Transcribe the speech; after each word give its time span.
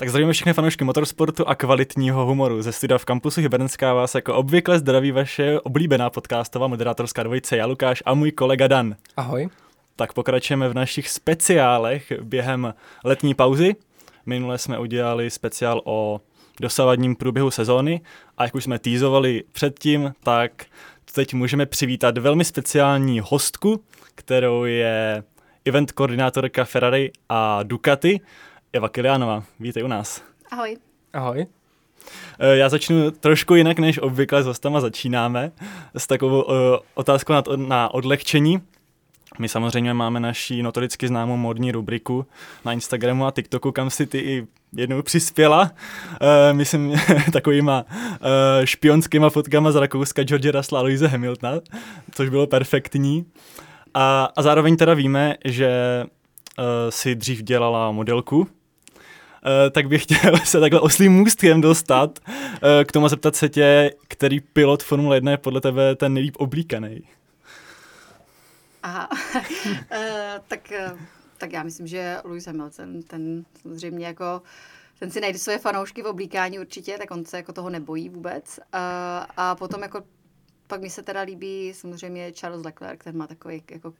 Tak 0.00 0.08
zdravíme 0.08 0.32
všechny 0.32 0.52
fanoušky 0.52 0.84
motorsportu 0.84 1.48
a 1.48 1.54
kvalitního 1.54 2.26
humoru. 2.26 2.62
Ze 2.62 2.72
studia 2.72 2.98
v 2.98 3.04
kampusu 3.04 3.40
Hybernská 3.40 3.94
vás 3.94 4.14
jako 4.14 4.34
obvykle 4.34 4.78
zdraví 4.78 5.12
vaše 5.12 5.60
oblíbená 5.60 6.10
podcastová 6.10 6.66
moderátorská 6.66 7.22
dvojice 7.22 7.56
já 7.56 7.66
Lukáš 7.66 8.02
a 8.06 8.14
můj 8.14 8.32
kolega 8.32 8.66
Dan. 8.68 8.96
Ahoj. 9.16 9.48
Tak 9.96 10.12
pokračujeme 10.12 10.68
v 10.68 10.74
našich 10.74 11.08
speciálech 11.08 12.12
během 12.22 12.74
letní 13.04 13.34
pauzy. 13.34 13.76
Minule 14.26 14.58
jsme 14.58 14.78
udělali 14.78 15.30
speciál 15.30 15.82
o 15.84 16.20
dosavadním 16.60 17.16
průběhu 17.16 17.50
sezóny 17.50 18.00
a 18.38 18.44
jak 18.44 18.54
už 18.54 18.64
jsme 18.64 18.78
týzovali 18.78 19.44
předtím, 19.52 20.12
tak 20.22 20.64
teď 21.14 21.34
můžeme 21.34 21.66
přivítat 21.66 22.18
velmi 22.18 22.44
speciální 22.44 23.20
hostku, 23.20 23.84
kterou 24.14 24.64
je 24.64 25.22
event 25.64 25.92
koordinátorka 25.92 26.64
Ferrari 26.64 27.12
a 27.28 27.62
Ducati, 27.62 28.20
Eva 28.72 28.88
Kilianová. 28.88 29.42
Vítej 29.60 29.84
u 29.84 29.88
nás. 29.88 30.22
Ahoj. 30.50 30.76
Ahoj. 31.12 31.46
Eh, 32.38 32.56
já 32.56 32.68
začnu 32.68 33.10
trošku 33.10 33.54
jinak, 33.54 33.78
než 33.78 33.98
obvykle 33.98 34.42
s 34.42 34.46
hostama 34.46 34.80
začínáme, 34.80 35.52
s 35.94 36.06
takovou 36.06 36.42
uh, 36.42 36.54
otázkou 36.94 37.32
na, 37.32 37.42
na 37.56 37.94
odlehčení. 37.94 38.62
My 39.38 39.48
samozřejmě 39.48 39.94
máme 39.94 40.20
naší 40.20 40.62
notoricky 40.62 41.08
známou 41.08 41.36
modní 41.36 41.72
rubriku 41.72 42.26
na 42.64 42.72
Instagramu 42.72 43.26
a 43.26 43.30
TikToku, 43.30 43.72
kam 43.72 43.90
si 43.90 44.06
ty 44.06 44.18
i 44.18 44.46
jednou 44.76 45.02
přispěla. 45.02 45.62
Uh, 45.62 46.56
myslím 46.56 46.94
takovýma 47.32 47.84
uh, 47.84 48.26
špionskýma 48.64 49.30
fotkama 49.30 49.72
z 49.72 49.76
Rakouska 49.76 50.22
George 50.22 50.50
Russell 50.50 50.78
a 50.78 50.82
Louise 50.82 51.08
Hamiltona, 51.08 51.60
což 52.12 52.28
bylo 52.28 52.46
perfektní. 52.46 53.26
A, 53.94 54.28
a 54.36 54.42
zároveň 54.42 54.76
teda 54.76 54.94
víme, 54.94 55.34
že 55.44 55.70
uh, 56.58 56.64
si 56.90 57.14
dřív 57.14 57.42
dělala 57.42 57.92
modelku, 57.92 58.46
tak 59.70 59.88
bych 59.88 60.02
chtěl 60.02 60.38
se 60.44 60.60
takhle 60.60 60.80
oslým 60.80 61.12
můstkem 61.12 61.60
dostat 61.60 62.18
uh, 62.28 62.84
k 62.84 62.92
tomu 62.92 63.08
zeptat 63.08 63.36
se 63.36 63.48
tě, 63.48 63.94
který 64.08 64.40
pilot 64.40 64.82
Formule 64.82 65.16
1 65.16 65.30
je 65.30 65.38
podle 65.38 65.60
tebe 65.60 65.96
ten 65.96 66.14
nejlíp 66.14 66.36
oblíkaný. 66.38 67.02
Aha, 68.82 69.08
uh, 69.34 69.38
tak, 70.48 70.72
tak 71.38 71.52
já 71.52 71.62
myslím, 71.62 71.86
že 71.86 72.16
Lewis 72.24 72.46
Hamilton, 72.46 73.02
ten 73.02 73.44
samozřejmě 73.62 74.06
jako 74.06 74.42
ten 74.98 75.10
si 75.10 75.20
najde 75.20 75.38
svoje 75.38 75.58
fanoušky 75.58 76.02
v 76.02 76.06
oblíkání 76.06 76.58
určitě, 76.58 76.98
tak 76.98 77.10
on 77.10 77.24
se 77.24 77.36
jako 77.36 77.52
toho 77.52 77.70
nebojí 77.70 78.08
vůbec. 78.08 78.58
Uh, 78.58 78.80
a 79.36 79.54
potom 79.54 79.82
jako 79.82 80.02
pak 80.66 80.80
mi 80.80 80.90
se 80.90 81.02
teda 81.02 81.20
líbí 81.20 81.72
samozřejmě 81.74 82.32
Charles 82.32 82.64
Leclerc, 82.64 83.00
ten 83.04 83.16
má 83.16 83.26
takový 83.26 83.62
jako 83.70 83.94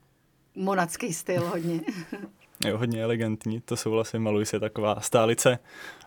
monacký 0.54 1.12
styl 1.12 1.44
hodně. 1.44 1.80
Jo, 2.66 2.78
hodně 2.78 3.02
elegantní, 3.02 3.60
to 3.60 3.76
souhlasím, 3.76 4.22
maluji 4.22 4.46
se 4.46 4.60
taková 4.60 5.00
stálice. 5.00 5.58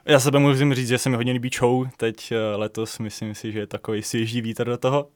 Já 0.05 0.19
sebe 0.19 0.39
musím 0.39 0.73
říct, 0.73 0.87
že 0.87 0.97
se 0.97 1.09
mi 1.09 1.15
hodně 1.15 1.33
líbí 1.33 1.49
show, 1.59 1.87
teď 1.97 2.31
eh, 2.31 2.55
letos 2.55 2.99
myslím 2.99 3.35
si, 3.35 3.51
že 3.51 3.59
je 3.59 3.67
takový 3.67 4.03
svěží 4.03 4.41
vítr 4.41 4.65
do 4.65 4.77
toho. 4.77 5.07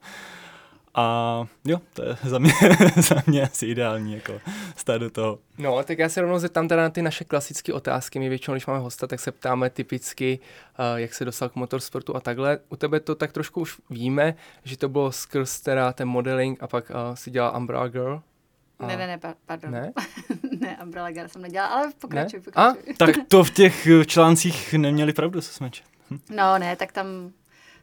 A 0.94 1.46
jo, 1.64 1.78
to 1.94 2.02
je 2.02 2.16
za 2.24 2.38
mě, 2.38 2.52
za 2.96 3.22
mě 3.26 3.42
asi 3.42 3.66
ideální, 3.66 4.14
jako 4.14 4.40
stát 4.76 4.98
do 4.98 5.10
toho. 5.10 5.38
No, 5.58 5.82
tak 5.82 5.98
já 5.98 6.08
se 6.08 6.20
rovnou 6.20 6.38
zeptám 6.38 6.68
teda 6.68 6.82
na 6.82 6.90
ty 6.90 7.02
naše 7.02 7.24
klasické 7.24 7.72
otázky. 7.72 8.18
My 8.18 8.28
většinou, 8.28 8.54
když 8.54 8.66
máme 8.66 8.78
hosta, 8.78 9.06
tak 9.06 9.20
se 9.20 9.32
ptáme 9.32 9.70
typicky, 9.70 10.38
uh, 10.78 10.98
jak 10.98 11.14
se 11.14 11.24
dostal 11.24 11.48
k 11.48 11.54
motorsportu 11.54 12.16
a 12.16 12.20
takhle. 12.20 12.58
U 12.68 12.76
tebe 12.76 13.00
to 13.00 13.14
tak 13.14 13.32
trošku 13.32 13.60
už 13.60 13.80
víme, 13.90 14.34
že 14.64 14.78
to 14.78 14.88
bylo 14.88 15.12
skrz 15.12 15.60
teda 15.60 15.92
ten 15.92 16.08
modeling 16.08 16.62
a 16.62 16.66
pak 16.66 16.90
uh, 16.90 17.14
si 17.14 17.30
dělal 17.30 17.56
Umbrella 17.56 17.88
Girl. 17.88 18.22
A... 18.78 18.86
Ne, 18.86 18.96
ne, 18.96 19.06
ne, 19.06 19.18
pardon. 19.46 19.70
Ne? 19.70 19.92
ne, 20.60 20.78
Umbrella 20.82 21.10
Girl 21.10 21.28
jsem 21.28 21.42
nedělala, 21.42 21.74
ale 21.74 21.92
pokračuj, 21.98 22.38
ne? 22.38 22.44
pokračuj. 22.44 22.82
A? 22.92 22.96
tak 22.98 23.16
to 23.28 23.44
v 23.44 23.50
těch 23.50 23.88
článcích 24.06 24.72
neměli 24.72 25.12
pravdu, 25.12 25.40
co 25.40 25.52
jsme 25.52 25.70
hm. 26.10 26.18
No 26.30 26.58
ne, 26.58 26.76
tak 26.76 26.92
tam, 26.92 27.06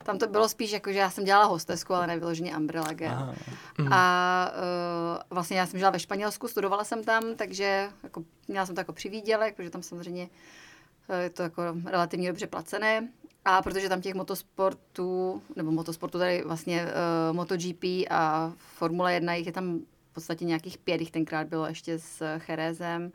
tam 0.04 0.18
to 0.18 0.28
bylo 0.28 0.50
spíš 0.50 0.72
jako, 0.72 0.92
že 0.92 1.00
já 1.00 1.10
jsem 1.10 1.24
dělala 1.24 1.46
hostesku, 1.46 1.94
ale 1.94 2.08
nevyloženě 2.08 2.58
Umbrella 2.58 2.94
Girl. 2.94 3.12
Aha. 3.12 3.36
Mhm. 3.78 3.94
A 3.94 4.52
uh, 4.52 5.22
vlastně 5.30 5.60
já 5.60 5.66
jsem 5.66 5.80
žila 5.80 5.92
ve 5.92 6.00
Španělsku, 6.00 6.48
studovala 6.48 6.84
jsem 6.84 7.04
tam, 7.04 7.36
takže 7.36 7.90
jako, 8.04 8.24
měla 8.48 8.66
jsem 8.66 8.76
to 8.76 8.82
jako 8.82 8.94
přivídělek, 8.94 9.56
protože 9.56 9.70
tam 9.70 9.84
samozřejmě 9.84 10.30
uh, 11.10 11.16
je 11.16 11.30
to 11.30 11.44
jako 11.44 11.62
relativně 11.86 12.28
dobře 12.28 12.48
placené. 12.48 13.08
A 13.46 13.62
protože 13.62 13.90
tam 13.90 14.02
těch 14.02 14.14
motosportů, 14.14 15.42
nebo 15.56 15.72
motosportů 15.72 16.20
tady 16.20 16.44
vlastně 16.46 16.86
uh, 16.86 17.36
MotoGP 17.36 17.84
a 18.10 18.52
Formule 18.58 19.14
1, 19.14 19.34
jich 19.34 19.46
je 19.46 19.52
tam 19.52 19.80
podstatě 20.16 20.46
nějakých 20.46 20.78
pět, 20.78 21.02
jich 21.02 21.12
tenkrát 21.12 21.48
bylo 21.48 21.68
ještě 21.68 22.00
s 22.00 22.38
Cherezem. 22.38 23.12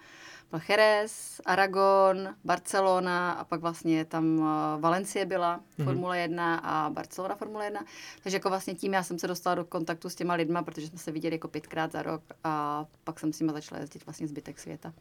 Byl 0.51 0.61
Jerez, 0.69 1.41
Aragon, 1.47 2.35
Barcelona 2.45 3.33
a 3.33 3.45
pak 3.45 3.61
vlastně 3.61 4.05
tam 4.05 4.39
uh, 4.39 4.47
Valencie 4.81 5.27
byla, 5.27 5.59
mm-hmm. 5.59 5.85
Formule 5.85 6.19
1 6.19 6.57
a 6.57 6.91
Barcelona 6.91 7.35
Formule 7.35 7.65
1. 7.65 7.85
Takže 8.23 8.37
jako 8.37 8.49
vlastně 8.49 8.75
tím 8.75 8.93
já 8.93 9.03
jsem 9.03 9.19
se 9.19 9.29
dostala 9.29 9.55
do 9.55 9.65
kontaktu 9.65 10.09
s 10.09 10.15
těma 10.15 10.35
lidma, 10.35 10.63
protože 10.63 10.87
jsme 10.87 10.99
se 10.99 11.13
viděli 11.13 11.35
jako 11.35 11.49
pětkrát 11.49 11.93
za 11.93 12.03
rok 12.03 12.23
a 12.45 12.85
pak 13.05 13.21
jsem 13.21 13.33
s 13.33 13.41
nimi 13.41 13.53
začala 13.53 13.81
jezdit 13.81 14.07
vlastně 14.07 14.29
zbytek 14.29 14.59
světa. 14.59 14.93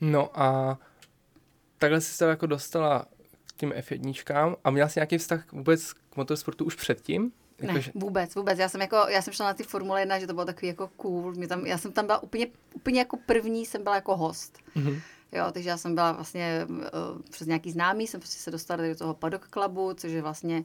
No 0.00 0.40
a 0.40 0.78
takhle 1.78 2.00
jsi 2.00 2.14
se 2.14 2.24
jako 2.24 2.46
dostala 2.46 3.06
k 3.46 3.52
těm 3.52 3.70
F1 3.70 4.56
a 4.64 4.70
měla 4.70 4.88
jsi 4.88 4.98
nějaký 4.98 5.18
vztah 5.18 5.52
vůbec 5.52 5.92
k 5.92 6.16
motorsportu 6.16 6.64
už 6.64 6.74
předtím? 6.74 7.32
Jako, 7.58 7.74
ne, 7.74 7.80
že... 7.80 7.92
vůbec, 7.94 8.34
vůbec. 8.34 8.58
Já 8.58 8.68
jsem, 8.68 8.80
jako, 8.80 8.96
já 9.08 9.22
jsem 9.22 9.32
šla 9.32 9.46
na 9.46 9.54
ty 9.54 9.62
Formule 9.62 10.00
1, 10.00 10.18
že 10.18 10.26
to 10.26 10.34
bylo 10.34 10.46
takový 10.46 10.68
jako 10.68 10.88
cool. 10.88 11.32
Mě 11.32 11.48
tam, 11.48 11.66
já 11.66 11.78
jsem 11.78 11.92
tam 11.92 12.06
byla 12.06 12.22
úplně, 12.22 12.46
úplně 12.74 12.98
jako 12.98 13.16
první, 13.16 13.66
jsem 13.66 13.82
byla 13.82 13.94
jako 13.94 14.16
host. 14.16 14.58
Mm-hmm. 14.76 15.00
Jo, 15.32 15.44
takže 15.52 15.68
já 15.68 15.76
jsem 15.76 15.94
byla 15.94 16.12
vlastně 16.12 16.66
uh, 16.68 16.78
přes 17.30 17.46
nějaký 17.46 17.70
známý, 17.70 18.06
jsem 18.06 18.20
prostě 18.20 18.38
se 18.38 18.50
dostala 18.50 18.86
do 18.86 18.96
toho 18.96 19.14
Paddock 19.14 19.48
Clubu, 19.48 19.94
což 19.94 20.12
je 20.12 20.22
vlastně 20.22 20.64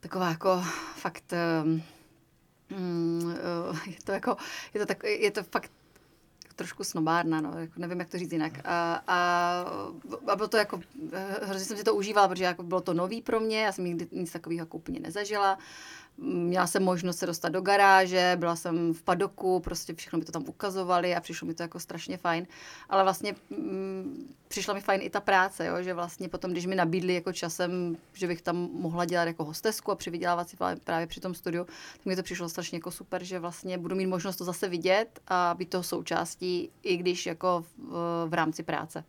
taková 0.00 0.28
jako 0.28 0.62
fakt 0.94 1.32
um, 1.64 1.82
uh, 2.70 3.78
je 3.86 3.96
to 4.04 4.12
jako, 4.12 4.36
je 4.74 4.80
to, 4.80 4.86
tak, 4.86 5.04
je 5.04 5.30
to 5.30 5.42
fakt 5.42 5.70
trošku 6.56 6.84
snobárna, 6.84 7.40
no, 7.40 7.58
jako 7.58 7.72
nevím, 7.76 7.98
jak 7.98 8.10
to 8.10 8.18
říct 8.18 8.32
jinak. 8.32 8.52
A, 8.64 9.02
a, 9.06 9.18
a 10.28 10.36
bylo 10.36 10.48
to 10.48 10.56
jako, 10.56 10.80
hrozně 11.42 11.64
jsem 11.64 11.76
si 11.76 11.84
to 11.84 11.94
užívala, 11.94 12.28
protože 12.28 12.44
jako 12.44 12.62
bylo 12.62 12.80
to 12.80 12.94
nový 12.94 13.22
pro 13.22 13.40
mě, 13.40 13.62
já 13.62 13.72
jsem 13.72 13.84
nikdy 13.84 14.08
nic 14.12 14.32
takového 14.32 14.62
jako 14.62 14.76
úplně 14.76 15.00
nezažila. 15.00 15.58
Měla 16.18 16.66
jsem 16.66 16.82
možnost 16.82 17.18
se 17.18 17.26
dostat 17.26 17.48
do 17.48 17.60
garáže, 17.60 18.36
byla 18.38 18.56
jsem 18.56 18.94
v 18.94 19.02
padoku, 19.02 19.60
prostě 19.60 19.94
všechno 19.94 20.18
mi 20.18 20.24
to 20.24 20.32
tam 20.32 20.44
ukazovali 20.48 21.14
a 21.14 21.20
přišlo 21.20 21.46
mi 21.46 21.54
to 21.54 21.62
jako 21.62 21.80
strašně 21.80 22.16
fajn. 22.16 22.46
Ale 22.88 23.02
vlastně 23.02 23.34
mm, 23.50 24.34
přišla 24.48 24.74
mi 24.74 24.80
fajn 24.80 25.00
i 25.02 25.10
ta 25.10 25.20
práce, 25.20 25.66
jo, 25.66 25.82
že 25.82 25.94
vlastně 25.94 26.28
potom, 26.28 26.52
když 26.52 26.66
mi 26.66 26.74
nabídli 26.74 27.14
jako 27.14 27.32
časem, 27.32 27.96
že 28.12 28.26
bych 28.26 28.42
tam 28.42 28.56
mohla 28.72 29.04
dělat 29.04 29.24
jako 29.24 29.44
hostesku 29.44 29.90
a 29.90 29.94
přivydělávat 29.94 30.48
si 30.48 30.56
právě 30.84 31.06
při 31.06 31.20
tom 31.20 31.34
studiu, 31.34 31.64
tak 31.64 32.06
mi 32.06 32.16
to 32.16 32.22
přišlo 32.22 32.48
strašně 32.48 32.76
jako 32.76 32.90
super, 32.90 33.24
že 33.24 33.38
vlastně 33.38 33.78
budu 33.78 33.96
mít 33.96 34.06
možnost 34.06 34.36
to 34.36 34.44
zase 34.44 34.68
vidět 34.68 35.20
a 35.28 35.54
být 35.58 35.70
toho 35.70 35.82
součástí, 35.82 36.70
i 36.82 36.96
když 36.96 37.26
jako 37.26 37.64
v, 37.78 38.26
v 38.28 38.34
rámci 38.34 38.62
práce. 38.62 39.04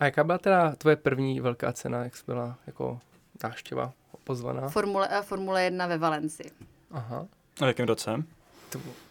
A 0.00 0.04
jaká 0.04 0.24
byla 0.24 0.38
teda 0.38 0.74
tvoje 0.74 0.96
první 0.96 1.40
velká 1.40 1.72
cena, 1.72 2.04
jak 2.04 2.12
byla 2.26 2.58
jako 2.66 3.00
návštěva 3.44 3.92
pozvaná? 4.24 4.68
Formule, 4.68 5.08
Formule 5.22 5.64
1 5.64 5.86
ve 5.86 5.98
Valencii. 5.98 6.50
Aha. 6.90 7.26
A 7.60 7.64
v 7.64 7.68
jakém 7.68 7.86
roce? 7.86 8.24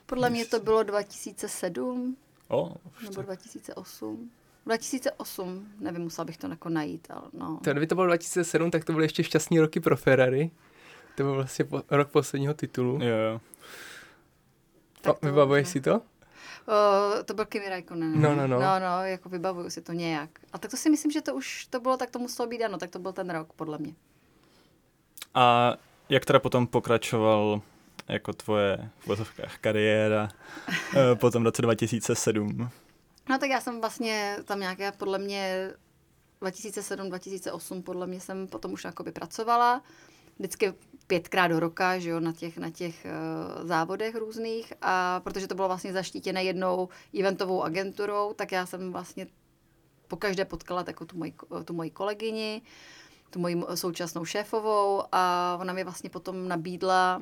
Podle 0.05 0.29
mě 0.29 0.45
to 0.45 0.59
bylo 0.59 0.83
2007 0.83 2.17
oh, 2.47 2.71
nebo 3.03 3.21
2008. 3.21 4.31
2008, 4.65 5.67
nevím, 5.79 6.01
musela 6.01 6.25
bych 6.25 6.37
to 6.37 6.47
jako 6.47 6.69
najít, 6.69 7.07
ale 7.09 7.27
no. 7.33 7.59
To, 7.63 7.71
kdyby 7.71 7.87
to 7.87 7.95
bylo 7.95 8.07
2007, 8.07 8.71
tak 8.71 8.85
to 8.85 8.93
byly 8.93 9.05
ještě 9.05 9.23
šťastní 9.23 9.59
roky 9.59 9.79
pro 9.79 9.97
Ferrari. 9.97 10.51
To 11.15 11.23
byl 11.23 11.35
vlastně 11.35 11.65
po, 11.65 11.83
rok 11.89 12.09
posledního 12.09 12.53
titulu. 12.53 12.99
Jo, 13.01 13.17
jo. 13.17 13.41
Vybavuješ 15.21 15.67
si 15.67 15.81
to? 15.81 15.95
Uh, 15.95 17.23
to 17.25 17.33
byl 17.33 17.45
Kimi 17.45 17.69
Raikkonen. 17.69 18.21
No, 18.21 18.35
no, 18.35 18.47
no. 18.47 18.59
No, 18.59 18.79
no, 18.79 19.05
jako 19.05 19.29
vybavuju 19.29 19.69
si 19.69 19.81
to 19.81 19.93
nějak. 19.93 20.29
A 20.53 20.57
tak 20.57 20.71
to 20.71 20.77
si 20.77 20.89
myslím, 20.89 21.11
že 21.11 21.21
to 21.21 21.35
už 21.35 21.65
to 21.65 21.79
bylo, 21.79 21.97
tak 21.97 22.09
to 22.09 22.19
muselo 22.19 22.47
být 22.47 22.63
ano, 22.63 22.77
tak 22.77 22.89
to 22.89 22.99
byl 22.99 23.13
ten 23.13 23.29
rok, 23.29 23.53
podle 23.53 23.77
mě. 23.77 23.93
A 25.33 25.73
jak 26.09 26.25
teda 26.25 26.39
potom 26.39 26.67
pokračoval 26.67 27.61
jako 28.07 28.33
tvoje 28.33 28.89
v 29.43 29.57
kariéra 29.61 30.29
eh, 30.95 31.15
potom 31.15 31.43
v 31.43 31.45
roce 31.45 31.61
2007? 31.61 32.69
No 33.29 33.37
tak 33.37 33.49
já 33.49 33.61
jsem 33.61 33.81
vlastně 33.81 34.37
tam 34.45 34.59
nějaké, 34.59 34.91
podle 34.91 35.17
mě 35.17 35.71
2007-2008 36.41 37.83
podle 37.83 38.07
mě 38.07 38.19
jsem 38.19 38.47
potom 38.47 38.73
už 38.73 38.83
jakoby 38.83 39.11
pracovala. 39.11 39.81
Vždycky 40.39 40.73
pětkrát 41.07 41.51
do 41.51 41.59
roka, 41.59 41.99
že 41.99 42.09
jo, 42.09 42.19
na 42.19 42.33
těch, 42.33 42.57
na 42.57 42.69
těch 42.69 43.05
uh, 43.05 43.67
závodech 43.67 44.15
různých 44.15 44.73
a 44.81 45.19
protože 45.19 45.47
to 45.47 45.55
bylo 45.55 45.67
vlastně 45.67 45.93
zaštítěné 45.93 46.43
jednou 46.43 46.89
eventovou 47.19 47.63
agenturou, 47.63 48.33
tak 48.33 48.51
já 48.51 48.65
jsem 48.65 48.91
vlastně 48.91 49.27
po 50.07 50.17
každé 50.17 50.45
potkala 50.45 50.83
jako 50.87 51.05
tu 51.05 51.17
moji, 51.17 51.33
tu 51.65 51.73
moji 51.73 51.89
kolegyni, 51.89 52.61
tu 53.31 53.39
moji 53.39 53.63
současnou 53.75 54.25
šéfovou 54.25 55.03
a 55.11 55.57
ona 55.61 55.73
mi 55.73 55.83
vlastně 55.83 56.09
potom 56.09 56.47
nabídla 56.47 57.21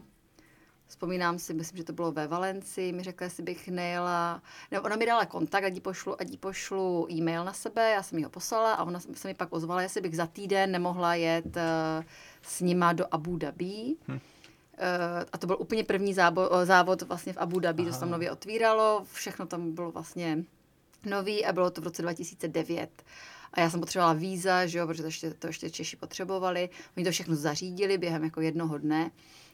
Vzpomínám 0.89 1.39
si, 1.39 1.53
myslím, 1.53 1.77
že 1.77 1.83
to 1.83 1.93
bylo 1.93 2.11
ve 2.11 2.27
Valenci, 2.27 2.91
mi 2.91 3.03
řekla, 3.03 3.25
jestli 3.25 3.43
bych 3.43 3.67
nejela, 3.67 4.41
nebo 4.71 4.85
ona 4.85 4.95
mi 4.95 5.05
dala 5.05 5.25
kontakt, 5.25 5.63
ať 5.63 5.73
jí 5.73 5.81
pošlu, 5.81 6.21
ať 6.21 6.29
jí 6.29 6.37
pošlu 6.37 7.07
e-mail 7.11 7.45
na 7.45 7.53
sebe, 7.53 7.91
já 7.91 8.03
jsem 8.03 8.17
jí 8.17 8.23
ho 8.23 8.29
poslala 8.29 8.73
a 8.73 8.83
ona 8.83 8.99
se 8.99 9.27
mi 9.27 9.33
pak 9.33 9.53
ozvala, 9.53 9.81
jestli 9.81 10.01
bych 10.01 10.15
za 10.15 10.27
týden 10.27 10.71
nemohla 10.71 11.15
jet 11.15 11.45
uh, 11.45 12.03
s 12.41 12.61
nima 12.61 12.93
do 12.93 13.05
Abu 13.11 13.37
Dhabi. 13.37 13.95
Hm. 14.07 14.13
Uh, 14.13 14.19
a 15.31 15.37
to 15.37 15.47
byl 15.47 15.57
úplně 15.59 15.83
první 15.83 16.13
zábo, 16.13 16.49
závod 16.63 17.01
vlastně 17.01 17.33
v 17.33 17.37
Abu 17.37 17.59
Dhabi, 17.59 17.83
Aha. 17.83 17.89
to 17.89 17.93
se 17.93 17.99
tam 17.99 18.11
nově 18.11 18.31
otvíralo, 18.31 19.05
všechno 19.13 19.45
tam 19.45 19.71
bylo 19.71 19.91
vlastně 19.91 20.43
nový 21.05 21.45
a 21.45 21.53
bylo 21.53 21.69
to 21.69 21.81
v 21.81 21.83
roce 21.83 22.01
2009. 22.01 23.03
A 23.53 23.59
já 23.59 23.69
jsem 23.69 23.79
potřebovala 23.79 24.13
víza, 24.13 24.65
že 24.65 24.79
jo, 24.79 24.87
protože 24.87 25.01
to 25.01 25.07
ještě, 25.07 25.33
to 25.33 25.47
ještě 25.47 25.69
Češi 25.69 25.95
potřebovali. 25.95 26.69
Oni 26.97 27.05
to 27.05 27.11
všechno 27.11 27.35
zařídili 27.35 27.97
během 27.97 28.23
jako 28.23 28.41
jednoho 28.41 28.77
dne. 28.77 29.11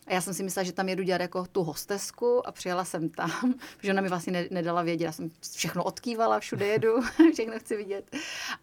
A 0.08 0.14
já 0.14 0.22
jsem 0.22 0.34
si 0.34 0.44
myslela, 0.44 0.64
že 0.64 0.72
tam 0.72 0.90
jedu 0.90 1.04
dělat 1.04 1.22
jako 1.22 1.46
tu 1.46 1.64
hostesku 1.64 2.48
a 2.48 2.52
přijela 2.52 2.86
jsem 2.86 3.10
tam, 3.10 3.54
protože 3.78 3.92
ona 3.92 4.02
mi 4.02 4.10
vlastně 4.10 4.34
ne, 4.34 4.48
nedala 4.52 4.82
vědět. 4.82 5.06
Já 5.06 5.12
jsem 5.12 5.32
všechno 5.56 5.84
odkývala, 5.84 6.40
všude 6.40 6.68
jedu, 6.68 7.02
všechno 7.34 7.60
chci 7.60 7.78
vidět. 7.78 8.16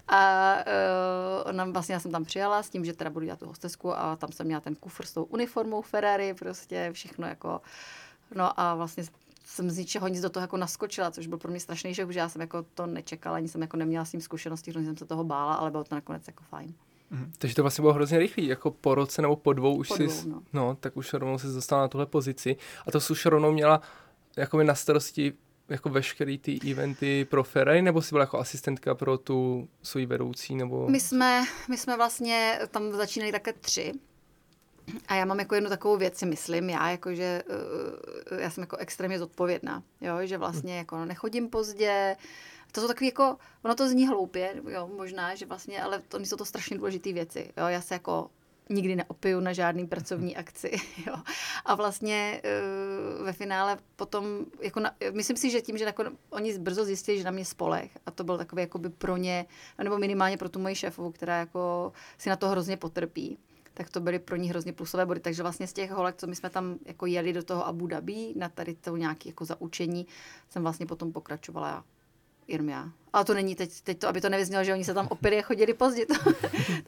A 0.08 0.55
uh, 0.56 1.50
ona 1.50 1.64
vlastně, 1.64 1.93
já 1.93 2.00
jsem 2.00 2.11
tam 2.11 2.25
přijela 2.25 2.62
s 2.62 2.70
tím, 2.70 2.85
že 2.85 2.93
teda 2.93 3.11
budu 3.11 3.25
dělat 3.25 3.38
tu 3.38 3.46
hostesku 3.46 3.99
a 3.99 4.17
tam 4.17 4.32
jsem 4.32 4.46
měla 4.46 4.61
ten 4.61 4.75
kufr 4.75 5.06
s 5.06 5.12
tou 5.12 5.25
uniformou 5.25 5.82
Ferrari, 5.82 6.35
prostě 6.35 6.90
všechno 6.93 7.26
jako... 7.26 7.61
No 8.35 8.61
a 8.61 8.75
vlastně 8.75 9.05
jsem 9.52 9.70
z 9.70 9.78
ničeho 9.78 10.08
nic 10.08 10.20
do 10.20 10.31
toho 10.31 10.44
jako 10.44 10.56
naskočila, 10.56 11.10
což 11.10 11.26
byl 11.26 11.38
pro 11.38 11.50
mě 11.50 11.60
strašný 11.60 11.94
že 11.94 12.06
já 12.14 12.28
jsem 12.28 12.40
jako 12.40 12.62
to 12.75 12.87
nečekala, 12.87 13.37
ani 13.37 13.49
jsem 13.49 13.60
jako 13.60 13.76
neměla 13.76 14.04
s 14.04 14.10
tím 14.10 14.20
zkušenosti, 14.20 14.72
že 14.72 14.84
jsem 14.84 14.96
se 14.96 15.04
toho 15.04 15.25
bála, 15.25 15.54
ale 15.54 15.70
bylo 15.70 15.84
to 15.84 15.94
nakonec 15.94 16.26
jako 16.26 16.44
fajn. 16.44 16.75
Mm-hmm. 17.12 17.31
Takže 17.38 17.56
to 17.56 17.62
vlastně 17.62 17.82
bylo 17.82 17.93
hrozně 17.93 18.19
rychlý, 18.19 18.46
jako 18.46 18.70
po 18.70 18.94
roce 18.94 19.22
nebo 19.22 19.37
po 19.37 19.52
dvou 19.52 19.76
už 19.76 19.88
po 19.88 19.96
dvou, 19.96 20.08
jsi, 20.08 20.28
no. 20.28 20.43
no. 20.52 20.76
tak 20.81 20.96
už 20.96 21.12
rovnou 21.12 21.38
se 21.38 21.46
dostala 21.46 21.82
na 21.82 21.88
tuhle 21.88 22.06
pozici. 22.06 22.56
A 22.87 22.90
to 22.90 23.00
jsi 23.00 23.12
už 23.12 23.26
rovnou 23.26 23.52
měla 23.52 23.81
jako 24.37 24.62
na 24.62 24.75
starosti 24.75 25.32
jako 25.69 25.88
veškerý 25.88 26.38
ty 26.38 26.58
eventy 26.70 27.25
pro 27.25 27.44
Ferrari, 27.44 27.82
nebo 27.82 28.02
jsi 28.02 28.14
byla 28.14 28.22
jako 28.22 28.38
asistentka 28.38 28.94
pro 28.94 29.19
tu 29.19 29.69
svůj 29.82 30.06
vedoucí, 30.06 30.54
nebo... 30.54 30.88
My 30.88 31.00
jsme, 31.00 31.44
my 31.69 31.76
jsme 31.76 31.96
vlastně 31.96 32.58
tam 32.70 32.93
začínali 32.93 33.32
také 33.32 33.52
tři. 33.52 33.93
A 35.08 35.14
já 35.14 35.25
mám 35.25 35.38
jako 35.38 35.55
jednu 35.55 35.70
takovou 35.70 35.96
věc, 35.96 36.19
si 36.19 36.26
myslím, 36.26 36.70
já 36.70 36.90
jako, 36.90 37.14
že 37.14 37.43
uh, 38.31 38.38
já 38.38 38.50
jsem 38.50 38.62
jako 38.62 38.76
extrémně 38.76 39.19
zodpovědná, 39.19 39.82
jo, 40.00 40.17
že 40.23 40.38
vlastně 40.38 40.76
jako 40.76 41.05
nechodím 41.05 41.49
pozdě, 41.50 42.17
to 42.73 42.81
jsou 42.81 42.87
takové 42.87 43.06
jako, 43.06 43.37
ono 43.62 43.75
to 43.75 43.88
zní 43.88 44.08
hloupě, 44.08 44.55
jo, 44.69 44.90
možná, 44.96 45.34
že 45.34 45.46
vlastně, 45.46 45.82
ale 45.82 46.02
to 46.08 46.19
jsou 46.20 46.37
to 46.37 46.44
strašně 46.44 46.76
důležité 46.76 47.12
věci. 47.12 47.52
Jo. 47.56 47.67
Já 47.67 47.81
se 47.81 47.94
jako 47.94 48.31
nikdy 48.69 48.96
neopiju 48.96 49.40
na 49.40 49.52
žádný 49.52 49.87
pracovní 49.87 50.37
akci. 50.37 50.70
Jo. 51.06 51.14
A 51.64 51.75
vlastně 51.75 52.43
uh, 52.44 53.25
ve 53.25 53.32
finále 53.32 53.78
potom, 53.96 54.25
jako 54.61 54.81
na, 54.81 54.94
myslím 55.11 55.37
si, 55.37 55.50
že 55.50 55.61
tím, 55.61 55.78
že 55.78 55.85
nakon, 55.85 56.17
oni 56.31 56.58
brzo 56.58 56.85
zjistili, 56.85 57.19
že 57.19 57.25
na 57.25 57.31
mě 57.31 57.44
spolech 57.44 57.99
a 58.06 58.11
to 58.11 58.25
byl 58.25 58.38
takový 58.38 58.62
jakoby 58.62 58.88
pro 58.88 59.17
ně, 59.17 59.46
nebo 59.82 59.99
minimálně 59.99 60.37
pro 60.37 60.49
tu 60.49 60.58
moji 60.58 60.75
šéfovu, 60.75 61.12
která 61.12 61.38
jako 61.38 61.93
si 62.19 62.28
na 62.28 62.37
to 62.37 62.49
hrozně 62.49 62.76
potrpí 62.76 63.38
tak 63.74 63.90
to 63.90 64.00
byly 64.00 64.19
pro 64.19 64.36
ní 64.36 64.48
hrozně 64.48 64.72
plusové 64.72 65.06
body. 65.06 65.20
Takže 65.20 65.42
vlastně 65.42 65.66
z 65.66 65.72
těch 65.72 65.90
holek, 65.90 66.16
co 66.16 66.26
my 66.26 66.36
jsme 66.36 66.50
tam 66.50 66.78
jako 66.86 67.06
jeli 67.06 67.32
do 67.32 67.42
toho 67.42 67.66
Abu 67.66 67.86
Dhabi 67.86 68.32
na 68.36 68.48
tady 68.48 68.74
to 68.74 68.96
nějaké 68.96 69.28
jako 69.28 69.44
zaučení, 69.44 70.06
jsem 70.50 70.62
vlastně 70.62 70.86
potom 70.86 71.12
pokračovala 71.12 71.84
jenom 72.48 72.69
já. 72.69 72.90
Ale 73.12 73.24
to 73.24 73.34
není 73.34 73.54
teď, 73.54 73.80
teď 73.80 73.98
to, 73.98 74.08
aby 74.08 74.20
to 74.20 74.28
nevyznělo, 74.28 74.64
že 74.64 74.72
oni 74.72 74.84
se 74.84 74.94
tam 74.94 75.06
opět 75.10 75.38
a 75.38 75.42
chodili 75.42 75.74
pozdě. 75.74 76.06
To, 76.06 76.14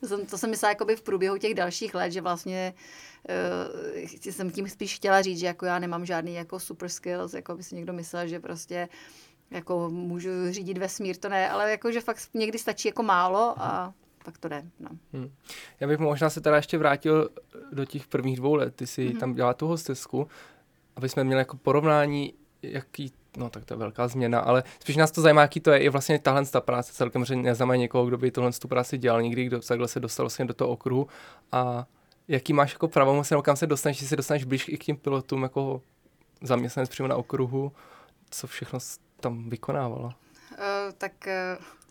to, 0.00 0.06
jsem, 0.06 0.26
to 0.26 0.38
jsem 0.38 0.50
myslela 0.50 0.70
jakoby 0.70 0.96
v 0.96 1.02
průběhu 1.02 1.38
těch 1.38 1.54
dalších 1.54 1.94
let, 1.94 2.12
že 2.12 2.20
vlastně 2.20 2.74
uh, 3.98 4.08
jsem 4.08 4.50
tím 4.50 4.68
spíš 4.68 4.96
chtěla 4.96 5.22
říct, 5.22 5.38
že 5.38 5.46
jako 5.46 5.66
já 5.66 5.78
nemám 5.78 6.06
žádný 6.06 6.34
jako 6.34 6.60
super 6.60 6.88
skills, 6.88 7.34
jako 7.34 7.56
by 7.56 7.62
si 7.62 7.74
někdo 7.74 7.92
myslel, 7.92 8.28
že 8.28 8.40
prostě 8.40 8.88
jako 9.50 9.90
můžu 9.90 10.30
řídit 10.50 10.78
vesmír, 10.78 11.16
to 11.16 11.28
ne, 11.28 11.50
ale 11.50 11.70
jako, 11.70 11.92
že 11.92 12.00
fakt 12.00 12.28
někdy 12.34 12.58
stačí 12.58 12.88
jako 12.88 13.02
málo 13.02 13.54
a 13.58 13.94
tak 14.24 14.38
to 14.38 14.48
jde. 14.48 14.62
No. 14.80 14.90
Hmm. 15.12 15.30
Já 15.80 15.88
bych 15.88 15.98
možná 15.98 16.30
se 16.30 16.40
teda 16.40 16.56
ještě 16.56 16.78
vrátil 16.78 17.28
do 17.72 17.84
těch 17.84 18.06
prvních 18.06 18.36
dvou 18.36 18.54
let. 18.54 18.76
Ty 18.76 18.86
si 18.86 19.08
hmm. 19.08 19.18
tam 19.18 19.34
dělala 19.34 19.54
tu 19.54 19.66
hostesku, 19.66 20.28
aby 20.96 21.08
jsme 21.08 21.24
měli 21.24 21.40
jako 21.40 21.56
porovnání, 21.56 22.34
jaký 22.62 23.12
no 23.36 23.50
tak 23.50 23.64
to 23.64 23.74
je 23.74 23.78
velká 23.78 24.08
změna, 24.08 24.40
ale 24.40 24.64
spíš 24.80 24.96
nás 24.96 25.10
to 25.10 25.20
zajímá, 25.20 25.42
jaký 25.42 25.60
to 25.60 25.70
je 25.70 25.78
i 25.78 25.88
vlastně 25.88 26.18
tahle 26.18 26.46
ta 26.46 26.60
práce 26.60 26.92
celkem, 26.92 27.24
že 27.24 27.36
neznamená 27.36 27.76
někoho, 27.76 28.06
kdo 28.06 28.18
by 28.18 28.30
tohle 28.30 28.52
tu 28.52 28.68
práci 28.68 28.98
dělal 28.98 29.22
někdy, 29.22 29.44
kdo 29.44 29.60
takhle 29.60 29.88
se 29.88 30.00
dostal 30.00 30.24
vlastně 30.24 30.44
do 30.44 30.54
toho 30.54 30.70
okruhu 30.70 31.06
a 31.52 31.86
jaký 32.28 32.52
máš 32.52 32.72
jako 32.72 32.88
pravomoc, 32.88 33.30
nebo 33.30 33.42
kam 33.42 33.56
se 33.56 33.66
dostaneš, 33.66 33.98
že 33.98 34.08
se 34.08 34.16
dostaneš 34.16 34.44
blíž 34.44 34.68
i 34.68 34.78
k 34.78 34.84
těm 34.84 34.96
pilotům 34.96 35.42
jako 35.42 35.82
zaměstnanec 36.42 36.90
přímo 36.90 37.08
na 37.08 37.16
okruhu, 37.16 37.72
co 38.30 38.46
všechno 38.46 38.78
tam 39.20 39.50
vykonávalo? 39.50 40.04
Uh, 40.04 40.92
tak 40.98 41.12
uh 41.58 41.83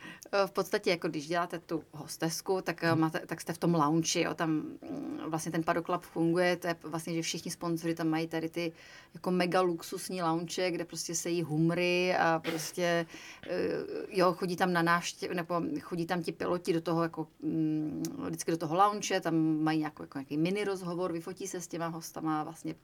v 0.46 0.52
podstatě, 0.52 0.90
jako 0.90 1.08
když 1.08 1.28
děláte 1.28 1.60
tu 1.60 1.84
hostesku, 1.92 2.62
tak, 2.62 2.84
hmm. 2.84 3.00
máte, 3.00 3.20
tak 3.26 3.42
jste 3.42 3.54
v 3.54 3.58
tom 3.58 3.76
lounge, 3.76 4.22
jo, 4.22 4.34
tam 4.34 4.50
mm, 4.50 5.20
vlastně 5.28 5.52
ten 5.52 5.64
Paddock 5.64 5.86
Club 5.86 6.02
funguje, 6.02 6.56
to 6.56 6.68
je 6.68 6.76
vlastně, 6.84 7.14
že 7.14 7.22
všichni 7.22 7.52
sponzoři 7.52 7.96
tam 7.96 8.08
mají 8.08 8.28
tady 8.28 8.50
ty 8.50 8.72
jako 9.14 9.32
mega 9.32 9.62
luxusní 9.62 10.22
lounge, 10.22 10.72
kde 10.72 10.86
prostě 10.86 11.16
se 11.16 11.30
jí 11.30 11.44
humry 11.44 12.16
a 12.16 12.40
prostě, 12.40 13.06
eh, 13.48 13.70
jo, 14.10 14.34
chodí 14.34 14.56
tam 14.56 14.74
na 14.74 14.82
návštěv, 14.82 15.32
nebo 15.32 15.62
chodí 15.82 16.06
tam 16.06 16.24
ti 16.24 16.32
piloti 16.32 16.74
do 16.74 16.82
toho, 16.82 17.04
jako 17.04 17.28
mm, 17.42 18.04
vždycky 18.28 18.52
do 18.52 18.58
toho 18.58 18.76
lounge, 18.76 19.22
tam 19.22 19.36
mají 19.64 19.80
nějakou, 19.80 20.04
jako 20.04 20.18
nějaký 20.18 20.38
mini 20.38 20.64
rozhovor, 20.64 21.12
vyfotí 21.12 21.48
se 21.48 21.62
s 21.62 21.68
těma 21.68 21.88
hostama, 21.88 22.44
vlastně 22.44 22.76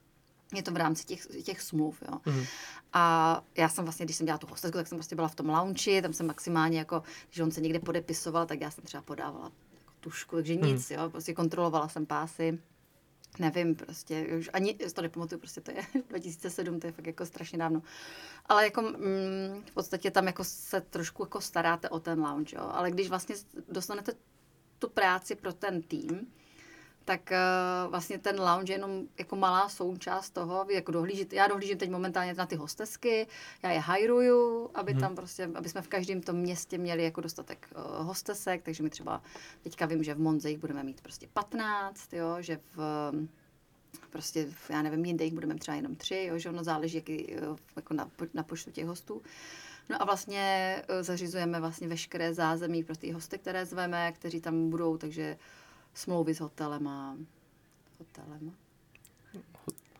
je 0.54 0.62
to 0.62 0.70
v 0.70 0.76
rámci 0.76 1.04
těch, 1.04 1.26
těch 1.44 1.62
smluv, 1.62 2.02
jo. 2.08 2.20
Mm. 2.26 2.44
A 2.92 3.44
já 3.56 3.68
jsem 3.68 3.84
vlastně, 3.84 4.04
když 4.04 4.16
jsem 4.16 4.26
dělala 4.26 4.38
tu 4.38 4.46
hostesku, 4.46 4.76
tak 4.78 4.86
jsem 4.86 4.98
prostě 4.98 5.16
byla 5.16 5.28
v 5.28 5.34
tom 5.34 5.48
lounge, 5.48 6.02
tam 6.02 6.12
jsem 6.12 6.26
maximálně 6.26 6.78
jako, 6.78 7.02
když 7.28 7.40
on 7.40 7.50
se 7.50 7.60
někde 7.60 7.78
podepisoval, 7.78 8.46
tak 8.46 8.60
já 8.60 8.70
jsem 8.70 8.84
třeba 8.84 9.02
podávala 9.02 9.52
jako 9.74 9.92
tušku, 10.00 10.36
takže 10.36 10.54
mm. 10.54 10.62
nic, 10.62 10.90
jo, 10.90 11.10
prostě 11.10 11.34
kontrolovala 11.34 11.88
jsem 11.88 12.06
pásy. 12.06 12.58
Nevím, 13.38 13.74
prostě, 13.74 14.26
už 14.38 14.50
ani 14.52 14.74
to 14.74 15.02
nepamatuju, 15.02 15.38
prostě 15.38 15.60
to 15.60 15.70
je 15.70 15.82
2007, 16.08 16.80
to 16.80 16.86
je 16.86 16.92
fakt 16.92 17.06
jako 17.06 17.26
strašně 17.26 17.58
dávno. 17.58 17.82
Ale 18.46 18.64
jako 18.64 18.82
mm, 18.82 19.62
v 19.66 19.74
podstatě 19.74 20.10
tam 20.10 20.26
jako 20.26 20.44
se 20.44 20.80
trošku 20.80 21.22
jako 21.22 21.40
staráte 21.40 21.88
o 21.88 22.00
ten 22.00 22.20
lounge, 22.20 22.56
jo. 22.56 22.70
Ale 22.72 22.90
když 22.90 23.08
vlastně 23.08 23.34
dostanete 23.68 24.12
tu 24.78 24.88
práci 24.88 25.34
pro 25.34 25.52
ten 25.52 25.82
tým, 25.82 26.26
tak 27.10 27.30
uh, 27.30 27.90
vlastně 27.90 28.18
ten 28.18 28.40
lounge 28.40 28.72
je 28.72 28.74
jenom 28.74 29.02
jako 29.18 29.36
malá 29.36 29.68
součást 29.68 30.30
toho, 30.30 30.66
jako 30.70 30.92
dohlížíte, 30.92 31.36
já 31.36 31.46
dohlížím 31.46 31.78
teď 31.78 31.90
momentálně 31.90 32.34
na 32.34 32.46
ty 32.46 32.56
hostesky, 32.56 33.26
já 33.62 33.70
je 33.70 33.78
hajruju, 33.78 34.70
aby 34.74 34.92
hmm. 34.92 35.00
tam 35.00 35.16
prostě, 35.16 35.50
aby 35.54 35.68
jsme 35.68 35.82
v 35.82 35.88
každém 35.88 36.22
tom 36.22 36.36
městě 36.36 36.78
měli 36.78 37.04
jako 37.04 37.20
dostatek 37.20 37.70
uh, 37.76 38.06
hostesek, 38.06 38.62
takže 38.62 38.82
my 38.82 38.90
třeba 38.90 39.22
teďka 39.62 39.86
vím, 39.86 40.02
že 40.02 40.14
v 40.14 40.20
Monze 40.20 40.50
jich 40.50 40.58
budeme 40.58 40.82
mít 40.82 41.00
prostě 41.00 41.26
15, 41.32 42.12
jo, 42.12 42.36
že 42.40 42.58
v 42.76 43.12
prostě, 44.10 44.48
já 44.68 44.82
nevím, 44.82 45.04
jinde 45.04 45.24
jich 45.24 45.34
budeme 45.34 45.54
třeba 45.54 45.76
jenom 45.76 45.96
tři, 45.96 46.24
jo, 46.28 46.38
že 46.38 46.48
ono 46.48 46.64
záleží 46.64 46.96
jaký, 46.96 47.34
eh, 47.34 47.40
jako 47.76 47.94
na, 47.94 48.10
na 48.34 48.42
počtu 48.42 48.70
těch 48.70 48.86
hostů. 48.86 49.22
No 49.88 50.02
a 50.02 50.04
vlastně 50.04 50.76
zařizujeme 51.00 51.60
vlastně 51.60 51.88
veškeré 51.88 52.34
zázemí 52.34 52.84
pro 52.84 52.96
ty 52.96 53.12
hosty, 53.12 53.38
které 53.38 53.66
zveme, 53.66 54.12
kteří 54.12 54.40
tam 54.40 54.70
budou, 54.70 54.96
takže 54.96 55.36
smlouvy 55.94 56.34
s 56.34 56.40
hotelem 56.40 56.88
a 56.88 57.16
hotelem. 57.98 58.52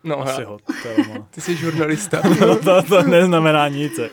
No, 0.04 0.20
Asi 0.20 0.44
hotelem. 0.44 1.26
Ty 1.30 1.40
jsi 1.40 1.56
žurnalista. 1.56 2.22
no, 2.40 2.58
to, 2.58 2.82
to 2.82 3.02
neznamená 3.02 3.68
nic. 3.68 3.98
Uh, 3.98 4.08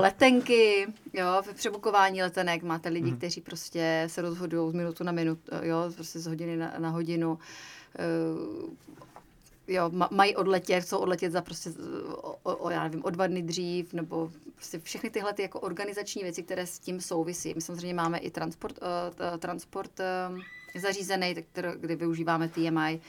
letenky, 0.00 0.86
jo, 1.12 1.42
v 1.42 1.54
přebukování 1.54 2.22
letenek 2.22 2.62
máte 2.62 2.88
lidi, 2.88 3.08
hmm. 3.08 3.18
kteří 3.18 3.40
prostě 3.40 4.04
se 4.06 4.22
rozhodují 4.22 4.70
z 4.70 4.74
minutu 4.74 5.04
na 5.04 5.12
minutu, 5.12 5.42
jo, 5.62 5.90
prostě 5.94 6.18
z 6.18 6.26
hodiny 6.26 6.56
na, 6.56 6.74
na 6.78 6.90
hodinu. 6.90 7.38
Uh, 8.58 8.70
jo, 9.68 9.90
mají 10.10 10.36
odletět, 10.36 10.84
chcou 10.84 10.98
odletět 10.98 11.32
za 11.32 11.42
prostě, 11.42 11.70
o, 12.42 12.56
o, 12.56 12.70
já 12.70 12.82
nevím, 12.82 13.04
o 13.04 13.10
dva 13.10 13.26
dny 13.26 13.42
dřív, 13.42 13.92
nebo 13.92 14.30
prostě 14.54 14.78
všechny 14.78 15.10
tyhle 15.10 15.32
ty 15.32 15.42
jako 15.42 15.60
organizační 15.60 16.22
věci, 16.22 16.42
které 16.42 16.66
s 16.66 16.78
tím 16.78 17.00
souvisí. 17.00 17.52
My 17.54 17.60
samozřejmě 17.60 17.94
máme 17.94 18.18
i 18.18 18.30
transport, 18.30 18.78
uh, 18.82 19.38
transport 19.38 20.00
uh, 20.30 20.38
zařízený, 20.80 21.34
kdy 21.76 21.96
využíváme 21.96 22.48
TMI, 22.48 23.00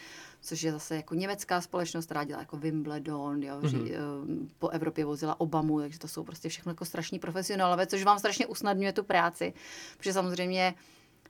což 0.42 0.64
je 0.64 0.72
zase 0.72 0.96
jako 0.96 1.16
německá 1.16 1.62
společnost, 1.62 2.06
která 2.06 2.24
dělá 2.24 2.40
jako 2.40 2.58
Wimbledon, 2.58 3.44
jo, 3.44 3.60
mm-hmm. 3.62 4.48
po 4.60 4.70
Evropě 4.70 5.06
vozila 5.06 5.40
Obamu, 5.40 5.80
takže 5.80 6.00
to 6.00 6.08
jsou 6.08 6.24
prostě 6.24 6.50
všechno 6.50 6.70
jako 6.70 6.86
strašní 6.86 7.20
profesionálové, 7.20 7.88
což 7.88 8.04
vám 8.04 8.20
strašně 8.20 8.46
usnadňuje 8.46 8.94
tu 8.94 9.04
práci, 9.04 9.54
protože 9.98 10.14
samozřejmě 10.14 10.76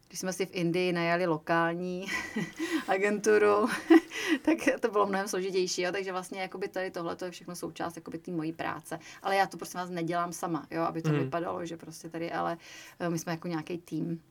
když 0.07 0.19
jsme 0.19 0.33
si 0.33 0.45
v 0.45 0.55
Indii 0.55 0.93
najali 0.93 1.25
lokální 1.25 2.05
agenturu, 2.87 3.67
tak 4.41 4.57
to 4.79 4.91
bylo 4.91 5.05
mnohem 5.05 5.27
složitější, 5.27 5.81
jo? 5.81 5.91
takže 5.91 6.11
vlastně 6.11 6.41
jakoby 6.41 6.67
tady 6.67 6.91
tohle 6.91 7.15
to 7.15 7.25
je 7.25 7.31
všechno 7.31 7.55
součást 7.55 7.95
jakoby 7.95 8.17
té 8.17 8.31
mojí 8.31 8.53
práce. 8.53 8.99
Ale 9.21 9.35
já 9.35 9.47
to 9.47 9.57
prostě 9.57 9.77
vás 9.77 9.89
nedělám 9.89 10.33
sama, 10.33 10.67
jo? 10.71 10.81
aby 10.81 11.01
to 11.01 11.09
mm. 11.09 11.19
vypadalo, 11.19 11.65
že 11.65 11.77
prostě 11.77 12.09
tady, 12.09 12.31
ale 12.31 12.57
eh, 12.99 13.09
my 13.09 13.19
jsme 13.19 13.31
jako 13.31 13.47
nějaký 13.47 13.77
tým 13.77 14.21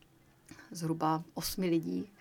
zhruba 0.74 1.22
osmi 1.34 1.68
lidí 1.68 2.12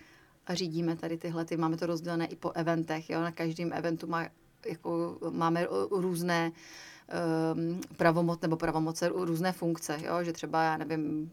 a 0.46 0.54
řídíme 0.54 0.96
tady 0.96 1.18
tyhle, 1.18 1.44
ty, 1.44 1.56
máme 1.56 1.76
to 1.76 1.86
rozdělené 1.86 2.26
i 2.26 2.36
po 2.36 2.50
eventech, 2.50 3.10
jo, 3.10 3.20
na 3.20 3.32
každém 3.32 3.72
eventu 3.72 4.06
má 4.06 4.28
jako 4.66 5.18
máme 5.30 5.66
různé 5.90 6.52
um, 7.54 7.80
pravomoc 7.96 8.40
nebo 8.40 8.56
pravomoce, 8.56 9.08
různé 9.08 9.52
funkce, 9.52 9.98
jo? 10.02 10.24
že 10.24 10.32
třeba, 10.32 10.62
já 10.62 10.76
nevím, 10.76 11.32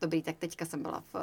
dobrý, 0.00 0.22
tak 0.22 0.36
teďka 0.36 0.64
jsem 0.64 0.82
byla 0.82 1.04
v, 1.12 1.14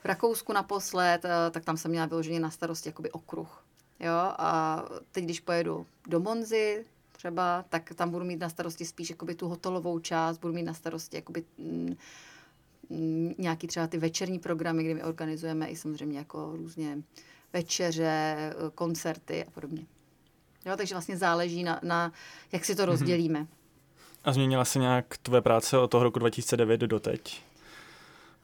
v 0.00 0.04
Rakousku 0.04 0.52
naposled, 0.52 1.24
eh, 1.24 1.50
tak 1.50 1.64
tam 1.64 1.76
jsem 1.76 1.90
měla 1.90 2.06
vyloženě 2.06 2.40
na 2.40 2.50
starosti 2.50 2.88
jakoby 2.88 3.10
okruh. 3.10 3.64
Jo? 4.00 4.14
A 4.38 4.82
teď, 5.12 5.24
když 5.24 5.40
pojedu 5.40 5.86
do 6.06 6.20
Monzy, 6.20 6.84
třeba, 7.12 7.64
tak 7.68 7.94
tam 7.94 8.10
budu 8.10 8.24
mít 8.24 8.40
na 8.40 8.48
starosti 8.48 8.84
spíš 8.84 9.10
jakoby 9.10 9.34
tu 9.34 9.48
hotelovou 9.48 9.98
část, 9.98 10.38
budu 10.38 10.54
mít 10.54 10.62
na 10.62 10.74
starosti 10.74 11.16
jakoby, 11.16 11.44
mm, 11.58 11.66
mm, 11.66 11.96
nějaký 13.38 13.66
třeba 13.66 13.86
ty 13.86 13.98
večerní 13.98 14.38
programy, 14.38 14.84
kdy 14.84 14.94
my 14.94 15.02
organizujeme 15.02 15.66
i 15.66 15.76
samozřejmě 15.76 16.18
jako 16.18 16.52
různě 16.56 16.98
večeře, 17.52 18.36
eh, 18.36 18.54
koncerty 18.74 19.44
a 19.44 19.50
podobně. 19.50 19.86
Jo, 20.66 20.76
takže 20.76 20.94
vlastně 20.94 21.16
záleží 21.16 21.64
na, 21.64 21.80
na 21.82 22.12
jak 22.52 22.64
si 22.64 22.74
to 22.74 22.82
mhm. 22.82 22.90
rozdělíme. 22.90 23.46
A 24.24 24.32
změnila 24.32 24.64
se 24.64 24.78
nějak 24.78 25.18
tvoje 25.18 25.42
práce 25.42 25.78
od 25.78 25.90
toho 25.90 26.04
roku 26.04 26.18
2009 26.18 26.80
do 26.80 27.00
teď? 27.00 27.42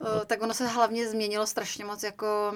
Uh, 0.00 0.24
tak 0.26 0.42
ono 0.42 0.54
se 0.54 0.66
hlavně 0.66 1.08
změnilo 1.08 1.46
strašně 1.46 1.84
moc, 1.84 2.02
jako 2.02 2.52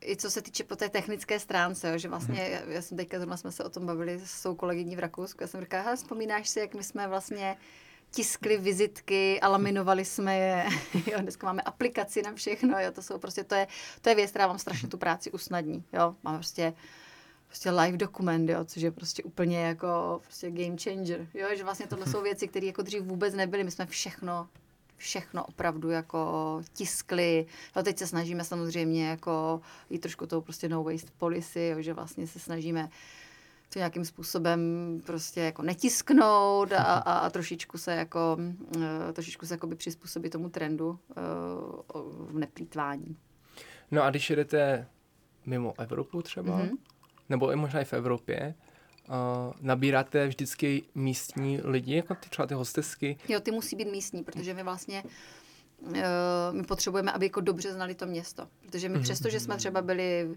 i 0.00 0.16
co 0.16 0.30
se 0.30 0.42
týče 0.42 0.64
po 0.64 0.76
té 0.76 0.88
technické 0.88 1.40
stránce, 1.40 1.90
jo, 1.90 1.98
že 1.98 2.08
vlastně, 2.08 2.40
hmm. 2.40 2.52
já, 2.52 2.74
já 2.74 2.82
jsem 2.82 2.96
teďka 2.96 3.18
zrovna 3.18 3.36
jsme 3.36 3.52
se 3.52 3.64
o 3.64 3.68
tom 3.68 3.86
bavili 3.86 4.20
s 4.24 4.42
tou 4.42 4.54
kolegyní 4.54 4.96
v 4.96 4.98
Rakousku, 4.98 5.42
já 5.42 5.46
jsem 5.46 5.60
říkala, 5.60 5.96
vzpomínáš 5.96 6.48
si, 6.48 6.60
jak 6.60 6.74
my 6.74 6.84
jsme 6.84 7.08
vlastně 7.08 7.56
tiskli 8.16 8.56
vizitky 8.56 9.40
a 9.40 9.48
laminovali 9.48 10.04
jsme 10.04 10.38
je. 10.38 10.66
Jo, 11.12 11.18
dneska 11.20 11.46
máme 11.46 11.62
aplikaci 11.62 12.22
na 12.22 12.32
všechno, 12.32 12.80
jo, 12.80 12.92
to 12.92 13.02
jsou 13.02 13.18
prostě, 13.18 13.44
to 13.44 13.54
je, 13.54 13.66
to 14.00 14.08
je 14.08 14.14
věc, 14.14 14.30
která 14.30 14.46
vám 14.46 14.58
strašně 14.58 14.88
tu 14.88 14.98
práci 14.98 15.30
usnadní, 15.30 15.84
jo. 15.92 16.14
Máme 16.22 16.38
prostě 16.38 16.72
prostě 17.46 17.70
live 17.70 17.96
dokument, 17.96 18.48
jo, 18.48 18.64
což 18.64 18.82
je 18.82 18.90
prostě 18.90 19.22
úplně 19.22 19.60
jako 19.60 20.20
prostě 20.22 20.50
game 20.50 20.76
changer, 20.82 21.26
jo, 21.34 21.48
že 21.56 21.64
vlastně 21.64 21.86
tohle 21.86 22.06
jsou 22.06 22.22
věci, 22.22 22.48
které 22.48 22.66
jako 22.66 22.82
dřív 22.82 23.02
vůbec 23.02 23.34
nebyly, 23.34 23.64
my 23.64 23.70
jsme 23.70 23.86
všechno 23.86 24.48
všechno 24.96 25.44
opravdu 25.44 25.90
jako 25.90 26.60
tiskli. 26.72 27.46
No 27.76 27.82
teď 27.82 27.98
se 27.98 28.06
snažíme 28.06 28.44
samozřejmě 28.44 29.08
jako 29.08 29.60
i 29.90 29.98
trošku 29.98 30.26
tou 30.26 30.40
prostě 30.40 30.68
no 30.68 30.84
waste 30.84 31.10
policy, 31.18 31.72
jo, 31.72 31.82
že 31.82 31.92
vlastně 31.92 32.26
se 32.26 32.38
snažíme 32.38 32.82
to 32.84 32.90
nějakým 33.76 34.04
způsobem 34.04 34.60
prostě 35.06 35.40
jako 35.40 35.62
netisknout 35.62 36.72
a, 36.72 36.76
a, 36.82 37.18
a 37.18 37.30
trošičku 37.30 37.78
se 37.78 37.94
jako 37.94 38.36
uh, 38.76 38.82
trošičku 39.12 39.46
se 39.46 39.54
jako 39.54 39.66
by 39.66 39.76
přizpůsobit 39.76 40.32
tomu 40.32 40.48
trendu 40.48 40.88
uh, 40.88 40.96
v 42.30 42.38
neplýtvání. 42.38 43.16
No 43.90 44.02
a 44.02 44.10
když 44.10 44.30
jedete 44.30 44.86
mimo 45.46 45.74
Evropu 45.78 46.22
třeba, 46.22 46.60
mm-hmm. 46.60 46.76
nebo 47.28 47.52
i 47.52 47.56
možná 47.56 47.80
i 47.80 47.84
v 47.84 47.92
Evropě, 47.92 48.54
uh, 49.08 49.14
nabíráte 49.60 50.28
vždycky 50.28 50.82
místní 50.94 51.60
lidi, 51.64 51.96
jako 51.96 52.14
ty 52.14 52.28
třeba 52.28 52.46
ty 52.46 52.54
hostesky? 52.54 53.18
Jo, 53.28 53.40
ty 53.40 53.50
musí 53.50 53.76
být 53.76 53.90
místní, 53.90 54.24
protože 54.24 54.54
my 54.54 54.62
vlastně 54.62 55.02
uh, 55.80 55.92
my 56.52 56.62
potřebujeme, 56.62 57.12
aby 57.12 57.26
jako 57.26 57.40
dobře 57.40 57.72
znali 57.72 57.94
to 57.94 58.06
město. 58.06 58.48
Protože 58.60 58.88
my 58.88 58.98
mm-hmm. 58.98 59.02
přesto, 59.02 59.30
že 59.30 59.40
jsme 59.40 59.56
třeba 59.56 59.82
byli 59.82 60.36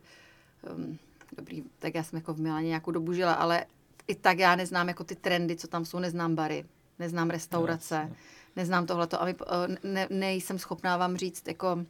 um, 0.75 1.00
dobrý, 1.38 1.63
tak 1.79 1.95
já 1.95 2.03
jsem 2.03 2.17
jako 2.17 2.33
v 2.33 2.39
Milaně 2.39 2.67
nějakou 2.67 2.91
dobu 2.91 3.13
žila, 3.13 3.33
ale 3.33 3.65
i 4.07 4.15
tak 4.15 4.39
já 4.39 4.55
neznám 4.55 4.88
jako 4.88 5.03
ty 5.03 5.15
trendy, 5.15 5.55
co 5.55 5.67
tam 5.67 5.86
jsou, 5.86 6.00
neznám 6.00 6.36
bary, 6.36 6.65
neznám 7.00 7.29
restaurace, 7.29 8.05
yes. 8.09 8.17
neznám 8.55 8.86
tohleto 8.86 9.21
a 9.21 9.25
my, 9.25 9.36
ne, 9.83 10.07
nejsem 10.09 10.59
schopná 10.59 10.98
vám 10.98 11.17
říct 11.17 11.48
jako 11.48 11.86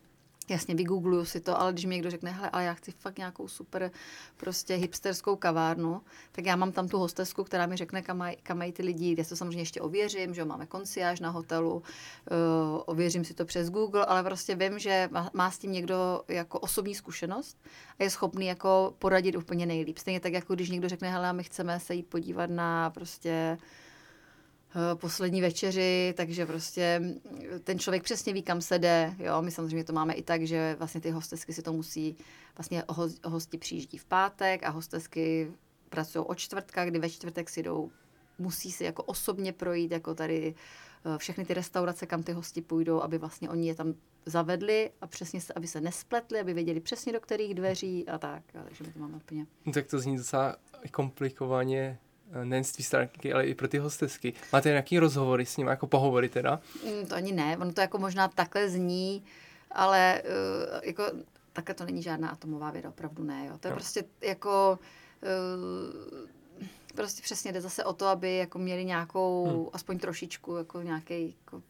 Jasně, 0.49 0.75
vygoogluju 0.75 1.25
si 1.25 1.39
to, 1.39 1.61
ale 1.61 1.71
když 1.71 1.85
mi 1.85 1.95
někdo 1.95 2.09
řekne, 2.09 2.31
hele, 2.31 2.49
ale 2.49 2.63
já 2.63 2.73
chci 2.73 2.91
fakt 2.91 3.17
nějakou 3.17 3.47
super 3.47 3.91
prostě 4.37 4.75
hipsterskou 4.75 5.35
kavárnu, 5.35 6.01
tak 6.31 6.45
já 6.45 6.55
mám 6.55 6.71
tam 6.71 6.87
tu 6.87 6.97
hostesku, 6.97 7.43
která 7.43 7.65
mi 7.65 7.77
řekne, 7.77 8.01
kam 8.01 8.17
mají, 8.17 8.37
kam 8.43 8.57
mají 8.57 8.71
ty 8.71 8.83
lidi, 8.83 9.15
já 9.17 9.23
to 9.23 9.35
samozřejmě 9.35 9.61
ještě 9.61 9.81
ověřím, 9.81 10.33
že 10.33 10.45
máme 10.45 10.65
konciáž 10.65 11.19
na 11.19 11.29
hotelu, 11.29 11.73
uh, 11.75 11.81
ověřím 12.85 13.25
si 13.25 13.33
to 13.33 13.45
přes 13.45 13.69
Google, 13.69 14.05
ale 14.05 14.23
prostě 14.23 14.55
vím, 14.55 14.79
že 14.79 15.09
má, 15.11 15.29
má 15.33 15.51
s 15.51 15.57
tím 15.57 15.71
někdo 15.71 16.21
jako 16.27 16.59
osobní 16.59 16.95
zkušenost 16.95 17.57
a 17.99 18.03
je 18.03 18.09
schopný 18.09 18.45
jako 18.45 18.93
poradit 18.99 19.35
úplně 19.35 19.65
nejlíp. 19.65 19.97
Stejně 19.97 20.19
tak, 20.19 20.33
jako 20.33 20.55
když 20.55 20.69
někdo 20.69 20.89
řekne, 20.89 21.11
hele, 21.11 21.33
my 21.33 21.43
chceme 21.43 21.79
se 21.79 21.95
jít 21.95 22.07
podívat 22.07 22.49
na 22.49 22.89
prostě 22.89 23.57
poslední 24.95 25.41
večeři, 25.41 26.13
takže 26.17 26.45
prostě 26.45 27.01
ten 27.63 27.79
člověk 27.79 28.03
přesně 28.03 28.33
ví, 28.33 28.43
kam 28.43 28.61
se 28.61 28.79
jde. 28.79 29.15
Jo, 29.19 29.41
my 29.41 29.51
samozřejmě 29.51 29.83
to 29.83 29.93
máme 29.93 30.13
i 30.13 30.21
tak, 30.21 30.43
že 30.43 30.75
vlastně 30.79 31.01
ty 31.01 31.11
hostesky 31.11 31.53
si 31.53 31.61
to 31.61 31.73
musí, 31.73 32.17
vlastně 32.57 32.83
hosti 33.25 33.57
přijíždí 33.57 33.97
v 33.97 34.05
pátek 34.05 34.63
a 34.63 34.69
hostesky 34.69 35.51
pracují 35.89 36.25
od 36.25 36.35
čtvrtka, 36.35 36.85
kdy 36.85 36.99
ve 36.99 37.09
čtvrtek 37.09 37.49
si 37.49 37.63
jdou, 37.63 37.91
musí 38.39 38.71
si 38.71 38.83
jako 38.83 39.03
osobně 39.03 39.53
projít, 39.53 39.91
jako 39.91 40.15
tady 40.15 40.55
eh, 41.05 41.17
všechny 41.17 41.45
ty 41.45 41.53
restaurace, 41.53 42.05
kam 42.05 42.23
ty 42.23 42.31
hosti 42.31 42.61
půjdou, 42.61 43.01
aby 43.01 43.17
vlastně 43.17 43.49
oni 43.49 43.67
je 43.67 43.75
tam 43.75 43.93
zavedli 44.25 44.91
a 45.01 45.07
přesně 45.07 45.41
se, 45.41 45.53
aby 45.53 45.67
se 45.67 45.81
nespletli, 45.81 46.39
aby 46.39 46.53
věděli 46.53 46.79
přesně 46.79 47.13
do 47.13 47.19
kterých 47.19 47.53
dveří 47.53 48.07
a 48.07 48.17
tak. 48.17 48.43
Takže 48.51 48.83
my 48.83 48.93
to 48.93 48.99
máme 48.99 49.17
úplně. 49.17 49.45
Tak 49.73 49.87
to 49.87 49.99
zní 49.99 50.17
docela 50.17 50.55
komplikovaně 50.91 51.99
Eh, 52.01 52.08
nejen 52.43 52.63
z 52.63 52.71
té 52.71 52.83
stránky, 52.83 53.33
ale 53.33 53.45
i 53.45 53.55
pro 53.55 53.67
ty 53.67 53.77
hostesky. 53.77 54.33
Máte 54.53 54.69
nějaký 54.69 54.99
rozhovory 54.99 55.45
s 55.45 55.57
nimi, 55.57 55.69
jako 55.69 55.87
pohovory 55.87 56.29
teda? 56.29 56.59
Mm, 56.85 57.05
to 57.05 57.15
ani 57.15 57.31
ne, 57.31 57.57
ono 57.57 57.73
to 57.73 57.81
jako 57.81 57.97
možná 57.97 58.27
takhle 58.27 58.69
zní, 58.69 59.23
ale 59.71 60.21
uh, 60.25 60.79
jako 60.83 61.03
takhle 61.53 61.75
to 61.75 61.85
není 61.85 62.03
žádná 62.03 62.29
atomová 62.29 62.71
věda, 62.71 62.89
opravdu 62.89 63.23
ne. 63.23 63.45
Jo. 63.47 63.57
To 63.57 63.67
je 63.67 63.71
no. 63.71 63.75
prostě 63.75 64.03
jako 64.21 64.79
uh, 65.23 66.29
prostě 66.95 67.21
přesně 67.21 67.51
jde 67.51 67.61
zase 67.61 67.83
o 67.83 67.93
to, 67.93 68.07
aby 68.07 68.37
jako 68.37 68.59
měli 68.59 68.85
nějakou, 68.85 69.45
hmm. 69.47 69.65
aspoň 69.73 69.99
trošičku, 69.99 70.55
jako 70.55 70.81
nějaký 70.81 71.35
jako 71.45 71.63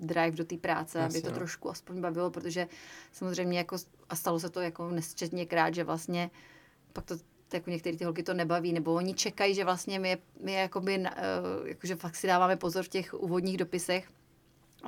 drive 0.00 0.30
do 0.30 0.44
té 0.44 0.56
práce, 0.56 0.98
Jasně, 0.98 1.18
aby 1.18 1.22
to 1.22 1.30
no. 1.30 1.36
trošku 1.36 1.70
aspoň 1.70 2.00
bavilo, 2.00 2.30
protože 2.30 2.68
samozřejmě 3.12 3.58
jako, 3.58 3.76
a 4.08 4.16
stalo 4.16 4.40
se 4.40 4.50
to 4.50 4.60
jako 4.60 4.90
nesčetněkrát, 4.90 5.74
že 5.74 5.84
vlastně 5.84 6.30
pak 6.92 7.04
to 7.04 7.14
jako 7.54 7.70
některé 7.70 7.96
ty 7.96 8.04
holky 8.04 8.22
to 8.22 8.34
nebaví, 8.34 8.72
nebo 8.72 8.94
oni 8.94 9.14
čekají, 9.14 9.54
že 9.54 9.64
vlastně 9.64 9.98
my, 9.98 10.18
my 10.42 10.52
jakoby, 10.52 10.98
uh, 10.98 11.06
jakože 11.68 11.96
fakt 11.96 12.16
si 12.16 12.26
dáváme 12.26 12.56
pozor 12.56 12.84
v 12.84 12.88
těch 12.88 13.14
úvodních 13.14 13.56
dopisech, 13.56 14.08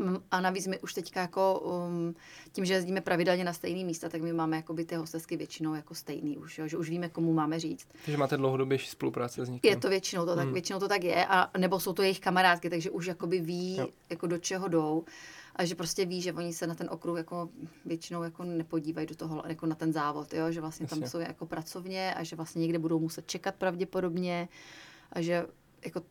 mm, 0.01 0.17
a 0.31 0.41
navíc 0.41 0.67
my 0.67 0.79
už 0.79 0.95
teďka 0.95 1.21
jako 1.21 1.61
um, 1.61 2.15
tím, 2.53 2.65
že 2.65 2.75
jezdíme 2.75 3.01
pravidelně 3.01 3.45
na 3.45 3.53
stejný 3.53 3.85
místa, 3.85 4.09
tak 4.09 4.23
my 4.23 4.33
máme 4.33 4.57
jakoby 4.57 4.85
ty 4.85 4.95
hostesky 4.95 5.37
většinou 5.37 5.75
jako 5.75 5.95
stejný 5.95 6.39
už, 6.39 6.59
jo, 6.59 6.69
že 6.69 6.77
už 6.77 6.91
víme, 6.91 7.09
komu 7.09 7.33
máme 7.33 7.61
říct. 7.61 7.89
Takže 8.05 8.19
máte 8.19 8.37
dlouhodobější 8.37 8.91
spolupráce 8.91 9.45
s 9.45 9.49
někým? 9.49 9.71
Je 9.71 9.77
to 9.77 9.89
většinou 9.89 10.27
to 10.27 10.37
tak, 10.37 10.45
hmm. 10.45 10.53
většinou 10.53 10.79
to 10.79 10.89
tak 10.89 11.05
je, 11.05 11.27
a 11.27 11.59
nebo 11.59 11.81
jsou 11.81 11.93
to 11.93 12.03
jejich 12.03 12.21
kamarádky, 12.21 12.71
takže 12.71 12.91
už 12.91 13.07
jakoby 13.07 13.41
ví, 13.41 13.77
jo. 13.77 13.89
jako 14.11 14.27
do 14.27 14.39
čeho 14.39 14.69
jdou 14.69 15.05
a 15.57 15.65
že 15.65 15.75
prostě 15.75 16.05
ví, 16.05 16.23
že 16.23 16.33
oni 16.33 16.53
se 16.53 16.67
na 16.67 16.75
ten 16.75 16.89
okruh 16.91 17.19
jako 17.19 17.49
většinou 17.85 18.23
jako 18.23 18.45
nepodívají 18.45 19.07
do 19.07 19.15
toho, 19.15 19.43
jako 19.47 19.67
na 19.67 19.75
ten 19.75 19.93
závod, 19.93 20.35
jo? 20.35 20.53
že 20.53 20.61
vlastně 20.61 20.85
Jasně. 20.85 21.01
tam 21.01 21.11
jsou 21.11 21.19
jako 21.19 21.47
pracovně 21.47 22.15
a 22.15 22.23
že 22.23 22.37
vlastně 22.37 22.61
někde 22.61 22.79
budou 22.79 22.99
muset 22.99 23.27
čekat 23.27 23.55
pravděpodobně 23.55 24.49
a 25.13 25.21
že 25.21 25.47
jako 25.85 26.03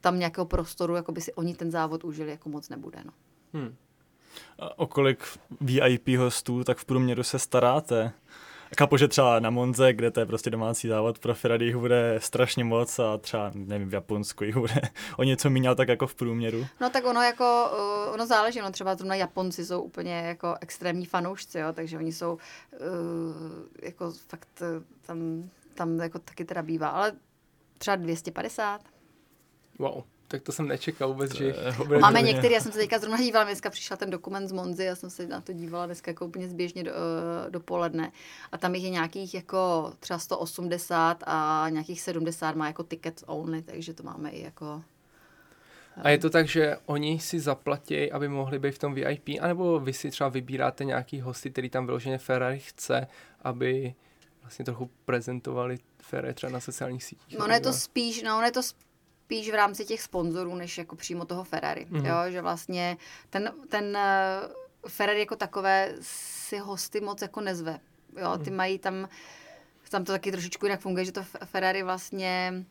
tam 0.00 0.18
nějakého 0.18 0.46
prostoru, 0.46 0.94
jako 0.94 1.12
by 1.12 1.20
si 1.20 1.34
oni 1.34 1.54
ten 1.54 1.70
závod 1.70 2.04
užili, 2.04 2.30
jako 2.30 2.48
moc 2.48 2.68
nebude. 2.68 2.98
No. 3.04 3.12
Hmm. 3.52 3.76
A 4.58 4.78
o 4.78 4.86
kolik 4.86 5.24
VIP 5.60 6.08
hostů 6.08 6.64
tak 6.64 6.78
v 6.78 6.84
průměru 6.84 7.22
se 7.22 7.38
staráte? 7.38 8.12
Chápu, 8.78 8.96
že 8.96 9.08
třeba 9.08 9.40
na 9.40 9.50
Monze, 9.50 9.92
kde 9.92 10.10
to 10.10 10.20
je 10.20 10.26
prostě 10.26 10.50
domácí 10.50 10.88
závod 10.88 11.18
pro 11.18 11.34
Ferrari, 11.34 11.66
jich 11.66 11.76
bude 11.76 12.18
strašně 12.18 12.64
moc 12.64 12.98
a 12.98 13.18
třeba, 13.18 13.50
nevím, 13.54 13.88
v 13.88 13.94
Japonsku 13.94 14.44
jich 14.44 14.56
bude 14.56 14.80
o 15.16 15.22
něco 15.22 15.50
méně, 15.50 15.74
tak 15.74 15.88
jako 15.88 16.06
v 16.06 16.14
průměru. 16.14 16.66
No 16.80 16.90
tak 16.90 17.04
ono 17.04 17.22
jako, 17.22 17.70
uh, 17.72 18.14
ono 18.14 18.26
záleží, 18.26 18.60
no 18.60 18.70
třeba 18.70 18.94
zrovna 18.94 19.14
Japonci 19.14 19.66
jsou 19.66 19.82
úplně 19.82 20.14
jako 20.14 20.54
extrémní 20.60 21.06
fanoušci, 21.06 21.58
jo, 21.58 21.72
takže 21.72 21.98
oni 21.98 22.12
jsou 22.12 22.32
uh, 22.32 22.38
jako 23.82 24.12
fakt 24.28 24.60
uh, 24.60 24.82
tam, 25.06 25.50
tam 25.74 25.98
jako 25.98 26.18
taky 26.18 26.44
teda 26.44 26.62
bývá, 26.62 26.88
ale 26.88 27.12
třeba 27.78 27.96
250. 27.96 28.80
Wow 29.78 30.02
tak 30.32 30.42
to 30.42 30.52
jsem 30.52 30.68
nečekal 30.68 31.08
vůbec, 31.08 31.34
že 31.34 31.54
Máme 32.00 32.22
některý, 32.22 32.54
já 32.54 32.60
jsem 32.60 32.72
se 32.72 32.78
teďka 32.78 32.98
zrovna 32.98 33.18
dívala, 33.18 33.44
dneska 33.44 33.70
přišel 33.70 33.96
ten 33.96 34.10
dokument 34.10 34.48
z 34.48 34.52
Monzy, 34.52 34.84
já 34.84 34.96
jsem 34.96 35.10
se 35.10 35.26
na 35.26 35.40
to 35.40 35.52
dívala 35.52 35.86
dneska 35.86 36.10
jako 36.10 36.26
úplně 36.26 36.48
zběžně 36.48 36.84
do, 36.84 36.90
eh, 36.90 37.50
dopoledne. 37.50 38.12
A 38.52 38.58
tam 38.58 38.74
jich 38.74 38.84
je 38.84 38.90
nějakých 38.90 39.34
jako 39.34 39.92
třeba 40.00 40.18
180 40.18 41.24
a 41.26 41.66
nějakých 41.68 42.00
70 42.00 42.56
má 42.56 42.66
jako 42.66 42.82
ticket 42.82 43.24
only, 43.26 43.62
takže 43.62 43.94
to 43.94 44.02
máme 44.02 44.30
i 44.30 44.42
jako 44.42 44.82
a 45.96 46.10
je 46.10 46.18
to 46.18 46.30
tak, 46.30 46.48
že 46.48 46.76
oni 46.86 47.18
si 47.18 47.40
zaplatí, 47.40 48.12
aby 48.12 48.28
mohli 48.28 48.58
být 48.58 48.74
v 48.74 48.78
tom 48.78 48.94
VIP, 48.94 49.28
anebo 49.40 49.80
vy 49.80 49.92
si 49.92 50.10
třeba 50.10 50.28
vybíráte 50.28 50.84
nějaký 50.84 51.20
hosty, 51.20 51.50
který 51.50 51.70
tam 51.70 51.86
vyloženě 51.86 52.18
Ferrari 52.18 52.58
chce, 52.58 53.06
aby 53.42 53.94
vlastně 54.42 54.64
trochu 54.64 54.90
prezentovali 55.04 55.78
Ferrari 56.02 56.34
třeba 56.34 56.52
na 56.52 56.60
sociálních 56.60 57.04
sítích? 57.04 57.38
No, 57.38 57.44
ono 57.44 57.54
je 57.54 57.60
to 57.60 57.72
spíš, 57.72 58.22
no, 58.22 58.36
ono 58.36 58.46
je 58.46 58.52
to 58.52 58.62
spíš 58.62 58.91
spíš 59.24 59.50
v 59.50 59.54
rámci 59.54 59.84
těch 59.84 60.02
sponzorů, 60.02 60.54
než 60.54 60.78
jako 60.78 60.96
přímo 60.96 61.24
toho 61.24 61.44
Ferrari. 61.44 61.86
Mm-hmm. 61.90 62.06
Jo, 62.06 62.30
že 62.32 62.42
vlastně 62.42 62.96
ten, 63.30 63.52
ten 63.68 63.98
uh, 64.84 64.90
Ferrari 64.90 65.20
jako 65.20 65.36
takové 65.36 65.94
si 66.00 66.58
hosty 66.58 67.00
moc 67.00 67.22
jako 67.22 67.40
nezve. 67.40 67.80
Jo, 68.20 68.38
ty 68.38 68.50
mm. 68.50 68.56
mají 68.56 68.78
tam 68.78 69.08
tam 69.92 70.04
to 70.04 70.12
taky 70.12 70.32
trošičku 70.32 70.66
jinak 70.66 70.80
funguje, 70.80 71.04
že 71.04 71.12
to 71.12 71.22
Ferrari 71.44 71.82
vlastně 71.82 72.64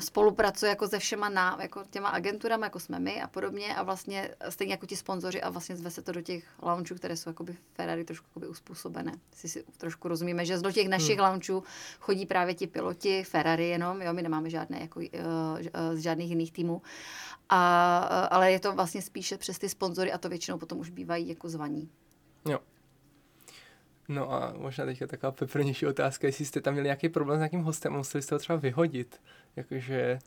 spolupracuje 0.00 0.68
jako 0.68 0.88
se 0.88 0.98
všema 0.98 1.28
ná, 1.28 1.58
jako 1.60 1.84
těma 1.90 2.08
agenturama, 2.08 2.66
jako 2.66 2.80
jsme 2.80 2.98
my 2.98 3.22
a 3.22 3.28
podobně 3.28 3.74
a 3.76 3.82
vlastně 3.82 4.34
stejně 4.48 4.72
jako 4.72 4.86
ti 4.86 4.96
sponzoři 4.96 5.42
a 5.42 5.50
vlastně 5.50 5.76
zve 5.76 5.90
se 5.90 6.02
to 6.02 6.12
do 6.12 6.20
těch 6.20 6.44
loungeů, 6.62 6.96
které 6.96 7.16
jsou 7.16 7.30
jakoby 7.30 7.56
Ferrari 7.74 8.04
trošku 8.04 8.26
jakoby 8.30 8.48
uspůsobené. 8.48 9.12
Si, 9.34 9.48
si 9.48 9.64
trošku 9.76 10.08
rozumíme, 10.08 10.44
že 10.44 10.58
do 10.58 10.72
těch 10.72 10.88
našich 10.88 11.18
hmm. 11.18 11.28
loungeů 11.28 11.62
chodí 12.00 12.26
právě 12.26 12.54
ti 12.54 12.66
piloti 12.66 13.24
Ferrari 13.24 13.68
jenom, 13.68 14.02
jo, 14.02 14.12
my 14.12 14.22
nemáme 14.22 14.50
žádné 14.50 14.80
jako 14.80 15.00
uh, 15.00 15.06
z 15.94 15.98
žádných 15.98 16.30
jiných 16.30 16.52
týmů, 16.52 16.82
a, 17.48 17.98
ale 18.30 18.52
je 18.52 18.60
to 18.60 18.72
vlastně 18.72 19.02
spíše 19.02 19.38
přes 19.38 19.58
ty 19.58 19.68
sponzory 19.68 20.12
a 20.12 20.18
to 20.18 20.28
většinou 20.28 20.58
potom 20.58 20.78
už 20.78 20.90
bývají 20.90 21.28
jako 21.28 21.48
zvaní. 21.48 21.90
No 24.08 24.32
a 24.32 24.52
možná 24.56 24.84
teďka 24.84 25.06
taková 25.06 25.32
peprnější 25.32 25.86
otázka, 25.86 26.26
jestli 26.26 26.44
jste 26.44 26.60
tam 26.60 26.72
měli 26.74 26.86
nějaký 26.86 27.08
problém 27.08 27.38
s 27.38 27.40
nějakým 27.40 27.62
hostem, 27.62 27.92
museli 27.92 28.22
jste 28.22 28.34
ho 28.34 28.38
třeba 28.38 28.58
vyhodit, 28.58 29.20
jakože 29.56 30.18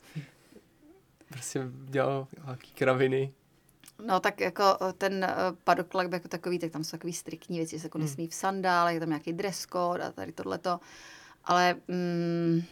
prostě 1.28 1.60
dělal 1.84 2.28
nějaký 2.44 2.72
kraviny. 2.72 3.32
No 4.06 4.20
tak 4.20 4.40
jako 4.40 4.64
ten 4.98 5.24
uh, 5.24 5.56
paddock 5.64 5.90
club 5.90 6.12
jako 6.12 6.28
takový, 6.28 6.58
tak 6.58 6.70
tam 6.70 6.84
jsou 6.84 6.90
takový 6.90 7.12
striktní 7.12 7.58
věci, 7.58 7.78
se 7.78 7.86
jako 7.86 7.98
hmm. 7.98 8.06
nesmí 8.06 8.28
v 8.28 8.34
sandálech, 8.34 8.94
je 8.94 9.00
tam 9.00 9.08
nějaký 9.08 9.32
dress 9.32 9.66
code 9.72 10.04
a 10.04 10.12
tady 10.12 10.32
tohleto. 10.32 10.80
Ale 11.44 11.76
mm, 11.88 12.62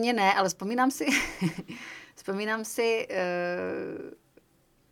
ně 0.00 0.12
ne, 0.12 0.34
ale 0.34 0.48
vzpomínám 0.48 0.90
si, 0.90 1.06
vzpomínám 2.16 2.64
si 2.64 3.08
uh, 3.10 4.10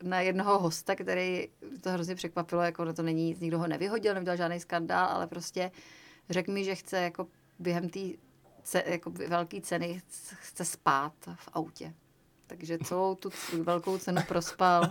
na 0.02 0.20
jednoho 0.20 0.58
hosta, 0.58 0.94
který 0.94 1.48
to 1.80 1.90
hrozně 1.90 2.14
překvapilo, 2.14 2.62
jako 2.62 2.92
to 2.92 3.02
není, 3.02 3.36
nikdo 3.40 3.58
ho 3.58 3.66
nevyhodil, 3.66 4.14
nedělal 4.14 4.36
žádný 4.36 4.60
skandál, 4.60 5.08
ale 5.08 5.26
prostě 5.26 5.70
řekl 6.30 6.52
mi, 6.52 6.64
že 6.64 6.74
chce 6.74 6.98
jako 7.02 7.26
během 7.58 7.88
té 7.88 8.00
ce, 8.62 8.82
jako 8.86 9.10
velké 9.10 9.60
ceny 9.60 10.02
chce 10.40 10.64
spát 10.64 11.12
v 11.34 11.48
autě. 11.52 11.94
Takže 12.46 12.78
celou 12.78 13.14
tu 13.14 13.30
velkou 13.62 13.98
cenu 13.98 14.22
prospal 14.28 14.82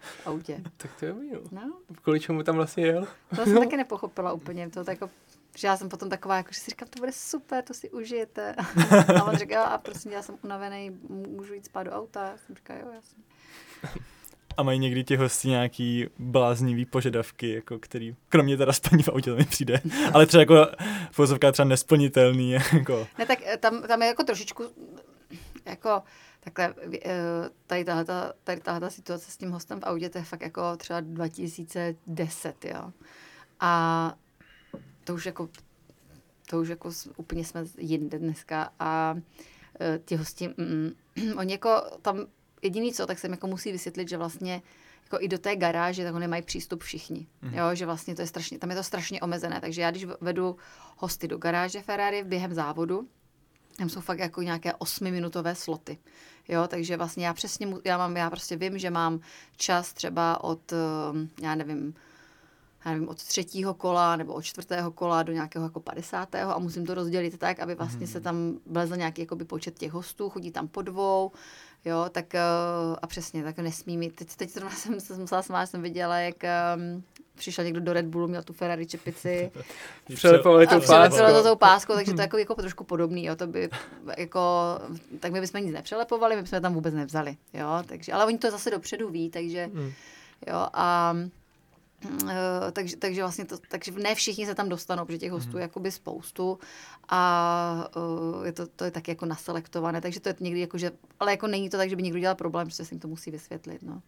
v 0.00 0.26
autě. 0.26 0.60
Tak 0.76 0.90
to 0.98 1.04
je 1.06 1.14
no. 1.14 1.40
no. 1.50 1.78
Kvůli 2.02 2.20
čemu 2.20 2.42
tam 2.42 2.54
vlastně 2.54 2.86
jel? 2.86 3.06
To 3.36 3.44
jsem 3.44 3.58
taky 3.58 3.76
nepochopila 3.76 4.32
úplně. 4.32 4.70
To 4.70 4.84
jako, 4.88 5.10
že 5.56 5.66
já 5.66 5.76
jsem 5.76 5.88
potom 5.88 6.08
taková, 6.08 6.36
jako, 6.36 6.52
že 6.52 6.60
si 6.60 6.70
říkám, 6.70 6.88
to 6.88 6.98
bude 6.98 7.12
super, 7.12 7.64
to 7.64 7.74
si 7.74 7.90
užijete. 7.90 8.54
A 9.20 9.24
on 9.24 9.36
říkal, 9.36 9.66
a 9.66 9.78
prosím, 9.78 10.12
já 10.12 10.22
jsem 10.22 10.38
unavený, 10.44 10.90
můžu 11.08 11.54
jít 11.54 11.64
spát 11.64 11.82
do 11.82 11.92
auta. 11.92 12.28
Já 12.28 12.36
jsem 12.36 12.54
říkala, 12.56 12.80
jo, 12.80 12.90
jasně. 12.94 13.22
A 14.56 14.62
mají 14.62 14.78
někdy 14.78 15.04
ti 15.04 15.16
hosti 15.16 15.48
nějaký 15.48 16.06
bláznivý 16.18 16.84
požadavky, 16.84 17.54
jako 17.54 17.78
který, 17.78 18.16
kromě 18.28 18.56
teda 18.56 18.72
spaní 18.72 19.02
v 19.02 19.08
autě, 19.08 19.30
to 19.30 19.36
mi 19.36 19.44
přijde, 19.44 19.80
ale 20.12 20.26
třeba 20.26 20.40
jako 20.40 20.66
pozovka 21.16 21.52
třeba 21.52 21.68
nesplnitelný. 21.68 22.50
Jako. 22.72 23.06
Ne, 23.18 23.26
tak 23.26 23.38
eh, 23.46 23.56
tam, 23.56 23.82
tam 23.82 24.02
je 24.02 24.08
jako 24.08 24.22
trošičku, 24.22 24.64
jako 25.64 26.02
takhle, 26.40 26.74
eh, 27.04 27.10
tady 27.66 27.84
tahle, 27.84 28.04
tady 28.44 28.60
tahle 28.60 28.90
situace 28.90 29.30
s 29.30 29.36
tím 29.36 29.50
hostem 29.50 29.80
v 29.80 29.84
autě, 29.84 30.08
to 30.08 30.18
je 30.18 30.24
fakt 30.24 30.42
jako 30.42 30.76
třeba 30.76 31.00
2010, 31.00 32.64
jo. 32.64 32.92
A 33.60 34.14
to 35.04 35.14
už 35.14 35.26
jako, 35.26 35.48
to 36.50 36.60
už 36.60 36.68
jako 36.68 36.90
úplně 37.16 37.44
jsme 37.44 37.64
jinde 37.78 38.18
dneska 38.18 38.72
a 38.78 39.14
eh, 39.80 40.00
ti 40.04 40.16
hosti, 40.16 40.48
mm, 40.48 40.92
mm 41.16 41.32
oni 41.38 41.52
jako 41.52 41.82
tam 42.02 42.26
jediný 42.62 42.92
co, 42.92 43.06
tak 43.06 43.18
jsem 43.18 43.30
jako 43.30 43.46
musí 43.46 43.72
vysvětlit, 43.72 44.08
že 44.08 44.16
vlastně 44.16 44.62
jako 45.04 45.24
i 45.24 45.28
do 45.28 45.38
té 45.38 45.56
garáže, 45.56 46.04
tak 46.04 46.14
nemají 46.14 46.42
přístup 46.42 46.82
všichni. 46.82 47.26
Mm. 47.42 47.54
Jo, 47.54 47.74
že 47.74 47.86
vlastně 47.86 48.14
to 48.14 48.22
je 48.22 48.26
strašně, 48.26 48.58
tam 48.58 48.70
je 48.70 48.76
to 48.76 48.82
strašně 48.82 49.20
omezené. 49.20 49.60
Takže 49.60 49.82
já, 49.82 49.90
když 49.90 50.06
vedu 50.20 50.56
hosty 50.96 51.28
do 51.28 51.38
garáže 51.38 51.82
Ferrari 51.82 52.24
během 52.24 52.54
závodu, 52.54 53.08
tam 53.76 53.88
jsou 53.88 54.00
fakt 54.00 54.18
jako 54.18 54.42
nějaké 54.42 54.74
osmiminutové 54.74 55.54
sloty. 55.54 55.98
Jo, 56.48 56.66
takže 56.68 56.96
vlastně 56.96 57.26
já 57.26 57.34
přesně, 57.34 57.74
já 57.84 57.98
mám, 57.98 58.16
já 58.16 58.30
prostě 58.30 58.56
vím, 58.56 58.78
že 58.78 58.90
mám 58.90 59.20
čas 59.56 59.92
třeba 59.92 60.44
od, 60.44 60.72
ehm, 60.72 61.28
já 61.42 61.54
nevím, 61.54 61.94
já 62.84 62.92
nevím, 62.92 63.08
od 63.08 63.22
třetího 63.22 63.74
kola 63.74 64.16
nebo 64.16 64.32
od 64.32 64.42
čtvrtého 64.42 64.90
kola 64.90 65.22
do 65.22 65.32
nějakého 65.32 65.64
jako 65.64 65.80
padesátého 65.80 66.56
a 66.56 66.58
musím 66.58 66.86
to 66.86 66.94
rozdělit 66.94 67.38
tak, 67.38 67.60
aby 67.60 67.74
vlastně 67.74 68.06
mm. 68.06 68.12
se 68.12 68.20
tam 68.20 68.58
vlezl 68.66 68.96
nějaký 68.96 69.22
jakoby, 69.22 69.44
počet 69.44 69.78
těch 69.78 69.92
hostů, 69.92 70.30
chodí 70.30 70.50
tam 70.50 70.68
po 70.68 70.82
dvou, 70.82 71.32
Jo, 71.84 72.06
tak 72.12 72.34
eh, 72.34 72.40
a 73.02 73.06
přesně, 73.06 73.44
tak 73.44 73.58
nesmí 73.58 73.98
mít. 73.98 74.16
Teď, 74.16 74.36
teď 74.36 74.50
zrovna 74.50 74.70
jsem 74.76 75.00
se 75.00 75.14
musela 75.14 75.42
smát, 75.42 75.66
jsem 75.66 75.82
viděla, 75.82 76.18
jak 76.18 76.36
um, 76.76 77.04
přišel 77.34 77.64
někdo 77.64 77.80
do 77.80 77.92
Red 77.92 78.06
Bullu, 78.06 78.28
měl 78.28 78.42
tu 78.42 78.52
Ferrari 78.52 78.86
čepici. 78.86 79.50
Přelepovali 80.14 80.66
tou 80.66 80.80
páskou. 80.80 81.26
to 81.26 81.42
tou 81.42 81.56
páskou, 81.56 81.94
takže 81.94 82.12
to 82.12 82.20
je 82.20 82.24
jako, 82.24 82.38
jako 82.38 82.54
trošku 82.54 82.84
podobný, 82.84 83.24
jo, 83.24 83.36
to 83.36 83.46
by 83.46 83.70
jako, 84.18 84.40
tak 85.20 85.32
my 85.32 85.40
bychom 85.40 85.64
nic 85.64 85.72
nepřelepovali, 85.72 86.36
my 86.36 86.42
bychom 86.42 86.60
tam 86.60 86.74
vůbec 86.74 86.94
nevzali, 86.94 87.36
jo, 87.54 87.82
takže, 87.86 88.12
ale 88.12 88.26
oni 88.26 88.38
to 88.38 88.50
zase 88.50 88.70
dopředu 88.70 89.10
ví, 89.10 89.30
takže, 89.30 89.70
mm. 89.72 89.92
jo, 90.46 90.66
a 90.72 91.16
takže, 92.72 92.96
takže 92.96 93.22
vlastně 93.22 93.44
to, 93.44 93.58
takže 93.68 93.92
ne 93.92 94.14
všichni 94.14 94.46
se 94.46 94.54
tam 94.54 94.68
dostanou, 94.68 95.04
protože 95.04 95.18
těch 95.18 95.32
hostů 95.32 95.50
mm. 95.50 95.56
je 95.56 95.62
jakoby 95.62 95.90
spoustu 95.90 96.58
a 97.08 97.88
uh, 97.96 98.46
je 98.46 98.52
to, 98.52 98.66
to 98.66 98.84
je 98.84 98.90
taky 98.90 99.10
jako 99.10 99.26
naselektované, 99.26 100.00
takže 100.00 100.20
to 100.20 100.28
je 100.28 100.34
někdy 100.40 100.60
jako, 100.60 100.78
že, 100.78 100.90
ale 101.20 101.30
jako 101.30 101.46
není 101.46 101.70
to 101.70 101.76
tak, 101.76 101.90
že 101.90 101.96
by 101.96 102.02
někdo 102.02 102.18
dělal 102.18 102.34
problém, 102.34 102.66
protože 102.66 102.84
se 102.84 102.94
jim 102.94 103.00
to 103.00 103.08
musí 103.08 103.30
vysvětlit, 103.30 103.82
no. 103.82 104.02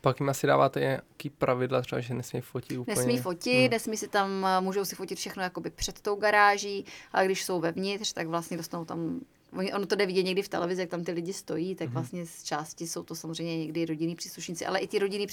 Pak 0.00 0.20
jim 0.20 0.28
asi 0.28 0.46
dáváte 0.46 0.80
nějaký 0.80 1.30
pravidla, 1.30 1.82
třeba, 1.82 2.00
že 2.00 2.14
nesmí 2.14 2.40
fotit 2.40 2.78
úplně. 2.78 2.96
Nesmí 2.96 3.18
fotit, 3.18 3.60
hmm. 3.60 3.70
nesmí 3.70 3.96
si 3.96 4.08
tam, 4.08 4.46
eh, 4.46 4.60
můžou 4.60 4.84
si 4.84 4.96
fotit 4.96 5.18
všechno 5.18 5.42
jakoby 5.42 5.70
před 5.70 6.00
tou 6.00 6.16
garáží, 6.16 6.84
ale 7.12 7.24
když 7.24 7.44
jsou 7.44 7.60
vevnitř, 7.60 8.12
tak 8.12 8.26
vlastně 8.26 8.56
dostanou 8.56 8.84
tam 8.84 9.20
ono 9.52 9.86
to 9.86 9.96
jde 9.96 10.06
vidět 10.06 10.22
někdy 10.22 10.42
v 10.42 10.48
televizi, 10.48 10.80
jak 10.80 10.90
tam 10.90 11.04
ty 11.04 11.12
lidi 11.12 11.32
stojí, 11.32 11.74
tak 11.74 11.86
mhm. 11.86 11.94
vlastně 11.94 12.26
z 12.26 12.42
části 12.42 12.86
jsou 12.86 13.02
to 13.02 13.14
samozřejmě 13.14 13.58
někdy 13.58 13.86
rodinní 13.86 14.16
příslušníci, 14.16 14.66
ale 14.66 14.78
i 14.78 14.88
ty 14.88 14.98
rodinní 14.98 15.26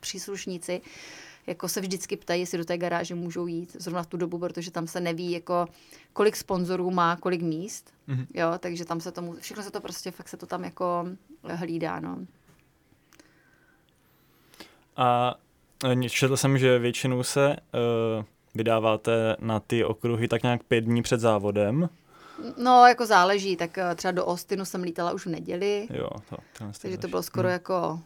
příslušníci 0.00 0.80
jako 1.46 1.68
se 1.68 1.80
vždycky 1.80 2.16
ptají, 2.16 2.40
jestli 2.40 2.58
do 2.58 2.64
té 2.64 2.78
garáže 2.78 3.14
můžou 3.14 3.46
jít 3.46 3.76
zrovna 3.78 4.02
v 4.02 4.06
tu 4.06 4.16
dobu, 4.16 4.38
protože 4.38 4.70
tam 4.70 4.86
se 4.86 5.00
neví, 5.00 5.30
jako 5.30 5.66
kolik 6.12 6.36
sponzorů 6.36 6.90
má, 6.90 7.16
kolik 7.16 7.42
míst, 7.42 7.94
mm-hmm. 8.08 8.26
jo, 8.34 8.52
takže 8.58 8.84
tam 8.84 9.00
se 9.00 9.12
tomu, 9.12 9.32
všechno 9.40 9.62
se 9.62 9.70
to 9.70 9.80
prostě, 9.80 10.10
fakt 10.10 10.28
se 10.28 10.36
to 10.36 10.46
tam 10.46 10.64
jako 10.64 11.06
hlídá, 11.42 12.00
no. 12.00 12.18
A 14.96 15.34
e, 16.04 16.08
četl 16.08 16.36
jsem, 16.36 16.58
že 16.58 16.78
většinou 16.78 17.22
se 17.22 17.56
uh, 18.18 18.24
vydáváte 18.54 19.36
na 19.40 19.60
ty 19.60 19.84
okruhy 19.84 20.28
tak 20.28 20.42
nějak 20.42 20.62
pět 20.62 20.80
dní 20.80 21.02
před 21.02 21.20
závodem. 21.20 21.88
No, 22.56 22.86
jako 22.86 23.06
záleží, 23.06 23.56
tak 23.56 23.78
e, 23.78 23.94
třeba 23.94 24.12
do 24.12 24.26
Austinu 24.26 24.64
jsem 24.64 24.82
lítala 24.82 25.12
už 25.12 25.26
v 25.26 25.30
neděli. 25.30 25.88
Jo, 25.92 26.10
to, 26.30 26.36
takže 26.82 26.98
to 26.98 27.08
bylo 27.08 27.22
skoro 27.22 27.48
hmm. 27.48 27.52
jako 27.52 28.00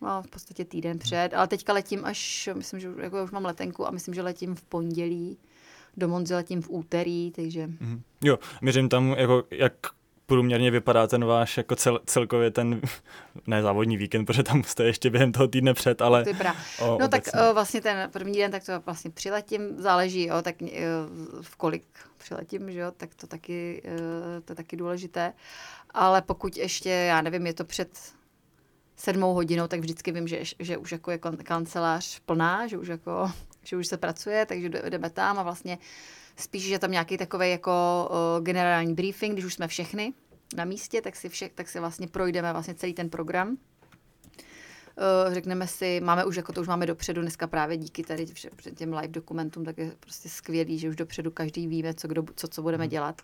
no, 0.00 0.22
v 0.22 0.30
podstatě 0.30 0.64
týden 0.64 0.98
před, 0.98 1.34
ale 1.34 1.48
teďka 1.48 1.72
letím 1.72 2.04
až, 2.04 2.48
myslím, 2.54 2.80
že 2.80 2.88
jako 3.02 3.24
už 3.24 3.30
mám 3.30 3.44
letenku 3.44 3.88
a 3.88 3.90
myslím, 3.90 4.14
že 4.14 4.22
letím 4.22 4.54
v 4.54 4.62
pondělí, 4.62 5.38
do 5.96 6.08
Monzy 6.08 6.34
letím 6.34 6.62
v 6.62 6.70
úterý, 6.70 7.30
takže... 7.30 7.66
Mm-hmm. 7.66 8.00
Jo, 8.24 8.38
měřím 8.60 8.88
tam, 8.88 9.08
jako, 9.18 9.44
jak 9.50 9.74
průměrně 10.26 10.70
vypadá 10.70 11.06
ten 11.06 11.24
váš 11.24 11.56
jako 11.56 11.76
cel, 11.76 12.00
celkově 12.06 12.50
ten, 12.50 12.80
ne 13.46 13.62
závodní 13.62 13.96
víkend, 13.96 14.24
protože 14.24 14.42
tam 14.42 14.64
jste 14.64 14.84
ještě 14.84 15.10
během 15.10 15.32
toho 15.32 15.48
týdne 15.48 15.74
před, 15.74 16.02
ale... 16.02 16.24
Vypadá. 16.24 16.54
O, 16.80 16.86
no 16.86 16.94
obecně. 16.94 17.08
tak 17.32 17.50
o, 17.50 17.54
vlastně 17.54 17.80
ten 17.80 18.10
první 18.10 18.38
den, 18.38 18.50
tak 18.50 18.64
to 18.64 18.80
vlastně 18.80 19.10
přiletím, 19.10 19.60
záleží, 19.78 20.26
jo, 20.26 20.42
tak 20.42 20.56
o, 20.62 20.66
v 21.42 21.56
kolik 21.56 21.84
přiletím, 22.16 22.72
že 22.72 22.78
jo, 22.78 22.92
tak 22.96 23.14
to 23.14 23.26
taky, 23.26 23.82
o, 23.84 24.40
to 24.40 24.52
je 24.52 24.56
taky 24.56 24.76
důležité. 24.76 25.32
Ale 25.90 26.22
pokud 26.22 26.56
ještě, 26.56 26.90
já 26.90 27.22
nevím, 27.22 27.46
je 27.46 27.54
to 27.54 27.64
před 27.64 27.98
sedmou 28.96 29.34
hodinou, 29.34 29.66
tak 29.68 29.80
vždycky 29.80 30.12
vím, 30.12 30.28
že, 30.28 30.40
že 30.58 30.76
už 30.76 30.92
jako 30.92 31.10
je 31.10 31.18
kancelář 31.18 32.20
plná, 32.20 32.66
že 32.66 32.78
už, 32.78 32.88
jako, 32.88 33.32
že 33.64 33.76
už 33.76 33.86
se 33.86 33.96
pracuje, 33.96 34.46
takže 34.46 34.68
jdeme 34.68 35.10
tam 35.10 35.38
a 35.38 35.42
vlastně 35.42 35.78
spíš, 36.36 36.62
že 36.64 36.78
tam 36.78 36.90
nějaký 36.90 37.16
takový 37.16 37.50
jako 37.50 38.10
generální 38.42 38.94
briefing, 38.94 39.32
když 39.32 39.44
už 39.44 39.54
jsme 39.54 39.68
všechny 39.68 40.12
na 40.56 40.64
místě, 40.64 41.02
tak 41.02 41.16
si, 41.16 41.28
vše, 41.28 41.50
tak 41.54 41.68
si 41.68 41.80
vlastně 41.80 42.08
projdeme 42.08 42.52
vlastně 42.52 42.74
celý 42.74 42.94
ten 42.94 43.10
program. 43.10 43.56
Řekneme 45.32 45.66
si, 45.66 46.00
máme 46.00 46.24
už, 46.24 46.36
jako 46.36 46.52
to 46.52 46.60
už 46.60 46.68
máme 46.68 46.86
dopředu, 46.86 47.22
dneska 47.22 47.46
právě 47.46 47.76
díky 47.76 48.02
tady 48.02 48.26
před 48.56 48.74
těm 48.74 48.92
live 48.92 49.08
dokumentům, 49.08 49.64
tak 49.64 49.78
je 49.78 49.92
prostě 50.00 50.28
skvělý, 50.28 50.78
že 50.78 50.88
už 50.88 50.96
dopředu 50.96 51.30
každý 51.30 51.66
víme, 51.66 51.94
co, 51.94 52.08
kdo, 52.08 52.24
co, 52.36 52.48
co 52.48 52.62
budeme 52.62 52.84
hmm. 52.84 52.90
dělat. 52.90 53.22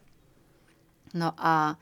No 1.14 1.32
a 1.36 1.78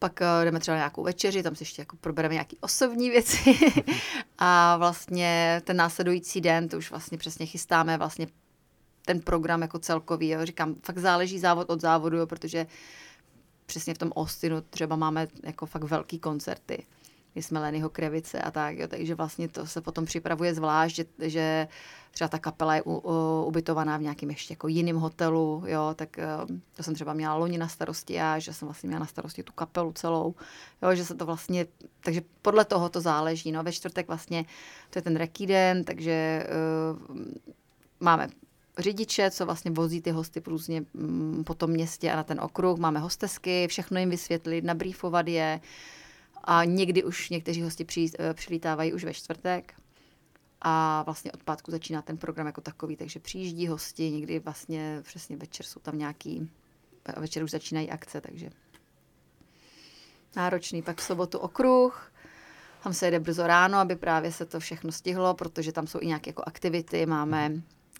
pak 0.00 0.20
uh, 0.20 0.44
jdeme 0.44 0.60
třeba 0.60 0.74
na 0.74 0.80
nějakou 0.80 1.02
večeři, 1.02 1.42
tam 1.42 1.56
si 1.56 1.62
ještě 1.62 1.82
jako 1.82 1.96
probereme 1.96 2.34
nějaké 2.34 2.56
osobní 2.60 3.10
věci 3.10 3.58
a 4.38 4.76
vlastně 4.76 5.62
ten 5.64 5.76
následující 5.76 6.40
den, 6.40 6.68
to 6.68 6.78
už 6.78 6.90
vlastně 6.90 7.18
přesně 7.18 7.46
chystáme 7.46 7.98
vlastně 7.98 8.26
ten 9.04 9.20
program 9.20 9.62
jako 9.62 9.78
celkový, 9.78 10.28
jo. 10.28 10.46
říkám, 10.46 10.74
fakt 10.82 10.98
záleží 10.98 11.38
závod 11.38 11.70
od 11.70 11.80
závodu, 11.80 12.16
jo, 12.16 12.26
protože 12.26 12.66
přesně 13.66 13.94
v 13.94 13.98
tom 13.98 14.12
Austinu 14.12 14.60
třeba 14.60 14.96
máme 14.96 15.28
jako 15.42 15.66
fakt 15.66 15.84
velký 15.84 16.18
koncerty. 16.18 16.86
Jsme 17.34 17.60
Lenyho 17.60 17.90
Krevice 17.90 18.40
a 18.40 18.50
tak, 18.50 18.78
jo, 18.78 18.88
takže 18.88 19.14
vlastně 19.14 19.48
to 19.48 19.66
se 19.66 19.80
potom 19.80 20.04
připravuje 20.04 20.54
zvlášť, 20.54 20.96
že, 20.96 21.04
že 21.18 21.68
třeba 22.10 22.28
ta 22.28 22.38
kapela 22.38 22.74
je 22.74 22.82
u, 22.82 22.94
u, 22.94 23.44
ubytovaná 23.44 23.96
v 23.96 24.02
nějakém 24.02 24.30
ještě 24.30 24.52
jako 24.52 24.68
jiném 24.68 24.96
hotelu, 24.96 25.62
jo, 25.66 25.94
tak 25.96 26.16
um, 26.48 26.62
to 26.74 26.82
jsem 26.82 26.94
třeba 26.94 27.12
měla 27.12 27.34
loni 27.34 27.58
na 27.58 27.68
starosti 27.68 28.14
já, 28.14 28.38
že 28.38 28.52
jsem 28.52 28.68
vlastně 28.68 28.86
měla 28.86 29.00
na 29.00 29.06
starosti 29.06 29.42
tu 29.42 29.52
kapelu 29.52 29.92
celou, 29.92 30.34
jo, 30.82 30.94
že 30.94 31.04
se 31.04 31.14
to 31.14 31.26
vlastně, 31.26 31.66
takže 32.04 32.22
podle 32.42 32.64
toho 32.64 32.88
to 32.88 33.00
záleží, 33.00 33.52
no, 33.52 33.62
ve 33.62 33.72
čtvrtek 33.72 34.06
vlastně 34.06 34.44
to 34.90 34.98
je 34.98 35.02
ten 35.02 35.16
rekýden, 35.16 35.84
takže 35.84 36.46
uh, 37.10 37.16
máme 38.00 38.28
řidiče, 38.78 39.30
co 39.30 39.46
vlastně 39.46 39.70
vozí 39.70 40.00
ty 40.00 40.10
hosty 40.10 40.42
různě 40.46 40.84
mm, 40.94 41.44
po 41.46 41.54
tom 41.54 41.70
městě 41.70 42.12
a 42.12 42.16
na 42.16 42.22
ten 42.22 42.40
okruh. 42.40 42.78
Máme 42.78 43.00
hostesky, 43.00 43.66
všechno 43.68 44.00
jim 44.00 44.10
vysvětlit, 44.10 44.64
nabrýfovat 44.64 45.28
je. 45.28 45.60
A 46.44 46.64
někdy 46.64 47.04
už 47.04 47.30
někteří 47.30 47.62
hosti 47.62 47.84
při, 47.84 48.10
eh, 48.18 48.34
přilítávají 48.34 48.92
už 48.92 49.04
ve 49.04 49.14
čtvrtek. 49.14 49.74
A 50.62 51.02
vlastně 51.02 51.32
od 51.32 51.42
pátku 51.44 51.70
začíná 51.70 52.02
ten 52.02 52.16
program 52.16 52.46
jako 52.46 52.60
takový, 52.60 52.96
takže 52.96 53.20
přijíždí 53.20 53.66
hosti, 53.66 54.10
někdy 54.10 54.38
vlastně 54.38 55.00
přesně 55.02 55.36
večer 55.36 55.66
jsou 55.66 55.80
tam 55.80 55.98
nějaký, 55.98 56.50
večer 57.16 57.44
už 57.44 57.50
začínají 57.50 57.90
akce, 57.90 58.20
takže 58.20 58.50
náročný. 60.36 60.82
Pak 60.82 60.98
v 60.98 61.02
sobotu 61.02 61.38
okruh, 61.38 62.12
tam 62.82 62.92
se 62.92 63.06
jede 63.06 63.20
brzo 63.20 63.46
ráno, 63.46 63.78
aby 63.78 63.96
právě 63.96 64.32
se 64.32 64.46
to 64.46 64.60
všechno 64.60 64.92
stihlo, 64.92 65.34
protože 65.34 65.72
tam 65.72 65.86
jsou 65.86 65.98
i 66.02 66.06
nějaké 66.06 66.30
jako 66.30 66.42
aktivity, 66.46 67.06
máme 67.06 67.52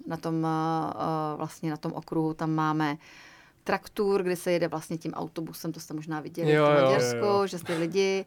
na 0.07 0.17
tom, 0.17 0.47
eh, 0.47 0.49
eh, 0.91 1.37
vlastně 1.37 1.71
na 1.71 1.77
tom 1.77 1.93
okruhu 1.93 2.35
tam 2.35 2.51
máme 2.51 2.97
traktur, 3.65 4.23
kde 4.23 4.37
se 4.37 4.53
jede 4.53 4.69
vlastně 4.69 4.99
tím 4.99 5.13
autobusem, 5.13 5.73
to 5.73 5.81
jste 5.81 5.95
možná 5.95 6.21
viděli 6.21 6.53
jo, 6.53 6.67
v 6.67 6.83
Maďarsku, 6.83 7.47
že 7.47 7.59
jste 7.59 7.79
lidi. 7.79 8.25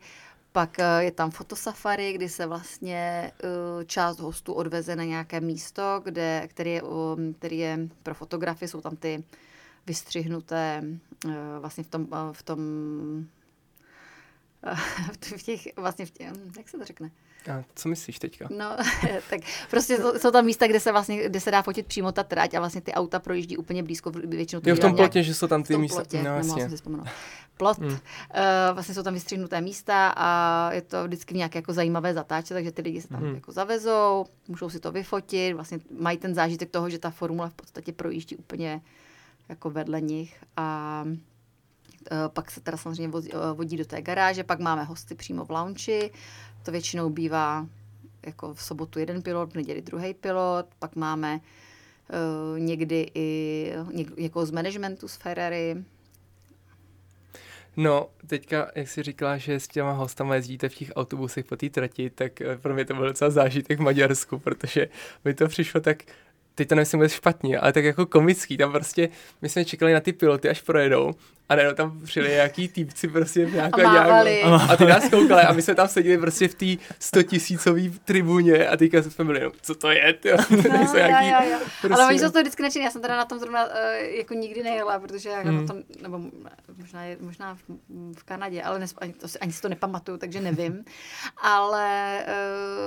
Pak 0.51 0.79
eh, 0.79 1.03
je 1.03 1.11
tam 1.11 1.31
fotosafari, 1.31 2.13
kdy 2.13 2.29
se 2.29 2.45
vlastně 2.45 3.31
část 3.85 4.19
hostů 4.19 4.53
odveze 4.53 4.95
na 4.95 5.03
nějaké 5.03 5.41
místo, 5.41 6.01
kde, 6.03 6.47
který, 6.47 6.71
je, 6.71 6.81
který 7.37 7.57
je 7.57 7.79
pro 8.03 8.13
fotografy, 8.13 8.67
jsou 8.67 8.81
tam 8.81 8.95
ty 8.95 9.23
vystřihnuté 9.87 10.83
vlastně 11.59 11.83
v 11.83 11.87
tom, 11.87 12.07
v 12.31 12.43
tom 12.43 12.59
v 15.37 15.43
těch, 15.43 15.67
vlastně 15.77 16.05
v 16.05 16.11
těch, 16.11 16.27
jak 16.57 16.69
se 16.69 16.77
to 16.77 16.85
řekne? 16.85 17.11
A 17.49 17.63
co 17.75 17.89
myslíš 17.89 18.19
teďka? 18.19 18.47
No, 18.57 18.77
tak 19.29 19.41
prostě 19.69 19.97
jsou 20.17 20.31
tam 20.31 20.45
místa, 20.45 20.67
kde 20.67 20.79
se 20.79 20.91
vlastně, 20.91 21.29
kde 21.29 21.39
se 21.39 21.51
dá 21.51 21.61
fotit 21.61 21.87
přímo 21.87 22.11
ta 22.11 22.23
trať 22.23 22.53
a 22.53 22.59
vlastně 22.59 22.81
ty 22.81 22.93
auta 22.93 23.19
projíždí 23.19 23.57
úplně 23.57 23.83
blízko, 23.83 24.11
většinou 24.11 24.61
Jo, 24.65 24.75
v 24.75 24.79
tom 24.79 24.95
plotě, 24.95 25.17
nějak, 25.19 25.25
že 25.25 25.33
jsou 25.33 25.47
tam 25.47 25.63
ty 25.63 25.77
místa. 25.77 25.95
Plotě, 25.95 26.23
no, 26.23 26.33
vlastně. 26.33 26.69
si 26.69 26.83
Plot, 27.57 27.77
hmm. 27.77 27.89
uh, 27.89 27.97
vlastně 28.73 28.95
jsou 28.95 29.03
tam 29.03 29.13
vystřihnuté 29.13 29.61
místa 29.61 30.13
a 30.17 30.69
je 30.73 30.81
to 30.81 31.03
vždycky 31.03 31.33
v 31.33 31.37
nějaké 31.37 31.57
jako 31.59 31.73
zajímavé 31.73 32.13
zatáče, 32.13 32.53
takže 32.53 32.71
ty 32.71 32.81
lidi 32.81 33.01
se 33.01 33.07
tam 33.07 33.21
hmm. 33.21 33.35
jako 33.35 33.51
zavezou, 33.51 34.25
můžou 34.47 34.69
si 34.69 34.79
to 34.79 34.91
vyfotit, 34.91 35.55
vlastně 35.55 35.79
mají 35.99 36.17
ten 36.17 36.35
zážitek 36.35 36.69
toho, 36.69 36.89
že 36.89 36.99
ta 36.99 37.09
formule 37.09 37.49
v 37.49 37.53
podstatě 37.53 37.91
projíždí 37.91 38.35
úplně 38.35 38.81
jako 39.49 39.69
vedle 39.69 40.01
nich 40.01 40.37
a 40.57 41.05
pak 42.27 42.51
se 42.51 42.61
teda 42.61 42.77
samozřejmě 42.77 43.07
vodí, 43.07 43.33
uh, 43.33 43.39
vodí 43.53 43.77
do 43.77 43.85
té 43.85 44.01
garáže, 44.01 44.43
pak 44.43 44.59
máme 44.59 44.83
hosty 44.83 45.15
přímo 45.15 45.45
v 45.45 45.51
lounge, 45.51 46.09
to 46.63 46.71
většinou 46.71 47.09
bývá 47.09 47.67
jako 48.25 48.53
v 48.53 48.63
sobotu 48.63 48.99
jeden 48.99 49.21
pilot, 49.21 49.51
v 49.51 49.55
neděli 49.55 49.81
druhý 49.81 50.13
pilot, 50.13 50.65
pak 50.79 50.95
máme 50.95 51.39
uh, 51.39 52.59
někdy 52.59 53.11
i 53.15 53.73
něk, 53.91 54.17
někoho 54.17 54.45
z 54.45 54.51
managementu 54.51 55.07
z 55.07 55.15
Ferrari. 55.15 55.83
No, 57.77 58.09
teďka, 58.27 58.71
jak 58.75 58.87
jsi 58.87 59.03
říkala, 59.03 59.37
že 59.37 59.59
s 59.59 59.67
těma 59.67 59.91
hostama 59.91 60.35
jezdíte 60.35 60.69
v 60.69 60.75
těch 60.75 60.91
autobusech 60.95 61.45
po 61.45 61.55
té 61.55 61.69
trati, 61.69 62.09
tak 62.09 62.41
eh, 62.41 62.57
pro 62.57 62.73
mě 62.73 62.85
to 62.85 62.93
byl 62.93 63.07
docela 63.07 63.29
zážitek 63.29 63.79
v 63.79 63.81
Maďarsku, 63.81 64.39
protože 64.39 64.89
mi 65.25 65.33
to 65.33 65.47
přišlo 65.47 65.81
tak 65.81 66.03
teď 66.55 66.69
to 66.69 66.75
nemyslím 66.75 67.07
špatně, 67.07 67.59
ale 67.59 67.73
tak 67.73 67.83
jako 67.83 68.05
komický, 68.05 68.57
tam 68.57 68.71
prostě, 68.71 69.09
my 69.41 69.49
jsme 69.49 69.65
čekali 69.65 69.93
na 69.93 69.99
ty 69.99 70.13
piloty, 70.13 70.49
až 70.49 70.61
projedou 70.61 71.11
a 71.49 71.55
ne, 71.55 71.73
tam 71.73 71.99
přijeli 72.03 72.31
nějaký 72.31 72.67
týpci 72.67 73.07
prostě 73.07 73.45
v 73.45 73.53
nějaká 73.53 73.81
nějakou, 73.81 74.53
a 74.71 74.77
ty 74.77 74.85
nás 74.85 75.09
koukali 75.09 75.41
a 75.41 75.53
my 75.53 75.61
jsme 75.61 75.75
tam 75.75 75.87
seděli 75.87 76.17
prostě 76.17 76.47
v 76.47 76.55
té 76.55 76.65
100 76.99 77.23
tisícový 77.23 77.99
tribuně 78.05 78.67
a 78.67 78.77
teďka 78.77 79.03
jsme 79.03 79.25
byli, 79.25 79.39
no, 79.39 79.51
co 79.61 79.75
to 79.75 79.91
je, 79.91 80.13
ty, 80.13 80.29
no, 80.49 80.93
nějaký, 80.95 81.27
jo, 81.27 81.51
jo. 81.51 81.57
Prostě... 81.81 81.93
Ale 82.01 82.07
oni 82.07 82.19
jsou 82.19 82.31
to 82.31 82.39
vždycky 82.39 82.63
nadšení, 82.63 82.85
já 82.85 82.91
jsem 82.91 83.01
teda 83.01 83.17
na 83.17 83.25
tom 83.25 83.39
zrovna 83.39 83.65
uh, 83.65 83.71
jako 84.17 84.33
nikdy 84.33 84.63
nejela, 84.63 84.99
protože 84.99 85.29
já 85.29 85.41
hmm. 85.41 85.61
na 85.61 85.67
tom, 85.67 85.83
nebo 86.01 86.21
možná, 86.77 87.03
je, 87.03 87.17
možná 87.21 87.55
v, 87.55 87.59
v 88.17 88.23
Kanadě, 88.23 88.61
ale 88.61 88.79
nes, 88.79 88.93
ani, 88.97 89.13
to, 89.13 89.27
ani 89.41 89.53
si 89.53 89.61
to 89.61 89.69
nepamatuju, 89.69 90.17
takže 90.17 90.41
nevím, 90.41 90.85
ale 91.41 92.19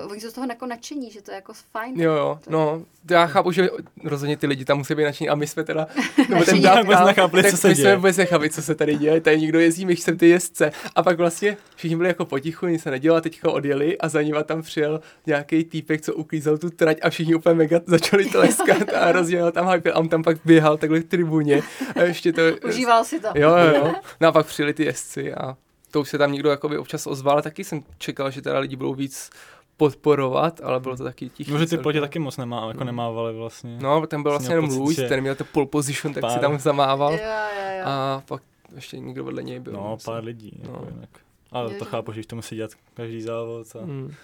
uh, 0.05 0.11
oni 0.13 0.21
jsou 0.21 0.31
z 0.31 0.33
toho 0.33 0.47
jako 0.51 0.67
nadšení, 0.67 1.11
že 1.11 1.23
to 1.23 1.31
je 1.31 1.35
jako 1.35 1.53
fajn. 1.73 2.01
Jo, 2.01 2.13
jo, 2.13 2.39
to 2.45 2.51
no, 2.51 2.83
já 3.11 3.27
chápu, 3.27 3.53
že 3.53 3.69
rozhodně 4.05 4.37
ty 4.37 4.47
lidi 4.47 4.65
tam 4.65 4.79
musí 4.79 4.95
být 4.95 5.05
nadšení 5.05 5.29
a 5.29 5.35
my 5.35 5.47
jsme 5.47 5.65
teda, 5.65 5.87
nebo 6.29 6.45
ten 6.45 6.63
dávka, 6.63 7.29
co 7.51 7.57
se 7.57 7.69
my 7.69 7.75
jsme 7.75 7.97
vůbec 7.97 8.19
nechápali, 8.47 8.51
co 8.51 8.63
se 8.63 8.75
tady 8.75 8.97
děje, 8.97 9.21
tady 9.21 9.41
někdo 9.41 9.61
jezdí, 9.61 9.87
my 9.87 9.97
jsem 9.97 10.19
ty 10.19 10.29
jezdce. 10.29 10.73
A 10.95 11.03
pak 11.03 11.19
vlastně 11.19 11.57
všichni 11.77 11.97
byli 11.97 12.09
jako 12.09 12.25
potichu, 12.25 12.67
nic 12.67 12.83
se 12.83 12.91
nedělo 12.91 13.17
a 13.17 13.21
teďka 13.21 13.51
odjeli 13.51 13.99
a 13.99 14.09
za 14.09 14.23
nima 14.23 14.43
tam 14.43 14.63
přijel 14.63 15.01
nějaký 15.27 15.65
týpek, 15.65 16.01
co 16.01 16.15
uklízel 16.15 16.59
tu 16.59 16.71
trať 16.71 16.99
a 17.03 17.11
všichni 17.11 17.35
úplně 17.35 17.55
mega 17.55 17.81
začali 17.87 18.25
tleskat 18.25 18.93
a 18.95 19.13
rozdělal 19.13 19.53
tam 19.53 19.69
hype 19.69 19.93
a 19.93 19.99
on 19.99 20.09
tam 20.09 20.23
pak 20.23 20.39
běhal 20.45 20.77
takhle 20.77 21.01
v 21.01 21.05
tribuně 21.05 21.63
a 21.97 22.03
ještě 22.03 22.33
to... 22.33 22.43
Užíval 22.69 23.05
si 23.05 23.21
to. 23.21 23.29
Jo, 23.35 23.51
jo, 23.57 23.75
jo. 23.75 23.95
No 24.21 24.29
a 24.29 24.33
pak 24.33 24.47
přijeli 24.47 24.75
ty 24.75 24.85
jezdci 24.85 25.35
a 25.35 25.57
to 25.91 26.01
už 26.01 26.09
se 26.09 26.19
tam 26.19 26.33
někdo 26.33 26.51
jakoby 26.51 26.79
občas 26.79 27.07
ozval, 27.07 27.43
taky 27.43 27.65
jsem 27.65 27.83
čekal, 27.99 28.31
že 28.31 28.43
teda 28.43 28.59
lidi 28.59 28.77
budou 28.77 28.95
víc 28.95 29.31
podporovat, 29.77 30.61
ale 30.65 30.81
bylo 30.81 30.97
to 30.97 31.05
taky 31.05 31.29
tiché. 31.29 31.53
Může 31.53 31.67
ty 31.67 31.79
plotě 31.79 32.01
taky 32.01 32.19
moc 32.19 32.37
nemá, 32.37 32.69
jako 32.69 32.85
nemávali 32.85 33.35
vlastně. 33.35 33.79
No, 33.81 34.07
ten 34.07 34.23
byl 34.23 34.33
vlastně 34.33 34.55
jenom 34.55 34.71
Luis, 34.71 34.97
ten 34.97 35.21
měl 35.21 35.35
to 35.35 35.45
pole 35.45 35.67
position, 35.67 36.15
tak 36.15 36.21
pár. 36.21 36.33
si 36.33 36.39
tam 36.39 36.59
zamával. 36.59 37.13
Jo, 37.13 37.19
jo, 37.19 37.79
jo. 37.79 37.83
A 37.85 38.23
pak 38.29 38.43
ještě 38.75 38.99
někdo 38.99 39.25
vedle 39.25 39.43
něj 39.43 39.61
byl. 39.61 39.73
No, 39.73 39.99
pár 40.05 40.25
lidí. 40.25 40.61
No. 40.65 40.73
Jako 40.73 40.87
jinak. 40.95 41.11
Ale 41.51 41.75
to 41.75 41.85
chápu, 41.85 42.13
že 42.13 42.27
to 42.27 42.37
musí 42.37 42.57
dělat 42.57 42.71
každý 42.95 43.23
závod 43.23 43.77
a 43.77 43.85
hmm. 43.85 44.15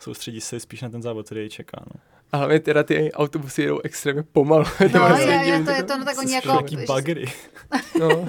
soustředí 0.00 0.40
se 0.40 0.60
spíš 0.60 0.82
na 0.82 0.88
ten 0.88 1.02
závod, 1.02 1.26
který 1.26 1.40
jej 1.40 1.50
čeká. 1.50 1.84
No. 1.94 2.00
A 2.32 2.36
hlavně 2.36 2.60
teda 2.60 2.82
ty 2.82 3.12
autobusy 3.12 3.62
jedou 3.62 3.80
extrémně 3.84 4.22
pomalu. 4.22 4.64
No, 4.94 5.08
to 5.08 5.16
je, 5.16 5.26
je, 5.26 5.64
to 5.64 5.70
je 5.70 5.82
to, 5.82 5.98
no 5.98 6.04
tak 6.04 6.18
oni 6.18 6.34
jako... 6.34 6.48
Jaký 6.48 6.76
buggery. 6.76 7.24
no. 8.00 8.08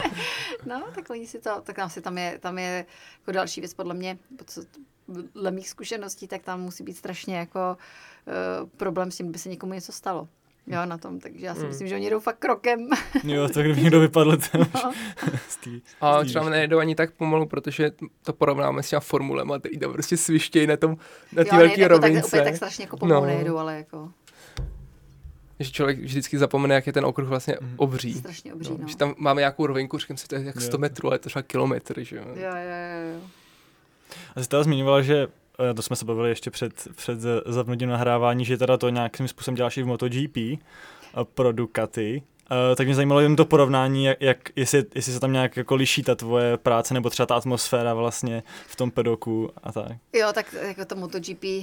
no, 0.66 0.84
tak 0.96 1.10
oni 1.10 1.28
si 1.28 1.40
to, 1.40 1.62
tak 1.64 1.80
asi 1.80 2.02
tam 2.02 2.18
je, 2.18 2.38
tam 2.40 2.60
je 2.60 2.86
jako 3.20 3.32
další 3.32 3.62
věc 3.62 3.74
podle 3.74 3.94
mě, 3.94 4.18
co, 4.46 4.62
dle 5.08 5.52
mých 5.52 5.70
zkušeností, 5.70 6.28
tak 6.28 6.44
tam 6.44 6.62
musí 6.62 6.84
být 6.84 6.98
strašně 6.98 7.38
jako 7.38 7.78
uh, 8.28 8.70
problém 8.70 9.12
s 9.12 9.18
tím, 9.18 9.32
by 9.32 9.38
se 9.38 9.50
někomu 9.50 9.74
něco 9.74 9.92
stalo. 9.92 10.28
Jo, 10.68 10.86
na 10.86 10.98
tom, 10.98 11.20
takže 11.20 11.46
já 11.46 11.56
si 11.56 11.62
mm. 11.62 11.68
myslím, 11.68 11.88
že 11.88 11.96
oni 11.96 12.10
jdou 12.10 12.20
fakt 12.20 12.38
krokem. 12.38 12.90
jo, 13.24 13.50
tak 13.50 13.66
kdyby 13.66 13.82
někdo 13.82 14.00
vypadl 14.00 14.38
ten 14.52 14.66
no. 14.76 14.92
A 16.02 16.24
třeba 16.24 16.50
nejdou 16.50 16.80
ani 16.80 16.96
tak 16.96 17.12
pomalu, 17.12 17.46
protože 17.46 17.92
to 18.24 18.34
porovnáme 18.34 18.84
s 18.84 18.90
těma 18.90 19.00
formulema, 19.00 19.60
který 19.60 19.78
tam 19.78 19.94
prostě 19.94 20.18
svištějí 20.18 20.68
na 20.68 20.78
tom, 20.78 20.98
na 21.34 21.44
té 21.44 21.58
velké 21.58 21.88
rovince. 21.88 22.22
Tak, 22.22 22.28
úplně 22.28 22.44
tak 22.44 22.56
strašně 22.56 22.84
jako 22.84 22.98
pomalu 22.98 23.22
no. 23.22 23.28
nejdou, 23.28 23.58
ale 23.58 23.78
jako 23.78 24.10
že 25.60 25.72
člověk 25.72 26.00
vždycky 26.00 26.38
zapomene, 26.38 26.76
jak 26.76 26.88
je 26.88 26.94
ten 26.94 27.06
okruh 27.06 27.28
vlastně 27.30 27.58
mm. 27.62 27.74
obří. 27.78 28.14
Strašně 28.14 28.54
obří, 28.54 28.72
no. 28.72 28.78
no. 28.82 28.88
Že 28.88 28.98
tam 28.98 29.16
máme 29.18 29.42
nějakou 29.42 29.66
rovinku, 29.68 29.98
říkám 29.98 30.18
si, 30.18 30.28
to 30.28 30.36
je 30.36 30.44
jak 30.44 30.62
100 30.62 30.78
metrů, 30.78 31.08
ale 31.08 31.16
je 31.16 31.20
to 31.20 31.30
třeba 31.30 31.44
kilometr, 31.44 32.04
že 32.04 32.16
jo. 32.16 32.24
Jo, 32.28 32.36
jo, 32.36 33.14
jo. 33.14 33.22
A 34.36 34.44
jsi 34.44 34.50
teda 34.50 34.64
zmiňovala, 34.64 35.02
že 35.02 35.28
eh, 35.70 35.74
to 35.74 35.82
jsme 35.82 35.96
se 35.96 36.06
bavili 36.06 36.30
ještě 36.30 36.52
před, 36.52 36.88
před 36.96 37.20
zavnutím 37.46 37.90
nahrávání, 37.90 38.46
že 38.46 38.58
teda 38.58 38.78
to 38.78 38.90
nějakým 38.90 39.28
způsobem 39.28 39.56
děláš 39.56 39.78
i 39.78 39.84
v 39.84 39.88
MotoGP 39.88 40.38
eh, 40.38 40.60
pro 41.24 41.52
Ducati. 41.52 42.24
Uh, 42.52 42.76
tak 42.76 42.88
mě 42.88 42.96
zajímalo 42.96 43.22
jen 43.22 43.36
to 43.36 43.46
porovnání, 43.46 44.06
jak, 44.06 44.22
jak 44.22 44.38
jestli, 44.56 44.86
jestli 44.96 45.14
se 45.14 45.20
tam 45.20 45.34
nějak 45.34 45.58
jako 45.58 45.76
liší 45.76 46.04
ta 46.04 46.16
tvoje 46.16 46.58
práce, 46.58 46.94
nebo 46.94 47.10
třeba 47.10 47.26
ta 47.26 47.36
atmosféra 47.36 47.94
vlastně 47.94 48.44
v 48.68 48.76
tom 48.76 48.92
pedoku 48.92 49.50
a 49.64 49.72
tak. 49.72 49.92
Jo, 50.14 50.28
tak 50.34 50.54
jako 50.54 50.86
to 50.86 50.96
MotoGP, 50.96 51.44
uh, 51.44 51.62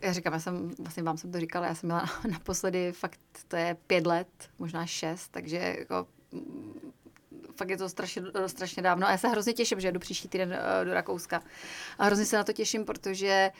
já 0.00 0.12
říkám, 0.12 0.32
já 0.32 0.38
jsem, 0.38 0.70
vlastně 0.78 1.02
vám 1.02 1.16
jsem 1.16 1.32
to 1.32 1.40
říkala, 1.40 1.66
já 1.66 1.74
jsem 1.74 1.86
měla 1.86 2.04
naposledy 2.30 2.92
fakt, 2.92 3.20
to 3.48 3.56
je 3.56 3.76
pět 3.86 4.06
let, 4.06 4.28
možná 4.58 4.86
šest, 4.86 5.28
takže 5.28 5.74
jako 5.78 6.06
fakt 7.58 7.70
je 7.70 7.76
to 7.76 7.88
strašně, 7.88 8.22
strašně 8.46 8.82
dávno 8.82 9.06
a 9.06 9.10
já 9.10 9.18
se 9.18 9.28
hrozně 9.28 9.52
těším, 9.52 9.80
že 9.80 9.92
jdu 9.92 10.00
příští 10.00 10.28
týden 10.28 10.48
uh, 10.48 10.84
do 10.84 10.94
Rakouska. 10.94 11.42
A 11.98 12.04
hrozně 12.04 12.24
se 12.24 12.36
na 12.36 12.44
to 12.44 12.52
těším, 12.52 12.84
protože 12.84 13.50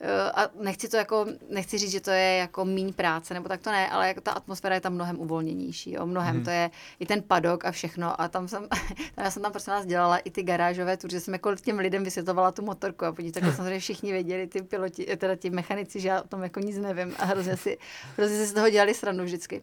uh, 0.00 0.08
a 0.34 0.50
nechci 0.62 0.88
to 0.88 0.96
jako, 0.96 1.26
nechci 1.50 1.78
říct, 1.78 1.90
že 1.90 2.00
to 2.00 2.10
je 2.10 2.36
jako 2.36 2.64
míň 2.64 2.92
práce, 2.92 3.34
nebo 3.34 3.48
tak 3.48 3.60
to 3.60 3.70
ne, 3.70 3.90
ale 3.90 4.08
jako 4.08 4.20
ta 4.20 4.32
atmosféra 4.32 4.74
je 4.74 4.80
tam 4.80 4.94
mnohem 4.94 5.20
uvolněnější, 5.20 5.92
jo, 5.92 6.06
mnohem, 6.06 6.34
hmm. 6.34 6.44
to 6.44 6.50
je 6.50 6.70
i 7.00 7.06
ten 7.06 7.22
padok 7.22 7.64
a 7.64 7.70
všechno 7.70 8.20
a 8.20 8.28
tam 8.28 8.48
jsem, 8.48 8.68
já 9.16 9.30
jsem 9.30 9.42
tam 9.42 9.52
prostě 9.52 9.70
nás 9.70 9.86
dělala 9.86 10.18
i 10.18 10.30
ty 10.30 10.42
garážové 10.42 10.96
tury, 10.96 11.10
že 11.10 11.20
jsem 11.20 11.34
jako 11.34 11.56
těm 11.56 11.78
lidem 11.78 12.04
vysvětlovala 12.04 12.52
tu 12.52 12.62
motorku 12.62 13.04
a 13.04 13.12
podívejte, 13.12 13.40
tak 13.40 13.54
samozřejmě 13.56 13.80
všichni 13.80 14.12
věděli, 14.12 14.46
ty 14.46 14.62
piloti, 14.62 15.16
teda 15.16 15.36
ti 15.36 15.50
mechanici, 15.50 16.00
že 16.00 16.08
já 16.08 16.22
o 16.22 16.28
tom 16.28 16.42
jako 16.42 16.60
nic 16.60 16.78
nevím 16.78 17.14
a 17.18 17.24
hrozně 17.24 17.56
si, 17.56 17.78
hrozně 18.16 18.36
si 18.36 18.46
z 18.46 18.52
toho 18.52 18.70
dělali 18.70 18.94
srandu 18.94 19.24
vždycky. 19.24 19.60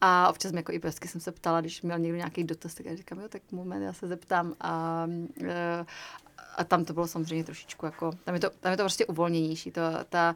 A 0.00 0.28
občas 0.28 0.52
mi 0.52 0.58
jako 0.58 0.72
i 0.72 0.78
pesky 0.78 1.08
jsem 1.08 1.20
se 1.20 1.32
ptala, 1.32 1.60
když 1.60 1.82
měl 1.82 1.98
někdo 1.98 2.16
nějaký 2.16 2.44
dotaz, 2.44 2.74
tak 2.74 2.86
já 2.86 2.96
říkám, 2.96 3.20
jo, 3.20 3.28
tak 3.28 3.42
moment, 3.52 3.82
já 3.82 3.92
se 3.92 4.06
zeptám. 4.06 4.54
A, 4.60 5.06
eh, 5.44 5.86
a 6.56 6.64
tam 6.64 6.84
to 6.84 6.92
bylo 6.92 7.06
samozřejmě 7.06 7.44
trošičku 7.44 7.86
jako, 7.86 8.12
tam 8.24 8.34
je 8.34 8.40
to, 8.40 8.50
tam 8.50 8.70
je 8.70 8.76
to 8.76 8.82
prostě 8.82 9.06
uvolněnější. 9.06 9.70
To, 9.70 9.80
ta, 10.08 10.34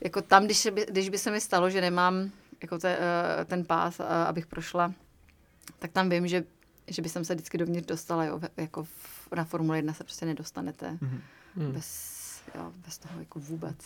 jako 0.00 0.22
tam, 0.22 0.44
když, 0.44 0.66
by, 0.66 0.86
když 0.90 1.08
by 1.08 1.18
se 1.18 1.30
mi 1.30 1.40
stalo, 1.40 1.70
že 1.70 1.80
nemám 1.80 2.30
jako 2.62 2.78
te, 2.78 2.98
eh, 2.98 3.44
ten 3.44 3.64
pás, 3.64 4.00
abych 4.00 4.46
prošla, 4.46 4.92
tak 5.78 5.92
tam 5.92 6.10
vím, 6.10 6.28
že, 6.28 6.44
že 6.86 7.02
by 7.02 7.08
jsem 7.08 7.24
se 7.24 7.34
vždycky 7.34 7.58
dovnitř 7.58 7.86
dostala, 7.86 8.24
jo, 8.24 8.40
jako 8.56 8.84
v, 8.84 9.28
na 9.36 9.44
Formule 9.44 9.78
1 9.78 9.92
se 9.92 10.04
prostě 10.04 10.26
nedostanete 10.26 10.98
mm-hmm. 11.02 11.72
bez, 11.72 12.22
jo, 12.54 12.72
bez 12.84 12.98
toho 12.98 13.18
jako 13.20 13.38
vůbec 13.38 13.76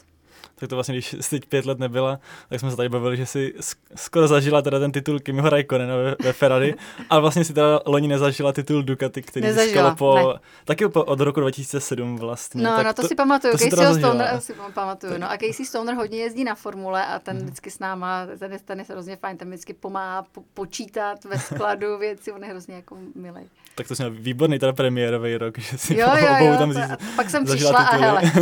tak 0.58 0.68
to 0.68 0.74
vlastně, 0.74 0.94
když 0.94 1.16
jsi 1.20 1.30
teď 1.30 1.48
pět 1.48 1.66
let 1.66 1.78
nebyla, 1.78 2.20
tak 2.48 2.60
jsme 2.60 2.70
se 2.70 2.76
tady 2.76 2.88
bavili, 2.88 3.16
že 3.16 3.26
si 3.26 3.54
skoro 3.94 4.28
zažila 4.28 4.62
teda 4.62 4.78
ten 4.78 4.92
titul 4.92 5.20
Kimiho 5.20 5.50
Raikkonena 5.50 5.96
ve, 5.96 6.16
ve 6.22 6.32
Ferrari, 6.32 6.74
a 7.10 7.20
vlastně 7.20 7.44
si 7.44 7.54
teda 7.54 7.80
loni 7.86 8.08
nezažila 8.08 8.52
titul 8.52 8.82
Ducati, 8.82 9.22
který 9.22 9.52
získala 9.52 9.94
po, 9.94 10.16
ne. 10.16 10.40
taky 10.64 10.88
po, 10.88 11.04
od 11.04 11.20
roku 11.20 11.40
2007 11.40 12.16
vlastně. 12.16 12.62
No, 12.62 12.76
tak 12.76 12.86
no 12.86 12.92
to, 12.92 13.02
to 13.02 13.08
si 13.08 13.14
pamatuju, 13.14 13.52
to 13.52 13.58
Caseyho 13.58 13.94
Stoner 13.94 14.40
si 14.40 14.54
pamatuju, 14.74 15.18
no 15.18 15.30
a 15.30 15.36
Casey 15.36 15.66
Stoner 15.66 15.94
hodně 15.94 16.18
jezdí 16.18 16.44
na 16.44 16.54
formule 16.54 17.06
a 17.06 17.18
ten 17.18 17.36
hmm. 17.36 17.46
vždycky 17.46 17.70
s 17.70 17.78
náma, 17.78 18.26
ten 18.38 18.52
je, 18.52 18.58
ten 18.58 18.78
je 18.78 18.84
hrozně 18.90 19.16
fajn, 19.16 19.36
ten 19.36 19.48
vždycky 19.48 19.74
pomáhá 19.74 20.22
po, 20.22 20.42
počítat 20.54 21.24
ve 21.24 21.38
skladu 21.38 21.98
věci, 22.00 22.32
on 22.32 22.44
je 22.44 22.50
hrozně 22.50 22.74
jako 22.74 22.98
milý. 23.14 23.50
Tak 23.74 23.88
to 23.88 23.94
měl 23.98 24.10
výborný 24.10 24.58
teda 24.58 24.72
premiérový 24.72 25.36
rok, 25.36 25.58
že 25.58 25.78
si 25.78 25.98
jo, 25.98 26.08
jo, 26.16 26.26
jo, 26.40 26.56
tam 26.58 26.72
to, 26.72 26.80
pak 27.16 27.30
jsem 27.30 27.44
přišla 27.44 27.78
a 27.78 27.96
hele. 27.96 28.22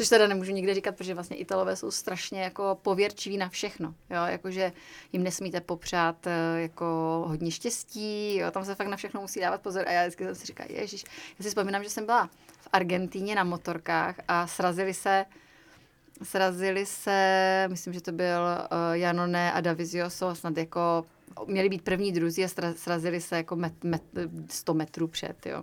Což 0.00 0.08
teda 0.08 0.26
nemůžu 0.26 0.52
nikde 0.52 0.74
říkat, 0.74 0.96
protože 0.96 1.14
vlastně 1.14 1.36
Italové 1.36 1.76
jsou 1.76 1.90
strašně 1.90 2.42
jako 2.42 2.78
pověrčiví 2.82 3.36
na 3.36 3.48
všechno. 3.48 3.94
Jo? 4.10 4.24
Jakože 4.26 4.72
jim 5.12 5.22
nesmíte 5.22 5.60
popřát 5.60 6.26
eh, 6.26 6.60
jako 6.60 6.84
hodně 7.28 7.50
štěstí, 7.50 8.36
jo? 8.36 8.50
tam 8.50 8.64
se 8.64 8.74
fakt 8.74 8.86
na 8.86 8.96
všechno 8.96 9.20
musí 9.20 9.40
dávat 9.40 9.60
pozor. 9.60 9.88
A 9.88 9.92
já 9.92 10.02
vždycky 10.02 10.24
jsem 10.24 10.34
si 10.34 10.46
říkala, 10.46 10.68
ježiš, 10.72 11.04
já 11.38 11.42
si 11.42 11.48
vzpomínám, 11.48 11.84
že 11.84 11.90
jsem 11.90 12.06
byla 12.06 12.30
v 12.60 12.68
Argentíně 12.72 13.34
na 13.34 13.44
motorkách 13.44 14.14
a 14.28 14.46
srazili 14.46 14.94
se 14.94 15.24
srazili 16.22 16.86
se, 16.86 17.66
myslím, 17.70 17.92
že 17.92 18.00
to 18.00 18.12
byl 18.12 18.40
uh, 18.40 18.96
Janone 18.96 19.52
a 19.52 19.60
Davizioso, 19.60 20.34
snad 20.34 20.56
jako 20.56 21.04
měli 21.46 21.68
být 21.68 21.82
první 21.82 22.12
druzí 22.12 22.44
a 22.44 22.48
srazili 22.76 23.20
se 23.20 23.36
jako 23.36 23.56
met, 23.56 23.84
met, 23.84 24.02
100 24.50 24.74
metrů 24.74 25.08
před, 25.08 25.46
jo 25.46 25.62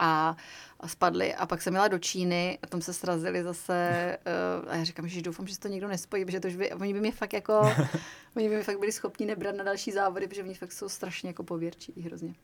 a, 0.00 0.36
a 0.80 0.88
spadli. 0.88 1.34
A 1.34 1.46
pak 1.46 1.62
jsem 1.62 1.72
měla 1.72 1.88
do 1.88 1.98
Číny 1.98 2.58
a 2.62 2.66
tam 2.66 2.80
se 2.80 2.92
srazili 2.92 3.42
zase 3.42 4.18
uh, 4.62 4.72
a 4.72 4.76
já 4.76 4.84
říkám, 4.84 5.08
že 5.08 5.22
doufám, 5.22 5.46
že 5.46 5.54
se 5.54 5.60
to 5.60 5.68
někdo 5.68 5.88
nespojí, 5.88 6.24
protože 6.24 6.40
to 6.40 6.48
už 6.48 6.56
by, 6.56 6.72
oni 6.72 6.92
by 6.92 7.00
mě 7.00 7.12
fakt 7.12 7.32
jako, 7.32 7.60
oni 8.36 8.48
by 8.48 8.54
mě 8.54 8.64
fakt 8.64 8.78
byli 8.78 8.92
schopni 8.92 9.26
nebrat 9.26 9.56
na 9.56 9.64
další 9.64 9.92
závody, 9.92 10.28
protože 10.28 10.42
oni 10.42 10.54
fakt 10.54 10.72
jsou 10.72 10.88
strašně 10.88 11.28
jako 11.28 11.42
pověrčiví 11.42 12.02
hrozně. 12.02 12.34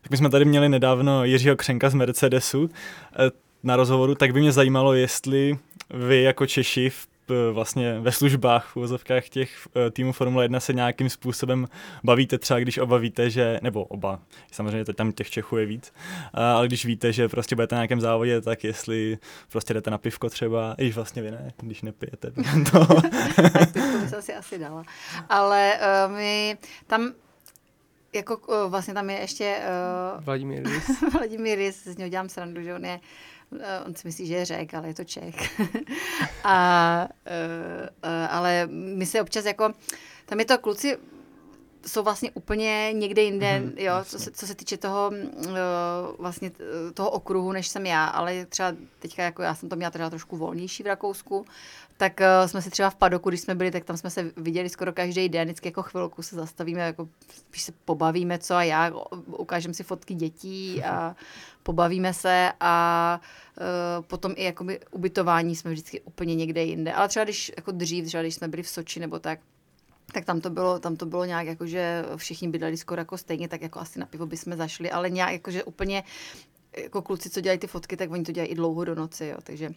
Tak 0.00 0.10
my 0.10 0.16
jsme 0.16 0.30
tady 0.30 0.44
měli 0.44 0.68
nedávno 0.68 1.24
Jiřího 1.24 1.56
Křenka 1.56 1.90
z 1.90 1.94
Mercedesu 1.94 2.70
eh, 3.18 3.30
na 3.62 3.76
rozhovoru, 3.76 4.14
tak 4.14 4.32
by 4.32 4.40
mě 4.40 4.52
zajímalo, 4.52 4.94
jestli 4.94 5.58
vy 5.90 6.22
jako 6.22 6.46
Češi 6.46 6.90
v 6.90 7.06
vlastně 7.52 8.00
ve 8.00 8.12
službách, 8.12 8.66
v 8.66 8.76
uvozovkách 8.76 9.28
těch 9.28 9.68
e, 9.76 9.90
týmů 9.90 10.12
Formule 10.12 10.44
1 10.44 10.60
se 10.60 10.72
nějakým 10.72 11.10
způsobem 11.10 11.68
bavíte 12.04 12.38
třeba, 12.38 12.60
když 12.60 12.78
oba 12.78 12.98
víte, 12.98 13.30
že, 13.30 13.58
nebo 13.62 13.84
oba, 13.84 14.18
samozřejmě 14.52 14.84
tam 14.84 15.12
těch 15.12 15.30
Čechů 15.30 15.56
je 15.56 15.66
víc, 15.66 15.92
ale 16.32 16.66
když 16.66 16.84
víte, 16.84 17.12
že 17.12 17.28
prostě 17.28 17.54
budete 17.54 17.74
na 17.74 17.80
nějakém 17.80 18.00
závodě, 18.00 18.40
tak 18.40 18.64
jestli 18.64 19.18
prostě 19.52 19.74
jdete 19.74 19.90
na 19.90 19.98
pivko 19.98 20.30
třeba, 20.30 20.74
i 20.78 20.90
vlastně 20.90 21.22
vy 21.22 21.30
ne, 21.30 21.52
když 21.60 21.82
nepijete. 21.82 22.32
To. 22.72 22.86
tak 23.36 24.00
by 24.02 24.08
se 24.08 24.16
asi 24.16 24.34
asi 24.34 24.58
dala. 24.58 24.84
Ale 25.28 25.78
uh, 26.06 26.12
my 26.16 26.58
tam 26.86 27.12
jako 28.14 28.36
uh, 28.36 28.70
vlastně 28.70 28.94
tam 28.94 29.10
je 29.10 29.18
ještě 29.18 29.58
uh, 30.18 30.24
Vladimír 30.24 30.62
Rys. 30.68 31.00
Vladimír 31.12 31.58
Rys, 31.58 31.84
z 31.84 31.96
něho 31.96 32.08
dělám 32.08 32.28
srandu, 32.28 32.62
že 32.62 32.74
on 32.74 32.84
je 32.84 33.00
Eh, 33.60 33.80
on 33.86 33.94
si 33.94 34.08
myslí, 34.08 34.26
že 34.26 34.34
je 34.34 34.44
řek, 34.44 34.74
ale 34.74 34.88
je 34.88 34.94
to 34.94 35.04
Čech. 35.04 35.60
a, 36.44 37.08
uh, 37.26 37.86
uh, 38.04 38.36
ale 38.36 38.66
my 38.70 39.06
se 39.06 39.20
občas 39.20 39.44
jako, 39.44 39.72
tam 40.26 40.38
je 40.38 40.44
to 40.44 40.58
kluci, 40.58 40.96
jsou 41.86 42.02
vlastně 42.02 42.30
úplně 42.34 42.92
někde 42.92 43.22
jinde, 43.22 43.46
mm-hmm, 43.46 43.72
jo, 43.76 43.94
co 44.04 44.18
se, 44.18 44.30
co 44.30 44.46
se 44.46 44.54
týče 44.54 44.76
toho 44.76 45.12
uh, 45.36 45.54
vlastně 46.18 46.52
toho 46.94 47.10
okruhu, 47.10 47.52
než 47.52 47.68
jsem 47.68 47.86
já, 47.86 48.06
ale 48.06 48.46
třeba 48.46 48.72
teďka 48.98 49.22
jako 49.22 49.42
já 49.42 49.54
jsem 49.54 49.68
to 49.68 49.76
měla 49.76 49.90
teda 49.90 50.10
trošku 50.10 50.36
volnější 50.36 50.82
v 50.82 50.86
Rakousku, 50.86 51.46
tak 51.96 52.20
uh, 52.20 52.48
jsme 52.48 52.62
si 52.62 52.70
třeba 52.70 52.90
v 52.90 52.94
Padoku, 52.94 53.28
když 53.28 53.40
jsme 53.40 53.54
byli, 53.54 53.70
tak 53.70 53.84
tam 53.84 53.96
jsme 53.96 54.10
se 54.10 54.32
viděli 54.36 54.68
skoro 54.68 54.92
každý 54.92 55.28
den, 55.28 55.48
vždycky 55.48 55.68
jako 55.68 55.82
chvilku 55.82 56.22
se 56.22 56.36
zastavíme, 56.36 56.80
jako 56.80 57.08
spíš 57.28 57.62
se 57.62 57.72
pobavíme 57.84 58.38
co 58.38 58.54
a 58.54 58.62
já, 58.62 58.92
ukážem 59.26 59.74
si 59.74 59.82
fotky 59.82 60.14
dětí 60.14 60.84
a 60.84 61.16
pobavíme 61.62 62.14
se 62.14 62.52
a 62.60 63.20
uh, 63.60 64.04
potom 64.04 64.32
i 64.36 64.44
jakoby 64.44 64.80
ubytování 64.90 65.56
jsme 65.56 65.70
vždycky 65.70 66.00
úplně 66.00 66.34
někde 66.34 66.62
jinde. 66.62 66.92
Ale 66.92 67.08
třeba 67.08 67.24
když 67.24 67.52
jako 67.56 67.70
dřív, 67.70 68.06
třeba 68.06 68.22
když 68.22 68.34
jsme 68.34 68.48
byli 68.48 68.62
v 68.62 68.68
Soči 68.68 69.00
nebo 69.00 69.18
tak, 69.18 69.40
tak 70.12 70.24
tam 70.24 70.40
to 70.40 70.50
bylo, 70.50 70.78
tam 70.78 70.96
to 70.96 71.06
bylo 71.06 71.24
nějak 71.24 71.46
jako, 71.46 71.66
že 71.66 72.04
všichni 72.16 72.48
bydleli 72.48 72.76
skoro 72.76 73.00
jako 73.00 73.18
stejně, 73.18 73.48
tak 73.48 73.62
jako 73.62 73.80
asi 73.80 73.98
na 73.98 74.06
pivo 74.06 74.26
bychom 74.26 74.56
zašli, 74.56 74.90
ale 74.90 75.10
nějak 75.10 75.32
jako, 75.32 75.50
že 75.50 75.64
úplně 75.64 76.04
jako 76.76 77.02
kluci, 77.02 77.30
co 77.30 77.40
dělají 77.40 77.58
ty 77.58 77.66
fotky, 77.66 77.96
tak 77.96 78.10
oni 78.10 78.24
to 78.24 78.32
dělají 78.32 78.50
i 78.50 78.54
dlouho 78.54 78.84
do 78.84 78.94
noci, 78.94 79.26
jo, 79.26 79.36
takže. 79.42 79.70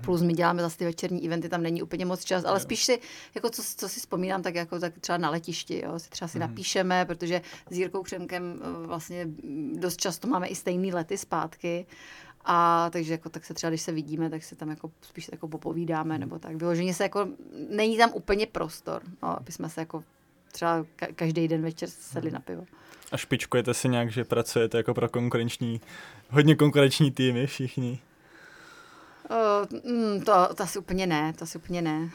Plus 0.00 0.22
my 0.22 0.32
děláme 0.32 0.62
zase 0.62 0.78
ty 0.78 0.84
večerní 0.84 1.26
eventy, 1.26 1.48
tam 1.48 1.62
není 1.62 1.82
úplně 1.82 2.04
moc 2.04 2.24
čas, 2.24 2.44
ale 2.44 2.56
jo. 2.56 2.60
spíš 2.60 2.84
si, 2.84 3.00
jako 3.34 3.50
co, 3.50 3.62
co 3.76 3.88
si 3.88 4.00
vzpomínám, 4.00 4.42
tak 4.42 4.54
jako 4.54 4.78
tak 4.78 4.98
třeba 5.00 5.18
na 5.18 5.30
letišti, 5.30 5.82
jo, 5.84 5.98
si 5.98 6.10
třeba 6.10 6.28
si 6.28 6.38
mm-hmm. 6.38 6.40
napíšeme, 6.40 7.04
protože 7.04 7.42
s 7.70 7.78
Jirkou 7.78 8.02
Křemkem 8.02 8.60
eh, 8.62 8.86
vlastně 8.86 9.26
dost 9.74 10.00
často 10.00 10.28
máme 10.28 10.46
i 10.46 10.54
stejný 10.54 10.92
lety 10.92 11.18
zpátky 11.18 11.86
a 12.44 12.90
takže 12.90 13.12
jako, 13.12 13.28
tak 13.28 13.44
se 13.44 13.54
třeba, 13.54 13.70
když 13.70 13.82
se 13.82 13.92
vidíme, 13.92 14.30
tak 14.30 14.42
se 14.42 14.56
tam 14.56 14.70
jako 14.70 14.90
spíš 15.02 15.28
jako 15.32 15.48
popovídáme, 15.48 16.18
nebo 16.18 16.38
tak. 16.38 16.56
Vyloženě 16.56 16.94
se 16.94 17.02
jako, 17.02 17.28
není 17.68 17.98
tam 17.98 18.10
úplně 18.14 18.46
prostor, 18.46 19.02
no, 19.22 19.40
aby 19.40 19.52
jsme 19.52 19.68
se 19.68 19.80
jako 19.80 20.04
třeba 20.52 20.82
ka- 20.82 21.14
každý 21.14 21.48
den 21.48 21.62
večer 21.62 21.88
sedli 21.88 22.30
hmm. 22.30 22.34
na 22.34 22.40
pivo. 22.40 22.64
A 23.12 23.16
špičkujete 23.16 23.74
si 23.74 23.88
nějak, 23.88 24.10
že 24.10 24.24
pracujete 24.24 24.76
jako 24.76 24.94
pro 24.94 25.08
konkurenční, 25.08 25.80
hodně 26.30 26.56
konkurenční 26.56 27.10
týmy 27.10 27.46
všichni? 27.46 27.98
Uh, 29.30 29.92
mm, 29.92 30.20
to, 30.20 30.54
to 30.54 30.62
asi 30.62 30.78
úplně 30.78 31.06
ne, 31.06 31.32
to 31.32 31.42
asi 31.42 31.58
úplně 31.58 31.82
ne. 31.82 32.10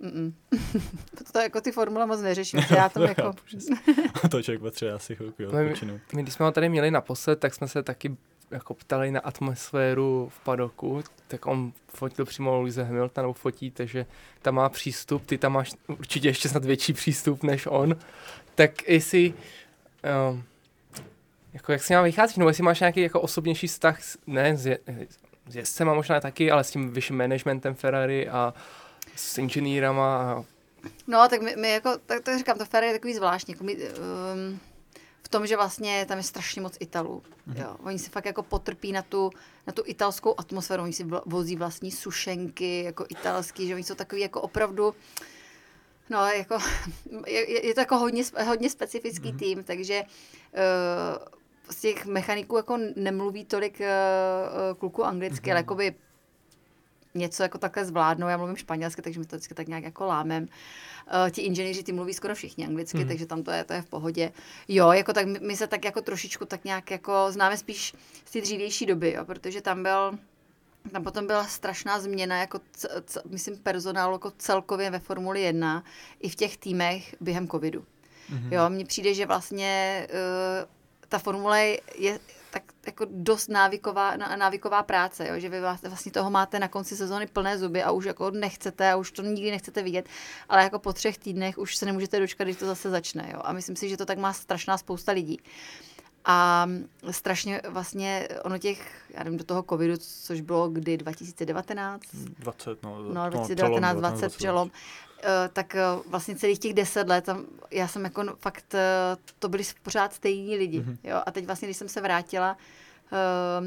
To, 1.18 1.32
to 1.32 1.38
jako 1.38 1.60
ty 1.60 1.72
formule 1.72 2.06
moc 2.06 2.20
neřeším, 2.20 2.60
že 2.60 2.74
já 2.76 2.88
tam 2.88 3.02
jako... 3.08 3.32
to 4.30 4.42
člověk 4.42 4.60
potřebuje 4.60 4.94
asi 4.94 5.16
chvilku, 5.16 5.42
jo, 5.42 5.52
my, 5.52 6.00
my, 6.14 6.22
když 6.22 6.34
jsme 6.34 6.46
ho 6.46 6.52
tady 6.52 6.68
měli 6.68 6.90
naposled, 6.90 7.40
tak 7.40 7.54
jsme 7.54 7.68
se 7.68 7.82
taky 7.82 8.16
jako 8.50 8.74
ptali 8.74 9.10
na 9.10 9.20
atmosféru 9.20 10.28
v 10.32 10.44
padoku, 10.44 11.02
tak 11.28 11.46
on 11.46 11.72
fotil 11.88 12.24
přímo 12.24 12.60
Luise 12.60 12.84
Hamilton, 12.84 13.22
nebo 13.22 13.32
fotí, 13.32 13.70
takže 13.70 14.06
tam 14.42 14.54
má 14.54 14.68
přístup, 14.68 15.26
ty 15.26 15.38
tam 15.38 15.52
máš 15.52 15.72
určitě 15.88 16.28
ještě 16.28 16.48
snad 16.48 16.64
větší 16.64 16.92
přístup 16.92 17.42
než 17.42 17.66
on, 17.70 17.96
tak 18.54 18.88
jestli, 18.88 19.34
um, 20.30 20.44
jako 21.52 21.72
jak 21.72 21.82
si 21.82 21.94
má 21.94 22.02
vycházet, 22.02 22.36
nebo 22.36 22.50
jestli 22.50 22.62
máš 22.62 22.80
nějaký 22.80 23.00
jako 23.00 23.20
osobnější 23.20 23.66
vztah, 23.66 23.98
ne 24.26 24.56
s, 24.56 24.78
s 25.50 25.56
jezdcem 25.56 25.88
a 25.88 25.94
možná 25.94 26.20
taky, 26.20 26.50
ale 26.50 26.64
s 26.64 26.70
tím 26.70 26.90
vyšším 26.90 27.16
managementem 27.16 27.74
Ferrari 27.74 28.28
a 28.28 28.54
s 29.16 29.38
inženýrama 29.38 30.32
a 30.32 30.44
No, 31.06 31.28
tak 31.28 31.42
my, 31.42 31.56
my 31.56 31.70
jako, 31.70 31.98
tak, 32.06 32.22
tak 32.22 32.38
říkám, 32.38 32.58
to 32.58 32.64
Ferrari 32.64 32.86
je 32.86 32.92
takový 32.92 33.14
zvláštní, 33.14 33.52
jako 33.52 33.64
my, 33.64 33.76
um, 33.76 34.60
tom, 35.30 35.46
že 35.46 35.56
vlastně 35.56 36.06
tam 36.08 36.18
je 36.18 36.24
strašně 36.24 36.62
moc 36.62 36.76
Italů. 36.80 37.22
Mm-hmm. 37.48 37.62
Jo. 37.62 37.76
Oni 37.82 37.98
si 37.98 38.10
fakt 38.10 38.24
jako 38.24 38.42
potrpí 38.42 38.92
na 38.92 39.02
tu, 39.02 39.30
na 39.66 39.72
tu 39.72 39.82
italskou 39.86 40.34
atmosféru, 40.38 40.82
oni 40.82 40.92
si 40.92 41.06
vozí 41.26 41.56
vlastní 41.56 41.90
sušenky, 41.90 42.84
jako 42.84 43.06
italský, 43.08 43.68
že 43.68 43.74
oni 43.74 43.84
jsou 43.84 43.94
takový 43.94 44.22
jako 44.22 44.40
opravdu, 44.40 44.94
no 46.10 46.26
jako, 46.26 46.58
je, 47.26 47.66
je 47.66 47.74
to 47.74 47.80
jako 47.80 47.98
hodně, 47.98 48.22
hodně 48.46 48.70
specifický 48.70 49.32
mm-hmm. 49.32 49.38
tým, 49.38 49.64
takže 49.64 50.02
uh, 50.02 51.39
z 51.70 51.80
těch 51.80 52.06
mechaniků 52.06 52.56
jako 52.56 52.78
nemluví 52.96 53.44
tolik 53.44 53.80
uh, 53.80 54.78
kluků 54.78 55.04
anglicky, 55.04 55.46
mm-hmm. 55.46 55.52
ale 55.52 55.60
jakoby 55.60 55.94
něco 57.14 57.42
jako 57.42 57.58
takhle 57.58 57.84
zvládnou. 57.84 58.28
Já 58.28 58.36
mluvím 58.36 58.56
španělsky, 58.56 59.02
takže 59.02 59.20
mi 59.20 59.26
to 59.26 59.36
vždycky 59.36 59.54
tak 59.54 59.68
nějak 59.68 59.84
jako 59.84 60.06
lámem. 60.06 60.42
Uh, 60.42 61.30
ti 61.30 61.42
inženýři, 61.42 61.82
ty 61.82 61.92
mluví 61.92 62.14
skoro 62.14 62.34
všichni 62.34 62.66
anglicky, 62.66 62.98
hmm. 62.98 63.08
takže 63.08 63.26
tam 63.26 63.42
to 63.42 63.50
je, 63.50 63.64
to 63.64 63.72
je 63.72 63.82
v 63.82 63.86
pohodě. 63.86 64.32
Jo, 64.68 64.92
jako 64.92 65.12
tak 65.12 65.26
my 65.26 65.56
se 65.56 65.66
tak 65.66 65.84
jako 65.84 66.00
trošičku 66.00 66.44
tak 66.44 66.64
nějak 66.64 66.90
jako 66.90 67.26
známe 67.28 67.56
spíš 67.56 67.94
z 68.24 68.30
té 68.30 68.40
dřívější 68.40 68.86
doby, 68.86 69.12
jo, 69.12 69.24
protože 69.24 69.60
tam 69.60 69.82
byl 69.82 70.18
tam 70.92 71.04
potom 71.04 71.26
byla 71.26 71.44
strašná 71.44 72.00
změna, 72.00 72.40
jako 72.40 72.60
c- 72.72 72.88
c- 73.06 73.22
myslím, 73.28 73.56
personálu 73.56 74.12
jako 74.12 74.30
celkově 74.30 74.90
ve 74.90 74.98
Formuli 74.98 75.42
1 75.42 75.84
i 76.20 76.28
v 76.28 76.34
těch 76.34 76.56
týmech 76.56 77.14
během 77.20 77.48
covidu. 77.48 77.80
Mm-hmm. 77.80 78.52
Jo, 78.52 78.70
mně 78.70 78.84
přijde, 78.84 79.14
že 79.14 79.26
vlastně 79.26 80.06
uh, 80.10 80.68
ta 81.10 81.18
formule 81.18 81.76
je 81.94 82.18
tak 82.50 82.62
jako 82.86 83.06
dost 83.10 83.48
návyková, 83.48 84.16
návyková 84.16 84.82
práce, 84.82 85.28
jo? 85.28 85.40
že 85.40 85.48
vy 85.48 85.60
vlastně 85.60 86.12
toho 86.12 86.30
máte 86.30 86.58
na 86.58 86.68
konci 86.68 86.96
sezóny 86.96 87.26
plné 87.26 87.58
zuby 87.58 87.82
a 87.82 87.90
už 87.90 88.04
jako 88.04 88.30
nechcete 88.30 88.92
a 88.92 88.96
už 88.96 89.10
to 89.10 89.22
nikdy 89.22 89.50
nechcete 89.50 89.82
vidět, 89.82 90.08
ale 90.48 90.62
jako 90.62 90.78
po 90.78 90.92
třech 90.92 91.18
týdnech 91.18 91.58
už 91.58 91.76
se 91.76 91.86
nemůžete 91.86 92.20
dočkat, 92.20 92.44
když 92.44 92.56
to 92.56 92.66
zase 92.66 92.90
začne. 92.90 93.30
Jo? 93.32 93.40
A 93.44 93.52
myslím 93.52 93.76
si, 93.76 93.88
že 93.88 93.96
to 93.96 94.06
tak 94.06 94.18
má 94.18 94.32
strašná 94.32 94.78
spousta 94.78 95.12
lidí. 95.12 95.40
A 96.24 96.66
strašně 97.10 97.60
vlastně 97.68 98.28
ono 98.44 98.58
těch, 98.58 98.92
já 99.14 99.24
nevím, 99.24 99.38
do 99.38 99.44
toho 99.44 99.62
covidu, 99.62 99.94
což 99.96 100.40
bylo 100.40 100.68
kdy 100.68 100.96
2019? 100.96 102.02
20, 102.14 102.82
no. 102.82 103.02
No, 103.02 103.30
2019, 103.30 103.96
20 103.96 104.36
přelom. 104.36 104.70
Eh, 105.22 105.48
tak 105.52 105.74
eh, 105.74 105.82
vlastně 106.06 106.36
celých 106.36 106.58
těch 106.58 106.74
deset 106.74 107.08
let, 107.08 107.24
tam, 107.24 107.46
já 107.70 107.88
jsem 107.88 108.04
jako 108.04 108.22
no, 108.22 108.36
fakt, 108.36 108.74
eh, 108.74 109.16
to 109.38 109.48
byli 109.48 109.62
pořád 109.82 110.12
stejní 110.12 110.56
lidi. 110.56 110.80
Mm-hmm. 110.80 110.96
Jo? 111.04 111.22
A 111.26 111.30
teď 111.30 111.46
vlastně, 111.46 111.68
když 111.68 111.76
jsem 111.76 111.88
se 111.88 112.00
vrátila, 112.00 112.56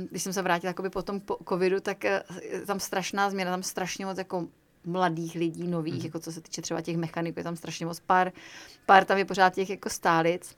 když 0.10 0.24
jsem 0.24 0.34
se 0.34 0.42
vrátila 0.42 0.70
jakoby 0.70 0.90
po 0.90 1.02
tom 1.02 1.22
covidu, 1.50 1.80
tak 1.80 2.06
tam 2.66 2.80
strašná 2.80 3.30
změna, 3.30 3.52
tam 3.52 3.64
strašně 3.64 4.06
moc 4.06 4.18
jako 4.18 4.48
mladých 4.86 5.36
lidí, 5.36 5.68
nových, 5.68 6.00
mm. 6.00 6.06
jako 6.06 6.20
co 6.20 6.32
se 6.32 6.42
týče 6.42 6.62
třeba 6.62 6.82
těch 6.82 6.98
mechaniků, 6.98 7.40
je 7.40 7.44
tam 7.44 7.56
strašně 7.56 7.86
moc 7.86 8.00
pár, 8.00 8.32
pár 8.86 9.06
tam 9.06 9.18
je 9.18 9.26
pořád 9.26 9.54
těch 9.54 9.70
jako 9.70 9.90
stálic. 9.90 10.56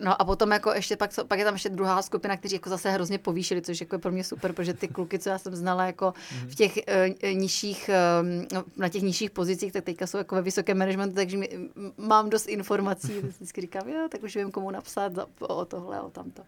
No 0.00 0.22
a 0.22 0.24
potom 0.24 0.50
jako 0.50 0.72
ještě 0.72 0.96
pak, 0.96 1.10
pak 1.28 1.38
je 1.38 1.44
tam 1.44 1.54
ještě 1.54 1.68
druhá 1.68 2.02
skupina, 2.02 2.36
kteří 2.36 2.54
jako 2.54 2.70
zase 2.70 2.90
hrozně 2.90 3.18
povýšili, 3.18 3.62
což 3.62 3.80
jako 3.80 3.94
je 3.94 3.98
pro 3.98 4.12
mě 4.12 4.24
super, 4.24 4.52
protože 4.52 4.74
ty 4.74 4.88
kluky, 4.88 5.18
co 5.18 5.28
já 5.28 5.38
jsem 5.38 5.56
znala 5.56 5.86
jako 5.86 6.14
v 6.48 6.54
těch 6.54 6.72
uh, 6.76 7.30
nižších, 7.32 7.90
uh, 8.50 8.56
na 8.76 8.88
těch 8.88 9.02
nižších 9.02 9.30
pozicích, 9.30 9.72
tak 9.72 9.84
teďka 9.84 10.06
jsou 10.06 10.18
jako 10.18 10.34
ve 10.34 10.42
vysokém 10.42 10.78
managementu, 10.78 11.14
takže 11.14 11.36
mi, 11.36 11.48
mám 11.96 12.30
dost 12.30 12.48
informací, 12.48 13.12
vždycky 13.20 13.60
říkám, 13.60 13.88
jo, 13.88 14.08
tak 14.10 14.22
už 14.22 14.36
vím, 14.36 14.50
komu 14.50 14.70
napsat 14.70 15.14
za, 15.14 15.26
o 15.40 15.64
tohle, 15.64 16.00
o 16.00 16.10
tamto. 16.10 16.42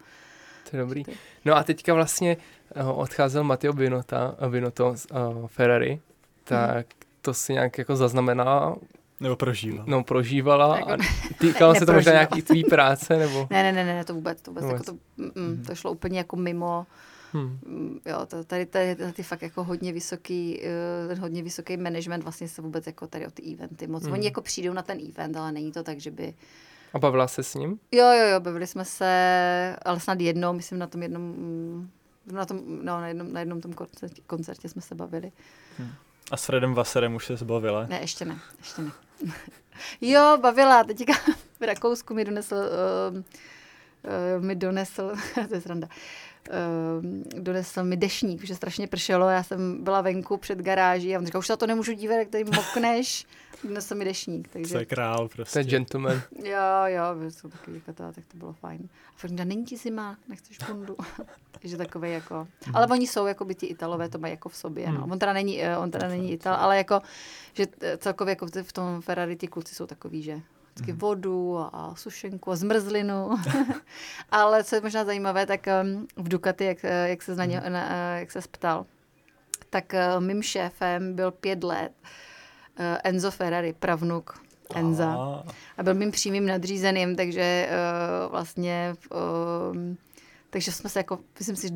To 0.70 0.76
je 0.76 0.82
dobrý. 0.82 1.04
No 1.44 1.56
a 1.56 1.64
teďka 1.64 1.94
vlastně 1.94 2.36
uh, 2.76 2.98
odcházel 3.00 3.44
Matteo 3.44 3.72
Binota, 3.72 4.36
Binotto 4.48 4.96
z 4.96 5.06
uh, 5.10 5.46
Ferrari, 5.46 6.00
tak 6.44 6.86
hmm. 6.86 7.02
to 7.20 7.34
si 7.34 7.52
nějak 7.52 7.78
jako 7.78 7.96
zaznamená 7.96 8.74
nebo 9.22 9.36
prožívala. 9.36 9.84
No, 9.86 10.04
prožívala 10.04 10.76
a 10.76 10.96
týkalo 11.38 11.74
se 11.74 11.86
to 11.86 11.92
možná 11.92 12.12
nějaký 12.12 12.42
tvý 12.42 12.64
práce, 12.64 13.16
nebo? 13.16 13.46
Ne, 13.50 13.62
ne, 13.62 13.72
ne, 13.72 13.84
ne, 13.84 14.04
to 14.04 14.14
vůbec, 14.14 14.42
to 14.42 14.50
vůbec, 14.50 14.64
vůbec. 14.64 14.80
Jako 14.80 14.92
to, 14.92 14.98
mm, 15.16 15.46
mm, 15.46 15.64
to 15.64 15.74
šlo 15.74 15.92
úplně 15.92 16.18
jako 16.18 16.36
mimo, 16.36 16.86
Hmm. 17.32 17.58
Mm, 17.66 18.00
jo, 18.06 18.26
to, 18.26 18.44
tady, 18.44 18.66
tady, 18.66 18.96
tady 18.96 19.12
ty 19.12 19.22
fakt 19.22 19.42
jako 19.42 19.64
hodně 19.64 19.92
vysoký, 19.92 20.60
uh, 21.12 21.18
hodně 21.18 21.42
vysoký 21.42 21.76
management 21.76 22.22
vlastně 22.22 22.48
se 22.48 22.62
vůbec 22.62 22.86
jako 22.86 23.06
tady 23.06 23.26
o 23.26 23.30
ty 23.30 23.42
eventy 23.42 23.86
moc. 23.86 24.02
Hmm. 24.04 24.12
Oni 24.12 24.24
jako 24.24 24.42
přijdou 24.42 24.72
na 24.72 24.82
ten 24.82 24.98
event, 25.08 25.36
ale 25.36 25.52
není 25.52 25.72
to 25.72 25.82
tak, 25.82 26.00
že 26.00 26.10
by... 26.10 26.34
A 26.92 26.98
bavila 26.98 27.28
se 27.28 27.42
s 27.42 27.54
ním? 27.54 27.78
Jo, 27.92 28.06
jo, 28.06 28.26
jo, 28.26 28.40
bavili 28.40 28.66
jsme 28.66 28.84
se, 28.84 29.76
ale 29.84 30.00
snad 30.00 30.20
jednou, 30.20 30.52
myslím 30.52 30.78
na 30.78 30.86
tom 30.86 31.02
jednom, 31.02 31.34
na 32.32 32.46
tom, 32.46 32.60
no, 32.66 33.00
na 33.00 33.08
jednom, 33.08 33.32
na 33.32 33.40
jednom 33.40 33.60
tom 33.60 33.72
koncertě, 33.72 34.22
koncertě 34.26 34.68
jsme 34.68 34.82
se 34.82 34.94
bavili. 34.94 35.32
Hmm. 35.78 35.90
A 36.30 36.36
s 36.36 36.44
Fredem 36.44 36.74
Vaserem 36.74 37.14
už 37.14 37.26
se 37.26 37.36
zbavila? 37.36 37.86
Ne, 37.86 38.00
ještě 38.00 38.24
ne, 38.24 38.38
ještě 38.58 38.82
ne. 38.82 38.90
jo, 40.12 40.38
bavila, 40.42 40.84
teďka 40.84 41.14
v 41.60 41.62
Rakousku 41.62 42.14
mi 42.14 42.24
donesl, 42.24 42.54
uh, 42.54 43.14
uh, 43.14 44.42
mi 44.42 44.54
donesl, 44.54 45.12
to 45.48 45.54
je 45.54 45.60
sranda, 45.60 45.88
donesl 47.36 47.84
mi 47.84 47.96
dešník, 47.96 48.44
že 48.44 48.54
strašně 48.54 48.86
pršelo, 48.86 49.28
já 49.28 49.42
jsem 49.42 49.84
byla 49.84 50.00
venku 50.00 50.36
před 50.36 50.58
garáží 50.58 51.16
a 51.16 51.18
on 51.18 51.26
říkal, 51.26 51.38
už 51.38 51.46
se 51.46 51.56
to 51.56 51.66
nemůžu 51.66 51.92
dívat, 51.92 52.14
jak 52.14 52.28
tady 52.28 52.44
mokneš, 52.44 53.26
donesl 53.64 53.94
mi 53.94 54.04
dešník. 54.04 54.48
Takže... 54.48 54.72
To 54.72 54.78
je 54.78 54.84
král 54.84 55.28
prostě. 55.28 55.52
To 55.52 55.58
je 55.58 55.64
gentleman. 55.64 56.22
jo, 56.44 56.84
jo, 56.86 57.30
jsou 57.30 57.48
takový 57.48 57.80
kata, 57.80 58.12
tak 58.12 58.24
to 58.32 58.36
bylo 58.36 58.52
fajn. 58.52 58.88
A 59.08 59.18
fakt, 59.18 59.30
není 59.30 59.64
ti 59.64 59.76
zima, 59.76 60.16
nechceš 60.28 60.58
bundu. 60.68 60.96
Takže 61.60 61.76
takové 61.76 62.08
jako, 62.08 62.34
hmm. 62.34 62.76
ale 62.76 62.86
oni 62.86 63.06
jsou 63.06 63.26
jako 63.26 63.44
by 63.44 63.54
ti 63.54 63.66
Italové, 63.66 64.08
to 64.08 64.18
mají 64.18 64.30
jako 64.30 64.48
v 64.48 64.56
sobě, 64.56 64.86
no. 64.86 65.00
Hmm. 65.00 65.12
On 65.12 65.18
teda 65.18 65.32
není, 65.32 65.62
eh, 65.62 65.78
on 65.78 65.90
teda 65.90 66.08
není 66.08 66.32
Ital, 66.32 66.54
ale 66.54 66.76
jako, 66.76 67.02
že 67.52 67.66
eh, 67.80 67.96
celkově 67.96 68.32
jako 68.32 68.46
v 68.62 68.72
tom 68.72 69.00
Ferrari 69.00 69.36
ty 69.36 69.48
kluci 69.48 69.74
jsou 69.74 69.86
takový, 69.86 70.22
že 70.22 70.40
vždycky 70.74 70.92
mm. 70.92 70.98
vodu 70.98 71.58
a 71.72 71.94
sušenku 71.96 72.50
a 72.50 72.56
zmrzlinu. 72.56 73.30
Ale 74.30 74.64
co 74.64 74.74
je 74.74 74.80
možná 74.80 75.04
zajímavé, 75.04 75.46
tak 75.46 75.66
v 76.16 76.28
Ducati, 76.28 76.64
jak, 76.64 76.84
eh, 76.84 77.08
jak 77.08 77.22
se 77.22 77.34
na 77.34 77.44
ně, 77.44 77.62
mm. 77.66 77.72
na, 77.72 78.18
jak 78.18 78.32
se 78.32 78.40
ptal, 78.50 78.86
tak 79.70 79.94
mým 80.18 80.42
šéfem 80.42 81.14
byl 81.14 81.30
pět 81.30 81.64
let 81.64 81.92
Enzo 83.04 83.30
Ferrari, 83.30 83.72
pravnuk 83.72 84.40
Enza. 84.74 85.16
A 85.76 85.82
byl 85.82 85.94
mým 85.94 86.10
přímým 86.10 86.46
nadřízeným, 86.46 87.16
takže 87.16 87.68
vlastně 88.30 88.94
takže 90.52 90.72
jsme 90.72 90.90
se 90.90 90.98
jako, 90.98 91.18
myslím 91.38 91.56
si, 91.56 91.68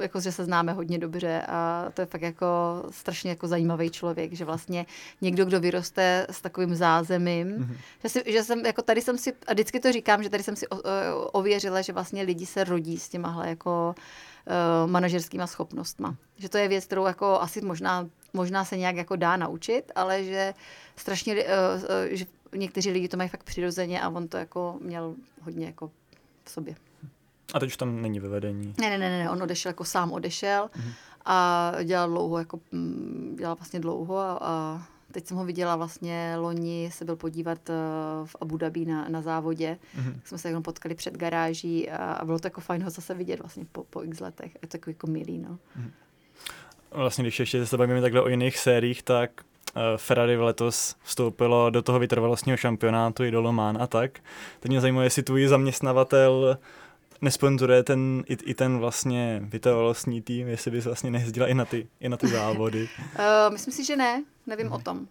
jako, 0.00 0.20
že 0.20 0.32
se 0.32 0.44
známe 0.44 0.72
hodně 0.72 0.98
dobře 0.98 1.42
a 1.48 1.90
to 1.94 2.02
je 2.02 2.06
fakt 2.06 2.22
jako 2.22 2.46
strašně 2.90 3.30
jako 3.30 3.48
zajímavý 3.48 3.90
člověk, 3.90 4.32
že 4.32 4.44
vlastně 4.44 4.86
někdo, 5.20 5.44
kdo 5.44 5.60
vyroste 5.60 6.26
s 6.30 6.40
takovým 6.40 6.74
zázemím, 6.74 7.48
mm-hmm. 7.48 7.76
že, 8.02 8.08
si, 8.08 8.22
že 8.26 8.44
jsem, 8.44 8.66
jako 8.66 8.82
tady 8.82 9.02
jsem 9.02 9.18
si, 9.18 9.32
a 9.46 9.52
vždycky 9.52 9.80
to 9.80 9.92
říkám, 9.92 10.22
že 10.22 10.30
tady 10.30 10.42
jsem 10.42 10.56
si 10.56 10.68
o, 10.68 10.76
o, 10.76 10.80
ověřila, 11.30 11.82
že 11.82 11.92
vlastně 11.92 12.22
lidi 12.22 12.46
se 12.46 12.64
rodí 12.64 12.98
s 12.98 13.08
těmahle 13.08 13.48
jako 13.48 13.94
uh, 13.94 14.90
manažerskýma 14.90 15.46
schopnostma. 15.46 16.16
Že 16.36 16.48
to 16.48 16.58
je 16.58 16.68
věc, 16.68 16.84
kterou 16.84 17.06
jako 17.06 17.40
asi 17.40 17.60
možná, 17.60 18.08
možná 18.32 18.64
se 18.64 18.76
nějak 18.76 18.96
jako 18.96 19.16
dá 19.16 19.36
naučit, 19.36 19.92
ale 19.94 20.24
že 20.24 20.54
strašně, 20.96 21.34
uh, 21.34 21.40
uh, 21.82 21.88
že 22.10 22.26
někteří 22.54 22.90
lidi 22.90 23.08
to 23.08 23.16
mají 23.16 23.28
fakt 23.28 23.44
přirozeně 23.44 24.02
a 24.02 24.08
on 24.08 24.28
to 24.28 24.36
jako 24.36 24.76
měl 24.80 25.14
hodně 25.42 25.66
jako 25.66 25.90
v 26.44 26.50
sobě. 26.50 26.74
A 27.54 27.60
teď 27.60 27.66
už 27.66 27.76
tam 27.76 28.02
není 28.02 28.20
ve 28.20 28.28
vedení. 28.28 28.74
Ne, 28.80 28.90
ne, 28.90 28.98
ne, 28.98 29.24
ne, 29.24 29.30
on 29.30 29.42
odešel, 29.42 29.70
jako 29.70 29.84
sám 29.84 30.12
odešel 30.12 30.70
mm-hmm. 30.76 30.92
a 31.24 31.72
dělal 31.84 32.08
dlouho, 32.08 32.38
jako 32.38 32.60
mm, 32.72 33.34
dělal 33.38 33.56
vlastně 33.56 33.80
dlouho 33.80 34.18
a, 34.18 34.38
a 34.40 34.82
teď 35.12 35.26
jsem 35.26 35.36
ho 35.36 35.44
viděla 35.44 35.76
vlastně 35.76 36.34
loni, 36.38 36.90
se 36.92 37.04
byl 37.04 37.16
podívat 37.16 37.58
uh, 37.68 37.74
v 38.26 38.36
Abu 38.40 38.56
Dhabi 38.56 38.84
na, 38.84 39.08
na 39.08 39.22
závodě, 39.22 39.78
mm-hmm. 39.98 40.14
tak 40.14 40.26
jsme 40.26 40.38
se 40.38 40.48
jenom 40.48 40.62
potkali 40.62 40.94
před 40.94 41.16
garáží 41.16 41.90
a, 41.90 42.12
a 42.12 42.24
bylo 42.24 42.38
to 42.38 42.46
jako 42.46 42.60
fajn 42.60 42.82
ho 42.82 42.90
zase 42.90 43.14
vidět 43.14 43.40
vlastně 43.40 43.64
po, 43.72 43.84
po 43.84 44.02
x 44.02 44.20
letech. 44.20 44.56
Je 44.62 44.68
to 44.68 44.76
jako, 44.76 44.90
jako 44.90 45.06
milý, 45.06 45.38
no. 45.38 45.48
Mm-hmm. 45.50 45.90
Vlastně, 46.90 47.24
když 47.24 47.40
ještě 47.40 47.66
se 47.66 47.76
bavíme 47.76 48.00
takhle 48.00 48.22
o 48.22 48.28
jiných 48.28 48.58
sériích, 48.58 49.02
tak 49.02 49.30
uh, 49.76 49.82
Ferrari 49.96 50.36
letos 50.36 50.96
vstoupilo 51.02 51.70
do 51.70 51.82
toho 51.82 51.98
vytrvalostního 51.98 52.56
šampionátu 52.56 53.24
i 53.24 53.30
do 53.30 53.42
Le 53.42 53.52
Mans 53.52 53.78
a 53.80 53.86
tak. 53.86 54.20
Teď 54.60 54.70
mě 54.70 54.80
zajímá, 54.80 55.04
jestli 55.04 55.22
tvůj 55.22 55.46
zaměstnavatel 55.46 56.58
nesponzoruje 57.20 57.82
ten, 57.82 58.24
i, 58.26 58.36
i 58.44 58.54
ten 58.54 58.78
vlastně 58.78 59.40
vytrvalostní 59.44 60.22
tým, 60.22 60.48
jestli 60.48 60.70
bys 60.70 60.84
vlastně 60.84 61.10
nejezdila 61.10 61.46
i 61.46 61.54
na 61.54 61.64
ty, 61.64 61.86
i 62.00 62.08
na 62.08 62.16
ty 62.16 62.28
závody? 62.28 62.88
Uh, 62.98 63.24
myslím 63.52 63.74
si, 63.74 63.84
že 63.84 63.96
ne, 63.96 64.24
nevím 64.46 64.66
hmm. 64.66 64.74
o 64.74 64.78
tom. 64.78 65.06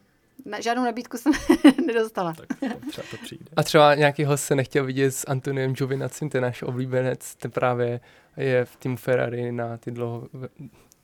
Na, 0.45 0.61
žádnou 0.61 0.83
nabídku 0.83 1.17
jsem 1.17 1.31
nedostala. 1.87 2.33
Tak 2.33 2.47
to 2.59 2.89
třeba 2.89 3.07
to 3.11 3.17
přijde. 3.23 3.45
A 3.55 3.63
třeba 3.63 3.95
nějaký 3.95 4.25
host 4.25 4.43
se 4.43 4.55
nechtěl 4.55 4.85
vidět 4.85 5.11
s 5.11 5.27
Antoniem 5.27 5.73
Giovinacim, 5.73 6.29
ten 6.29 6.43
náš 6.43 6.61
oblíbenec, 6.61 7.35
ten 7.35 7.51
právě 7.51 7.99
je 8.37 8.65
v 8.65 8.75
týmu 8.75 8.97
Ferrari 8.97 9.51
na 9.51 9.77
ty 9.77 9.91
dlouho 9.91 10.27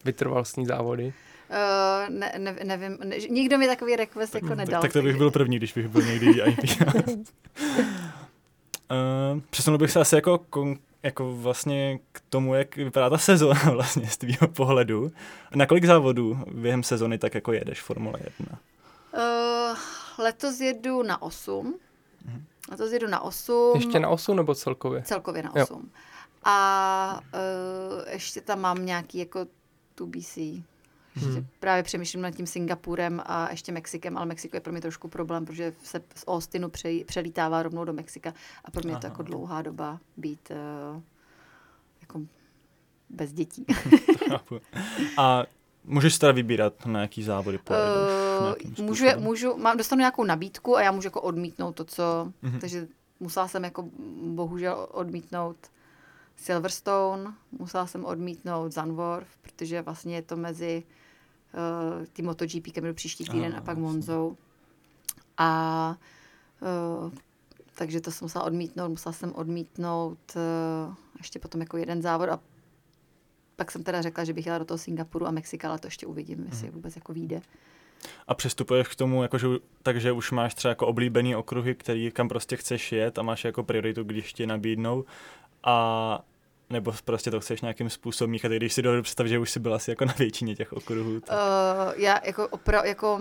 vytrvalostní 0.05 0.65
závody. 0.65 1.13
Uh, 1.49 1.55
ne, 2.15 2.33
ne, 2.37 2.55
nevím, 2.63 2.97
ne, 3.03 3.15
nikdo 3.29 3.57
mi 3.57 3.67
takový 3.67 3.95
request 3.95 4.35
jako 4.35 4.55
nedal. 4.55 4.81
Tak, 4.81 4.81
tak 4.81 4.93
to 4.93 5.01
bych 5.01 5.17
byl 5.17 5.31
první, 5.31 5.57
když 5.57 5.73
bych 5.73 5.87
byl 5.87 6.01
někdy 6.01 6.33
VIP. 6.33 6.57
uh, 6.57 6.65
přesunul 9.49 9.77
bych 9.77 9.91
se 9.91 9.99
asi 9.99 10.15
jako 10.15 10.39
kon- 10.49 10.77
jako 11.03 11.35
vlastně 11.35 11.99
k 12.11 12.21
tomu, 12.29 12.53
jak 12.55 12.75
vypadá 12.75 13.09
ta 13.09 13.17
sezóna 13.17 13.61
vlastně 13.71 14.07
z 14.07 14.17
tvýho 14.17 14.47
pohledu. 14.47 15.11
Na 15.55 15.65
kolik 15.65 15.85
závodů 15.85 16.37
během 16.51 16.83
sezony 16.83 17.17
tak 17.17 17.35
jako 17.35 17.53
jedeš 17.53 17.81
Formule 17.81 18.19
1? 18.39 18.59
Uh, 19.13 19.77
letos 20.17 20.59
jedu 20.59 21.03
na 21.03 21.21
8. 21.21 21.79
Uh-huh. 22.27 22.41
Letos 22.71 22.91
jedu 22.91 23.07
na 23.07 23.19
8. 23.19 23.71
Ještě 23.75 23.99
na 23.99 24.09
8 24.09 24.35
nebo 24.35 24.55
celkově? 24.55 25.01
Celkově 25.01 25.43
na 25.43 25.55
8. 25.55 25.75
Jo. 25.75 25.81
A 26.43 27.21
uh, 27.33 28.09
ještě 28.13 28.41
tam 28.41 28.61
mám 28.61 28.85
nějaký 28.85 29.17
jako 29.17 29.45
2BC. 29.97 30.41
Ještě 30.41 30.63
hmm. 31.25 31.47
právě 31.59 31.83
přemýšlím 31.83 32.21
nad 32.21 32.31
tím 32.31 32.47
Singapurem 32.47 33.21
a 33.25 33.51
ještě 33.51 33.71
Mexikem, 33.71 34.17
ale 34.17 34.25
Mexiko 34.25 34.57
je 34.57 34.61
pro 34.61 34.71
mě 34.71 34.81
trošku 34.81 35.07
problém, 35.07 35.45
protože 35.45 35.73
se 35.83 36.01
z 36.15 36.23
Austinu 36.27 36.69
pře, 36.69 36.89
přelítává 37.05 37.63
rovnou 37.63 37.85
do 37.85 37.93
Mexika 37.93 38.33
a 38.65 38.71
pro 38.71 38.81
mě 38.83 38.91
Aha. 38.91 38.97
je 38.97 39.01
to 39.01 39.07
jako 39.07 39.23
dlouhá 39.23 39.61
doba 39.61 39.99
být 40.17 40.51
uh, 40.51 41.01
jako 42.01 42.21
bez 43.09 43.33
dětí. 43.33 43.65
a 45.17 45.43
můžeš 45.83 46.17
teda 46.17 46.31
vybírat, 46.31 46.85
na 46.85 47.01
jaký 47.01 47.23
závody 47.23 47.57
pojedeš? 47.57 47.89
Uh, 48.79 48.85
můžu, 48.85 49.05
můžu, 49.17 49.57
mám, 49.57 49.77
dostanu 49.77 49.99
nějakou 49.99 50.23
nabídku 50.23 50.77
a 50.77 50.81
já 50.81 50.91
můžu 50.91 51.07
jako 51.07 51.21
odmítnout 51.21 51.75
to, 51.75 51.85
co, 51.85 52.31
uh-huh. 52.43 52.59
takže 52.59 52.87
musela 53.19 53.47
jsem 53.47 53.63
jako 53.63 53.89
bohužel 54.23 54.87
odmítnout 54.91 55.57
Silverstone, 56.35 57.33
musela 57.51 57.87
jsem 57.87 58.05
odmítnout 58.05 58.71
Zandvoort, 58.71 59.27
protože 59.41 59.81
vlastně 59.81 60.15
je 60.15 60.21
to 60.21 60.35
mezi 60.35 60.83
uh, 61.53 62.05
tím 62.13 62.25
MotoGP, 62.25 62.67
jdu 62.67 62.93
příští 62.93 63.25
týden, 63.25 63.55
a 63.55 63.61
pak 63.61 63.77
Monzou. 63.77 64.37
A 65.37 65.95
uh, 66.61 67.11
takže 67.75 68.01
to 68.01 68.11
jsem 68.11 68.25
musela 68.25 68.45
odmítnout, 68.45 68.89
musela 68.89 69.13
jsem 69.13 69.33
odmítnout 69.35 70.19
uh, 70.35 70.95
ještě 71.17 71.39
potom 71.39 71.61
jako 71.61 71.77
jeden 71.77 72.01
závod 72.01 72.29
a 72.29 72.39
pak 73.55 73.71
jsem 73.71 73.83
teda 73.83 74.01
řekla, 74.01 74.23
že 74.23 74.33
bych 74.33 74.45
jela 74.45 74.57
do 74.57 74.65
toho 74.65 74.77
Singapuru 74.77 75.27
a 75.27 75.31
Mexika, 75.31 75.69
ale 75.69 75.79
to 75.79 75.87
ještě 75.87 76.07
uvidím, 76.07 76.45
jestli 76.49 76.67
mm. 76.67 76.73
vůbec 76.73 76.95
jako 76.95 77.13
vyjde. 77.13 77.41
A 78.27 78.33
přistupuješ 78.33 78.87
k 78.87 78.95
tomu, 78.95 79.23
jakože, 79.23 79.47
takže 79.83 80.11
už 80.11 80.31
máš 80.31 80.53
třeba 80.53 80.69
jako 80.69 80.87
oblíbený 80.87 81.35
okruhy, 81.35 81.75
který 81.75 82.11
kam 82.11 82.29
prostě 82.29 82.57
chceš 82.57 82.91
jet 82.91 83.19
a 83.19 83.21
máš 83.21 83.45
jako 83.45 83.63
prioritu, 83.63 84.03
když 84.03 84.33
ti 84.33 84.47
nabídnou. 84.47 85.05
A 85.63 86.19
nebo 86.69 86.93
prostě 87.05 87.31
to 87.31 87.39
chceš 87.39 87.61
nějakým 87.61 87.89
způsobem 87.89 88.31
míchat, 88.31 88.51
když 88.51 88.73
si 88.73 88.81
dovedu 88.81 89.03
představit, 89.03 89.29
že 89.29 89.39
už 89.39 89.51
jsi 89.51 89.59
byla 89.59 89.75
asi 89.75 89.91
jako 89.91 90.05
na 90.05 90.13
většině 90.17 90.55
těch 90.55 90.73
okruhů. 90.73 91.19
Tak. 91.19 91.37
Uh, 91.37 92.01
já, 92.01 92.19
jako 92.25 92.45
opra- 92.45 92.85
jako, 92.85 93.19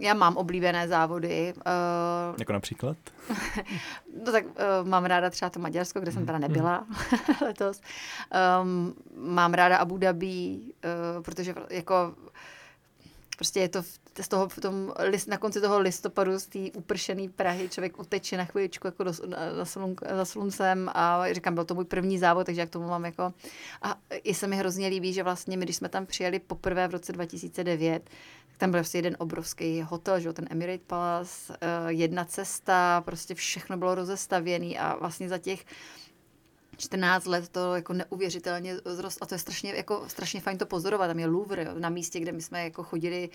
já 0.00 0.14
mám 0.14 0.36
oblíbené 0.36 0.88
závody. 0.88 1.54
Uh, 1.56 2.34
jako 2.38 2.52
například? 2.52 2.96
no 4.26 4.32
tak 4.32 4.44
uh, 4.44 4.88
mám 4.88 5.04
ráda 5.04 5.30
třeba 5.30 5.50
to 5.50 5.60
Maďarsko, 5.60 6.00
kde 6.00 6.12
jsem 6.12 6.26
teda 6.26 6.38
mhm. 6.38 6.48
nebyla 6.48 6.86
mm. 6.88 6.96
letos. 7.46 7.80
Um, 8.62 8.94
mám 9.16 9.54
ráda 9.54 9.76
Abu 9.76 9.98
Dhabi, 9.98 10.58
uh, 10.58 11.22
protože 11.22 11.54
jako 11.70 12.14
prostě 13.36 13.60
je 13.60 13.68
to 13.68 13.82
v, 13.82 13.98
z 14.20 14.28
toho, 14.28 14.48
v 14.48 14.60
tom 14.60 14.92
list, 14.98 15.28
na 15.28 15.38
konci 15.38 15.60
toho 15.60 15.80
listopadu 15.80 16.38
z 16.38 16.46
té 16.46 16.58
upršené 16.74 17.28
Prahy 17.28 17.68
člověk 17.68 17.98
uteče 17.98 18.36
na 18.36 18.44
chvíličku 18.44 18.86
jako 18.86 19.04
do, 19.04 19.12
na, 19.26 19.38
na 19.52 19.64
za 20.16 20.24
sluncem 20.24 20.90
a 20.94 21.32
říkám, 21.32 21.54
byl 21.54 21.64
to 21.64 21.74
můj 21.74 21.84
první 21.84 22.18
závod, 22.18 22.46
takže 22.46 22.60
jak 22.60 22.70
tomu 22.70 22.88
mám 22.88 23.04
jako... 23.04 23.32
A 23.82 23.96
i 24.10 24.34
se 24.34 24.46
mi 24.46 24.56
hrozně 24.56 24.88
líbí, 24.88 25.12
že 25.12 25.22
vlastně 25.22 25.56
my, 25.56 25.64
když 25.64 25.76
jsme 25.76 25.88
tam 25.88 26.06
přijeli 26.06 26.38
poprvé 26.38 26.88
v 26.88 26.90
roce 26.90 27.12
2009, 27.12 28.02
tak 28.48 28.58
tam 28.58 28.70
byl 28.70 28.80
prostě 28.80 28.98
jeden 28.98 29.16
obrovský 29.18 29.82
hotel, 29.82 30.20
že 30.20 30.32
ten 30.32 30.46
Emirate 30.50 30.84
Palace, 30.86 31.52
uh, 31.52 31.88
jedna 31.88 32.24
cesta, 32.24 33.02
prostě 33.04 33.34
všechno 33.34 33.76
bylo 33.76 33.94
rozestavěné 33.94 34.74
a 34.78 34.96
vlastně 34.96 35.28
za 35.28 35.38
těch 35.38 35.64
14 36.76 37.26
let 37.26 37.48
to 37.48 37.74
jako 37.74 37.92
neuvěřitelně 37.92 38.76
zrost 38.84 39.18
a 39.20 39.26
to 39.26 39.34
je 39.34 39.38
strašně, 39.38 39.74
jako, 39.74 40.04
strašně 40.08 40.40
fajn 40.40 40.58
to 40.58 40.66
pozorovat. 40.66 41.08
Tam 41.08 41.18
je 41.18 41.26
Louvre, 41.26 41.64
jo, 41.64 41.74
na 41.78 41.88
místě, 41.88 42.20
kde 42.20 42.32
my 42.32 42.42
jsme 42.42 42.64
jako 42.64 42.82
chodili, 42.82 43.28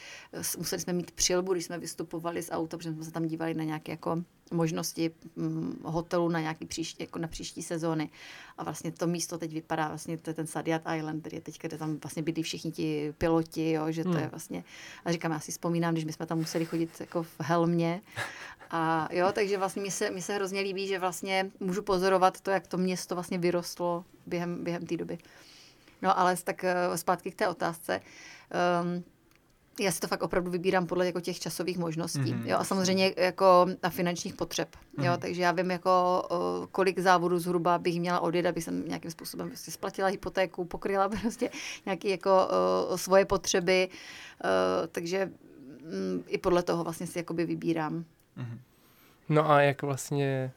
museli 0.58 0.82
jsme 0.82 0.94
mít 0.94 1.12
přilbu, 1.12 1.54
když 1.54 1.66
jsme 1.66 1.78
vystupovali 1.78 2.44
z 2.44 2.52
auta, 2.52 2.78
protože 2.78 2.92
jsme 2.92 3.04
se 3.04 3.12
tam 3.12 3.26
dívali 3.26 3.54
na 3.54 3.64
nějaké 3.64 3.92
jako 3.92 4.24
možnosti 4.52 5.12
hm, 5.36 5.82
hotelu 5.84 6.30
na 6.30 6.40
nějaký 6.40 6.66
příští, 6.66 7.04
jako 7.04 7.20
na 7.20 7.28
příští 7.28 7.62
sezóny. 7.62 8.10
A 8.58 8.64
vlastně 8.64 8.92
to 8.92 9.08
místo 9.08 9.38
teď 9.38 9.54
vypadá, 9.54 9.88
vlastně 9.88 10.18
to 10.18 10.30
je 10.30 10.34
ten 10.34 10.48
Sadiat 10.48 10.82
Island, 10.98 11.22
který 11.22 11.38
je 11.38 11.42
teď, 11.42 11.60
kde 11.62 11.78
tam 11.78 11.98
vlastně 11.98 12.24
bydlí 12.24 12.44
všichni 12.44 12.72
ti 12.72 13.14
piloti, 13.18 13.72
jo, 13.72 13.92
že 13.92 14.04
to 14.04 14.10
hmm. 14.10 14.20
je 14.20 14.28
vlastně, 14.28 14.64
a 15.06 15.12
říkám, 15.12 15.32
já 15.32 15.40
si 15.40 15.52
vzpomínám, 15.52 15.94
když 15.94 16.06
my 16.06 16.14
jsme 16.14 16.26
tam 16.26 16.38
museli 16.38 16.66
chodit 16.66 17.00
jako 17.00 17.24
v 17.24 17.36
helmě 17.40 18.02
a 18.72 19.10
jo, 19.12 19.32
takže 19.34 19.58
vlastně 19.58 19.82
mi 19.82 19.92
se, 19.92 20.12
mi 20.12 20.22
se 20.22 20.34
hrozně 20.34 20.62
líbí, 20.62 20.88
že 20.88 21.00
vlastně 21.00 21.52
můžu 21.60 21.82
pozorovat 21.82 22.42
to, 22.42 22.52
jak 22.52 22.68
to 22.68 22.78
město 22.78 23.16
vlastně 23.16 23.38
vyrostlo 23.38 24.06
během, 24.26 24.64
během 24.64 24.86
té 24.86 24.98
doby. 24.98 25.18
No 26.02 26.20
ale 26.20 26.38
tak 26.44 26.66
uh, 26.90 26.96
zpátky 26.96 27.32
k 27.32 27.36
té 27.36 27.48
otázce. 27.48 28.02
Um, 28.84 29.04
já 29.80 29.92
si 29.92 30.00
to 30.00 30.08
fakt 30.08 30.24
opravdu 30.24 30.52
vybírám 30.52 30.88
podle 30.88 31.06
jako 31.06 31.22
těch 31.22 31.40
časových 31.40 31.78
možností. 31.78 32.20
Mm-hmm. 32.20 32.46
Jo, 32.46 32.58
a 32.58 32.64
samozřejmě 32.64 33.14
jako 33.18 33.66
a 33.84 33.90
finančních 33.90 34.34
potřeb. 34.34 34.70
Mm-hmm. 34.76 35.04
Jo, 35.04 35.12
mhm. 35.12 35.22
takže 35.22 35.42
já 35.42 35.52
vím, 35.52 35.72
jako, 35.72 36.24
kolik 36.72 37.00
závodů 37.00 37.40
zhruba 37.40 37.78
bych 37.78 38.00
měla 38.00 38.20
odjet, 38.20 38.46
aby 38.46 38.62
jsem 38.62 38.88
nějakým 38.88 39.12
způsobem 39.12 39.48
prostě 39.48 39.72
splatila 39.72 40.08
hypotéku, 40.08 40.66
pokryla 40.66 41.10
prostě 41.22 41.50
nějaké 41.86 42.10
jako 42.10 42.48
uh, 42.90 42.96
svoje 42.96 43.26
potřeby. 43.26 43.90
Uh, 44.44 44.88
takže 44.88 45.26
um, 45.26 46.24
i 46.28 46.38
podle 46.38 46.64
toho 46.64 46.84
vlastně 46.84 47.08
si 47.08 47.20
jakoby 47.20 47.46
vybírám. 47.46 48.06
Mm-hmm. 48.38 48.58
No 49.30 49.52
a 49.52 49.62
jak 49.62 49.82
vlastně 49.82 50.52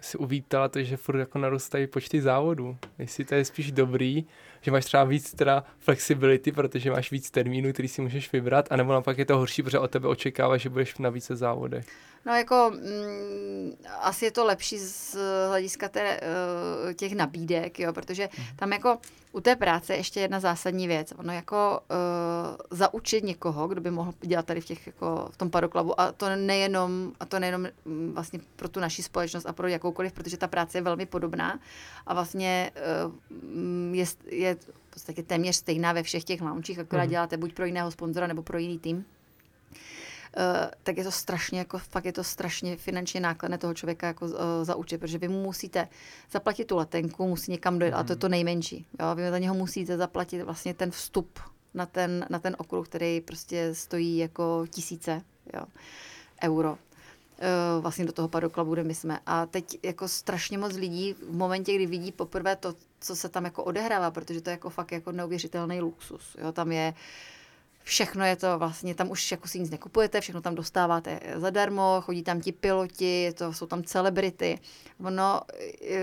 si 0.00 0.18
uvítala 0.18 0.68
to, 0.68 0.82
že 0.82 0.96
furt 0.96 1.18
jako 1.18 1.38
narůstají 1.38 1.86
počty 1.86 2.20
závodů. 2.20 2.76
Jestli 2.98 3.24
to 3.24 3.34
je 3.34 3.44
spíš 3.44 3.72
dobrý, 3.72 4.24
že 4.60 4.70
máš 4.70 4.84
třeba 4.84 5.04
víc 5.04 5.34
teda 5.34 5.64
flexibility, 5.78 6.52
protože 6.52 6.90
máš 6.90 7.10
víc 7.10 7.30
termínů, 7.30 7.72
který 7.72 7.88
si 7.88 8.02
můžeš 8.02 8.32
vybrat, 8.32 8.68
anebo 8.70 8.92
naopak 8.92 9.18
je 9.18 9.24
to 9.24 9.38
horší, 9.38 9.62
protože 9.62 9.78
od 9.78 9.90
tebe 9.90 10.08
očekává, 10.08 10.56
že 10.56 10.68
budeš 10.68 10.98
na 10.98 11.10
více 11.10 11.36
závodech. 11.36 11.86
No 12.26 12.34
jako 12.34 12.72
mm, 12.74 13.72
asi 14.00 14.24
je 14.24 14.30
to 14.30 14.44
lepší 14.44 14.78
z 14.78 15.16
hlediska 15.48 15.88
té, 15.88 16.20
uh, 16.20 16.92
těch 16.92 17.12
nabídek, 17.12 17.80
jo, 17.80 17.92
protože 17.92 18.28
mhm. 18.38 18.46
tam 18.56 18.72
jako 18.72 18.98
u 19.32 19.40
té 19.40 19.56
práce 19.56 19.96
ještě 19.96 20.20
jedna 20.20 20.40
zásadní 20.40 20.86
věc. 20.86 21.12
Ono 21.18 21.32
jako 21.32 21.80
uh, 21.90 22.78
zaučit 22.78 23.24
někoho, 23.24 23.68
kdo 23.68 23.80
by 23.80 23.90
mohl 23.90 24.12
dělat 24.20 24.46
tady 24.46 24.60
v 24.60 24.64
těch 24.64 24.86
jako 24.86 25.28
v 25.30 25.36
tom 25.36 25.50
paroklabu 25.50 26.00
a 26.00 26.12
to 26.12 26.36
nejenom 26.36 27.12
a 27.20 27.24
to 27.24 27.38
nejenom 27.38 27.68
mm, 27.84 28.12
vlastně 28.14 28.40
pro 28.56 28.68
tu 28.68 28.80
naší 28.80 29.02
společnost 29.02 29.46
a 29.46 29.52
pro 29.52 29.66
jakoukoliv, 29.68 30.12
protože 30.12 30.36
ta 30.36 30.48
práce 30.48 30.78
je 30.78 30.82
velmi 30.82 31.06
podobná 31.06 31.60
a 32.06 32.14
vlastně 32.14 32.70
uh, 33.06 33.94
je, 33.96 34.04
je 34.26 34.56
v 34.64 34.90
podstatě 34.90 35.22
téměř 35.22 35.56
stejná 35.56 35.92
ve 35.92 36.02
všech 36.02 36.24
těch 36.24 36.40
launchích, 36.40 36.78
akorát 36.78 37.04
mm. 37.04 37.10
děláte 37.10 37.36
buď 37.36 37.54
pro 37.54 37.64
jiného 37.64 37.90
sponzora 37.90 38.26
nebo 38.26 38.42
pro 38.42 38.58
jiný 38.58 38.78
tým. 38.78 38.96
Uh, 38.96 39.04
tak 40.82 40.96
je 40.96 41.04
to 41.04 41.10
strašně, 41.10 41.58
jako 41.58 41.78
fakt 41.78 42.04
je 42.04 42.12
to 42.12 42.24
strašně 42.24 42.76
finančně 42.76 43.20
nákladné 43.20 43.58
toho 43.58 43.74
člověka 43.74 44.06
jako 44.06 44.24
uh, 44.24 44.32
zaučit, 44.62 45.00
protože 45.00 45.18
vy 45.18 45.28
mu 45.28 45.42
musíte 45.42 45.88
zaplatit 46.30 46.64
tu 46.64 46.76
letenku, 46.76 47.28
musí 47.28 47.50
někam 47.50 47.78
dojít, 47.78 47.92
mm. 47.92 47.98
a 47.98 48.04
to 48.04 48.12
je 48.12 48.16
to 48.16 48.28
nejmenší. 48.28 48.86
Jo? 49.00 49.14
Vy 49.14 49.30
za 49.30 49.38
něho 49.38 49.54
musíte 49.54 49.96
zaplatit 49.96 50.42
vlastně 50.42 50.74
ten 50.74 50.90
vstup 50.90 51.38
na 51.74 51.86
ten, 51.86 52.26
na 52.30 52.38
ten 52.38 52.56
okruh, 52.58 52.88
který 52.88 53.20
prostě 53.20 53.74
stojí 53.74 54.18
jako 54.18 54.66
tisíce 54.70 55.22
jo, 55.54 55.62
euro. 56.42 56.78
Uh, 57.38 57.82
vlastně 57.82 58.04
do 58.04 58.12
toho 58.12 58.28
padoklabu, 58.28 58.74
kde 58.74 58.84
my 58.84 58.94
jsme. 58.94 59.18
A 59.26 59.46
teď 59.46 59.78
jako 59.82 60.08
strašně 60.08 60.58
moc 60.58 60.74
lidí 60.74 61.12
v 61.12 61.36
momentě, 61.36 61.74
kdy 61.74 61.86
vidí 61.86 62.12
poprvé 62.12 62.56
to, 62.56 62.74
co 63.00 63.16
se 63.16 63.28
tam 63.28 63.44
jako 63.44 63.64
odehrává, 63.64 64.10
protože 64.10 64.40
to 64.40 64.50
je 64.50 64.52
jako 64.52 64.70
fakt 64.70 64.92
jako 64.92 65.12
neuvěřitelný 65.12 65.80
luxus. 65.80 66.36
Jo? 66.40 66.52
Tam 66.52 66.72
je 66.72 66.94
všechno 67.88 68.24
je 68.24 68.36
to 68.36 68.58
vlastně, 68.58 68.94
tam 68.94 69.10
už 69.10 69.30
jako 69.30 69.48
si 69.48 69.60
nic 69.60 69.70
nekupujete, 69.70 70.20
všechno 70.20 70.40
tam 70.40 70.54
dostáváte 70.54 71.20
zadarmo, 71.36 72.00
chodí 72.04 72.22
tam 72.22 72.40
ti 72.40 72.52
piloti, 72.52 73.32
to 73.34 73.52
jsou 73.52 73.66
tam 73.66 73.82
celebrity. 73.82 74.58
Ono 75.04 75.40
eh, 75.82 75.98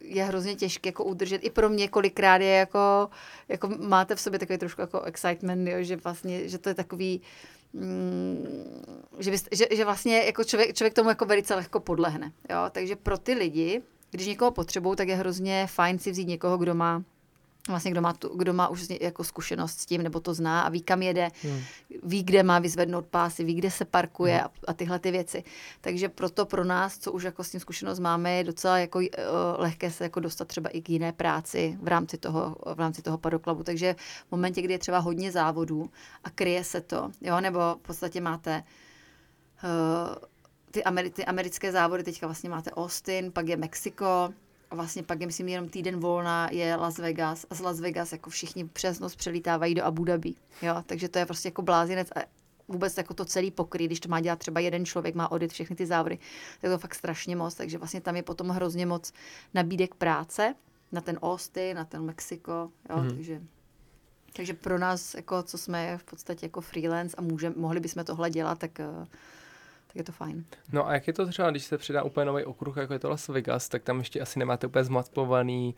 je 0.00 0.24
hrozně 0.24 0.54
těžké 0.54 0.88
jako 0.88 1.04
udržet, 1.04 1.44
i 1.44 1.50
pro 1.50 1.68
mě 1.68 1.88
kolikrát 1.88 2.40
je 2.40 2.54
jako, 2.54 3.08
jako 3.48 3.68
máte 3.68 4.14
v 4.14 4.20
sobě 4.20 4.38
takový 4.38 4.58
trošku 4.58 4.80
jako 4.80 5.00
excitement, 5.00 5.68
jo, 5.68 5.76
že 5.80 5.96
vlastně, 5.96 6.48
že 6.48 6.58
to 6.58 6.68
je 6.68 6.74
takový, 6.74 7.22
že, 9.18 9.30
byste, 9.30 9.56
že, 9.56 9.66
že 9.70 9.84
vlastně 9.84 10.22
jako 10.22 10.44
člověk, 10.44 10.76
člověk 10.76 10.94
tomu 10.94 11.08
jako 11.08 11.24
velice 11.24 11.54
lehko 11.54 11.80
podlehne. 11.80 12.32
Jo? 12.50 12.56
Takže 12.72 12.96
pro 12.96 13.18
ty 13.18 13.32
lidi, 13.32 13.82
když 14.10 14.26
někoho 14.26 14.50
potřebují, 14.50 14.96
tak 14.96 15.08
je 15.08 15.16
hrozně 15.16 15.66
fajn 15.66 15.98
si 15.98 16.10
vzít 16.10 16.28
někoho, 16.28 16.58
kdo 16.58 16.74
má 16.74 17.02
vlastně 17.68 17.90
kdo 17.90 18.00
má, 18.00 18.12
tu, 18.12 18.28
kdo 18.28 18.52
má 18.52 18.68
už 18.68 18.86
jako 19.00 19.24
zkušenost 19.24 19.80
s 19.80 19.86
tím, 19.86 20.02
nebo 20.02 20.20
to 20.20 20.34
zná 20.34 20.62
a 20.62 20.68
ví, 20.68 20.82
kam 20.82 21.02
jede, 21.02 21.28
hmm. 21.42 21.60
ví, 22.02 22.22
kde 22.22 22.42
má 22.42 22.58
vyzvednout 22.58 23.06
pásy, 23.06 23.44
ví, 23.44 23.54
kde 23.54 23.70
se 23.70 23.84
parkuje 23.84 24.34
hmm. 24.34 24.44
a, 24.44 24.50
a 24.66 24.72
tyhle 24.72 24.98
ty 24.98 25.10
věci. 25.10 25.44
Takže 25.80 26.08
proto 26.08 26.46
pro 26.46 26.64
nás, 26.64 26.98
co 26.98 27.12
už 27.12 27.22
jako 27.22 27.44
s 27.44 27.50
tím 27.50 27.60
zkušenost 27.60 27.98
máme, 27.98 28.36
je 28.36 28.44
docela 28.44 28.78
jako 28.78 28.98
uh, 28.98 29.04
lehké 29.56 29.90
se 29.90 30.04
jako 30.04 30.20
dostat 30.20 30.48
třeba 30.48 30.70
i 30.70 30.80
k 30.80 30.90
jiné 30.90 31.12
práci 31.12 31.78
v 31.82 31.88
rámci 31.88 32.18
toho, 32.18 32.56
v 32.74 32.78
rámci 32.78 33.02
toho 33.02 33.18
padoklabu. 33.18 33.62
Takže 33.62 33.96
v 34.28 34.30
momentě, 34.30 34.62
kdy 34.62 34.74
je 34.74 34.78
třeba 34.78 34.98
hodně 34.98 35.32
závodů 35.32 35.90
a 36.24 36.30
kryje 36.30 36.64
se 36.64 36.80
to, 36.80 37.10
jo, 37.20 37.40
nebo 37.40 37.60
v 37.60 37.82
podstatě 37.82 38.20
máte 38.20 38.62
uh, 39.64 40.14
ty, 40.70 40.82
ameri- 40.82 41.10
ty 41.10 41.24
americké 41.24 41.72
závody, 41.72 42.02
teďka 42.02 42.26
vlastně 42.26 42.50
máte 42.50 42.70
Austin, 42.70 43.32
pak 43.32 43.48
je 43.48 43.56
Mexiko, 43.56 44.32
a 44.70 44.74
vlastně 44.74 45.02
pak 45.02 45.20
je, 45.20 45.26
myslím, 45.26 45.48
jenom 45.48 45.68
týden 45.68 46.00
volna 46.00 46.48
je 46.52 46.76
Las 46.76 46.98
Vegas 46.98 47.46
a 47.50 47.54
z 47.54 47.60
Las 47.60 47.80
Vegas 47.80 48.12
jako 48.12 48.30
všichni 48.30 48.64
přes 48.64 49.00
noc 49.00 49.16
přelítávají 49.16 49.74
do 49.74 49.84
Abu 49.84 50.04
Dhabi, 50.04 50.34
jo, 50.62 50.82
takže 50.86 51.08
to 51.08 51.18
je 51.18 51.26
prostě 51.26 51.48
jako 51.48 51.62
blázinec 51.62 52.08
a 52.16 52.20
vůbec 52.68 52.96
jako 52.96 53.14
to 53.14 53.24
celý 53.24 53.50
pokry, 53.50 53.86
když 53.86 54.00
to 54.00 54.08
má 54.08 54.20
dělat 54.20 54.38
třeba 54.38 54.60
jeden 54.60 54.86
člověk, 54.86 55.14
má 55.14 55.32
odjet 55.32 55.52
všechny 55.52 55.76
ty 55.76 55.86
závody, 55.86 56.18
tak 56.60 56.62
je 56.62 56.70
to 56.70 56.78
fakt 56.78 56.94
strašně 56.94 57.36
moc, 57.36 57.54
takže 57.54 57.78
vlastně 57.78 58.00
tam 58.00 58.16
je 58.16 58.22
potom 58.22 58.48
hrozně 58.48 58.86
moc 58.86 59.12
nabídek 59.54 59.94
práce 59.94 60.54
na 60.92 61.00
ten 61.00 61.18
Austin, 61.22 61.76
na 61.76 61.84
ten 61.84 62.02
Mexiko, 62.04 62.70
jo, 62.90 62.96
mm-hmm. 62.96 63.14
takže 63.14 63.42
takže 64.36 64.54
pro 64.54 64.78
nás, 64.78 65.14
jako, 65.14 65.42
co 65.42 65.58
jsme 65.58 65.98
v 65.98 66.04
podstatě 66.04 66.46
jako 66.46 66.60
freelance 66.60 67.16
a 67.16 67.22
může, 67.22 67.52
mohli 67.56 67.80
bychom 67.80 68.04
tohle 68.04 68.30
dělat, 68.30 68.58
tak 68.58 68.70
uh, 68.78 69.06
je 69.96 70.04
to 70.04 70.12
fajn. 70.12 70.44
No 70.72 70.88
a 70.88 70.94
jak 70.94 71.06
je 71.06 71.12
to 71.12 71.26
třeba, 71.26 71.50
když 71.50 71.64
se 71.64 71.78
přidá 71.78 72.02
úplně 72.02 72.24
nový 72.24 72.44
okruh, 72.44 72.76
jako 72.76 72.92
je 72.92 72.98
to 72.98 73.10
Las 73.10 73.28
Vegas, 73.28 73.68
tak 73.68 73.82
tam 73.82 73.98
ještě 73.98 74.20
asi 74.20 74.38
nemáte 74.38 74.66
úplně 74.66 74.84
zmapovaný 74.84 75.74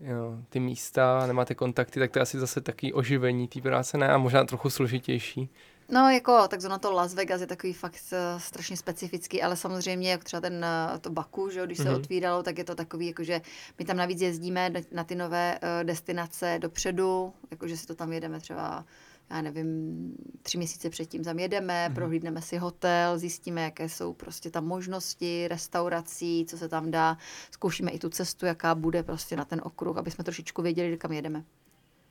jo, 0.00 0.38
ty 0.48 0.60
místa, 0.60 1.26
nemáte 1.26 1.54
kontakty, 1.54 2.00
tak 2.00 2.10
to 2.10 2.18
je 2.18 2.22
asi 2.22 2.38
zase 2.38 2.60
taky 2.60 2.92
oživení 2.92 3.48
té 3.48 3.60
práce, 3.60 3.98
ne? 3.98 4.08
A 4.08 4.18
možná 4.18 4.44
trochu 4.44 4.70
složitější. 4.70 5.50
No 5.88 6.10
jako, 6.10 6.48
tak 6.48 6.60
to 6.80 6.92
Las 6.92 7.14
Vegas 7.14 7.40
je 7.40 7.46
takový 7.46 7.72
fakt 7.72 8.00
uh, 8.12 8.40
strašně 8.40 8.76
specifický, 8.76 9.42
ale 9.42 9.56
samozřejmě, 9.56 10.10
jak 10.10 10.24
třeba 10.24 10.40
ten, 10.40 10.66
uh, 10.92 10.98
to 10.98 11.10
Baku, 11.10 11.50
že 11.50 11.66
když 11.66 11.78
se 11.78 11.84
mm-hmm. 11.84 11.96
otvíralo, 11.96 12.42
tak 12.42 12.58
je 12.58 12.64
to 12.64 12.74
takový, 12.74 13.06
jakože 13.06 13.40
my 13.78 13.84
tam 13.84 13.96
navíc 13.96 14.20
jezdíme 14.20 14.72
na 14.92 15.04
ty 15.04 15.14
nové 15.14 15.58
uh, 15.58 15.86
destinace 15.86 16.58
dopředu, 16.62 17.32
jakože 17.50 17.76
si 17.76 17.86
to 17.86 17.94
tam 17.94 18.12
jedeme 18.12 18.40
třeba 18.40 18.84
já 19.30 19.42
nevím, 19.42 20.16
tři 20.42 20.58
měsíce 20.58 20.90
předtím 20.90 21.24
tam 21.24 21.38
jedeme, 21.38 21.86
mm-hmm. 21.88 21.94
prohlídneme 21.94 22.42
si 22.42 22.56
hotel, 22.56 23.18
zjistíme, 23.18 23.62
jaké 23.62 23.88
jsou 23.88 24.12
prostě 24.12 24.50
tam 24.50 24.66
možnosti 24.66 25.48
restaurací, 25.48 26.46
co 26.48 26.58
se 26.58 26.68
tam 26.68 26.90
dá, 26.90 27.18
zkoušíme 27.50 27.90
i 27.90 27.98
tu 27.98 28.08
cestu, 28.08 28.46
jaká 28.46 28.74
bude 28.74 29.02
prostě 29.02 29.36
na 29.36 29.44
ten 29.44 29.60
okruh, 29.64 29.96
aby 29.96 30.10
jsme 30.10 30.24
trošičku 30.24 30.62
věděli, 30.62 30.96
kam 30.96 31.12
jedeme. 31.12 31.44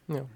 Jo. 0.10 0.30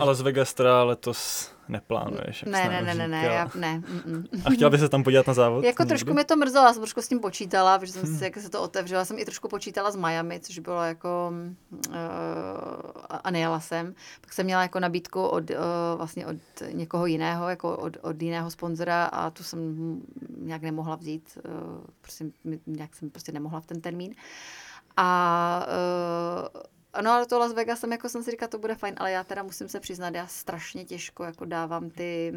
Ale 0.00 0.10
Las 0.10 0.20
Vegas 0.20 0.54
teda 0.54 0.84
letos 0.84 1.50
neplánuješ. 1.68 2.42
Ne, 2.42 2.68
ne, 2.68 2.82
ne, 2.82 2.94
ne, 2.94 3.08
ne, 3.08 3.24
já, 3.24 3.50
ne. 3.54 3.78
Mm, 3.78 4.02
mm. 4.06 4.42
A 4.44 4.50
chtěla 4.50 4.70
by 4.70 4.78
se 4.78 4.88
tam 4.88 5.02
podívat 5.02 5.26
na 5.26 5.34
závod? 5.34 5.64
Jako 5.64 5.82
někdy? 5.82 5.88
trošku 5.88 6.14
mě 6.14 6.24
to 6.24 6.36
mrzelo, 6.36 6.66
já 6.66 6.72
jsem 6.72 6.82
trošku 6.82 7.02
s 7.02 7.08
tím 7.08 7.20
počítala, 7.20 7.78
protože 7.78 7.92
jsem 7.92 8.06
si, 8.06 8.24
jak 8.24 8.36
se 8.36 8.50
to 8.50 8.62
otevřela, 8.62 9.04
jsem 9.04 9.18
i 9.18 9.24
trošku 9.24 9.48
počítala 9.48 9.90
z 9.90 9.96
Miami, 9.96 10.40
což 10.40 10.58
bylo 10.58 10.82
jako, 10.82 11.32
uh, 11.88 11.94
a 13.10 13.30
nejela 13.30 13.60
jsem. 13.60 13.94
Pak 14.20 14.32
jsem 14.32 14.46
měla 14.46 14.62
jako 14.62 14.80
nabídku 14.80 15.26
od, 15.26 15.50
uh, 15.50 15.56
vlastně 15.96 16.26
od 16.26 16.36
někoho 16.72 17.06
jiného, 17.06 17.48
jako 17.48 17.76
od, 17.76 17.96
od 18.02 18.22
jiného 18.22 18.50
sponzora 18.50 19.04
a 19.04 19.30
tu 19.30 19.42
jsem 19.42 20.00
nějak 20.38 20.62
nemohla 20.62 20.96
vzít, 20.96 21.38
uh, 21.44 21.52
prostě, 22.00 22.24
nějak 22.66 22.96
jsem 22.96 23.10
prostě 23.10 23.32
nemohla 23.32 23.60
v 23.60 23.66
ten 23.66 23.80
termín. 23.80 24.14
A 24.96 25.66
uh, 26.54 26.62
ano, 26.92 27.10
ale 27.10 27.26
to 27.26 27.38
Las 27.38 27.52
Vegas 27.52 27.80
jsem 27.80 27.92
jako 27.92 28.08
jsem 28.08 28.22
si 28.22 28.30
říkala, 28.30 28.48
to 28.48 28.58
bude 28.58 28.74
fajn, 28.74 28.94
ale 28.98 29.10
já 29.10 29.24
teda 29.24 29.42
musím 29.42 29.68
se 29.68 29.80
přiznat, 29.80 30.14
já 30.14 30.26
strašně 30.26 30.84
těžko 30.84 31.24
jako 31.24 31.44
dávám 31.44 31.90
ty 31.90 32.32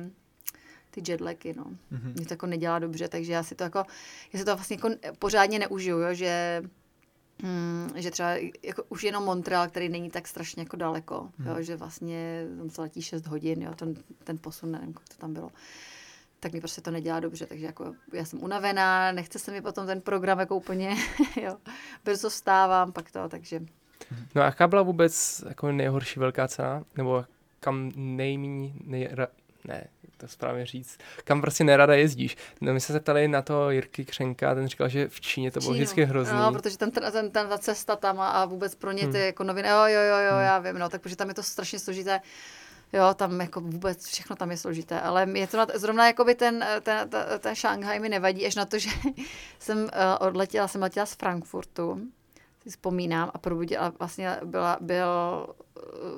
ty 0.92 1.12
jetlagy, 1.12 1.54
no. 1.58 1.64
Mm-hmm. 1.64 2.14
Mě 2.16 2.26
to 2.26 2.34
jako 2.34 2.46
nedělá 2.46 2.80
dobře, 2.80 3.08
takže 3.08 3.34
já 3.34 3.44
si 3.44 3.56
to 3.56 3.64
jako, 3.64 3.86
já 4.34 4.40
si 4.40 4.46
to 4.46 4.56
vlastně 4.56 4.76
jako 4.76 4.90
pořádně 5.20 5.60
neužiju, 5.60 5.98
jo, 5.98 6.14
že 6.14 6.64
Hmm, 7.44 7.90
že 7.96 8.12
třeba 8.12 8.30
jako 8.64 8.84
už 8.90 9.04
jenom 9.04 9.24
Montreal, 9.24 9.68
který 9.68 9.90
není 9.90 10.10
tak 10.10 10.28
strašně 10.28 10.62
jako 10.62 10.78
daleko, 10.78 11.30
hmm. 11.38 11.48
jo, 11.48 11.62
že 11.62 11.76
vlastně 11.76 12.48
tam 12.58 12.70
se 12.70 12.82
letí 12.82 13.02
6 13.02 13.28
hodin, 13.28 13.62
jo, 13.62 13.74
ten, 13.76 13.96
ten 14.24 14.38
posun, 14.38 14.72
nevím, 14.72 14.88
jak 14.88 15.10
to 15.10 15.16
tam 15.18 15.34
bylo, 15.34 15.52
tak 16.40 16.54
mi 16.54 16.60
prostě 16.60 16.82
to 16.82 16.92
nedělá 16.92 17.20
dobře, 17.20 17.46
takže 17.46 17.66
jako 17.66 17.96
já 18.14 18.26
jsem 18.26 18.44
unavená, 18.44 19.12
nechce 19.12 19.40
se 19.40 19.52
mi 19.52 19.62
potom 19.62 19.86
ten 19.86 20.02
program 20.02 20.40
jako 20.40 20.56
úplně, 20.56 20.96
jo, 21.42 21.58
brzo 22.06 22.30
vstávám, 22.30 22.92
pak 22.92 23.12
to, 23.12 23.30
takže 23.30 23.60
No 24.36 24.42
a 24.42 24.46
jaká 24.46 24.68
byla 24.68 24.82
vůbec 24.82 25.44
jako 25.48 25.72
nejhorší 25.72 26.20
velká 26.20 26.48
cena? 26.48 26.84
Nebo 26.98 27.26
kam 27.60 27.92
nejméně, 27.96 28.74
nejra, 28.84 29.28
ne, 29.68 29.88
to 30.18 30.28
správně 30.28 30.66
říct, 30.66 30.98
kam 31.24 31.42
prostě 31.42 31.64
nerada 31.64 31.94
jezdíš. 31.94 32.38
No, 32.62 32.74
my 32.74 32.82
jsme 32.82 32.94
se 32.94 33.00
ptali 33.00 33.28
na 33.28 33.42
to 33.42 33.70
Jirky 33.70 34.06
Křenka, 34.06 34.56
ten 34.56 34.68
říkal, 34.68 34.90
že 34.90 35.08
v 35.08 35.22
Číně 35.22 35.52
to 35.52 35.60
bylo 35.60 35.74
Čínu. 35.74 35.74
vždycky 35.74 36.06
hrozný. 36.06 36.38
No, 36.38 36.52
protože 36.52 36.78
ten, 36.78 36.92
ten, 36.92 37.12
ten, 37.12 37.32
ta 37.32 37.58
cesta 37.58 37.96
tam 37.96 38.20
a, 38.20 38.30
a 38.30 38.46
vůbec 38.46 38.76
pro 38.76 38.92
ně 38.92 39.08
ty 39.08 39.18
hmm. 39.18 39.26
jako 39.26 39.44
noviny, 39.44 39.70
jo, 39.70 39.86
jo, 39.86 40.02
jo, 40.02 40.18
jo, 40.18 40.32
hmm. 40.32 40.42
já 40.44 40.60
vím, 40.60 40.80
no, 40.80 40.90
tak 40.90 41.02
protože 41.02 41.16
tam 41.16 41.28
je 41.30 41.34
to 41.34 41.44
strašně 41.44 41.80
složité. 41.80 42.22
Jo, 42.94 43.14
tam 43.14 43.42
jako 43.42 43.62
vůbec 43.62 44.06
všechno 44.06 44.36
tam 44.36 44.52
je 44.52 44.58
složité, 44.58 45.02
ale 45.02 45.28
je 45.34 45.48
to 45.48 45.58
na, 45.58 45.68
zrovna 45.76 46.08
jako 46.08 46.26
by 46.26 46.36
ten, 46.36 46.66
ten, 46.82 47.10
ten, 47.10 47.26
ten 47.40 47.56
Šanghaj 47.56 48.00
mi 48.00 48.10
nevadí, 48.10 48.46
až 48.46 48.56
na 48.56 48.66
to, 48.66 48.80
že 48.80 48.90
jsem 49.60 49.84
uh, 49.84 49.90
odletěla, 50.20 50.68
jsem 50.68 50.82
letěla 50.82 51.06
z 51.06 51.14
Frankfurtu 51.14 52.02
si 52.66 52.70
vzpomínám 52.70 53.32
a 53.34 53.38
probudila, 53.38 53.94
vlastně 54.00 54.40
byla, 54.46 54.78
byl, 54.82 55.08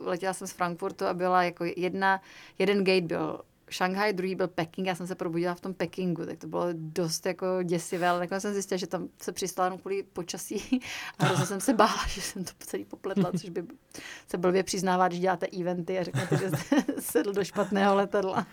letěla 0.03 0.33
jsem 0.33 0.47
z 0.47 0.51
Frankfurtu 0.51 1.05
a 1.05 1.13
byla 1.13 1.43
jako 1.43 1.65
jedna, 1.75 2.21
jeden 2.59 2.83
gate 2.83 3.01
byl 3.01 3.41
Šanghaj, 3.69 4.13
druhý 4.13 4.35
byl 4.35 4.47
Peking, 4.47 4.87
já 4.87 4.95
jsem 4.95 5.07
se 5.07 5.15
probudila 5.15 5.55
v 5.55 5.61
tom 5.61 5.73
Pekingu, 5.73 6.25
tak 6.25 6.37
to 6.37 6.47
bylo 6.47 6.65
dost 6.73 7.25
jako 7.25 7.45
děsivé, 7.63 8.09
ale 8.09 8.19
nakonec 8.19 8.41
jsem 8.41 8.53
zjistila, 8.53 8.77
že 8.77 8.87
tam 8.87 9.07
se 9.21 9.31
přistála 9.31 9.77
kvůli 9.77 10.03
počasí 10.03 10.81
a 11.19 11.25
hrozně 11.25 11.45
jsem 11.45 11.59
se 11.59 11.73
bála, 11.73 12.07
že 12.07 12.21
jsem 12.21 12.43
to 12.43 12.51
celý 12.59 12.85
popletla, 12.85 13.31
což 13.31 13.49
by 13.49 13.63
se 14.27 14.37
blbě 14.37 14.63
přiznává, 14.63 15.07
když 15.07 15.19
děláte 15.19 15.47
eventy 15.59 15.99
a 15.99 16.03
řeknete, 16.03 16.37
že 16.37 16.49
jste 16.49 16.85
sedl 16.99 17.33
do 17.33 17.43
špatného 17.43 17.95
letadla. 17.95 18.47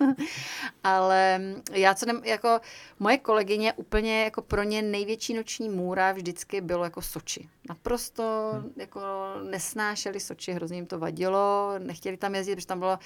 ale 0.85 1.41
já 1.73 1.95
co 1.95 2.07
nem, 2.07 2.21
jako 2.25 2.61
moje 2.99 3.19
kolegyně 3.19 3.73
úplně 3.73 4.25
jako 4.25 4.43
pro 4.43 4.63
ně 4.63 4.83
největší 4.83 5.35
noční 5.35 5.69
můra 5.69 6.13
vždycky 6.13 6.61
bylo 6.61 6.85
jako 6.85 7.03
Soči. 7.03 7.49
Naprosto 7.69 8.51
hmm. 8.53 8.73
jako 8.77 9.01
nesnášeli 9.51 10.21
Soči, 10.21 10.53
hrozně 10.53 10.77
jim 10.77 10.87
to 10.87 10.99
vadilo, 10.99 11.75
nechtěli 11.79 12.17
tam 12.17 12.35
jezdit, 12.35 12.55
protože 12.55 12.67
tam 12.67 12.79
bylo, 12.79 12.99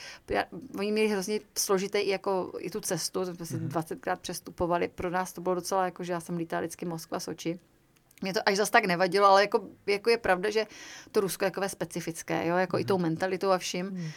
oni 0.78 0.92
měli 0.92 1.08
hrozně 1.08 1.40
složité 1.58 1.97
i 2.00 2.10
jako 2.10 2.52
i 2.58 2.70
tu 2.70 2.80
cestu, 2.80 3.24
jsme 3.24 3.46
si 3.46 3.56
mm-hmm. 3.56 3.68
20krát 3.68 4.16
přestupovali, 4.16 4.88
pro 4.88 5.10
nás 5.10 5.32
to 5.32 5.40
bylo 5.40 5.54
docela 5.54 5.84
jako, 5.84 6.04
že 6.04 6.12
já 6.12 6.20
jsem 6.20 6.36
lítala 6.36 6.60
vždycky 6.60 6.86
Moskva, 6.86 7.20
Soči. 7.20 7.58
Mě 8.22 8.34
to 8.34 8.40
až 8.46 8.56
zas 8.56 8.70
tak 8.70 8.84
nevadilo, 8.84 9.26
ale 9.26 9.42
jako, 9.42 9.68
jako 9.86 10.10
je 10.10 10.18
pravda, 10.18 10.50
že 10.50 10.66
to 11.12 11.20
Rusko 11.20 11.44
je 11.44 11.50
takové 11.50 11.68
specifické, 11.68 12.46
jo, 12.46 12.56
jako 12.56 12.76
mm-hmm. 12.76 12.80
i 12.80 12.84
tou 12.84 12.98
mhm. 12.98 13.02
mentalitou 13.02 13.50
a 13.50 13.58
vším. 13.58 13.86
Mm. 13.86 14.10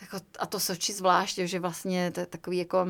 Jako, 0.00 0.20
a 0.38 0.46
to 0.46 0.60
Soči 0.60 0.92
zvlášť, 0.92 1.38
že 1.38 1.60
vlastně 1.60 2.10
to 2.10 2.20
je 2.20 2.26
takový 2.26 2.58
jako, 2.58 2.86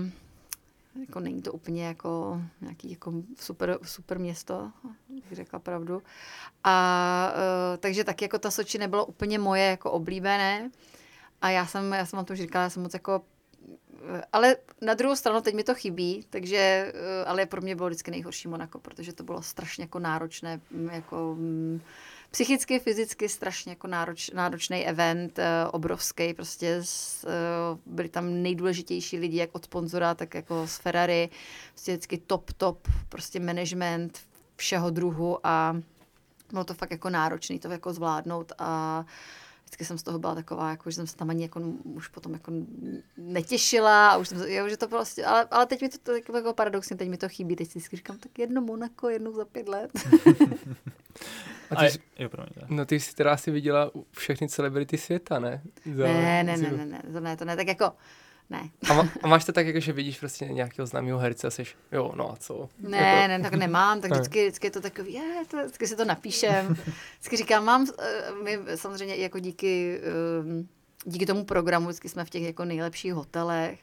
jako 1.00 1.20
není 1.20 1.42
to 1.42 1.52
úplně 1.52 1.86
jako 1.86 2.42
nějaký 2.60 2.90
jako 2.90 3.12
super, 3.40 3.78
super 3.82 4.18
město, 4.18 4.72
bych 5.08 5.32
řekla 5.32 5.58
pravdu. 5.58 6.02
A 6.64 7.32
uh, 7.34 7.76
takže 7.76 8.04
taky 8.04 8.24
jako 8.24 8.38
ta 8.38 8.50
Soči 8.50 8.78
nebylo 8.78 9.06
úplně 9.06 9.38
moje 9.38 9.64
jako 9.64 9.90
oblíbené. 9.90 10.70
A 11.40 11.50
já 11.50 11.66
jsem, 11.66 11.92
já 11.92 12.06
jsem 12.06 12.16
vám 12.16 12.24
to 12.24 12.32
už 12.32 12.38
říkala, 12.38 12.62
já 12.62 12.70
jsem 12.70 12.82
moc 12.82 12.94
jako 12.94 13.22
ale 14.32 14.56
na 14.80 14.94
druhou 14.94 15.16
stranu 15.16 15.40
teď 15.40 15.54
mi 15.54 15.64
to 15.64 15.74
chybí, 15.74 16.26
takže, 16.30 16.56
eh, 16.94 17.24
ale 17.24 17.46
pro 17.46 17.60
mě 17.60 17.76
bylo 17.76 17.88
vždycky 17.88 18.10
nejhorší 18.10 18.48
Monako, 18.48 18.78
protože 18.78 19.12
to 19.12 19.22
bylo 19.22 19.42
strašně 19.42 19.84
jako 19.84 19.98
náročné, 19.98 20.60
mm, 20.70 20.88
jako 20.92 21.34
mm, 21.38 21.80
psychicky, 22.30 22.78
fyzicky 22.78 23.28
strašně 23.28 23.72
jako 23.72 23.86
nároč, 23.86 24.30
náročný 24.30 24.86
event, 24.86 25.38
eh, 25.38 25.66
obrovský, 25.72 26.34
prostě 26.34 26.78
z, 26.82 27.24
eh, 27.24 27.28
byli 27.86 28.08
tam 28.08 28.42
nejdůležitější 28.42 29.18
lidi, 29.18 29.36
jak 29.36 29.50
od 29.52 29.64
sponzora, 29.64 30.14
tak 30.14 30.34
jako 30.34 30.66
z 30.66 30.76
Ferrari, 30.76 31.30
prostě 31.72 31.92
vždycky 31.92 32.18
top, 32.18 32.52
top, 32.52 32.88
prostě 33.08 33.40
management 33.40 34.18
všeho 34.56 34.90
druhu 34.90 35.46
a 35.46 35.76
bylo 36.52 36.64
to 36.64 36.74
fakt 36.74 36.90
jako 36.90 37.10
náročný 37.10 37.58
to 37.58 37.68
jako 37.68 37.92
zvládnout 37.92 38.52
a 38.58 39.04
vždycky 39.68 39.84
jsem 39.84 39.98
z 39.98 40.02
toho 40.02 40.18
byla 40.18 40.34
taková, 40.34 40.70
jako, 40.70 40.90
že 40.90 40.96
jsem 40.96 41.06
se 41.06 41.16
tam 41.16 41.30
ani 41.30 41.42
jako, 41.42 41.60
už 41.84 42.08
potom 42.08 42.32
jako 42.32 42.52
netěšila 43.16 44.10
a 44.10 44.16
už 44.16 44.28
jsem, 44.28 44.38
jo, 44.38 44.68
že 44.68 44.76
to 44.76 44.88
prostě, 44.88 45.24
ale, 45.24 45.46
ale 45.50 45.66
teď 45.66 45.82
mi 45.82 45.88
to, 45.88 45.98
to 45.98 46.12
jako, 46.12 46.36
jako 46.36 46.52
paradoxně, 46.54 46.96
teď 46.96 47.08
mi 47.08 47.16
to 47.16 47.28
chybí, 47.28 47.56
teď 47.56 47.70
si 47.70 47.96
říkám, 47.96 48.18
tak 48.18 48.38
jedno 48.38 48.60
Monako, 48.60 49.08
jednou 49.08 49.32
za 49.32 49.44
pět 49.44 49.68
let. 49.68 49.90
a 51.70 51.76
ty, 51.76 51.90
jsi, 51.90 51.98
jo, 52.18 52.28
no 52.68 52.86
ty 52.86 53.00
jsi 53.00 53.14
teda 53.14 53.32
asi 53.32 53.50
viděla 53.50 53.90
všechny 54.12 54.48
celebrity 54.48 54.98
světa, 54.98 55.38
ne? 55.38 55.62
Za, 55.96 56.04
ne, 56.04 56.44
ne, 56.44 56.56
ne, 56.56 56.70
ne, 56.70 56.86
ne, 56.86 57.02
to 57.12 57.20
ne, 57.20 57.36
to 57.36 57.44
ne, 57.44 57.56
tak 57.56 57.68
jako, 57.68 57.92
ne. 58.50 58.70
A, 58.90 58.94
má, 58.94 59.08
a 59.22 59.28
máš 59.28 59.44
to 59.44 59.52
tak, 59.52 59.66
jako, 59.66 59.80
že 59.80 59.92
vidíš 59.92 60.18
prostě 60.18 60.44
nějakého 60.44 60.86
známého 60.86 61.18
herce 61.18 61.46
a 61.46 61.50
jsi, 61.50 61.64
jo, 61.92 62.12
no 62.16 62.32
a 62.32 62.36
co? 62.36 62.68
Ne, 62.78 62.98
jako... 62.98 63.28
ne, 63.28 63.40
tak 63.40 63.54
nemám, 63.54 64.00
tak 64.00 64.10
vždycky, 64.10 64.42
vždycky 64.42 64.66
je 64.66 64.70
to 64.70 64.80
takový, 64.80 65.12
je, 65.12 65.44
to, 65.50 65.56
vždycky 65.56 65.86
si 65.86 65.96
to 65.96 66.04
napíšem. 66.04 66.76
Vždycky 67.14 67.36
říkám, 67.36 67.64
mám, 67.64 67.86
eh, 67.98 68.32
my 68.44 68.58
samozřejmě 68.74 69.16
jako 69.16 69.38
díky, 69.38 70.00
eh, 70.02 70.64
díky 71.04 71.26
tomu 71.26 71.44
programu, 71.44 71.86
vždycky 71.86 72.08
jsme 72.08 72.24
v 72.24 72.30
těch 72.30 72.42
jako 72.42 72.64
nejlepších 72.64 73.14
hotelech, 73.14 73.78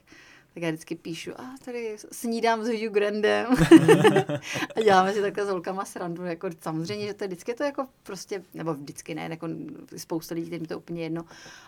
tak 0.56 0.62
já 0.62 0.70
vždycky 0.70 0.94
píšu, 0.94 1.40
a 1.40 1.54
tady 1.64 1.96
snídám 2.12 2.64
s 2.64 2.68
Hugh 2.68 2.92
Grandem 2.92 3.46
a 4.76 4.80
děláme 4.84 5.12
si 5.12 5.20
takhle 5.20 5.46
s 5.46 5.48
holkama 5.48 5.84
srandu, 5.84 6.24
jako 6.24 6.48
samozřejmě, 6.60 7.06
že 7.06 7.14
to 7.14 7.24
je 7.24 7.28
vždycky 7.28 7.54
to 7.54 7.64
jako 7.64 7.86
prostě, 8.02 8.42
nebo 8.54 8.74
vždycky 8.74 9.14
ne, 9.14 9.28
jako 9.30 9.48
spousta 9.96 10.34
lidí, 10.34 10.46
kterým 10.46 10.66
to 10.66 10.78
úplně 10.78 11.02
jedno, 11.02 11.24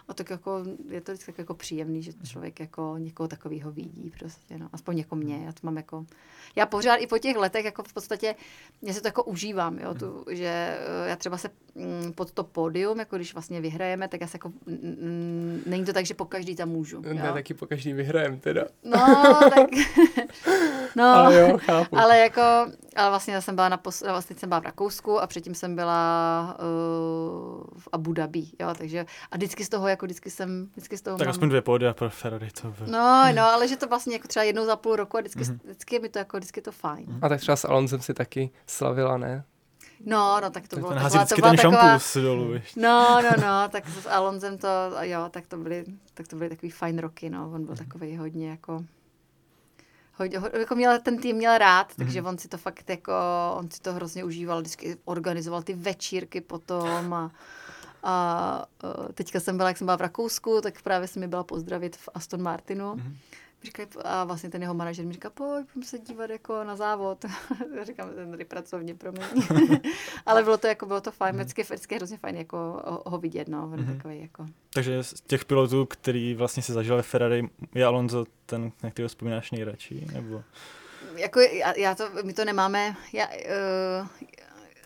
a 0.09 0.15
tak 0.15 0.31
jako 0.31 0.65
je 0.89 1.01
to 1.01 1.13
vždycky 1.13 1.35
jako 1.39 1.55
příjemný, 1.55 2.03
že 2.03 2.13
člověk 2.29 2.61
jako 2.61 2.95
někoho 2.99 3.29
takového 3.29 3.73
vidí 3.73 4.13
prostě, 4.19 4.59
no, 4.59 4.69
aspoň 4.73 4.99
jako 4.99 5.17
mě, 5.17 5.45
já 5.45 5.53
to 5.53 5.61
mám 5.63 5.77
jako, 5.77 6.07
já 6.57 6.67
pořád 6.67 6.97
i 6.97 7.07
po 7.07 7.19
těch 7.19 7.37
letech 7.37 7.65
jako 7.65 7.83
v 7.83 7.93
podstatě, 7.93 8.35
já 8.83 8.95
se 8.95 9.01
to 9.01 9.09
jako 9.09 9.25
užívám, 9.25 9.79
jo, 9.79 9.95
tu, 9.95 10.25
že 10.31 10.79
eh, 10.79 11.09
já 11.09 11.17
třeba 11.17 11.39
se 11.39 11.51
mm, 11.75 12.13
pod 12.13 12.33
to 12.33 12.45
pódium, 12.45 12.99
jako 12.99 13.17
když 13.17 13.35
vlastně 13.35 13.61
vyhrajeme, 13.61 14.09
tak 14.09 14.21
já 14.21 14.27
se 14.27 14.35
jako, 14.35 14.53
není 15.67 15.85
to 15.85 15.93
tak, 15.93 16.07
že 16.07 16.15
po 16.15 16.25
každý 16.25 16.57
tam 16.57 16.69
můžu. 16.69 17.01
Ne, 17.01 17.27
jo? 17.27 17.33
taky 17.33 17.55
po 17.55 17.67
každý 17.67 17.93
vyhrajem 17.93 18.41
teda. 18.41 18.65
No, 18.85 18.99
tak... 19.55 19.71
no, 20.97 21.05
ale 21.05 21.41
jo, 21.41 21.59
chápu. 21.59 21.99
Ale 21.99 22.19
jako, 22.19 22.41
ale 22.97 23.11
vlastně 23.11 23.35
já 23.35 23.41
jsem 23.41 23.55
byla 23.55 23.69
na 23.69 23.77
pos... 23.77 24.01
vlastně 24.01 24.37
jsem 24.37 24.49
byla 24.49 24.61
v 24.61 24.65
Rakousku 24.65 25.21
a 25.21 25.27
předtím 25.27 25.55
jsem 25.55 25.77
byla 25.77 26.57
uh, 26.61 27.65
v 27.79 27.89
Abu 27.93 28.13
Dhabi, 28.13 28.45
jo, 28.61 28.75
takže 28.79 29.07
a 29.31 29.37
vždycky 29.37 29.65
z 29.65 29.69
toho, 29.69 29.89
jako 29.89 30.07
vždycky 30.07 30.31
jsem, 30.31 30.69
vždycky 30.73 30.97
z 30.97 31.03
toho 31.03 31.19
Tak 31.19 31.27
mám... 31.27 31.31
aspoň 31.31 31.49
dvě 31.49 31.63
pódia 31.63 31.95
pro 31.95 32.11
Ferrari, 32.11 32.49
to 32.63 32.69
by... 32.69 32.91
No, 32.91 33.25
no, 33.35 33.43
ale 33.43 33.69
že 33.69 33.77
to 33.77 33.89
vlastně 33.89 34.13
jako 34.13 34.29
třeba 34.29 34.45
jednou 34.45 34.65
za 34.65 34.77
půl 34.77 34.97
roku 34.97 35.17
a 35.17 35.21
vždycky, 35.21 35.41
mm-hmm. 35.41 35.59
vždycky 35.65 35.95
je 35.95 36.01
mi 36.01 36.09
to 36.09 36.19
jako, 36.19 36.37
vždycky 36.37 36.59
je 36.59 36.63
to 36.63 36.73
fajn. 36.73 37.19
A 37.23 37.29
tak 37.29 37.41
třeba 37.41 37.57
s 37.57 37.65
Alonzem 37.65 38.01
si 38.01 38.15
taky 38.15 38.51
slavila, 38.67 39.17
ne? 39.17 39.45
No, 40.05 40.41
no, 40.41 40.51
tak 40.51 40.69
to 40.69 40.77
bylo 40.77 40.89
ten 40.89 41.03
taková, 41.03 41.25
to 41.25 41.35
byla 41.35 41.51
ten 41.51 41.57
taková, 41.57 41.99
dolů, 42.15 42.53
ještě. 42.53 42.81
No, 42.81 43.21
no, 43.23 43.47
no, 43.47 43.69
tak 43.69 43.89
s 43.89 44.07
Alonzem 44.07 44.59
to, 44.59 44.69
jo, 45.01 45.27
tak 45.31 45.47
to 45.47 45.57
byly, 45.57 45.85
tak 46.15 46.29
to 46.29 46.37
byly 46.37 46.51
takový 46.51 46.71
fajn 46.71 46.99
roky, 46.99 47.31
no, 47.31 47.51
on 47.55 47.65
byl 47.65 47.75
mm. 47.75 47.79
takový 47.79 48.17
hodně 48.17 48.51
jako, 48.51 48.85
hodně, 50.17 50.39
jako 50.59 50.75
měl, 50.75 50.99
ten 51.01 51.19
tým 51.19 51.37
měl 51.37 51.59
rád, 51.59 51.89
mm. 51.89 52.05
takže 52.05 52.23
on 52.23 52.39
si 52.39 52.49
to 52.49 52.59
fakt 52.59 52.91
jako, 52.91 53.13
on 53.55 53.71
si 53.71 53.81
to 53.81 53.93
hrozně 53.93 54.25
užíval, 54.25 54.61
vždycky 54.61 54.97
organizoval 55.05 55.63
ty 55.63 55.75
večírky 55.75 56.41
potom 56.41 57.15
a, 57.15 57.31
a 58.03 58.67
teďka 59.15 59.41
jsem 59.41 59.57
byla, 59.57 59.69
jak 59.69 59.79
jsem 59.79 59.87
byla 59.87 59.97
v 59.97 60.01
Rakousku, 60.01 60.61
tak 60.61 60.83
právě 60.83 61.09
jsem 61.09 61.21
mi 61.21 61.29
byla 61.29 61.45
pozdravit 61.45 61.97
v 61.97 62.09
Aston 62.15 62.43
Martinu. 62.43 62.95
Mm 62.95 63.17
Říkali, 63.63 63.89
a 64.05 64.25
vlastně 64.25 64.51
ten 64.51 64.63
jeho 64.63 64.75
manažer 64.75 65.07
mi 65.07 65.13
říká, 65.13 65.31
pojď, 65.31 65.67
pojď 65.73 65.87
se 65.87 65.99
dívat 65.99 66.31
jako 66.31 66.65
na 66.65 66.77
závod. 66.77 67.25
Říkám, 67.83 68.11
ten 68.15 68.31
tady 68.31 68.45
pracovně 68.45 68.95
pro 68.95 69.13
mě. 69.13 69.27
Ale 70.27 70.43
bylo 70.43 70.59
to 70.59 70.67
jako, 70.67 70.87
bylo 70.87 71.01
to 71.01 71.11
fajn, 71.11 71.35
mhm. 71.35 71.45
vždycky, 71.45 71.63
vždycky 71.63 71.95
hrozně 71.95 72.19
fajn 72.19 72.37
jako 72.37 72.57
ho, 72.87 73.03
ho 73.07 73.19
vidět, 73.19 73.49
no, 73.49 73.69
mm-hmm. 73.69 73.97
takový 73.97 74.21
jako. 74.21 74.47
Takže 74.73 75.03
z 75.03 75.21
těch 75.21 75.45
pilotů, 75.45 75.87
který 75.87 76.35
vlastně 76.35 76.63
se 76.63 76.73
zažil 76.73 77.03
Ferrari, 77.03 77.49
je 77.75 77.87
Alonso 77.87 78.25
ten, 78.47 78.73
na 78.83 78.91
kterého 78.91 79.09
vzpomínáš 79.09 79.51
nejradši, 79.51 80.07
nebo? 80.13 80.43
Jako 81.17 81.41
já, 81.41 81.79
já 81.79 81.95
to, 81.95 82.09
my 82.23 82.33
to 82.33 82.45
nemáme, 82.45 82.97
já, 83.13 83.29
uh, 83.29 84.29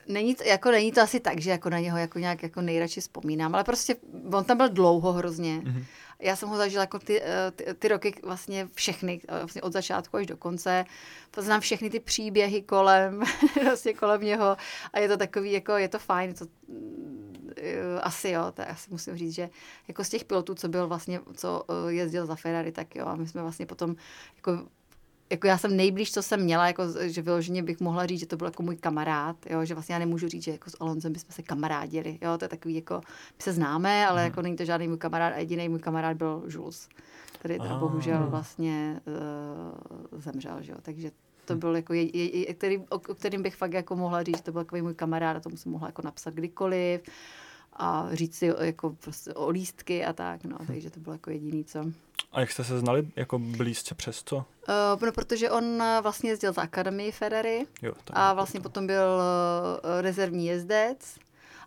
Není 0.08 0.34
to, 0.34 0.44
jako 0.44 0.70
není 0.70 0.92
to 0.92 1.00
asi 1.00 1.20
tak, 1.20 1.40
že 1.40 1.50
jako 1.50 1.70
na 1.70 1.78
něho 1.78 1.98
jako 1.98 2.18
nějak 2.18 2.42
jako 2.42 2.60
nejradši 2.60 3.00
vzpomínám, 3.00 3.54
ale 3.54 3.64
prostě 3.64 3.96
on 4.32 4.44
tam 4.44 4.56
byl 4.56 4.68
dlouho 4.68 5.12
hrozně. 5.12 5.62
Mm-hmm. 5.64 5.84
Já 6.22 6.36
jsem 6.36 6.48
ho 6.48 6.56
zažila 6.56 6.82
jako 6.82 6.98
ty, 6.98 7.22
eh, 7.22 7.50
ty, 7.50 7.64
ty 7.78 7.88
roky 7.88 8.14
vlastně 8.22 8.68
všechny, 8.74 9.20
eh, 9.28 9.38
vlastně 9.38 9.62
od 9.62 9.72
začátku 9.72 10.16
až 10.16 10.26
do 10.26 10.36
konce. 10.36 10.84
Znám 11.36 11.60
všechny 11.60 11.90
ty 11.90 12.00
příběhy 12.00 12.62
kolem, 12.62 13.22
vlastně 13.64 13.94
kolem 13.94 14.22
něho 14.22 14.56
a 14.92 14.98
je 14.98 15.08
to 15.08 15.16
takový, 15.16 15.52
jako 15.52 15.76
je 15.76 15.88
to 15.88 15.98
fajn, 15.98 16.30
je 16.30 16.34
to, 16.34 16.46
eh, 17.56 18.00
asi 18.00 18.30
jo, 18.30 18.52
tak 18.54 18.70
asi 18.70 18.90
musím 18.90 19.16
říct, 19.16 19.34
že 19.34 19.50
jako 19.88 20.04
z 20.04 20.08
těch 20.08 20.24
pilotů, 20.24 20.54
co 20.54 20.68
byl 20.68 20.88
vlastně, 20.88 21.20
co 21.34 21.64
jezdil 21.88 22.26
za 22.26 22.34
Ferrari, 22.34 22.72
tak 22.72 22.96
jo, 22.96 23.06
a 23.06 23.16
my 23.16 23.28
jsme 23.28 23.42
vlastně 23.42 23.66
potom 23.66 23.96
jako 24.36 24.66
jako 25.32 25.46
já 25.46 25.58
jsem 25.58 25.76
nejblíž, 25.76 26.12
co 26.12 26.22
jsem 26.22 26.42
měla, 26.42 26.66
jako, 26.66 26.82
že 27.00 27.22
vyloženě 27.22 27.62
bych 27.62 27.80
mohla 27.80 28.06
říct, 28.06 28.20
že 28.20 28.26
to 28.26 28.36
byl 28.36 28.46
jako 28.46 28.62
můj 28.62 28.76
kamarád, 28.76 29.36
jo, 29.50 29.64
že 29.64 29.74
vlastně 29.74 29.92
já 29.92 29.98
nemůžu 29.98 30.28
říct, 30.28 30.42
že 30.42 30.50
jako 30.50 30.70
s 30.70 30.76
Alonzem 30.80 31.12
bychom 31.12 31.30
se 31.30 31.42
kamarádili, 31.42 32.18
jo, 32.22 32.38
to 32.38 32.44
je 32.44 32.48
takový 32.48 32.74
jako, 32.74 32.94
my 33.38 33.42
se 33.42 33.52
známe, 33.52 34.06
ale 34.06 34.20
hmm. 34.20 34.30
jako 34.30 34.42
není 34.42 34.56
to 34.56 34.64
žádný 34.64 34.88
můj 34.88 34.98
kamarád 34.98 35.32
a 35.32 35.38
jediný 35.38 35.68
můj 35.68 35.78
kamarád 35.78 36.16
byl 36.16 36.42
Jules, 36.48 36.88
který 37.38 37.58
teda 37.58 37.78
bohužel 37.78 38.26
vlastně 38.30 39.00
uh, 40.12 40.20
zemřel, 40.20 40.56
že 40.62 40.72
jo, 40.72 40.78
takže 40.82 41.10
to 41.44 41.56
byl 41.56 41.76
jako, 41.76 41.94
je, 41.94 42.38
je, 42.38 42.54
který, 42.54 42.78
o, 42.78 42.94
o 42.94 43.14
kterým 43.14 43.42
bych 43.42 43.56
fakt 43.56 43.72
jako 43.72 43.96
mohla 43.96 44.22
říct, 44.22 44.36
že 44.36 44.42
to 44.42 44.52
byl 44.52 44.64
takový 44.64 44.82
můj 44.82 44.94
kamarád 44.94 45.36
a 45.36 45.40
tomu 45.40 45.56
jsem 45.56 45.72
mohla 45.72 45.88
jako 45.88 46.02
napsat 46.02 46.34
kdykoliv 46.34 47.02
a 47.72 48.08
říct 48.12 48.34
si 48.34 48.52
jako 48.60 48.90
prostě 48.90 49.34
o 49.34 49.50
lístky 49.50 50.04
a 50.04 50.12
tak, 50.12 50.44
no, 50.44 50.58
takže 50.66 50.90
to 50.90 51.00
bylo 51.00 51.14
jako 51.14 51.30
jediný, 51.30 51.64
co. 51.64 51.84
A 52.32 52.40
jak 52.40 52.50
jste 52.50 52.64
se 52.64 52.78
znali 52.78 53.08
jako 53.16 53.38
blízce 53.38 53.94
přes 53.94 54.22
to? 54.22 54.36
Uh, 54.36 54.44
no, 55.02 55.12
protože 55.12 55.50
on 55.50 55.82
eh, 55.82 55.98
vlastně 56.02 56.30
jezdil 56.30 56.52
za 56.52 56.62
Akademii 56.62 57.12
Ferrari 57.12 57.66
jo, 57.82 57.92
a 58.10 58.32
vlastně 58.32 58.60
to. 58.60 58.62
potom 58.62 58.86
byl 58.86 59.04
uh, 59.04 60.00
rezervní 60.00 60.46
jezdec. 60.46 61.18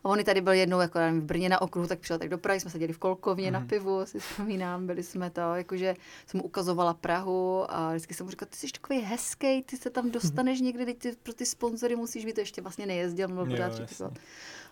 A 0.04 0.10
on 0.10 0.24
tady 0.24 0.42
byl 0.42 0.54
jednou 0.54 0.80
jako 0.80 1.00
nevím, 1.00 1.22
v 1.22 1.24
Brně 1.24 1.50
na 1.50 1.62
okruhu, 1.62 1.88
tak 1.88 2.00
přišel 2.00 2.20
tak 2.20 2.30
do 2.30 2.38
Prahy, 2.38 2.60
jsme 2.60 2.72
seděli 2.72 2.94
v 2.94 2.98
Kolkovně 2.98 3.48
mm. 3.48 3.54
na 3.54 3.60
mhm. 3.60 3.68
pivu, 3.68 4.06
si 4.06 4.20
vzpomínám, 4.20 4.88
byli 4.88 5.04
jsme 5.04 5.30
to, 5.30 5.42
jakože 5.56 5.96
jsem 6.28 6.38
mu 6.38 6.44
ukazovala 6.44 6.94
Prahu 6.94 7.72
a 7.72 7.90
vždycky 7.90 8.14
jsem 8.14 8.26
mu 8.26 8.30
říkala, 8.30 8.50
ty 8.50 8.58
jsi 8.58 8.68
takový 8.72 9.00
hezký, 9.00 9.64
ty 9.64 9.78
se 9.78 9.90
tam 9.90 10.12
dostaneš 10.12 10.60
mm. 10.60 10.66
někdy, 10.66 10.94
ty 10.94 11.16
pro 11.24 11.34
ty 11.34 11.46
sponzory 11.46 11.96
musíš 11.96 12.26
být, 12.26 12.34
to 12.34 12.42
ještě 12.42 12.62
vlastně 12.62 12.86
nejezdil, 12.86 13.28
byl 13.28 13.46
pořád 13.46 13.82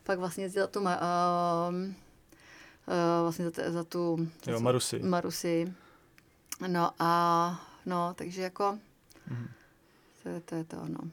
Pak 0.04 0.20
vlastně 0.20 0.44
jezdil 0.44 0.68
tu, 0.68 0.80
uh, 0.80 0.86
uh, 0.86 0.94
vlastně 3.22 3.50
za, 3.50 3.72
za 3.72 3.84
tu... 3.84 4.28
Za 4.46 4.52
jo, 4.52 4.60
Marusi. 4.60 5.00
Marusi. 5.00 5.74
No 6.68 6.92
a 7.00 7.62
no, 7.86 8.14
takže 8.14 8.42
jako 8.42 8.78
mm. 9.28 9.48
to, 10.24 10.30
to 10.46 10.56
je 10.56 10.64
to, 10.64 10.78
no. 10.88 11.00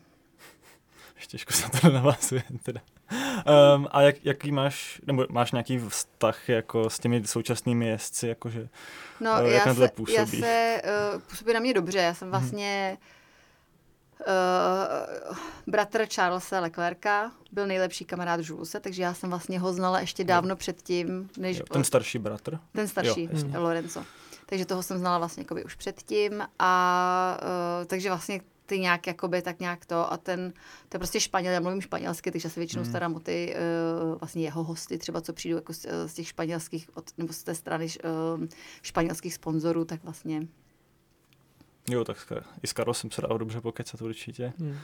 Ještě 1.16 1.30
těžko 1.30 1.52
se 1.52 1.80
to 1.80 1.90
navazuje 1.90 2.42
teda. 2.62 2.80
Um, 3.74 3.88
a 3.90 4.02
jak, 4.02 4.24
jaký 4.24 4.52
máš, 4.52 5.00
nebo 5.06 5.26
máš 5.30 5.52
nějaký 5.52 5.78
vztah 5.78 6.48
jako 6.48 6.90
s 6.90 6.98
těmi 6.98 7.26
současnými 7.26 7.86
jezdci, 7.86 8.28
jakože 8.28 8.68
no, 9.20 9.32
uh, 9.32 9.46
jak 9.46 9.66
já 9.66 9.74
se, 9.74 9.88
působí? 9.88 10.16
Já 10.16 10.26
se, 10.26 10.82
uh, 11.14 11.20
působí 11.20 11.52
na 11.52 11.60
mě 11.60 11.74
dobře, 11.74 11.98
já 11.98 12.14
jsem 12.14 12.28
mhm. 12.28 12.30
vlastně 12.30 12.98
uh, 14.20 15.36
bratr 15.66 16.06
Charlesa 16.14 16.60
Leclerca, 16.60 17.32
byl 17.52 17.66
nejlepší 17.66 18.04
kamarád 18.04 18.40
Julese, 18.42 18.80
takže 18.80 19.02
já 19.02 19.14
jsem 19.14 19.30
vlastně 19.30 19.58
ho 19.58 19.72
znala 19.72 20.00
ještě 20.00 20.24
dávno 20.24 20.50
jo. 20.50 20.56
předtím, 20.56 21.30
než... 21.38 21.58
Jo, 21.58 21.64
ten 21.72 21.84
starší 21.84 22.18
bratr? 22.18 22.58
Ten 22.72 22.88
starší, 22.88 23.28
jo, 23.32 23.62
Lorenzo 23.62 24.04
takže 24.50 24.66
toho 24.66 24.82
jsem 24.82 24.98
znala 24.98 25.18
vlastně 25.18 25.44
už 25.64 25.74
předtím 25.74 26.42
a 26.58 27.38
uh, 27.42 27.86
takže 27.86 28.08
vlastně 28.08 28.40
ty 28.66 28.78
nějak 28.78 29.06
jakoby 29.06 29.42
tak 29.42 29.60
nějak 29.60 29.86
to 29.86 30.12
a 30.12 30.16
ten, 30.16 30.52
to 30.88 30.96
je 30.96 30.98
prostě 30.98 31.20
španěl, 31.20 31.52
já 31.52 31.60
mluvím 31.60 31.80
španělsky, 31.80 32.30
takže 32.30 32.50
se 32.50 32.60
většinou 32.60 32.82
mm. 32.82 32.88
starám 32.88 33.14
o 33.14 33.20
ty 33.20 33.56
uh, 33.56 34.18
vlastně 34.18 34.42
jeho 34.42 34.64
hosty, 34.64 34.98
třeba 34.98 35.20
co 35.20 35.32
přijdou 35.32 35.56
jako 35.56 35.72
z, 35.72 35.86
z 36.06 36.14
těch 36.14 36.28
španělských, 36.28 36.96
od, 36.96 37.10
nebo 37.18 37.32
z 37.32 37.42
té 37.42 37.54
strany 37.54 37.86
uh, 37.86 38.46
španělských 38.82 39.34
sponzorů, 39.34 39.84
tak 39.84 40.04
vlastně 40.04 40.46
Jo, 41.90 42.04
tak 42.04 42.32
i 42.62 42.66
s 42.66 42.72
Karlem 42.72 42.94
jsem 42.94 43.10
se 43.10 43.22
dal 43.22 43.38
dobře 43.38 43.60
pokecat 43.60 44.02
určitě. 44.02 44.52
Mm. 44.58 44.68
Uh, 44.68 44.76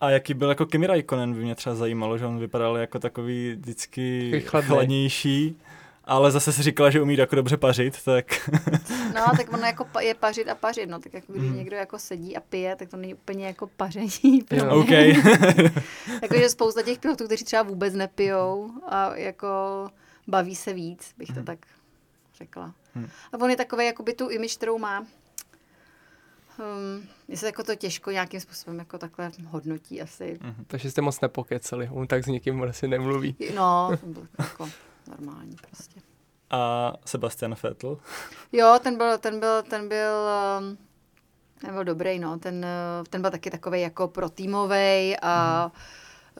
a 0.00 0.10
jaký 0.10 0.34
byl 0.34 0.48
jako 0.48 0.66
Kimi 0.66 0.86
Raikkonen, 0.86 1.34
by 1.34 1.40
mě 1.40 1.54
třeba 1.54 1.74
zajímalo, 1.74 2.18
že 2.18 2.26
on 2.26 2.38
vypadal 2.38 2.76
jako 2.76 2.98
takový 2.98 3.54
vždycky 3.54 4.30
chladnější. 4.46 5.56
Ale 6.04 6.30
zase 6.30 6.52
si 6.52 6.62
říkala, 6.62 6.90
že 6.90 7.02
umí 7.02 7.16
jako 7.16 7.36
dobře 7.36 7.56
pařit, 7.56 8.04
tak... 8.04 8.50
no, 9.14 9.24
tak 9.36 9.52
ono 9.52 9.64
jako 9.64 9.86
je 10.00 10.14
pařit 10.14 10.48
a 10.48 10.54
pařit, 10.54 10.86
no, 10.86 10.98
tak 10.98 11.14
jako 11.14 11.32
když 11.32 11.50
mm. 11.50 11.56
někdo 11.56 11.76
jako 11.76 11.98
sedí 11.98 12.36
a 12.36 12.40
pije, 12.40 12.76
tak 12.76 12.88
to 12.88 12.96
není 12.96 13.14
úplně 13.14 13.46
jako 13.46 13.66
paření. 13.66 14.44
Jo. 14.50 14.80
OK. 14.80 14.90
Jakože 16.22 16.48
spousta 16.48 16.82
těch 16.82 16.98
pilotů, 16.98 17.24
kteří 17.24 17.44
třeba 17.44 17.62
vůbec 17.62 17.94
nepijou 17.94 18.70
a 18.88 19.16
jako 19.16 19.48
baví 20.28 20.56
se 20.56 20.72
víc, 20.72 21.14
bych 21.18 21.28
to 21.28 21.40
mm. 21.40 21.44
tak 21.44 21.58
řekla. 22.38 22.74
Mm. 22.94 23.08
A 23.32 23.40
on 23.40 23.50
je 23.50 23.56
takový, 23.56 23.86
jako 23.86 24.02
by 24.02 24.14
tu 24.14 24.28
image, 24.28 24.56
kterou 24.56 24.78
má, 24.78 25.06
Um, 26.60 27.08
je 27.28 27.36
se 27.36 27.46
jako 27.46 27.62
to 27.62 27.74
těžko 27.74 28.10
nějakým 28.10 28.40
způsobem 28.40 28.78
jako 28.78 28.98
takhle 28.98 29.30
hodnotí 29.46 30.02
asi. 30.02 30.38
Mm-hmm. 30.42 30.64
Takže 30.66 30.90
jste 30.90 31.02
moc 31.02 31.20
nepokeceli, 31.20 31.88
on 31.92 32.06
tak 32.06 32.24
s 32.24 32.26
někým 32.26 32.62
asi 32.62 32.88
nemluví. 32.88 33.36
No, 33.54 33.90
jako 34.38 34.68
normální 35.10 35.56
prostě. 35.68 36.00
A 36.50 36.92
Sebastian 37.04 37.56
Vettel? 37.62 37.98
Jo, 38.52 38.78
ten 38.82 38.96
byl, 38.96 39.18
ten 39.18 39.40
byl, 39.40 39.62
ten 39.62 39.88
byl, 39.88 40.14
um, 40.58 40.78
ten 41.60 41.74
byl 41.74 41.84
dobrý, 41.84 42.18
no. 42.18 42.38
Ten, 42.38 42.66
uh, 42.98 43.06
ten 43.06 43.20
byl 43.20 43.30
taky 43.30 43.50
takový 43.50 43.80
jako 43.80 44.08
protýmový 44.08 45.16
a 45.22 45.64
mm. 45.74 45.80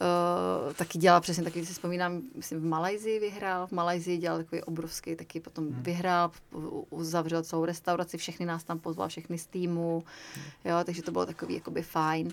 Uh, 0.00 0.72
taky 0.72 0.98
dělal 0.98 1.20
přesně, 1.20 1.44
taky 1.44 1.66
si 1.66 1.72
vzpomínám, 1.72 2.22
myslím 2.36 2.60
v 2.60 2.64
Malajzii 2.64 3.20
vyhrál, 3.20 3.66
v 3.66 3.72
Malajzii 3.72 4.18
dělal 4.18 4.38
takový 4.38 4.62
obrovský, 4.62 5.16
taky 5.16 5.40
potom 5.40 5.64
hmm. 5.64 5.82
vyhrál, 5.82 6.30
uzavřel 6.90 7.42
celou 7.42 7.64
restauraci, 7.64 8.18
všechny 8.18 8.46
nás 8.46 8.64
tam 8.64 8.78
pozval, 8.78 9.08
všechny 9.08 9.38
z 9.38 9.46
týmu, 9.46 10.04
hmm. 10.34 10.44
jo, 10.64 10.84
takže 10.84 11.02
to 11.02 11.12
bylo 11.12 11.26
takový 11.26 11.54
jakoby 11.54 11.82
fajn. 11.82 12.32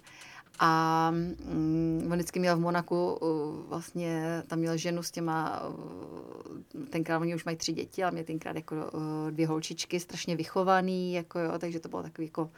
A 0.59 1.11
mm, 1.11 2.07
on 2.11 2.13
vždycky 2.13 2.39
měl 2.39 2.57
v 2.57 2.59
Monaku, 2.59 3.13
uh, 3.13 3.69
vlastně 3.69 4.43
tam 4.47 4.59
měl 4.59 4.77
ženu 4.77 5.03
s 5.03 5.11
těma, 5.11 5.67
uh, 5.67 6.85
tenkrát 6.89 7.19
oni 7.19 7.35
už 7.35 7.45
mají 7.45 7.57
tři 7.57 7.73
děti, 7.73 8.03
ale 8.03 8.11
mě 8.11 8.23
tenkrát 8.23 8.55
jako 8.55 8.75
uh, 8.75 9.31
dvě 9.31 9.47
holčičky, 9.47 9.99
strašně 9.99 10.35
vychovaný, 10.35 11.13
jako 11.13 11.39
jo, 11.39 11.51
takže 11.59 11.79
to 11.79 11.89
bylo 11.89 12.03
takový 12.03 12.27
jako 12.27 12.49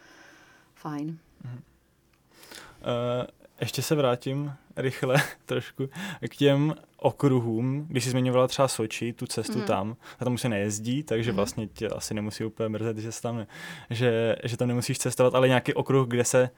fajn. 0.75 1.17
Uh, 1.43 3.27
ještě 3.61 3.81
se 3.81 3.95
vrátím 3.95 4.53
rychle 4.75 5.15
trošku 5.45 5.89
k 6.29 6.35
těm 6.35 6.75
okruhům, 6.97 7.85
když 7.89 8.03
jsi 8.03 8.09
zmiňovala 8.09 8.47
třeba 8.47 8.67
Soči, 8.67 9.13
tu 9.13 9.25
cestu 9.25 9.57
mm. 9.57 9.65
tam, 9.65 9.95
a 10.19 10.25
tam 10.25 10.33
už 10.33 10.41
se 10.41 10.49
nejezdí, 10.49 11.03
takže 11.03 11.31
mm. 11.31 11.35
vlastně 11.35 11.67
tě 11.67 11.87
asi 11.87 12.13
nemusí 12.13 12.45
úplně 12.45 12.69
mrzet, 12.69 12.97
že, 12.97 13.11
se 13.11 13.21
tam 13.21 13.45
že, 13.89 14.35
že 14.43 14.57
tam 14.57 14.67
nemusíš 14.67 14.99
cestovat, 14.99 15.35
ale 15.35 15.47
nějaký 15.47 15.73
okruh, 15.73 16.07
kde 16.07 16.25
se 16.25 16.49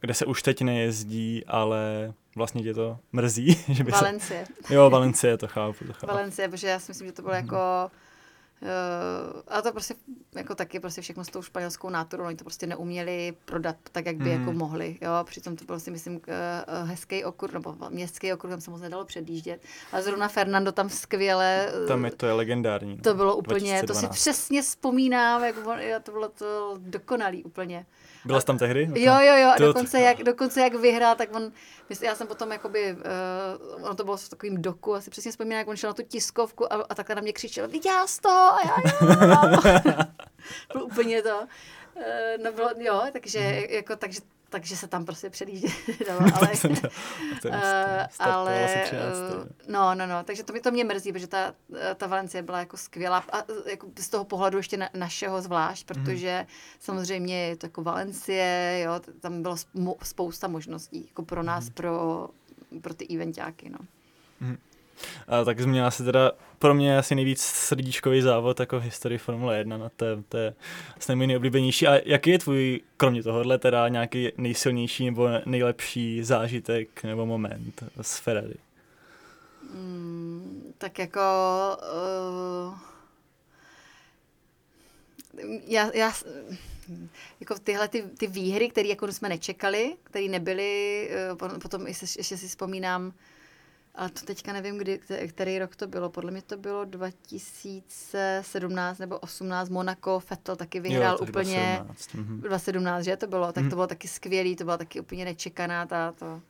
kde 0.00 0.14
se 0.14 0.26
už 0.26 0.42
teď 0.42 0.62
nejezdí, 0.62 1.44
ale 1.46 2.12
vlastně 2.36 2.62
tě 2.62 2.74
to 2.74 2.98
mrzí. 3.12 3.64
Že 3.68 3.84
by 3.84 3.92
Valencie. 3.92 4.46
Se... 4.66 4.74
Jo, 4.74 4.90
Valencie, 4.90 5.36
to 5.36 5.48
chápu, 5.48 5.84
to 5.84 5.92
chápu. 5.92 6.06
Valencie, 6.06 6.48
protože 6.48 6.66
já 6.66 6.78
si 6.78 6.90
myslím, 6.90 7.06
že 7.06 7.12
to 7.12 7.22
bylo 7.22 7.34
mm. 7.34 7.40
jako 7.40 7.90
Uh, 8.62 9.40
a 9.48 9.62
to 9.62 9.72
prostě 9.72 9.94
jako 10.34 10.54
taky 10.54 10.80
prostě 10.80 11.00
všechno 11.00 11.24
s 11.24 11.28
tou 11.28 11.42
španělskou 11.42 11.90
náturou, 11.90 12.24
oni 12.24 12.36
to 12.36 12.44
prostě 12.44 12.66
neuměli 12.66 13.34
prodat 13.44 13.76
tak, 13.92 14.06
jak 14.06 14.16
by 14.16 14.24
mm. 14.24 14.40
jako 14.40 14.52
mohli, 14.52 14.98
jo, 15.00 15.10
přitom 15.24 15.56
to 15.56 15.80
si 15.80 15.90
myslím 15.90 16.14
uh, 16.14 16.88
hezký 16.88 17.24
okruh, 17.24 17.52
nebo 17.52 17.76
městský 17.90 18.32
okruh, 18.32 18.50
tam 18.50 18.60
se 18.60 18.70
moc 18.70 18.80
nedalo 18.80 19.04
předjíždět, 19.04 19.62
a 19.92 20.02
zrovna 20.02 20.28
Fernando 20.28 20.72
tam 20.72 20.88
skvěle. 20.88 21.72
Uh, 21.82 21.88
tam 21.88 22.04
je 22.04 22.10
to 22.10 22.26
je 22.26 22.32
legendární. 22.32 22.98
To 22.98 23.14
bylo 23.14 23.36
úplně, 23.36 23.82
2012. 23.82 23.86
to 23.86 23.94
si 23.94 24.20
přesně 24.20 24.62
vzpomínám, 24.62 25.44
jak 25.44 25.54
to 26.02 26.10
bylo 26.12 26.28
to 26.28 26.78
dokonalý 26.78 27.44
úplně. 27.44 27.86
Byla 28.24 28.40
jsi 28.40 28.46
tam 28.46 28.58
tehdy? 28.58 28.88
Jo, 28.94 29.14
jo, 29.20 29.36
jo, 29.36 29.48
a 29.48 29.58
dokonce 29.58 30.00
jak, 30.00 30.18
dokonce 30.22 30.60
jak 30.60 30.74
vyhrál, 30.74 31.14
tak 31.14 31.34
on, 31.34 31.52
já 32.02 32.14
jsem 32.14 32.26
potom 32.26 32.52
jakoby, 32.52 32.92
uh, 32.92 33.84
ono 33.84 33.94
to 33.94 34.04
bylo 34.04 34.16
v 34.16 34.28
takovým 34.28 34.62
doku, 34.62 34.94
asi 34.94 35.10
přesně 35.10 35.30
vzpomínám, 35.30 35.58
jak 35.58 35.68
on 35.68 35.76
šel 35.76 35.90
na 35.90 35.94
tu 35.94 36.02
tiskovku 36.02 36.72
a, 36.72 36.76
a 36.88 36.94
takhle 36.94 37.14
na 37.14 37.22
mě 37.22 37.32
křičel, 37.32 37.68
viděl 37.68 38.06
jsi 38.06 38.20
to? 38.20 38.28
A 38.28 38.58
já, 38.64 38.76
jo. 39.00 39.94
bylo 40.72 40.84
úplně 40.84 41.22
to. 41.22 41.38
Uh, 41.96 42.44
no 42.44 42.52
bylo, 42.52 42.70
jo, 42.78 43.02
takže, 43.12 43.38
mm. 43.38 43.74
jako, 43.74 43.96
takže 43.96 44.20
takže 44.50 44.76
se 44.76 44.88
tam 44.88 45.04
prostě 45.04 45.30
předjíždět 45.30 45.72
dalo, 46.06 46.20
ale, 46.34 46.56
Jsem 46.56 46.76
to- 46.76 46.88
startoval 48.10 48.40
ale 48.40 48.64
asi 48.64 48.78
13. 48.84 49.04
no, 49.68 49.94
no, 49.94 50.06
no, 50.06 50.22
takže 50.24 50.42
to 50.44 50.52
mě, 50.52 50.62
to 50.62 50.70
mě 50.70 50.84
mrzí, 50.84 51.12
protože 51.12 51.26
ta, 51.26 51.54
ta 51.96 52.06
Valencie 52.06 52.42
byla 52.42 52.58
jako 52.58 52.76
skvělá 52.76 53.18
a 53.32 53.38
eh, 53.38 53.70
jako 53.70 53.86
z 53.98 54.08
toho 54.08 54.24
pohledu 54.24 54.56
ještě 54.56 54.76
na, 54.76 54.88
našeho 54.94 55.42
zvlášť, 55.42 55.90
Mhm. 55.90 56.04
protože 56.04 56.46
samozřejmě 56.80 57.46
je 57.46 57.56
to 57.56 57.66
jako 57.66 57.82
Valencie, 57.82 58.80
jo, 58.84 59.00
tam 59.20 59.42
bylo 59.42 59.54
sp- 59.54 59.96
spousta 60.02 60.48
možností, 60.48 61.04
jako 61.08 61.22
pro 61.22 61.42
nás, 61.42 61.64
Mhm. 61.64 61.72
pro, 61.74 62.28
pro 62.80 62.94
ty 62.94 63.06
eventáky, 63.14 63.70
no. 63.70 63.78
A 65.28 65.44
tak 65.44 65.60
změnila 65.60 65.90
se 65.90 66.04
teda 66.04 66.32
pro 66.58 66.74
mě 66.74 66.98
asi 66.98 67.14
nejvíc 67.14 67.40
srdíčkový 67.40 68.22
závod 68.22 68.60
jako 68.60 68.80
v 68.80 68.82
historii 68.82 69.18
Formule 69.18 69.58
1, 69.58 69.76
no 69.76 69.90
to 69.96 70.04
je, 70.04 70.16
to 70.28 70.36
je 70.36 70.54
asi 70.96 71.14
můj 71.16 71.26
nejoblíbenější. 71.26 71.86
A 71.86 72.00
jaký 72.04 72.30
je 72.30 72.38
tvůj, 72.38 72.80
kromě 72.96 73.22
tohohle, 73.22 73.58
teda 73.58 73.88
nějaký 73.88 74.32
nejsilnější 74.36 75.06
nebo 75.06 75.28
nejlepší 75.46 76.22
zážitek 76.22 77.02
nebo 77.02 77.26
moment 77.26 77.84
z 78.00 78.18
Ferrari? 78.18 78.54
Mm, 79.74 80.72
tak 80.78 80.98
jako... 80.98 81.20
Uh, 82.68 82.78
já, 85.66 85.90
já, 85.94 86.12
jako 87.40 87.54
tyhle 87.64 87.88
ty, 87.88 88.02
ty 88.02 88.26
výhry, 88.26 88.68
které 88.68 88.88
jako 88.88 89.12
jsme 89.12 89.28
nečekali, 89.28 89.96
které 90.02 90.28
nebyly, 90.28 91.10
po- 91.38 91.48
potom 91.48 91.86
ještě 91.86 92.36
si 92.36 92.48
vzpomínám, 92.48 93.12
ale 93.94 94.10
to 94.10 94.26
teďka 94.26 94.52
nevím, 94.52 94.78
kdy, 94.78 95.00
kte- 95.08 95.28
který 95.28 95.58
rok 95.58 95.76
to 95.76 95.86
bylo. 95.86 96.10
Podle 96.10 96.30
mě 96.30 96.42
to 96.42 96.56
bylo 96.56 96.84
2017 96.84 98.98
nebo 98.98 99.18
18. 99.18 99.68
Monaco, 99.68 100.22
Vettel 100.30 100.56
taky 100.56 100.80
vyhrál 100.80 101.18
tak 101.18 101.28
úplně 101.28 101.80
2017, 101.84 102.14
mhm. 102.14 102.40
2017, 102.40 103.04
že 103.04 103.16
to 103.16 103.26
bylo? 103.26 103.52
Tak 103.52 103.62
Mhm. 103.62 103.70
to 103.70 103.76
bylo 103.76 103.86
taky 103.86 104.08
skvělý, 104.08 104.56
to 104.56 104.64
bylo 104.64 104.78
taky 104.78 105.00
úplně 105.00 105.24
nečekaná 105.24 105.86
ta, 105.86 106.12
to 106.12 106.40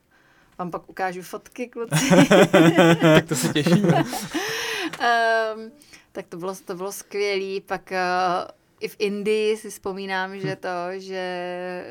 vám 0.58 0.70
pak 0.70 0.88
ukážu 0.90 1.22
fotky, 1.22 1.68
kluci. 1.68 2.08
tak 3.00 3.26
to 3.28 3.34
se 3.34 3.48
těšíme. 3.52 3.98
um, 4.04 5.70
tak 6.12 6.26
to 6.28 6.36
bylo, 6.36 6.54
to 6.64 6.74
bylo 6.74 6.92
skvělý. 6.92 7.60
Pak 7.60 7.92
uh, 7.92 7.96
i 8.80 8.88
v 8.88 8.96
Indii 8.98 9.56
si 9.56 9.70
vzpomínám, 9.70 10.38
že 10.38 10.56
to, 10.56 10.68
že 10.96 11.84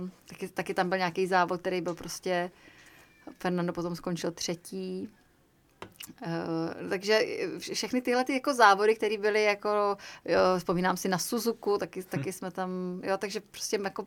uh, 0.00 0.08
taky, 0.28 0.48
taky 0.48 0.74
tam 0.74 0.88
byl 0.88 0.98
nějaký 0.98 1.26
závod, 1.26 1.60
který 1.60 1.80
byl 1.80 1.94
prostě, 1.94 2.50
Fernando 3.38 3.72
potom 3.72 3.96
skončil 3.96 4.30
třetí. 4.30 5.08
Uh, 6.26 6.88
takže 6.88 7.20
vš- 7.56 7.74
všechny 7.74 8.02
tyhle 8.02 8.24
ty 8.24 8.32
jako 8.32 8.54
závody, 8.54 8.94
které 8.94 9.18
byly 9.18 9.44
jako, 9.44 9.96
jo, 10.24 10.38
vzpomínám 10.58 10.96
si 10.96 11.08
na 11.08 11.18
Suzuku, 11.18 11.78
taky, 11.78 12.02
taky 12.02 12.32
jsme 12.32 12.50
tam, 12.50 13.00
jo, 13.04 13.16
takže 13.16 13.40
prostě 13.40 13.78
jako 13.84 14.06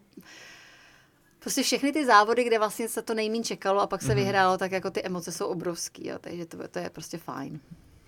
Prostě 1.40 1.64
všechny 1.64 1.92
ty 1.92 2.06
závody, 2.06 2.44
kde 2.44 2.60
vlastně 2.60 2.90
se 2.90 3.02
to 3.02 3.14
nejmín 3.14 3.44
čekalo 3.44 3.82
a 3.82 3.88
pak 3.88 4.02
se 4.02 4.16
vyhrálo, 4.16 4.58
tak 4.58 4.72
jako 4.72 4.92
ty 4.92 5.04
emoce 5.04 5.32
jsou 5.32 5.46
obrovský, 5.46 6.08
jo, 6.08 6.18
takže 6.22 6.46
to, 6.46 6.68
to 6.68 6.80
je 6.80 6.90
prostě 6.90 7.18
fajn. 7.18 7.60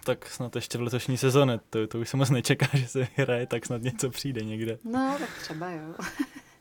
Tak 0.03 0.29
snad 0.29 0.55
ještě 0.55 0.77
v 0.77 0.81
letošní 0.81 1.17
sezóně, 1.17 1.59
to, 1.69 1.87
to 1.87 1.99
už 1.99 2.09
se 2.09 2.17
moc 2.17 2.29
nečeká, 2.29 2.67
že 2.73 2.87
se 2.87 3.07
hraje, 3.15 3.47
tak 3.47 3.65
snad 3.65 3.81
něco 3.81 4.09
přijde 4.09 4.41
někde. 4.41 4.77
No, 4.83 5.15
tak 5.19 5.29
třeba 5.41 5.69
jo. 5.69 5.95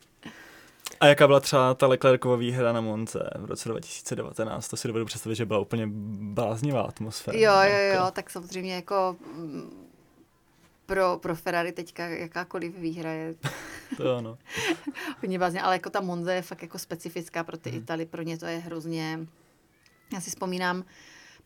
A 1.05 1.07
jaká 1.07 1.27
byla 1.27 1.41
třeba 1.41 1.75
ta 1.75 1.87
Leclercova 1.87 2.37
výhra 2.37 2.73
na 2.73 2.81
Monce 2.81 3.31
v 3.39 3.45
roce 3.45 3.69
2019? 3.69 4.69
To 4.69 4.77
si 4.77 4.89
dovedu 4.89 5.05
představit, 5.07 5.35
že 5.35 5.47
byla 5.47 5.59
úplně 5.61 5.87
bláznivá 6.35 6.83
atmosféra. 6.83 7.39
Jo, 7.39 7.53
jo, 7.73 7.95
jo, 7.95 8.11
tak 8.13 8.31
samozřejmě 8.31 8.75
jako 8.75 9.17
mm, 9.35 9.89
pro, 10.87 11.19
pro 11.23 11.35
Ferrari 11.37 11.73
teďka 11.73 12.07
jakákoliv 12.07 12.79
výhra 12.79 13.11
je 13.11 13.35
To 13.97 14.03
jo, 14.09 14.21
no. 14.21 14.39
hodně 15.21 15.39
bázně, 15.39 15.63
ale 15.63 15.75
jako 15.75 15.91
ta 15.91 16.01
Monza 16.01 16.33
je 16.33 16.43
fakt 16.43 16.63
jako 16.63 16.79
specifická 16.79 17.45
pro 17.45 17.57
ty 17.57 17.71
Mhm. 17.71 17.79
Italy, 17.79 18.07
pro 18.07 18.23
ně 18.23 18.39
to 18.39 18.47
je 18.47 18.59
hrozně, 18.59 19.21
já 20.13 20.21
si 20.21 20.31
vzpomínám, 20.31 20.85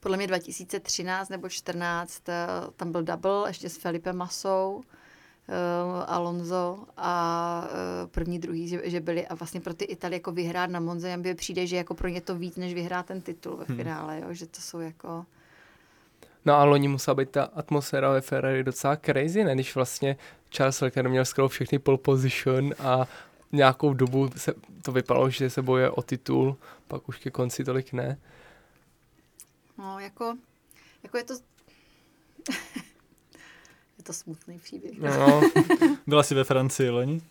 podle 0.01 0.17
mě 0.17 0.27
2013 0.27 1.29
nebo 1.29 1.49
14, 1.49 2.29
eh, 2.29 2.47
tam 2.77 2.93
byl 2.93 3.03
double 3.03 3.51
ještě 3.51 3.69
s 3.69 3.77
Felipe 3.77 4.13
Masou, 4.13 4.83
Alonso 6.07 6.85
a 6.97 7.65
eh, 7.71 8.07
první, 8.07 8.39
druhý, 8.39 8.69
že, 8.69 8.81
že 8.85 9.01
byli 9.01 9.27
a 9.27 9.35
vlastně 9.35 9.61
pro 9.61 9.75
ty 9.75 9.85
Italy 9.85 10.17
jako 10.17 10.33
vyhrát 10.33 10.71
na 10.71 10.81
Monze, 10.81 11.11
jim 11.11 11.37
přijde, 11.37 11.67
že 11.67 11.77
jako 11.77 11.95
pro 11.95 12.09
ně 12.09 12.21
to 12.21 12.35
víc, 12.35 12.57
než 12.57 12.75
vyhrát 12.75 13.07
ten 13.07 13.21
titul 13.21 13.57
ve 13.57 13.65
Hmm. 13.65 13.77
finále, 13.77 14.21
jo? 14.21 14.27
že 14.35 14.47
to 14.47 14.61
jsou 14.61 14.81
jako... 14.81 15.27
No 16.45 16.55
a 16.55 16.65
loni 16.65 16.89
musela 16.89 17.15
být 17.15 17.31
ta 17.31 17.45
atmosféra 17.45 18.11
ve 18.11 18.21
Ferrari 18.21 18.65
docela 18.65 18.97
crazy, 18.97 19.45
ne? 19.45 19.55
Když 19.55 19.75
vlastně 19.75 20.17
Charles 20.51 20.81
Leclerc 20.81 21.11
měl 21.11 21.25
skoro 21.25 21.49
všechny 21.49 21.79
pole 21.79 21.99
position 21.99 22.75
a 22.79 23.07
nějakou 23.53 23.95
dobu 23.95 24.31
se 24.37 24.55
to 24.83 24.93
vypadalo, 24.93 25.31
že 25.31 25.51
se 25.51 25.63
boje 25.63 25.91
o 25.91 26.03
titul, 26.03 26.57
pak 26.89 27.09
už 27.09 27.19
ke 27.19 27.31
konci 27.31 27.65
tolik 27.65 27.93
ne. 27.93 28.19
No, 29.79 29.99
jako, 29.99 30.37
jako 31.03 31.17
je 31.19 31.25
to... 31.25 31.35
to 34.09 34.13
smutný 34.13 34.59
příběh. 34.59 34.99
No, 34.99 35.41
Byla 36.07 36.23
jsi 36.23 36.35
ve 36.35 36.45
Francii 36.45 36.91
loni? 36.91 37.23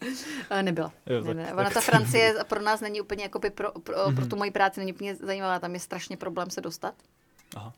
Eh, 0.49 0.63
Nebyla. 0.63 0.91
Jo, 1.05 1.21
ne, 1.21 1.25
tak- 1.27 1.35
ne. 1.37 1.45
tak- 1.45 1.57
Ona 1.57 1.69
ta 1.69 1.81
Francie 1.81 2.35
pro 2.47 2.61
nás 2.61 2.81
není 2.81 3.01
úplně, 3.01 3.23
jako 3.23 3.39
by 3.39 3.49
pro, 3.49 3.71
pro, 3.71 3.81
pro 3.95 4.11
Mhm. 4.11 4.29
tu 4.29 4.35
moji 4.35 4.51
práci 4.51 4.79
není 4.79 4.93
úplně 4.93 5.15
zajímavá. 5.15 5.59
Tam 5.59 5.73
je 5.73 5.79
strašně 5.79 6.17
problém 6.17 6.49
se 6.49 6.61
dostat. 6.61 6.93
Aha. 7.55 7.73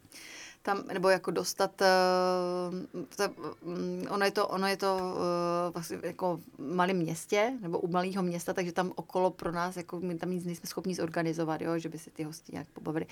Tam, 0.62 0.84
nebo 0.93 1.10
jako 1.10 1.32
dostat, 1.32 1.82
uh, 1.82 3.06
to, 3.16 3.24
um, 3.62 4.06
ono 4.10 4.26
je 4.26 4.32
to, 4.32 4.47
ono 4.47 4.68
je 4.68 4.78
to 4.78 4.95
uh, 4.97 5.74
vlastně 5.74 5.97
jako 6.04 6.38
v 6.38 6.74
malém 6.76 6.97
městě, 6.97 7.54
nebo 7.62 7.80
u 7.80 7.88
malého 7.88 8.24
města, 8.24 8.54
takže 8.54 8.72
tam 8.72 8.91
okolo 8.95 9.32
pro 9.32 9.52
nás, 9.52 9.78
jako 9.78 10.00
my 10.00 10.16
tam 10.16 10.32
nic 10.32 10.45
nejsme 10.45 10.68
schopni 10.68 10.95
zorganizovat, 10.95 11.62
jo, 11.62 11.78
že 11.80 11.89
by 11.89 11.97
si 12.00 12.12
ty 12.12 12.24
hosti 12.24 12.52
nějak 12.52 12.68
pobavili. 12.68 13.06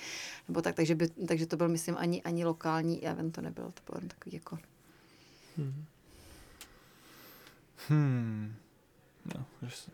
Nebo 0.48 0.62
tak, 0.62 0.74
takže, 0.74 0.94
by, 0.94 1.08
takže 1.08 1.46
to 1.46 1.56
byl, 1.56 1.68
myslím, 1.68 1.96
ani, 1.98 2.22
ani 2.22 2.44
lokální 2.44 3.06
event 3.06 3.34
to 3.34 3.40
nebylo, 3.40 3.68
to 3.72 3.92
bylo 3.92 4.08
takový 4.08 4.34
jako 4.36 4.58
Hmm. 7.88 8.54
No, 9.34 9.44
že 9.62 9.70
se- 9.76 9.90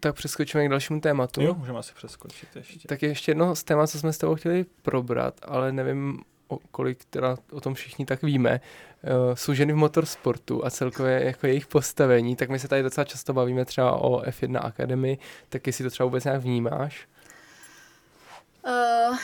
tak 0.00 0.14
přeskočíme 0.14 0.66
k 0.66 0.70
dalšímu 0.70 1.00
tématu. 1.00 1.42
jo, 1.42 1.54
můžeme 1.54 1.78
asi 1.78 1.94
přeskočit 1.94 2.56
ještě. 2.56 2.88
Tak 2.88 3.02
je 3.02 3.08
ještě 3.08 3.30
jedno 3.30 3.56
z 3.56 3.64
témat, 3.64 3.86
co 3.86 3.98
jsme 3.98 4.12
s 4.12 4.18
tebou 4.18 4.34
chtěli 4.34 4.66
probrat, 4.82 5.40
ale 5.42 5.72
nevím, 5.72 6.20
o 6.48 6.58
kolik 6.70 7.04
teda 7.04 7.36
o 7.52 7.60
tom 7.60 7.74
všichni 7.74 8.06
tak 8.06 8.22
víme. 8.22 8.60
Uh, 9.04 9.34
jsou 9.34 9.54
ženy 9.54 9.72
v 9.72 9.76
motorsportu 9.76 10.64
a 10.66 10.70
celkově 10.70 11.24
jako 11.24 11.46
jejich 11.46 11.66
postavení, 11.66 12.36
tak 12.36 12.48
my 12.50 12.58
se 12.58 12.68
tady 12.68 12.82
docela 12.82 13.04
často 13.04 13.32
bavíme 13.32 13.64
třeba 13.64 13.92
o 13.92 14.20
F1 14.22 14.66
Academy, 14.66 15.18
tak 15.48 15.66
jestli 15.66 15.84
to 15.84 15.90
třeba 15.90 16.04
vůbec 16.04 16.24
nějak 16.24 16.40
vnímáš? 16.42 17.08
Uh, 18.66 19.16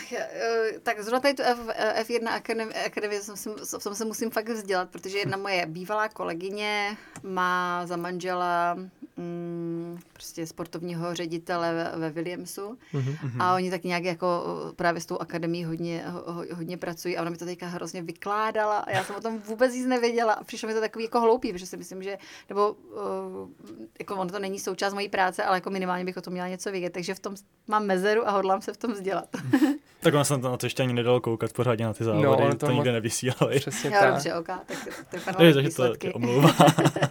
tak 0.83 1.01
zrovna 1.01 1.21
tady 1.21 1.35
tu 1.35 1.43
F, 1.43 1.59
F1 2.03 2.29
Academy, 2.29 2.75
Academy 2.87 3.21
jsem, 3.21 3.35
v 3.79 3.83
tom 3.85 3.95
se 3.95 4.05
musím 4.05 4.31
fakt 4.31 4.49
vzdělat, 4.49 4.89
protože 4.91 5.19
jedna 5.19 5.37
moje 5.37 5.67
bývalá 5.67 6.09
kolegyně 6.09 6.97
má 7.23 7.87
za 7.87 7.97
manžela 7.97 8.77
mm, 9.17 9.99
prostě 10.13 10.47
sportovního 10.47 11.15
ředitele 11.15 11.93
ve, 11.97 12.11
Williamsu 12.11 12.79
Mhm. 12.93 13.43
a 13.43 13.55
oni 13.55 13.71
tak 13.71 13.85
nějak 13.85 14.05
jako 14.05 14.45
právě 14.77 15.01
s 15.01 15.07
tou 15.07 15.19
akademií 15.19 15.65
hodně, 15.65 16.05
ho, 16.09 16.33
ho- 16.33 16.45
hodně 16.55 16.77
pracují 16.77 17.17
a 17.17 17.21
ona 17.21 17.31
mi 17.31 17.37
to 17.37 17.45
teďka 17.45 17.67
hrozně 17.67 18.03
vykládala 18.03 18.79
a 18.79 18.91
já 18.91 19.05
jsem 19.05 19.17
o 19.17 19.21
tom 19.21 19.39
vůbec 19.39 19.75
nic 19.75 19.87
nevěděla 19.87 20.33
a 20.33 20.45
přišlo 20.45 20.69
mi 20.69 20.75
to 20.75 20.81
takový 20.81 21.05
jako 21.05 21.21
hloupý, 21.21 21.53
protože 21.53 21.67
si 21.67 21.77
myslím, 21.77 22.03
že, 22.03 22.19
nebo 22.49 22.73
uh, 22.73 23.49
jako 23.99 24.15
ono 24.17 24.31
to 24.31 24.39
není 24.39 24.59
součást 24.59 24.95
mojí 24.95 25.09
práce, 25.09 25.45
ale 25.45 25.57
jako 25.57 25.71
minimálně 25.71 26.05
bych 26.05 26.17
o 26.17 26.21
tom 26.21 26.33
měla 26.33 26.49
něco 26.49 26.71
vědět, 26.71 26.93
takže 26.93 27.15
v 27.15 27.21
tom 27.21 27.35
mám 27.67 27.87
mezeru 27.87 28.29
a 28.29 28.31
hodlám 28.31 28.63
se 28.63 28.73
v 28.73 28.77
tom 28.77 28.93
vzdělat. 28.93 29.28
Tak 30.01 30.15
on 30.15 30.25
se 30.25 30.35
na 30.35 30.41
to, 30.41 30.51
na 30.51 30.57
to 30.57 30.67
ještě 30.67 30.83
ani 30.83 30.93
nedalo 30.93 31.21
koukat 31.21 31.53
pořádně 31.53 31.85
na 31.85 31.93
ty 31.95 32.05
závody, 32.05 32.25
No, 32.25 32.31
no, 32.31 32.37
ono 32.37 32.51
to, 32.51 32.57
to 32.57 32.67
to 32.67 32.73
nikde 32.73 32.93
nevysílali. 32.93 33.61
Přesně 33.61 33.91
Jo, 33.91 33.97
tak. 34.01 34.13
dobře, 34.13 34.35
ok, 34.35 34.47
tak 34.47 35.37
to 35.37 35.43
je 35.43 35.55
takže 35.55 35.71
to 35.71 35.97
tě 35.97 36.13
omlouvá. 36.13 36.55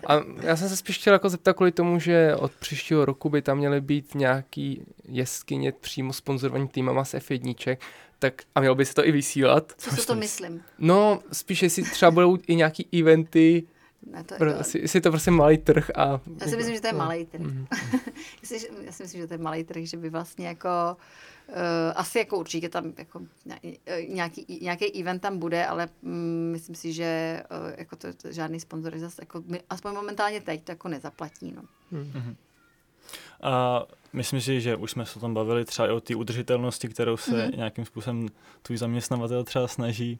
A 0.07 0.13
já 0.41 0.55
jsem 0.55 0.69
se 0.69 0.77
spíš 0.77 0.97
chtěl 0.97 1.13
jako 1.13 1.29
zeptat 1.29 1.53
kvůli 1.53 1.71
tomu, 1.71 1.99
že 1.99 2.35
od 2.35 2.51
příštího 2.51 3.05
roku 3.05 3.29
by 3.29 3.41
tam 3.41 3.57
měly 3.57 3.81
být 3.81 4.15
nějaký 4.15 4.81
jeskyně 5.07 5.71
přímo 5.71 6.13
sponzorovaný 6.13 6.67
týmama 6.67 7.05
z 7.05 7.13
F1, 7.13 7.77
tak 8.19 8.41
a 8.55 8.59
mělo 8.59 8.75
by 8.75 8.85
se 8.85 8.93
to 8.93 9.07
i 9.07 9.11
vysílat. 9.11 9.73
Co 9.77 9.95
si 9.95 10.07
to 10.07 10.15
myslím? 10.15 10.61
No, 10.79 11.19
spíš 11.31 11.61
jestli 11.63 11.83
třeba 11.83 12.11
budou 12.11 12.37
i 12.47 12.55
nějaký 12.55 12.87
eventy, 12.99 13.67
Ne, 14.11 14.23
to, 14.23 14.35
pro, 14.35 14.49
jo. 14.51 14.55
jestli, 14.57 14.81
je 14.97 15.01
to 15.01 15.09
prostě 15.09 15.31
malý 15.31 15.57
trh 15.57 15.91
a... 15.95 16.19
Já 16.41 16.47
si 16.47 16.57
myslím, 16.57 16.75
že 16.75 16.81
to 16.81 16.87
je 16.87 16.93
no. 16.93 16.99
malý 16.99 17.25
trh. 17.25 17.41
Mhm. 17.41 17.67
Jestli- 18.41 18.67
Já 18.85 18.91
si 18.91 19.03
myslím, 19.03 19.21
že 19.21 19.27
to 19.27 19.33
je 19.33 19.37
malý 19.37 19.63
trh, 19.63 19.83
že 19.83 19.97
by 19.97 20.09
vlastně 20.09 20.47
jako 20.47 20.69
uh, 20.91 20.97
asi 21.95 22.17
jako 22.17 22.37
určitě 22.37 22.69
tam 22.69 22.93
jako 22.97 23.21
eh, 23.85 24.01
nějaký, 24.07 24.59
nějaký 24.61 25.01
event 25.01 25.21
tam 25.21 25.39
bude, 25.39 25.65
ale 25.65 25.89
mm, 26.01 26.49
myslím 26.51 26.75
si, 26.75 26.93
že 26.93 27.43
uh, 27.51 27.73
jako 27.79 27.95
to, 27.95 28.13
to 28.13 28.31
žádný 28.31 28.59
sponzor 28.59 28.97
zase 28.97 29.21
jako, 29.21 29.43
my, 29.47 29.61
aspoň 29.69 29.93
momentálně 29.93 30.41
teď 30.41 30.63
to 30.63 30.71
jako 30.71 30.87
nezaplatí. 30.87 31.53
No. 31.55 31.61
A 33.41 33.83
myslím 34.13 34.41
si, 34.41 34.61
že 34.61 34.75
už 34.75 34.91
jsme 34.91 35.05
se 35.05 35.17
o 35.17 35.19
tom 35.19 35.33
bavili 35.33 35.65
třeba 35.65 35.87
i 35.87 35.91
o 35.91 36.01
té 36.01 36.15
udržitelnosti, 36.15 36.87
kterou 36.87 37.17
se 37.17 37.31
Mhm. 37.47 37.51
nějakým 37.57 37.85
způsobem 37.85 38.27
tvůj 38.61 38.77
zaměstnavatel 38.77 39.43
třeba 39.43 39.67
snaží 39.67 40.19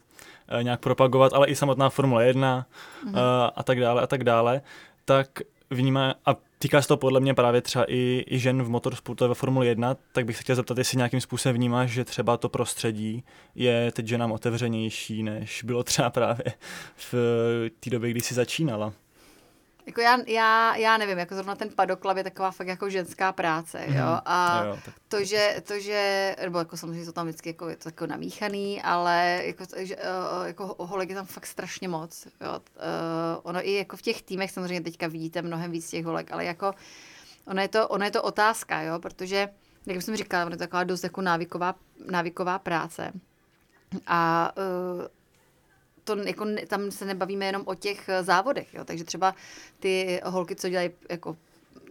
uh, 0.58 0.64
nějak 0.64 0.80
propagovat, 0.80 1.34
ale 1.34 1.48
i 1.48 1.56
samotná 1.56 1.90
Formule 1.90 2.28
1 2.28 2.66
Mhm. 3.04 3.14
uh, 3.14 3.20
a 3.56 3.64
tak 3.64 3.80
dále 3.80 4.02
a 4.02 4.08
tak 4.08 4.24
dále, 4.24 4.62
tak 5.06 5.28
vnímá, 5.70 6.16
a 6.26 6.36
Týká 6.60 6.82
se 6.82 6.88
to 6.88 6.98
podle 6.98 7.20
mě 7.20 7.34
právě 7.34 7.62
třeba 7.62 7.86
i, 7.88 8.24
i 8.28 8.40
žen 8.40 8.64
v 8.64 8.70
motorsportu 8.70 9.28
ve 9.28 9.36
Formuli 9.36 9.68
1, 9.68 9.98
tak 10.12 10.26
bych 10.26 10.38
se 10.38 10.44
chtěl 10.44 10.56
zeptat, 10.56 10.78
jestli 10.78 10.98
nějakým 10.98 11.22
způsobem 11.22 11.56
vnímáš, 11.56 11.92
že 11.92 12.06
třeba 12.06 12.38
to 12.38 12.50
prostředí 12.50 13.24
je 13.56 13.92
teď 13.92 14.08
ženám 14.08 14.32
otevřenější, 14.32 15.24
než 15.24 15.64
bylo 15.64 15.84
třeba 15.84 16.10
právě 16.10 16.54
v 16.96 17.14
té 17.80 17.90
době, 17.90 18.12
kdy 18.12 18.22
jsi 18.22 18.34
začínala. 18.34 18.94
Jako 19.88 20.02
já, 20.02 20.18
já, 20.28 20.76
já 20.76 20.98
nevím, 20.98 21.18
jako 21.18 21.36
zrovna 21.36 21.56
ten 21.56 21.70
padoklav 21.70 22.18
je 22.18 22.24
taková 22.24 22.52
fakt 22.52 22.68
jako 22.68 22.90
ženská 22.90 23.32
práce, 23.32 23.86
jo, 23.88 23.94
mhm. 23.94 24.20
a 24.26 24.64
jo, 24.66 24.80
tak... 24.86 24.94
to, 25.08 25.24
že, 25.24 25.62
to, 25.68 25.80
že, 25.80 26.36
nebo 26.42 26.60
jako 26.60 26.78
samozřejmě 26.78 27.06
to 27.06 27.12
tam 27.12 27.28
vždycky 27.28 27.50
jako, 27.50 27.70
je 27.70 27.76
to 27.76 27.90
jako 27.90 28.06
namíchaný, 28.06 28.82
ale 28.82 29.42
jako, 29.46 29.66
že, 29.78 29.96
jako 30.46 30.76
holek 30.80 31.10
je 31.10 31.16
tam 31.16 31.26
fakt 31.26 31.46
strašně 31.46 31.88
moc, 31.88 32.28
jo, 32.42 32.52
uh, 32.52 33.40
ono 33.44 33.68
i 33.68 33.74
jako 33.74 33.98
v 33.98 34.02
těch 34.02 34.22
týmech 34.22 34.52
samozřejmě 34.52 34.82
teďka 34.82 35.08
vidíte 35.08 35.42
mnohem 35.42 35.72
víc 35.72 35.90
těch 35.90 36.06
holek, 36.06 36.32
ale 36.32 36.46
jako 36.46 36.74
ono 37.46 37.62
je 37.62 37.68
to, 37.68 37.88
ono 37.88 38.06
je 38.06 38.12
to 38.12 38.24
otázka, 38.24 38.82
jo, 38.82 39.00
protože, 39.00 39.50
jak 39.86 40.02
jsem 40.02 40.16
říkala, 40.16 40.46
ono 40.46 40.54
je 40.54 40.58
to 40.58 40.64
taková 40.64 40.84
dost 40.84 41.04
jako 41.04 41.22
návyková, 41.22 41.76
návyková 42.12 42.60
práce. 42.60 43.12
A 44.08 44.52
uh, 44.58 45.06
to 46.08 46.18
jako, 46.18 46.46
tam 46.68 46.92
se 46.92 47.06
nebavíme 47.06 47.46
jenom 47.46 47.64
o 47.66 47.76
těch 47.76 48.10
eh, 48.10 48.24
závodech, 48.24 48.74
jo? 48.74 48.86
takže 48.86 49.04
třeba 49.04 49.36
ty 49.80 50.22
holky, 50.24 50.56
co 50.56 50.70
dělají 50.70 50.90
jako 51.10 51.38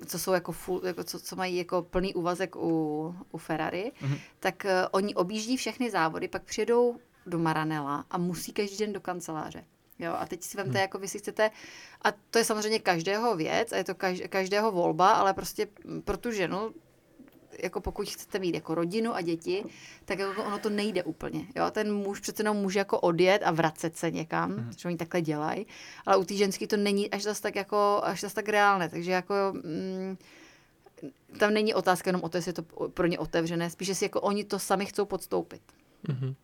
co 0.06 0.18
jsou 0.18 0.32
jako, 0.32 0.52
full, 0.52 0.80
jako 0.86 1.04
co, 1.04 1.20
co 1.20 1.36
mají 1.36 1.56
jako 1.56 1.82
plný 1.82 2.14
úvazek 2.14 2.56
u, 2.56 3.14
u 3.32 3.38
Ferrari, 3.38 3.92
mm-hmm. 4.02 4.18
tak 4.40 4.64
uh, 4.64 4.70
oni 4.90 5.14
objíždí 5.14 5.56
všechny 5.56 5.90
závody, 5.90 6.28
pak 6.28 6.42
přijedou 6.42 6.96
do 7.26 7.38
Maranela 7.38 8.04
a 8.10 8.18
musí 8.18 8.52
každý 8.52 8.76
den 8.76 8.92
do 8.92 9.00
kanceláře. 9.00 9.64
Jo, 9.98 10.14
a 10.18 10.26
teď 10.26 10.42
si 10.42 10.56
vemte, 10.56 10.72
hmm. 10.72 10.80
jako 10.80 10.98
vy 10.98 11.08
si 11.08 11.18
chcete, 11.18 11.50
a 12.02 12.12
to 12.30 12.38
je 12.38 12.44
samozřejmě 12.44 12.78
každého 12.78 13.36
věc, 13.36 13.72
a 13.72 13.76
je 13.76 13.84
to 13.84 13.94
každého 14.28 14.72
volba, 14.72 15.12
ale 15.12 15.34
prostě 15.34 15.68
pro 16.04 16.16
tu 16.16 16.30
ženu 16.30 16.74
jako 17.62 17.80
pokud 17.80 18.08
chcete 18.08 18.38
mít 18.38 18.54
jako 18.54 18.74
rodinu 18.74 19.14
a 19.14 19.20
děti, 19.20 19.64
tak 20.04 20.18
jako 20.18 20.44
ono 20.44 20.58
to 20.58 20.70
nejde 20.70 21.02
úplně. 21.02 21.46
Jo? 21.56 21.70
Ten 21.70 21.94
muž 21.94 22.20
přece 22.20 22.40
jenom 22.40 22.56
může 22.56 22.78
jako 22.78 23.00
odjet 23.00 23.42
a 23.44 23.50
vracet 23.50 23.96
se 23.96 24.10
někam, 24.10 24.50
mm. 24.50 24.72
že 24.76 24.88
oni 24.88 24.96
takhle 24.96 25.20
dělají, 25.20 25.66
ale 26.06 26.16
u 26.16 26.24
té 26.24 26.34
ženský 26.34 26.66
to 26.66 26.76
není 26.76 27.10
až 27.10 27.22
zase 27.22 27.42
tak 27.42 27.56
jako, 27.56 28.00
až 28.02 28.20
zase 28.20 28.34
tak 28.34 28.48
reálné, 28.48 28.88
takže 28.88 29.10
jako 29.10 29.34
mm, 29.52 30.16
tam 31.38 31.54
není 31.54 31.74
otázka 31.74 32.08
jenom 32.08 32.22
o 32.22 32.28
to, 32.28 32.38
jestli 32.38 32.48
je 32.48 32.52
to 32.52 32.88
pro 32.88 33.06
ně 33.06 33.18
otevřené, 33.18 33.70
spíše 33.70 33.94
si 33.94 34.04
jako 34.04 34.20
oni 34.20 34.44
to 34.44 34.58
sami 34.58 34.86
chcou 34.86 35.04
podstoupit. 35.04 35.62
Mm-hmm. 36.08 36.34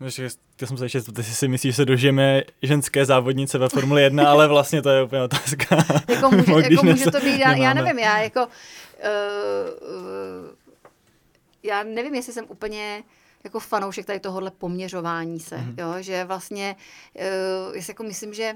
Já 0.00 0.66
jsem 0.66 0.76
se 0.78 0.84
ještě 0.84 0.98
jestli 0.98 1.34
si 1.34 1.48
myslíš, 1.48 1.74
že 1.74 1.76
se 1.76 1.84
dožijeme 1.84 2.42
ženské 2.62 3.04
závodnice 3.06 3.58
ve 3.58 3.68
Formuli 3.68 4.02
1, 4.02 4.30
ale 4.30 4.48
vlastně 4.48 4.82
to 4.82 4.88
je 4.88 5.02
úplně 5.02 5.22
otázka. 5.22 5.84
jako 6.08 6.30
může, 6.30 6.52
jako 6.52 6.86
může 6.86 7.10
to 7.10 7.20
být, 7.20 7.38
já, 7.38 7.56
já 7.56 7.74
nevím, 7.74 7.98
já 7.98 8.18
jako 8.18 8.46
uh, 8.46 8.52
já 11.62 11.82
nevím, 11.82 12.14
jestli 12.14 12.32
jsem 12.32 12.44
úplně 12.48 13.02
jako 13.44 13.60
fanoušek 13.60 14.06
tady 14.06 14.20
tohohle 14.20 14.50
poměřování 14.50 15.40
se, 15.40 15.56
mm-hmm. 15.56 15.74
jo, 15.78 16.02
že 16.02 16.24
vlastně, 16.24 16.76
uh, 17.14 17.76
já 17.76 17.82
si 17.82 17.90
jako 17.90 18.02
myslím, 18.02 18.34
že 18.34 18.54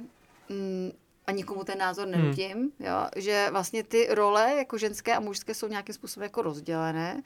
um, 0.50 0.92
a 1.26 1.32
nikomu 1.32 1.64
ten 1.64 1.78
názor 1.78 2.08
mhm. 2.08 2.20
nenutím, 2.20 2.58
mm. 2.58 2.70
jo, 2.78 3.06
že 3.16 3.48
vlastně 3.50 3.82
ty 3.82 4.08
role 4.10 4.54
jako 4.58 4.78
ženské 4.78 5.14
a 5.14 5.20
mužské 5.20 5.54
jsou 5.54 5.68
nějakým 5.68 5.94
způsobem 5.94 6.24
jako 6.24 6.42
rozdělené 6.42 7.22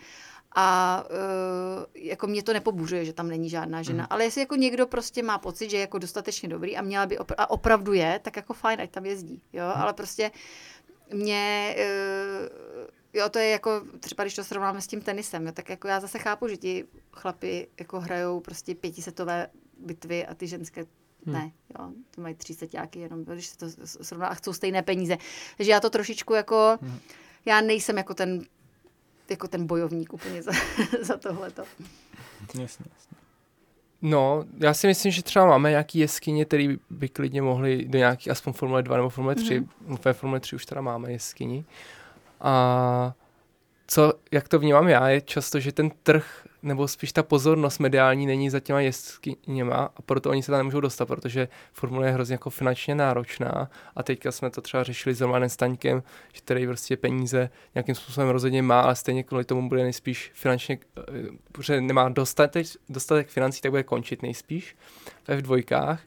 a 0.58 1.04
uh, 1.10 1.84
jako 1.94 2.26
mě 2.26 2.42
to 2.42 2.52
nepobuřuje, 2.52 3.04
že 3.04 3.12
tam 3.12 3.28
není 3.28 3.50
žádná 3.50 3.82
žena. 3.82 4.02
Mm. 4.02 4.06
Ale 4.10 4.24
jestli 4.24 4.40
jako 4.40 4.56
někdo 4.56 4.86
prostě 4.86 5.22
má 5.22 5.38
pocit, 5.38 5.70
že 5.70 5.76
je 5.76 5.80
jako 5.80 5.98
dostatečně 5.98 6.48
dobrý 6.48 6.76
a 6.76 6.82
měla 6.82 7.06
by 7.06 7.18
opra- 7.18 7.34
a 7.38 7.50
opravdu 7.50 7.92
je, 7.92 8.20
tak 8.22 8.36
jako 8.36 8.54
fajn, 8.54 8.80
ať 8.80 8.90
tam 8.90 9.06
jezdí. 9.06 9.42
Jo? 9.52 9.64
Mm. 9.64 9.82
Ale 9.82 9.92
prostě 9.92 10.30
mě 11.12 11.76
uh, 11.78 12.96
Jo, 13.16 13.28
to 13.28 13.38
je 13.38 13.50
jako, 13.50 13.82
třeba 14.00 14.24
když 14.24 14.34
to 14.34 14.44
srovnáme 14.44 14.80
s 14.80 14.86
tím 14.86 15.00
tenisem, 15.00 15.46
jo, 15.46 15.52
tak 15.52 15.68
jako 15.68 15.88
já 15.88 16.00
zase 16.00 16.18
chápu, 16.18 16.48
že 16.48 16.56
ti 16.56 16.84
chlapi 17.12 17.68
jako 17.78 18.00
hrajou 18.00 18.40
prostě 18.40 18.74
pětisetové 18.74 19.48
bitvy 19.78 20.26
a 20.26 20.34
ty 20.34 20.46
ženské 20.46 20.86
hmm. 21.26 21.34
ne, 21.34 21.52
jo, 21.78 21.90
to 22.10 22.20
mají 22.20 22.34
třicetiáky 22.34 22.98
jenom, 22.98 23.24
když 23.24 23.46
se 23.46 23.58
to 23.58 23.66
srovná 23.84 24.26
a 24.26 24.34
chcou 24.34 24.52
stejné 24.52 24.82
peníze. 24.82 25.18
Takže 25.56 25.72
já 25.72 25.80
to 25.80 25.90
trošičku 25.90 26.34
jako, 26.34 26.78
hmm. 26.82 26.98
já 27.44 27.60
nejsem 27.60 27.96
jako 27.98 28.14
ten, 28.14 28.42
jako 29.30 29.48
ten 29.48 29.66
bojovník 29.66 30.12
úplně 30.12 30.42
za, 30.42 30.52
za 31.00 31.16
tohleto. 31.16 31.62
Jasně, 32.60 32.86
jasně. 32.94 33.16
No, 34.02 34.44
já 34.58 34.74
si 34.74 34.86
myslím, 34.86 35.12
že 35.12 35.22
třeba 35.22 35.46
máme 35.46 35.70
nějaký 35.70 35.98
jeskyně, 35.98 36.44
které 36.44 36.76
by 36.90 37.08
klidně 37.08 37.42
mohly 37.42 37.84
do 37.84 37.98
nějaký, 37.98 38.30
aspoň 38.30 38.52
Formule 38.52 38.82
2 38.82 38.96
nebo 38.96 39.08
Formule 39.08 39.34
3. 39.34 39.60
Mm-hmm. 39.60 39.98
Ve 40.04 40.12
Formule 40.12 40.40
3 40.40 40.56
už 40.56 40.66
teda 40.66 40.80
máme 40.80 41.12
jeskyni. 41.12 41.64
A 42.40 43.14
co, 43.86 44.12
jak 44.32 44.48
to 44.48 44.58
vnímám 44.58 44.88
já, 44.88 45.08
je 45.08 45.20
často, 45.20 45.60
že 45.60 45.72
ten 45.72 45.90
trh, 46.02 46.46
nebo 46.66 46.88
spíš 46.88 47.12
ta 47.12 47.22
pozornost 47.22 47.78
mediální 47.78 48.26
není 48.26 48.50
za 48.50 48.60
těma 48.60 48.80
jeskyněma 48.80 49.90
a 49.96 50.02
proto 50.02 50.30
oni 50.30 50.42
se 50.42 50.50
tam 50.50 50.58
nemůžou 50.58 50.80
dostat, 50.80 51.06
protože 51.06 51.48
formule 51.72 52.06
je 52.06 52.12
hrozně 52.12 52.34
jako 52.34 52.50
finančně 52.50 52.94
náročná 52.94 53.70
a 53.96 54.02
teďka 54.02 54.32
jsme 54.32 54.50
to 54.50 54.60
třeba 54.60 54.82
řešili 54.82 55.14
s 55.14 55.20
Romanem 55.20 55.48
Staňkem, 55.48 56.02
že 56.32 56.40
který 56.40 56.66
prostě 56.66 56.96
peníze 56.96 57.50
nějakým 57.74 57.94
způsobem 57.94 58.28
rozhodně 58.28 58.62
má, 58.62 58.80
ale 58.80 58.96
stejně 58.96 59.22
kvůli 59.22 59.44
tomu 59.44 59.68
bude 59.68 59.82
nejspíš 59.82 60.30
finančně, 60.34 60.78
eh, 60.98 61.02
protože 61.52 61.80
nemá 61.80 62.08
dostatek, 62.08 62.66
dostatek 62.88 63.28
financí, 63.28 63.60
tak 63.60 63.70
bude 63.70 63.82
končit 63.82 64.22
nejspíš 64.22 64.76
v 65.28 65.42
dvojkách. 65.42 66.00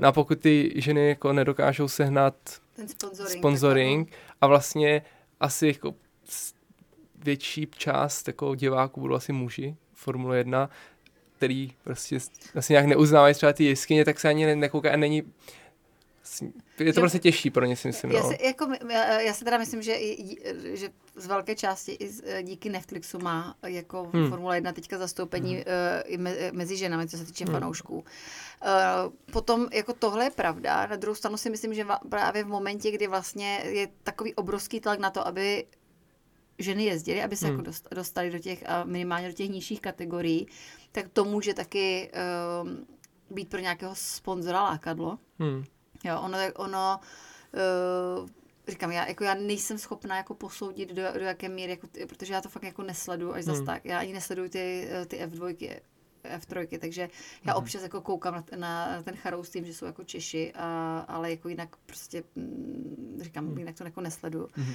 No 0.00 0.08
a 0.08 0.12
pokud 0.12 0.40
ty 0.40 0.72
ženy 0.76 1.08
jako 1.08 1.32
nedokážou 1.32 1.88
sehnat 1.88 2.34
ten 2.76 2.88
sponsoring, 2.88 3.38
sponsoring 3.38 4.12
a 4.40 4.46
vlastně 4.46 5.02
asi 5.40 5.66
jako 5.66 5.94
větší 7.24 7.68
část 7.76 8.28
jako 8.28 8.54
diváků 8.54 9.00
budou 9.00 9.14
asi 9.14 9.32
muži 9.32 9.76
Formule 10.04 10.38
1, 10.38 10.70
který 11.36 11.72
prostě 11.84 12.18
asi 12.54 12.72
nějak 12.72 12.86
neuznávají 12.86 13.34
třeba 13.34 13.52
ty 13.52 13.64
jeskyně, 13.64 14.04
tak 14.04 14.20
se 14.20 14.28
ani 14.28 14.56
nekouká 14.56 14.92
a 14.92 14.96
není 14.96 15.22
je 16.78 16.92
to 16.92 17.00
prostě 17.00 17.18
těžší 17.18 17.50
pro 17.50 17.64
ně, 17.64 17.76
si 17.76 17.88
myslím. 17.88 18.10
Já, 18.10 18.22
no. 18.22 18.28
si, 18.28 18.46
jako, 18.46 18.68
já, 18.90 19.20
já 19.20 19.34
si 19.34 19.44
teda 19.44 19.58
myslím, 19.58 19.82
že, 19.82 19.94
i, 19.94 20.36
že 20.76 20.90
z 21.16 21.26
velké 21.26 21.54
části 21.54 21.92
i 21.92 22.08
z, 22.08 22.42
díky 22.42 22.68
Netflixu 22.68 23.18
má 23.18 23.54
jako 23.66 24.10
hmm. 24.14 24.28
Formule 24.28 24.56
1 24.56 24.72
teďka 24.72 24.98
zastoupení 24.98 25.54
hmm. 25.54 25.62
uh, 25.62 26.12
i 26.12 26.18
me, 26.18 26.34
mezi 26.52 26.76
ženami, 26.76 27.08
co 27.08 27.18
se 27.18 27.24
týče 27.24 27.44
hmm. 27.44 27.54
fanoušků. 27.54 27.94
Uh, 27.94 28.02
potom 29.32 29.68
jako 29.72 29.92
tohle 29.92 30.24
je 30.24 30.30
pravda. 30.30 30.86
Na 30.86 30.96
druhou 30.96 31.14
stranu 31.14 31.36
si 31.36 31.50
myslím, 31.50 31.74
že 31.74 31.86
právě 32.08 32.44
v 32.44 32.48
momentě, 32.48 32.90
kdy 32.90 33.06
vlastně 33.06 33.62
je 33.64 33.88
takový 34.02 34.34
obrovský 34.34 34.80
tlak 34.80 34.98
na 34.98 35.10
to, 35.10 35.26
aby 35.26 35.64
ženy 36.58 36.84
jezdily, 36.84 37.22
aby 37.22 37.36
se 37.36 37.46
jako 37.46 37.62
hmm. 37.62 37.66
jako 37.66 37.94
dostali 37.94 38.30
do 38.30 38.38
těch, 38.38 38.64
minimálně 38.84 39.28
do 39.28 39.34
těch 39.34 39.50
nižších 39.50 39.80
kategorií, 39.80 40.46
tak 40.92 41.08
to 41.12 41.24
může 41.24 41.54
taky 41.54 42.10
uh, 42.62 42.70
být 43.30 43.48
pro 43.48 43.60
nějakého 43.60 43.94
sponzora 43.94 44.62
lákadlo. 44.62 45.18
Hmm. 45.38 45.64
Jo, 46.04 46.20
ono, 46.20 46.38
ono 46.56 47.00
uh, 48.20 48.28
říkám, 48.68 48.92
já, 48.92 49.06
jako 49.06 49.24
já 49.24 49.34
nejsem 49.34 49.78
schopná 49.78 50.16
jako 50.16 50.34
posoudit, 50.34 50.88
do, 50.88 51.02
do 51.12 51.20
jaké 51.20 51.48
míry, 51.48 51.70
jako, 51.70 51.88
protože 52.08 52.34
já 52.34 52.40
to 52.40 52.48
fakt 52.48 52.62
jako 52.62 52.82
nesleduju 52.82 53.32
až 53.32 53.44
hmm. 53.44 53.54
zas 53.54 53.66
tak. 53.66 53.84
Já 53.84 53.98
ani 53.98 54.12
nesleduju 54.12 54.48
ty, 54.48 54.88
eh, 54.90 55.06
ty 55.06 55.26
F2, 55.26 55.78
F3, 56.38 56.78
takže 56.78 57.08
já 57.44 57.52
mm. 57.52 57.58
občas 57.58 57.82
jako 57.82 58.00
koukám 58.00 58.34
na, 58.34 58.44
na 58.56 59.02
ten 59.02 59.16
Charou 59.16 59.44
s 59.44 59.50
tím, 59.50 59.64
že 59.64 59.74
jsou 59.74 59.86
jako 59.86 60.04
Češi, 60.04 60.52
a, 60.54 60.98
ale 61.08 61.30
jako 61.30 61.48
jinak 61.48 61.76
prostě 61.86 62.24
mm, 62.36 63.18
říkám, 63.20 63.44
mm. 63.44 63.58
jinak 63.58 63.78
to 63.78 63.84
jako 63.84 64.00
nesleduju. 64.00 64.48
Mm. 64.56 64.74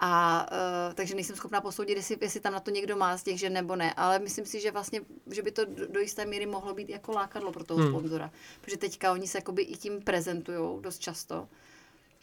A 0.00 0.46
uh, 0.52 0.94
takže 0.94 1.14
nejsem 1.14 1.36
schopná 1.36 1.60
posoudit, 1.60 1.96
jestli, 1.96 2.18
jestli 2.20 2.40
tam 2.40 2.52
na 2.52 2.60
to 2.60 2.70
někdo 2.70 2.96
má 2.96 3.16
z 3.16 3.22
těch 3.22 3.38
že 3.38 3.50
nebo 3.50 3.76
ne, 3.76 3.92
ale 3.94 4.18
myslím 4.18 4.46
si, 4.46 4.60
že 4.60 4.70
vlastně, 4.70 5.00
že 5.30 5.42
by 5.42 5.50
to 5.50 5.64
do, 5.64 5.86
do 5.86 6.00
jisté 6.00 6.26
míry 6.26 6.46
mohlo 6.46 6.74
být 6.74 6.88
jako 6.88 7.12
lákadlo 7.12 7.52
pro 7.52 7.64
toho 7.64 7.80
mm. 7.80 7.88
sponzora, 7.88 8.30
protože 8.60 8.76
teďka 8.76 9.12
oni 9.12 9.26
se 9.26 9.38
jakoby 9.38 9.62
i 9.62 9.76
tím 9.76 10.02
prezentují 10.02 10.82
dost 10.82 10.98
často. 10.98 11.48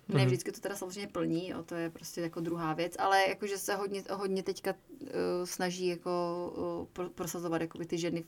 Ne 0.07 0.19
mhm. 0.19 0.25
vždycky 0.25 0.51
to 0.51 0.61
teda 0.61 0.75
samozřejmě 0.75 1.07
plní, 1.07 1.49
jo, 1.49 1.63
to 1.63 1.75
je 1.75 1.89
prostě 1.89 2.21
jako 2.21 2.39
druhá 2.39 2.73
věc, 2.73 2.95
ale 2.99 3.27
jakože 3.27 3.57
se 3.57 3.75
hodně, 3.75 4.03
hodně 4.11 4.43
teďka 4.43 4.73
uh, 5.01 5.07
snaží 5.43 5.87
jako 5.87 6.87
uh, 6.97 7.07
prosazovat 7.07 7.61
jakoby 7.61 7.85
ty 7.85 7.97
ženy 7.97 8.23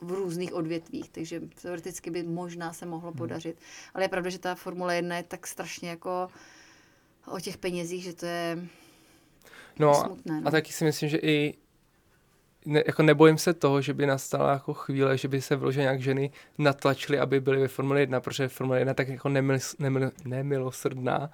v 0.00 0.12
různých 0.12 0.54
odvětvích, 0.54 1.08
takže 1.10 1.40
teoreticky 1.62 2.10
by 2.10 2.22
možná 2.22 2.72
se 2.72 2.86
mohlo 2.86 3.10
hmm. 3.10 3.18
podařit. 3.18 3.56
Ale 3.94 4.04
je 4.04 4.08
pravda, 4.08 4.30
že 4.30 4.38
ta 4.38 4.54
Formule 4.54 4.96
1 4.96 5.16
je 5.16 5.22
tak 5.22 5.46
strašně 5.46 5.88
jako 5.90 6.28
o 7.26 7.40
těch 7.40 7.56
penězích, 7.56 8.02
že 8.02 8.12
to 8.12 8.26
je 8.26 8.58
no, 9.78 9.94
smutné. 9.94 10.40
No. 10.40 10.48
A 10.48 10.50
taky 10.50 10.72
si 10.72 10.84
myslím, 10.84 11.08
že 11.08 11.18
i 11.18 11.54
ne, 12.66 12.82
jako 12.86 13.02
nebojím 13.02 13.38
se 13.38 13.54
toho, 13.54 13.80
že 13.80 13.94
by 13.94 14.06
nastala 14.06 14.52
jako 14.52 14.74
chvíle, 14.74 15.18
že 15.18 15.28
by 15.28 15.42
se 15.42 15.56
vložen 15.56 15.82
nějak 15.82 16.00
ženy 16.00 16.30
natlačily, 16.58 17.18
aby 17.18 17.40
byly 17.40 17.60
ve 17.60 17.68
Formule 17.68 18.00
1, 18.00 18.20
protože 18.20 18.48
Formule 18.48 18.78
1 18.78 18.94
tak 18.94 19.08
jako 19.08 19.28
nemil, 19.28 19.58
nemil, 19.78 20.10
nemilosrdná, 20.24 21.30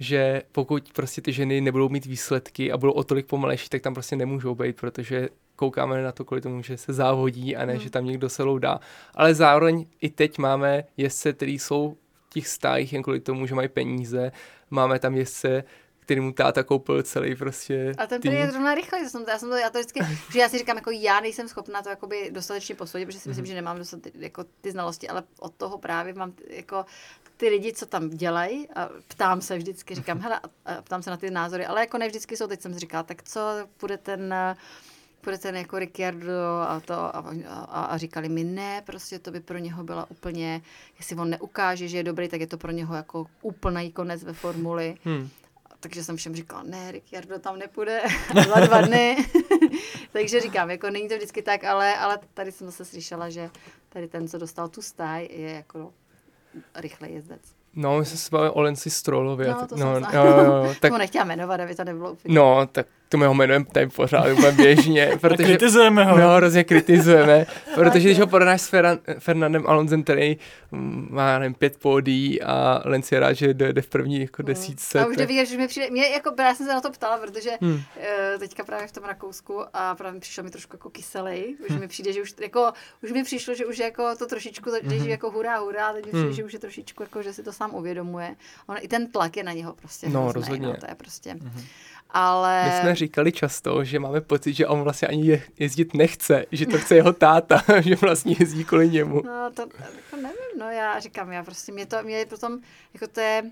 že 0.00 0.42
pokud 0.52 0.92
prostě 0.92 1.22
ty 1.22 1.32
ženy 1.32 1.60
nebudou 1.60 1.88
mít 1.88 2.06
výsledky 2.06 2.72
a 2.72 2.76
budou 2.76 2.92
o 2.92 3.04
tolik 3.04 3.26
pomalejší, 3.26 3.68
tak 3.68 3.82
tam 3.82 3.94
prostě 3.94 4.16
nemůžou 4.16 4.54
být, 4.54 4.76
protože 4.76 5.28
koukáme 5.56 6.02
na 6.02 6.12
to 6.12 6.24
kvůli 6.24 6.40
tomu, 6.40 6.62
že 6.62 6.76
se 6.76 6.92
závodí 6.92 7.56
a 7.56 7.64
ne, 7.66 7.72
hmm. 7.72 7.82
že 7.82 7.90
tam 7.90 8.04
někdo 8.04 8.28
se 8.28 8.42
loudá. 8.42 8.80
Ale 9.14 9.34
zároveň 9.34 9.86
i 10.00 10.10
teď 10.10 10.38
máme 10.38 10.84
jezdce, 10.96 11.32
který 11.32 11.58
jsou 11.58 11.96
těch 12.32 12.48
stájích 12.48 12.92
jen 12.92 13.02
kvůli 13.02 13.20
tomu, 13.20 13.46
že 13.46 13.54
mají 13.54 13.68
peníze. 13.68 14.32
Máme 14.70 14.98
tam 14.98 15.14
jezdce, 15.14 15.64
který 16.00 16.20
mu 16.20 16.32
táta 16.32 16.62
koupil 16.62 17.02
celý 17.02 17.36
prostě 17.36 17.94
A 17.98 18.06
ten 18.06 18.20
je 18.32 18.50
zrovna 18.50 18.74
rychlej, 18.74 19.02
já 19.02 19.08
jsem 19.08 19.24
to, 19.24 19.30
já, 19.30 19.38
jsem 19.38 19.48
to, 19.48 19.56
já 19.56 19.70
to 19.70 19.78
vždycky, 19.78 20.00
že 20.32 20.38
já 20.38 20.48
si 20.48 20.58
říkám, 20.58 20.76
jako 20.76 20.90
já 20.90 21.20
nejsem 21.20 21.48
schopná 21.48 21.82
to 21.82 21.88
jakoby 21.88 22.30
dostatečně 22.32 22.74
posoudit, 22.74 23.06
protože 23.06 23.18
si 23.18 23.28
myslím, 23.28 23.44
mm-hmm. 23.44 23.48
že 23.48 23.54
nemám 23.54 23.78
dostat 23.78 24.00
jako 24.14 24.44
ty 24.60 24.70
znalosti, 24.70 25.08
ale 25.08 25.22
od 25.38 25.54
toho 25.54 25.78
právě 25.78 26.14
mám 26.14 26.32
jako 26.48 26.86
ty 27.36 27.48
lidi, 27.48 27.72
co 27.72 27.86
tam 27.86 28.10
dělají, 28.10 28.68
a 28.68 28.88
ptám 29.08 29.40
se 29.40 29.56
vždycky, 29.56 29.94
říkám, 29.94 30.20
hele, 30.20 30.40
a 30.66 30.82
ptám 30.82 31.02
se 31.02 31.10
na 31.10 31.16
ty 31.16 31.30
názory, 31.30 31.66
ale 31.66 31.80
jako 31.80 31.98
ne 31.98 32.08
vždycky 32.08 32.36
jsou, 32.36 32.46
teď 32.46 32.60
jsem 32.60 32.74
si 32.74 32.80
říkala, 32.80 33.02
tak 33.02 33.22
co 33.22 33.40
bude 33.80 33.98
ten 33.98 34.34
bude 35.24 35.38
ten 35.38 35.56
jako 35.56 35.78
Ricciardo 35.78 36.32
a 36.68 36.80
to 36.84 36.94
a, 36.94 37.24
a, 37.48 37.84
a 37.84 37.96
říkali 37.96 38.28
mi 38.28 38.44
ne, 38.44 38.82
prostě 38.86 39.18
to 39.18 39.30
by 39.30 39.40
pro 39.40 39.58
něho 39.58 39.84
byla 39.84 40.10
úplně, 40.10 40.62
jestli 40.98 41.16
on 41.16 41.30
neukáže, 41.30 41.88
že 41.88 41.96
je 41.96 42.02
dobrý, 42.02 42.28
tak 42.28 42.40
je 42.40 42.46
to 42.46 42.58
pro 42.58 42.70
něho 42.70 42.94
jako 42.94 43.26
úplný 43.42 43.92
konec 43.92 44.24
ve 44.24 44.32
formuli. 44.32 44.96
Hmm. 45.04 45.28
Takže 45.80 46.04
jsem 46.04 46.16
všem 46.16 46.34
říkala, 46.34 46.62
ne, 46.62 46.92
Ricciardo 46.92 47.38
tam 47.38 47.58
nepůjde 47.58 48.02
za 48.48 48.60
dva 48.60 48.80
dny. 48.80 49.16
Takže 50.12 50.40
říkám, 50.40 50.70
jako 50.70 50.90
není 50.90 51.08
to 51.08 51.16
vždycky 51.16 51.42
tak, 51.42 51.64
ale, 51.64 51.96
ale 51.96 52.18
tady 52.34 52.52
jsem 52.52 52.66
zase 52.66 52.84
slyšela, 52.84 53.30
že 53.30 53.50
tady 53.88 54.08
ten, 54.08 54.28
co 54.28 54.38
dostal 54.38 54.68
tu 54.68 54.82
stáj, 54.82 55.28
je 55.30 55.50
jako 55.50 55.92
rychlej 56.74 57.12
jezdec. 57.12 57.40
No, 57.74 57.98
my 57.98 58.04
jsme 58.04 58.16
se 58.16 58.30
bavili 58.30 58.50
o 58.50 58.60
Lenci 58.60 58.90
Strollovi. 58.90 59.46
No, 59.46 59.66
to 59.66 59.76
no, 59.76 59.94
jsem 59.94 60.14
jo, 60.14 60.26
jo, 60.26 60.44
jo, 60.44 60.74
tak... 60.80 60.92
To 60.92 60.98
nechtěla 60.98 61.24
jmenovat, 61.24 61.60
aby 61.60 61.74
to 61.74 61.84
nebylo 61.84 62.12
úplně. 62.12 62.34
No, 62.34 62.66
tak 62.66 62.86
to 63.10 63.16
my 63.16 63.26
ho 63.26 63.34
jmenujeme 63.34 63.64
tady 63.64 63.86
pořád 63.86 64.32
úplně 64.32 64.52
běžně. 64.52 65.12
Protože, 65.20 65.44
kritizujeme 65.44 66.04
ho. 66.04 66.18
No, 66.18 66.36
hrozně 66.36 66.64
kritizujeme, 66.64 67.46
protože 67.74 68.08
když 68.08 68.18
ho 68.18 68.26
porovnáš 68.26 68.60
s 68.62 68.68
Ferran, 68.68 68.98
Fernandem 69.18 69.66
Alonzem, 69.66 70.02
který 70.02 70.36
mm, 70.70 71.08
má, 71.10 71.38
nevím, 71.38 71.54
pět 71.54 71.76
pódí 71.76 72.42
a 72.42 72.82
Lenci 72.84 73.14
je 73.14 73.20
rád, 73.20 73.32
že 73.32 73.54
jde 73.54 73.82
v 73.82 73.86
první 73.86 74.20
jako 74.20 74.42
hmm. 74.42 74.46
desítce. 74.46 75.00
A 75.00 75.06
už 75.06 75.16
nevíš, 75.16 75.48
že 75.48 75.56
mi 75.58 75.68
přijde, 75.68 75.90
mě, 75.90 76.08
jako, 76.08 76.34
já 76.38 76.54
jsem 76.54 76.66
se 76.66 76.72
na 76.72 76.80
to 76.80 76.90
ptala, 76.90 77.18
protože 77.18 77.50
hmm. 77.60 77.72
uh, 77.72 77.80
teďka 78.38 78.64
právě 78.64 78.88
v 78.88 78.92
tom 78.92 79.04
Rakousku 79.04 79.64
a 79.74 79.94
právě 79.94 80.20
přišlo 80.20 80.44
mi 80.44 80.50
trošku 80.50 80.74
jako 80.74 80.90
kyselý, 80.90 81.44
hmm. 81.44 81.68
že 81.68 81.78
mi 81.78 81.88
přijde, 81.88 82.12
že 82.12 82.22
už, 82.22 82.34
jako, 82.40 82.72
už 83.02 83.12
mi 83.12 83.24
přišlo, 83.24 83.54
že 83.54 83.66
už 83.66 83.78
jako 83.78 84.16
to 84.16 84.26
trošičku, 84.26 84.70
hmm. 84.82 85.04
že 85.04 85.10
jako 85.10 85.30
hurá, 85.30 85.58
hurá, 85.58 85.92
teď 85.92 86.04
mi 86.04 86.10
přijde, 86.10 86.26
hmm. 86.26 86.34
že 86.34 86.44
už 86.44 86.52
je 86.52 86.58
trošičku, 86.58 87.02
jako, 87.02 87.22
že 87.22 87.32
si 87.32 87.42
to 87.42 87.52
sám 87.52 87.74
uvědomuje. 87.74 88.36
On, 88.66 88.76
I 88.80 88.88
ten 88.88 89.12
tlak 89.12 89.36
je 89.36 89.42
na 89.42 89.52
něho 89.52 89.72
prostě. 89.72 90.08
No, 90.08 90.22
hrozný, 90.22 90.40
rozhodně. 90.40 90.66
No, 90.66 90.76
to 90.76 90.86
je 90.88 90.94
prostě. 90.94 91.30
Hmm 91.30 91.62
ale... 92.12 92.64
My 92.64 92.80
jsme 92.80 92.94
říkali 92.94 93.32
často, 93.32 93.84
že 93.84 93.98
máme 93.98 94.20
pocit, 94.20 94.52
že 94.52 94.66
on 94.66 94.82
vlastně 94.82 95.08
ani 95.08 95.26
je, 95.26 95.42
jezdit 95.58 95.94
nechce, 95.94 96.46
že 96.52 96.66
to 96.66 96.78
chce 96.78 96.94
jeho 96.94 97.12
táta, 97.12 97.62
že 97.80 97.96
vlastně 97.96 98.36
jezdí 98.38 98.64
kvůli 98.64 98.90
němu. 98.90 99.22
No 99.26 99.50
to 99.54 99.62
jako 99.62 100.16
nevím, 100.16 100.58
no 100.58 100.70
já 100.70 101.00
říkám, 101.00 101.32
já 101.32 101.44
prostě 101.44 101.72
mě 101.72 101.86
to, 101.86 102.02
mě 102.02 102.16
je 102.16 102.26
potom, 102.26 102.60
jako 102.94 103.06
to 103.06 103.20
je, 103.20 103.42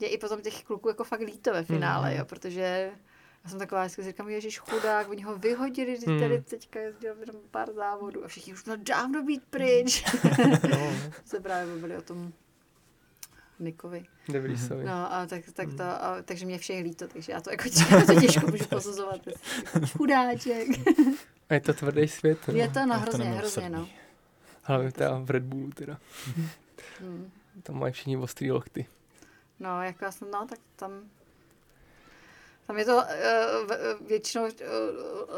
je 0.00 0.08
i 0.08 0.18
potom 0.18 0.40
těch 0.40 0.62
kluků 0.62 0.88
jako 0.88 1.04
fakt 1.04 1.20
líto 1.20 1.52
ve 1.52 1.64
finále, 1.64 2.10
mm. 2.10 2.18
jo, 2.18 2.24
protože 2.24 2.90
já 3.44 3.50
jsem 3.50 3.58
taková, 3.58 3.88
že 3.88 4.02
říkám, 4.02 4.28
ježiš 4.28 4.58
chudák, 4.58 5.08
oni 5.08 5.22
ho 5.22 5.36
vyhodili, 5.36 6.00
že 6.00 6.06
tady 6.06 6.34
hmm. 6.34 6.42
teďka 6.42 6.80
jezdil 6.80 7.14
jenom 7.20 7.42
pár 7.50 7.72
závodů 7.72 8.24
a 8.24 8.28
všichni 8.28 8.52
už 8.52 8.64
měl 8.64 8.76
dávno 8.76 9.22
být 9.22 9.42
pryč. 9.50 10.04
no. 10.70 10.92
se 11.24 11.40
právě 11.40 11.76
byli 11.76 11.96
o 11.96 12.02
tom 12.02 12.32
Nikovi. 13.58 14.04
Devrisovi. 14.28 14.84
No 14.84 15.12
a 15.12 15.26
tak, 15.26 15.44
tak 15.52 15.68
to, 15.76 15.82
a, 15.82 16.22
takže 16.24 16.46
mě 16.46 16.58
všech 16.58 16.84
líto, 16.84 17.08
takže 17.08 17.32
já 17.32 17.40
to 17.40 17.50
jako 17.50 17.64
to 18.06 18.20
těžko 18.20 18.46
můžu 18.46 18.64
posuzovat. 18.64 19.20
Chudáček. 19.96 20.68
A 21.48 21.54
je 21.54 21.60
to 21.60 21.74
tvrdý 21.74 22.08
svět. 22.08 22.38
No. 22.48 22.54
Je 22.54 22.68
to 22.68 22.86
no, 22.86 22.98
hrozně, 22.98 23.24
to 23.24 23.30
hrozně, 23.30 23.70
no. 23.70 23.88
Hlavně 24.62 24.92
teda 24.92 25.18
v 25.18 25.30
Red 25.30 25.42
Bullu 25.42 25.70
teda. 25.70 25.98
Hmm. 27.00 27.30
Tam 27.62 27.78
mají 27.78 27.92
všichni 27.92 28.16
ostrý 28.16 28.52
lokty. 28.52 28.86
No, 29.60 29.82
jako 29.82 30.04
já 30.04 30.12
jsem, 30.12 30.30
no, 30.30 30.46
tak 30.46 30.58
tam 30.76 31.10
tam 32.66 32.78
je 32.78 32.84
to 32.84 32.96
uh, 32.96 34.06
většinou 34.06 34.44
uh, 34.44 34.50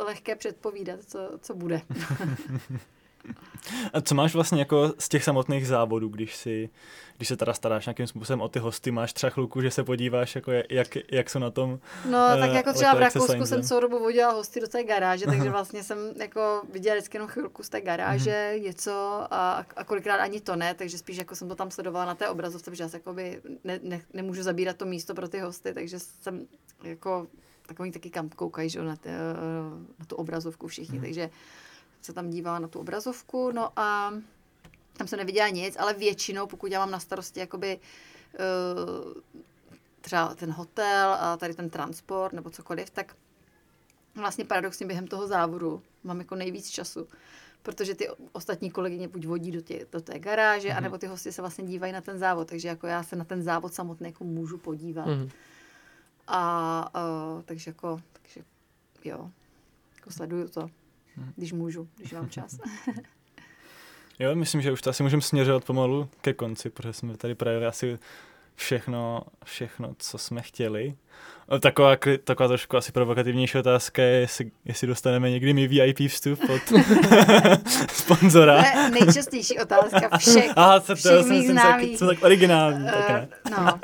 lehké 0.04 0.36
předpovídat, 0.36 1.00
co, 1.04 1.38
co 1.38 1.54
bude. 1.54 1.80
A 3.92 4.00
co 4.00 4.14
máš 4.14 4.34
vlastně 4.34 4.58
jako 4.58 4.92
z 4.98 5.08
těch 5.08 5.24
samotných 5.24 5.66
závodů, 5.66 6.08
když 6.08 6.36
si, 6.36 6.70
když 7.16 7.28
se 7.28 7.36
teda 7.36 7.54
staráš 7.54 7.86
nějakým 7.86 8.06
způsobem 8.06 8.40
o 8.40 8.48
ty 8.48 8.58
hosty, 8.58 8.90
máš 8.90 9.12
třeba 9.12 9.30
chvilku, 9.30 9.60
že 9.60 9.70
se 9.70 9.84
podíváš, 9.84 10.34
jako 10.34 10.50
jak, 10.70 10.88
jak 11.12 11.30
jsou 11.30 11.38
na 11.38 11.50
tom 11.50 11.78
No, 12.10 12.18
uh, 12.34 12.40
tak 12.40 12.52
jako 12.52 12.72
třeba 12.72 12.94
v 12.94 12.98
Rakousku 12.98 13.46
jsem 13.46 13.62
celou 13.62 13.80
dobu 13.80 13.98
vodila 13.98 14.32
hosty 14.32 14.60
do 14.60 14.68
té 14.68 14.84
garáže, 14.84 15.26
takže 15.26 15.50
vlastně 15.50 15.82
jsem 15.82 15.98
jako 16.16 16.62
viděla 16.72 16.96
vždycky 16.96 17.16
jenom 17.16 17.28
chvilku 17.28 17.62
z 17.62 17.68
té 17.68 17.80
garáže, 17.80 18.52
uh-huh. 18.54 18.62
něco 18.62 18.92
a, 19.30 19.64
a 19.76 19.84
kolikrát 19.84 20.16
ani 20.16 20.40
to 20.40 20.56
ne, 20.56 20.74
takže 20.74 20.98
spíš 20.98 21.16
jako 21.16 21.36
jsem 21.36 21.48
to 21.48 21.54
tam 21.54 21.70
sledovala 21.70 22.04
na 22.04 22.14
té 22.14 22.28
obrazovce, 22.28 22.70
protože 22.70 22.82
já 22.82 22.88
se 22.88 22.96
jakoby 22.96 23.40
ne, 23.64 23.80
ne, 23.82 24.00
nemůžu 24.12 24.42
zabírat 24.42 24.76
to 24.76 24.84
místo 24.84 25.14
pro 25.14 25.28
ty 25.28 25.40
hosty, 25.40 25.74
takže 25.74 25.98
jsem 25.98 26.46
jako 26.84 27.26
takový 27.66 27.92
taky 27.92 28.10
kam 28.10 28.28
koukají, 28.28 28.70
že 28.70 28.82
na, 28.82 28.96
tě, 28.96 29.10
na 29.98 30.04
tu 30.06 30.16
obrazovku 30.16 30.68
všichni, 30.68 30.98
uh-huh. 30.98 31.02
takže 31.02 31.30
se 32.04 32.12
tam 32.12 32.30
dívala 32.30 32.58
na 32.58 32.68
tu 32.68 32.78
obrazovku, 32.78 33.52
no 33.52 33.78
a 33.78 34.12
tam 34.96 35.08
jsem 35.08 35.18
neviděla 35.18 35.48
nic, 35.48 35.76
ale 35.78 35.94
většinou, 35.94 36.46
pokud 36.46 36.72
já 36.72 36.78
mám 36.78 36.90
na 36.90 37.00
starosti 37.00 37.40
jakoby 37.40 37.78
uh, 37.78 39.22
třeba 40.00 40.34
ten 40.34 40.50
hotel 40.50 41.16
a 41.20 41.36
tady 41.36 41.54
ten 41.54 41.70
transport 41.70 42.32
nebo 42.32 42.50
cokoliv, 42.50 42.90
tak 42.90 43.16
vlastně 44.14 44.44
paradoxně 44.44 44.86
během 44.86 45.06
toho 45.06 45.26
závodu 45.26 45.82
mám 46.04 46.18
jako 46.18 46.34
nejvíc 46.34 46.70
času, 46.70 47.08
protože 47.62 47.94
ty 47.94 48.08
ostatní 48.32 48.70
kolegyně 48.70 49.08
buď 49.08 49.26
vodí 49.26 49.50
do, 49.50 49.60
tě, 49.60 49.86
do 49.92 50.00
té 50.00 50.18
garáže, 50.18 50.68
mm-hmm. 50.68 50.76
anebo 50.76 50.98
ty 50.98 51.06
hosti 51.06 51.32
se 51.32 51.42
vlastně 51.42 51.64
dívají 51.64 51.92
na 51.92 52.00
ten 52.00 52.18
závod, 52.18 52.48
takže 52.48 52.68
jako 52.68 52.86
já 52.86 53.02
se 53.02 53.16
na 53.16 53.24
ten 53.24 53.42
závod 53.42 53.74
samotný 53.74 54.06
jako 54.06 54.24
můžu 54.24 54.58
podívat. 54.58 55.06
Mm-hmm. 55.06 55.30
A 56.26 56.90
uh, 57.34 57.42
takže 57.42 57.70
jako, 57.70 58.00
takže 58.12 58.40
jo, 59.04 59.30
jako 59.96 60.10
sleduju 60.10 60.48
to 60.48 60.70
když 61.36 61.52
můžu, 61.52 61.88
když 61.96 62.12
mám 62.12 62.28
čas. 62.28 62.58
jo, 64.18 64.34
myslím, 64.34 64.62
že 64.62 64.72
už 64.72 64.82
to 64.82 64.90
asi 64.90 65.02
můžeme 65.02 65.22
směřovat 65.22 65.64
pomalu 65.64 66.08
ke 66.20 66.32
konci, 66.32 66.70
protože 66.70 66.92
jsme 66.92 67.16
tady 67.16 67.34
projeli 67.34 67.66
asi 67.66 67.98
všechno, 68.56 69.22
všechno, 69.44 69.94
co 69.98 70.18
jsme 70.18 70.42
chtěli. 70.42 70.94
Taková, 71.60 71.96
taková 72.24 72.48
trošku 72.48 72.76
asi 72.76 72.92
provokativnější 72.92 73.58
otázka 73.58 74.02
je, 74.02 74.20
jestli, 74.20 74.50
jestli 74.64 74.86
dostaneme 74.86 75.30
někdy 75.30 75.52
mi 75.52 75.68
VIP 75.68 75.98
vstup 76.08 76.40
od 76.50 76.62
sponzora. 77.92 78.62
To 78.62 78.78
je 78.78 78.90
nejčastější 78.90 79.58
otázka 79.58 80.18
všech, 80.18 80.52
Aha, 80.56 80.80
co 80.80 80.86
to, 80.86 80.96
všech 80.96 81.26
mých 81.26 81.48
známých. 81.48 81.98
Co 81.98 82.06
tak 82.06 82.22
originální. 82.22 82.84
Uh, 82.84 82.90
tak 82.90 83.08
ne. 83.08 83.28
no. 83.50 83.80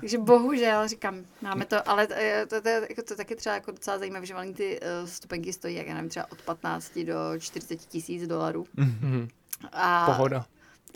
Takže 0.00 0.18
bohužel, 0.18 0.88
říkám, 0.88 1.24
máme 1.40 1.64
to, 1.64 1.88
ale 1.88 2.06
to, 2.06 2.14
to, 2.48 2.60
to, 2.60 2.68
jako, 2.68 3.02
to 3.02 3.16
taky 3.16 3.36
třeba 3.36 3.54
jako 3.54 3.70
docela 3.70 3.98
zajímavé, 3.98 4.26
že 4.26 4.34
ty 4.56 4.80
uh, 4.80 5.08
stupenky 5.08 5.52
stojí, 5.52 5.74
jak 5.74 5.86
já 5.86 5.94
nevím, 5.94 6.10
třeba 6.10 6.32
od 6.32 6.42
15 6.42 6.98
do 6.98 7.14
40 7.38 7.76
tisíc 7.76 8.26
dolarů. 8.26 8.66
Mm-hmm. 8.76 9.28
A, 9.72 10.06
Pohoda. 10.06 10.46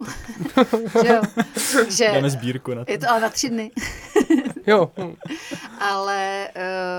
že 1.03 1.09
jo, 1.09 1.23
že 1.89 2.11
Dáme 2.13 2.31
sbírku 2.31 2.75
na 2.75 2.85
to. 2.85 2.93
Je 2.93 2.99
to 2.99 3.11
ale 3.11 3.21
na 3.21 3.29
tři 3.29 3.49
dny. 3.49 3.71
jo. 4.67 4.93
ale, 5.79 6.49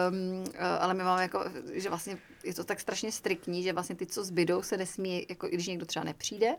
um, 0.09 0.43
ale 0.79 0.93
my 0.93 1.03
máme 1.03 1.21
jako, 1.21 1.45
že 1.73 1.89
vlastně 1.89 2.17
je 2.43 2.53
to 2.53 2.63
tak 2.63 2.79
strašně 2.79 3.11
striktní, 3.11 3.63
že 3.63 3.73
vlastně 3.73 3.95
ty, 3.95 4.05
co 4.05 4.23
zbydou, 4.23 4.61
se 4.61 4.77
nesmí, 4.77 5.25
jako 5.29 5.47
i 5.47 5.51
když 5.51 5.67
někdo 5.67 5.85
třeba 5.85 6.05
nepřijde, 6.05 6.55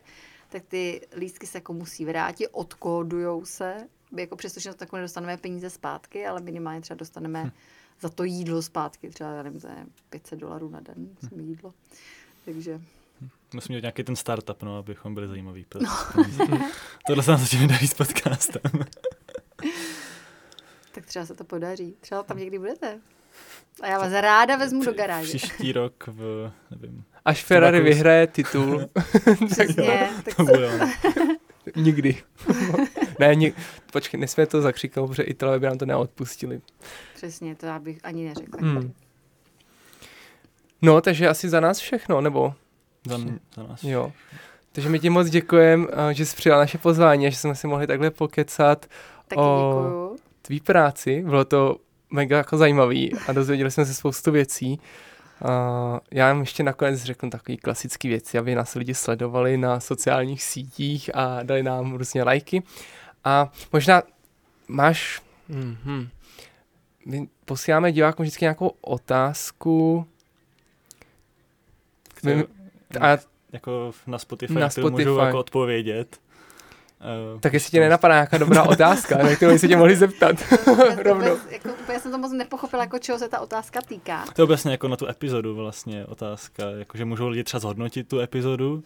tak 0.49 0.63
ty 0.69 1.01
lístky 1.17 1.47
se 1.47 1.59
jako 1.59 1.73
musí 1.73 2.05
vrátit, 2.05 2.49
odkódujou 2.53 3.45
se 3.45 3.77
jako 4.23 4.37
přesto, 4.37 4.61
že 4.61 4.75
takové 4.75 5.01
nedostaneme 5.01 5.37
peníze 5.37 5.71
zpátky, 5.71 6.27
ale 6.27 6.41
minimálně 6.41 6.81
třeba 6.81 6.97
dostaneme 6.97 7.45
hm. 7.45 7.51
za 8.01 8.09
to 8.09 8.25
jídlo 8.25 8.63
zpátky, 8.63 9.11
třeba, 9.11 9.31
já 9.31 9.43
nevím, 9.43 9.61
za 9.61 9.69
500 10.11 10.39
dolarů 10.39 10.69
na 10.69 10.81
den, 10.81 11.09
hm. 11.33 11.41
jídlo. 11.41 11.75
Takže 12.45 12.81
Musím 13.55 13.75
mít 13.75 13.81
nějaký 13.81 14.05
ten 14.05 14.17
startup, 14.17 14.63
no, 14.63 14.79
abychom 14.79 15.15
byli 15.15 15.29
zajímaví. 15.29 15.67
No. 15.81 15.91
Tohle 17.07 17.23
se 17.23 17.31
nám 17.31 17.41
zatím 17.41 17.61
nedaří 17.61 17.89
s 17.89 17.95
podcastem. 17.95 18.63
tak 20.93 21.07
třeba 21.07 21.27
se 21.27 21.35
to 21.35 21.45
podaří. 21.45 21.95
Třeba 22.01 22.23
tam 22.23 22.39
někdy 22.39 22.59
budete. 22.59 23.01
A 23.83 23.87
já 23.87 23.99
vás 23.99 24.13
ráda 24.13 24.57
vezmu 24.57 24.85
do 24.85 24.93
garáže. 24.93 25.39
Příští 25.39 25.73
rok 25.73 26.05
v, 26.07 26.53
nevím. 26.71 27.05
Až 27.25 27.45
Ferrari 27.45 27.81
vyhraje 27.81 28.27
titul. 28.27 28.91
Přesně. 29.51 30.11
tak 30.25 30.35
to 30.35 30.45
bude 30.45 30.81
Nikdy. 31.77 32.23
ne, 33.19 33.35
ni- 33.35 33.53
počkej, 33.93 34.21
nesmíme 34.21 34.47
to 34.47 34.61
zakříkat, 34.63 35.07
protože 35.09 35.23
Italové 35.23 35.59
by 35.59 35.67
nám 35.67 35.79
to 35.79 35.87
neodpustili. 35.87 36.61
Přesně, 37.15 37.55
to 37.55 37.67
já 37.67 37.79
bych 37.79 37.99
ani 38.05 38.29
neřekla. 38.29 38.61
Hmm. 38.69 38.93
No, 40.83 41.01
takže 41.01 41.29
asi 41.29 41.49
za 41.49 41.61
nás 41.61 41.79
všechno, 41.79 42.21
nebo? 42.21 42.55
Za, 43.07 43.19
za 43.57 43.63
nás. 43.69 43.85
Jo. 43.85 44.13
Takže 44.73 44.89
my 44.89 44.99
ti 44.99 45.11
moc 45.11 45.29
děkujeme, 45.31 45.87
eh, 46.11 46.15
že 46.15 46.27
jsi 46.27 46.37
přijal 46.37 46.59
naše 46.59 46.79
pozvání 46.79 47.27
a 47.27 47.31
že 47.31 47.37
jsme 47.37 47.55
si 47.55 47.67
mohli 47.67 47.87
takhle 47.87 48.11
pokecat 48.11 48.87
Taky 49.29 49.41
o 49.41 49.83
děkuju. 49.83 50.17
tvý 50.43 50.61
práci. 50.61 51.23
Bylo 51.27 51.45
to 51.45 51.77
mega 52.11 52.37
jako 52.37 52.57
zajímavý 52.57 53.13
a 53.27 53.33
dozvěděli 53.33 53.71
jsme 53.71 53.85
se 53.87 53.95
spoustu 53.95 54.31
věcí. 54.33 54.81
Uh, 55.45 55.99
já 56.11 56.29
jim 56.31 56.41
ještě 56.41 56.63
nakonec 56.63 57.03
řeknu 57.03 57.31
takový 57.31 57.57
klasický 57.59 58.09
věci, 58.09 58.39
aby 58.39 58.55
nás 58.55 58.75
lidi 58.75 58.95
sledovali 58.95 59.57
na 59.57 59.81
sociálních 59.81 60.43
sítích 60.43 61.11
a 61.15 61.43
dali 61.43 61.63
nám 61.63 61.95
různě 61.95 62.23
lajky. 62.23 62.63
A 63.25 63.53
možná 63.73 64.03
máš... 64.69 65.23
Mm-hmm. 65.51 66.09
My 67.07 67.29
posíláme 67.45 67.93
divákům 67.93 68.23
vždycky 68.23 68.45
nějakou 68.45 68.73
otázku. 68.81 70.07
Kterou, 72.15 72.37
My, 72.37 72.45
a 73.01 73.19
jako 73.53 73.93
na 74.07 74.19
Spotify, 74.19 74.55
Na 74.55 74.71
Spotify. 74.71 74.91
můžu 75.05 75.17
jako 75.19 75.39
odpovědět. 75.39 76.21
Uh, 77.35 77.41
tak 77.41 77.53
jestli 77.53 77.71
ti 77.71 77.81
nenapadá 77.81 78.15
nějaká 78.15 78.39
dobrá 78.39 78.63
otázka, 78.69 79.19
na 79.19 79.37
kterou 79.37 79.59
se 79.59 79.69
tě 79.69 79.77
mohli 79.77 79.97
zeptat 79.97 80.37
Já 80.67 80.95
rovnou. 81.03 81.31
vůbec, 81.31 81.53
jako, 81.53 81.69
úplně 81.83 82.01
jsem 82.01 82.13
to 82.13 82.19
moc 82.19 82.33
nepochopila, 82.33 82.83
jako 82.83 82.99
čeho 82.99 83.19
se 83.19 83.29
ta 83.29 83.41
otázka 83.41 83.81
týká. 83.83 84.25
To 84.35 84.43
je 84.43 84.45
obecně 84.45 84.71
jako 84.71 84.89
na 84.89 84.97
tu 84.97 85.07
epizodu 85.07 85.55
vlastně 85.55 86.07
otázka, 86.07 86.71
jako 86.71 86.97
že 86.99 87.05
můžou 87.05 87.29
lidi 87.29 87.45
třeba 87.45 87.61
zhodnotit 87.61 88.09
tu 88.09 88.21
epizodu, 88.21 88.85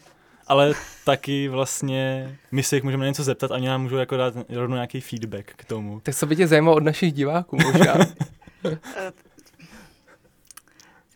ale 0.48 0.74
taky 1.04 1.48
vlastně 1.48 2.36
my 2.50 2.62
se 2.62 2.76
jich 2.76 2.84
můžeme 2.84 3.00
na 3.00 3.08
něco 3.08 3.24
zeptat 3.24 3.50
a 3.50 3.54
oni 3.54 3.66
nám 3.66 3.82
můžou 3.82 3.96
jako 3.96 4.16
dát 4.16 4.34
rovnou 4.48 4.74
nějaký 4.74 5.00
feedback 5.00 5.52
k 5.56 5.64
tomu. 5.64 6.00
Tak 6.00 6.14
co 6.14 6.26
by 6.26 6.36
tě 6.36 6.46
zajímalo 6.46 6.76
od 6.76 6.84
našich 6.84 7.12
diváků 7.12 7.56
možná? 7.56 7.94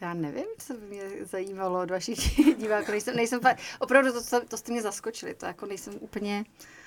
Já 0.00 0.14
nevím, 0.14 0.44
co 0.58 0.74
by 0.74 0.86
mě 0.86 1.02
zajímalo 1.30 1.82
od 1.82 1.90
vašich 1.90 2.36
diváků. 2.58 2.90
Nejsem, 2.90 3.16
nejsem, 3.16 3.40
opravdu 3.78 4.12
to, 4.12 4.22
to, 4.22 4.46
to 4.46 4.56
jste 4.56 4.72
mě 4.72 4.82
zaskočili. 4.82 5.34
To 5.34 5.46
jako 5.46 5.66
nejsem 5.66 5.94
úplně, 6.00 6.44
uh, 6.48 6.81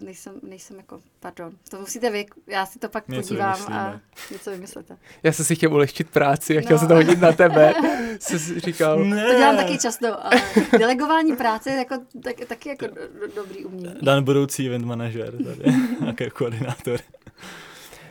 nejsem, 0.00 0.34
nejsem 0.42 0.76
jako, 0.76 1.00
pardon. 1.20 1.52
To 1.70 1.78
musíte 1.80 2.10
vy, 2.10 2.26
já 2.46 2.66
si 2.66 2.78
to 2.78 2.88
pak 2.88 3.08
Něco 3.08 3.28
podívám 3.28 3.50
a 3.72 3.86
vymyslíme. 3.86 4.00
něco 4.32 4.50
vymyslete. 4.50 4.96
Já 5.22 5.32
jsem 5.32 5.44
si 5.44 5.56
chtěl 5.56 5.72
ulehčit 5.74 6.10
práci 6.10 6.58
a 6.58 6.60
chtěl 6.60 6.72
No. 6.76 6.78
jsem 6.78 6.88
to 6.88 6.94
hodit 6.94 7.20
na 7.20 7.32
tebe. 7.32 7.74
Jsem 8.20 8.38
si 8.38 8.60
říkal, 8.60 9.04
Ne. 9.04 9.26
To 9.26 9.32
dělám 9.38 9.56
taky 9.56 9.78
často, 9.78 10.26
ale 10.26 10.42
delegování 10.78 11.36
práce 11.36 11.70
je 11.70 11.76
jako, 11.76 11.94
tak, 12.22 12.36
taky 12.48 12.68
jako 12.68 12.86
do, 12.86 12.94
do, 12.94 13.34
dobrý 13.34 13.64
umění. 13.64 13.94
Dan 14.02 14.24
budoucí 14.24 14.66
event 14.66 14.84
manažer 14.84 15.32
tady, 15.44 15.72
nějaký 16.00 16.30
koordinátor. 16.30 17.00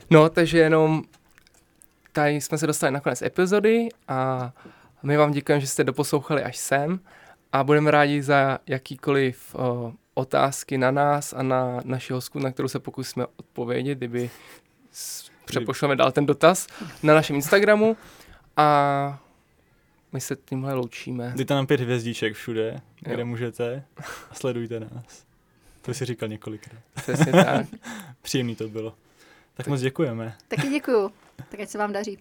no 0.09 0.30
takže 0.30 0.57
jenom 0.59 1.03
tady 2.12 2.32
jsme 2.41 2.57
se 2.57 2.68
dostali 2.68 2.91
na 2.91 2.99
konec 2.99 3.22
epizody 3.22 3.89
a 4.07 4.51
my 5.03 5.18
vám 5.18 5.32
děkujeme, 5.32 5.62
že 5.62 5.68
jste 5.68 5.84
doposlouchali 5.84 6.43
až 6.43 6.57
sem 6.57 6.99
a 7.53 7.64
budeme 7.64 7.91
rádi 7.91 8.22
za 8.24 8.59
jakýkoliv 8.68 9.55
o, 9.55 9.93
otázky 10.14 10.78
na 10.78 10.91
nás 10.91 11.34
a 11.34 11.43
na 11.43 11.80
naši 11.84 12.14
hostku, 12.14 12.39
na 12.39 12.51
kterou 12.51 12.68
se 12.68 12.80
pokusíme 12.80 13.26
odpovědět, 13.36 13.95
kdyby 13.95 14.30
přepošleme 15.45 15.95
dál 15.95 16.12
ten 16.12 16.26
dotaz 16.26 16.68
na 17.03 17.14
našem 17.14 17.36
Instagramu 17.36 17.97
a 18.57 19.24
my 20.12 20.22
se 20.22 20.36
tímhle 20.45 20.74
loučíme. 20.74 21.34
Dejte 21.36 21.53
nám 21.53 21.68
pět 21.68 21.80
hvězdíček 21.80 22.34
všude, 22.34 22.82
kde 22.99 23.20
Jo. 23.20 23.26
můžete 23.26 23.84
a 24.32 24.34
sledujte 24.34 24.80
nás. 24.80 25.26
To 25.82 25.93
si 25.93 26.05
říkal 26.05 26.30
několikrát. 26.30 26.82
Přesně 26.95 27.32
tak. 27.32 27.66
Příjemný 28.22 28.55
to 28.55 28.68
bylo. 28.70 28.93
Tak 29.53 29.68
moc 29.68 29.82
děkujeme. 29.82 30.36
Taky 30.47 30.68
děkuju. 30.70 31.12
Tak 31.49 31.59
ať 31.59 31.70
se 31.70 31.78
vám 31.78 31.93
daří. 31.93 32.18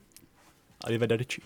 Arrivederci. 0.85 1.41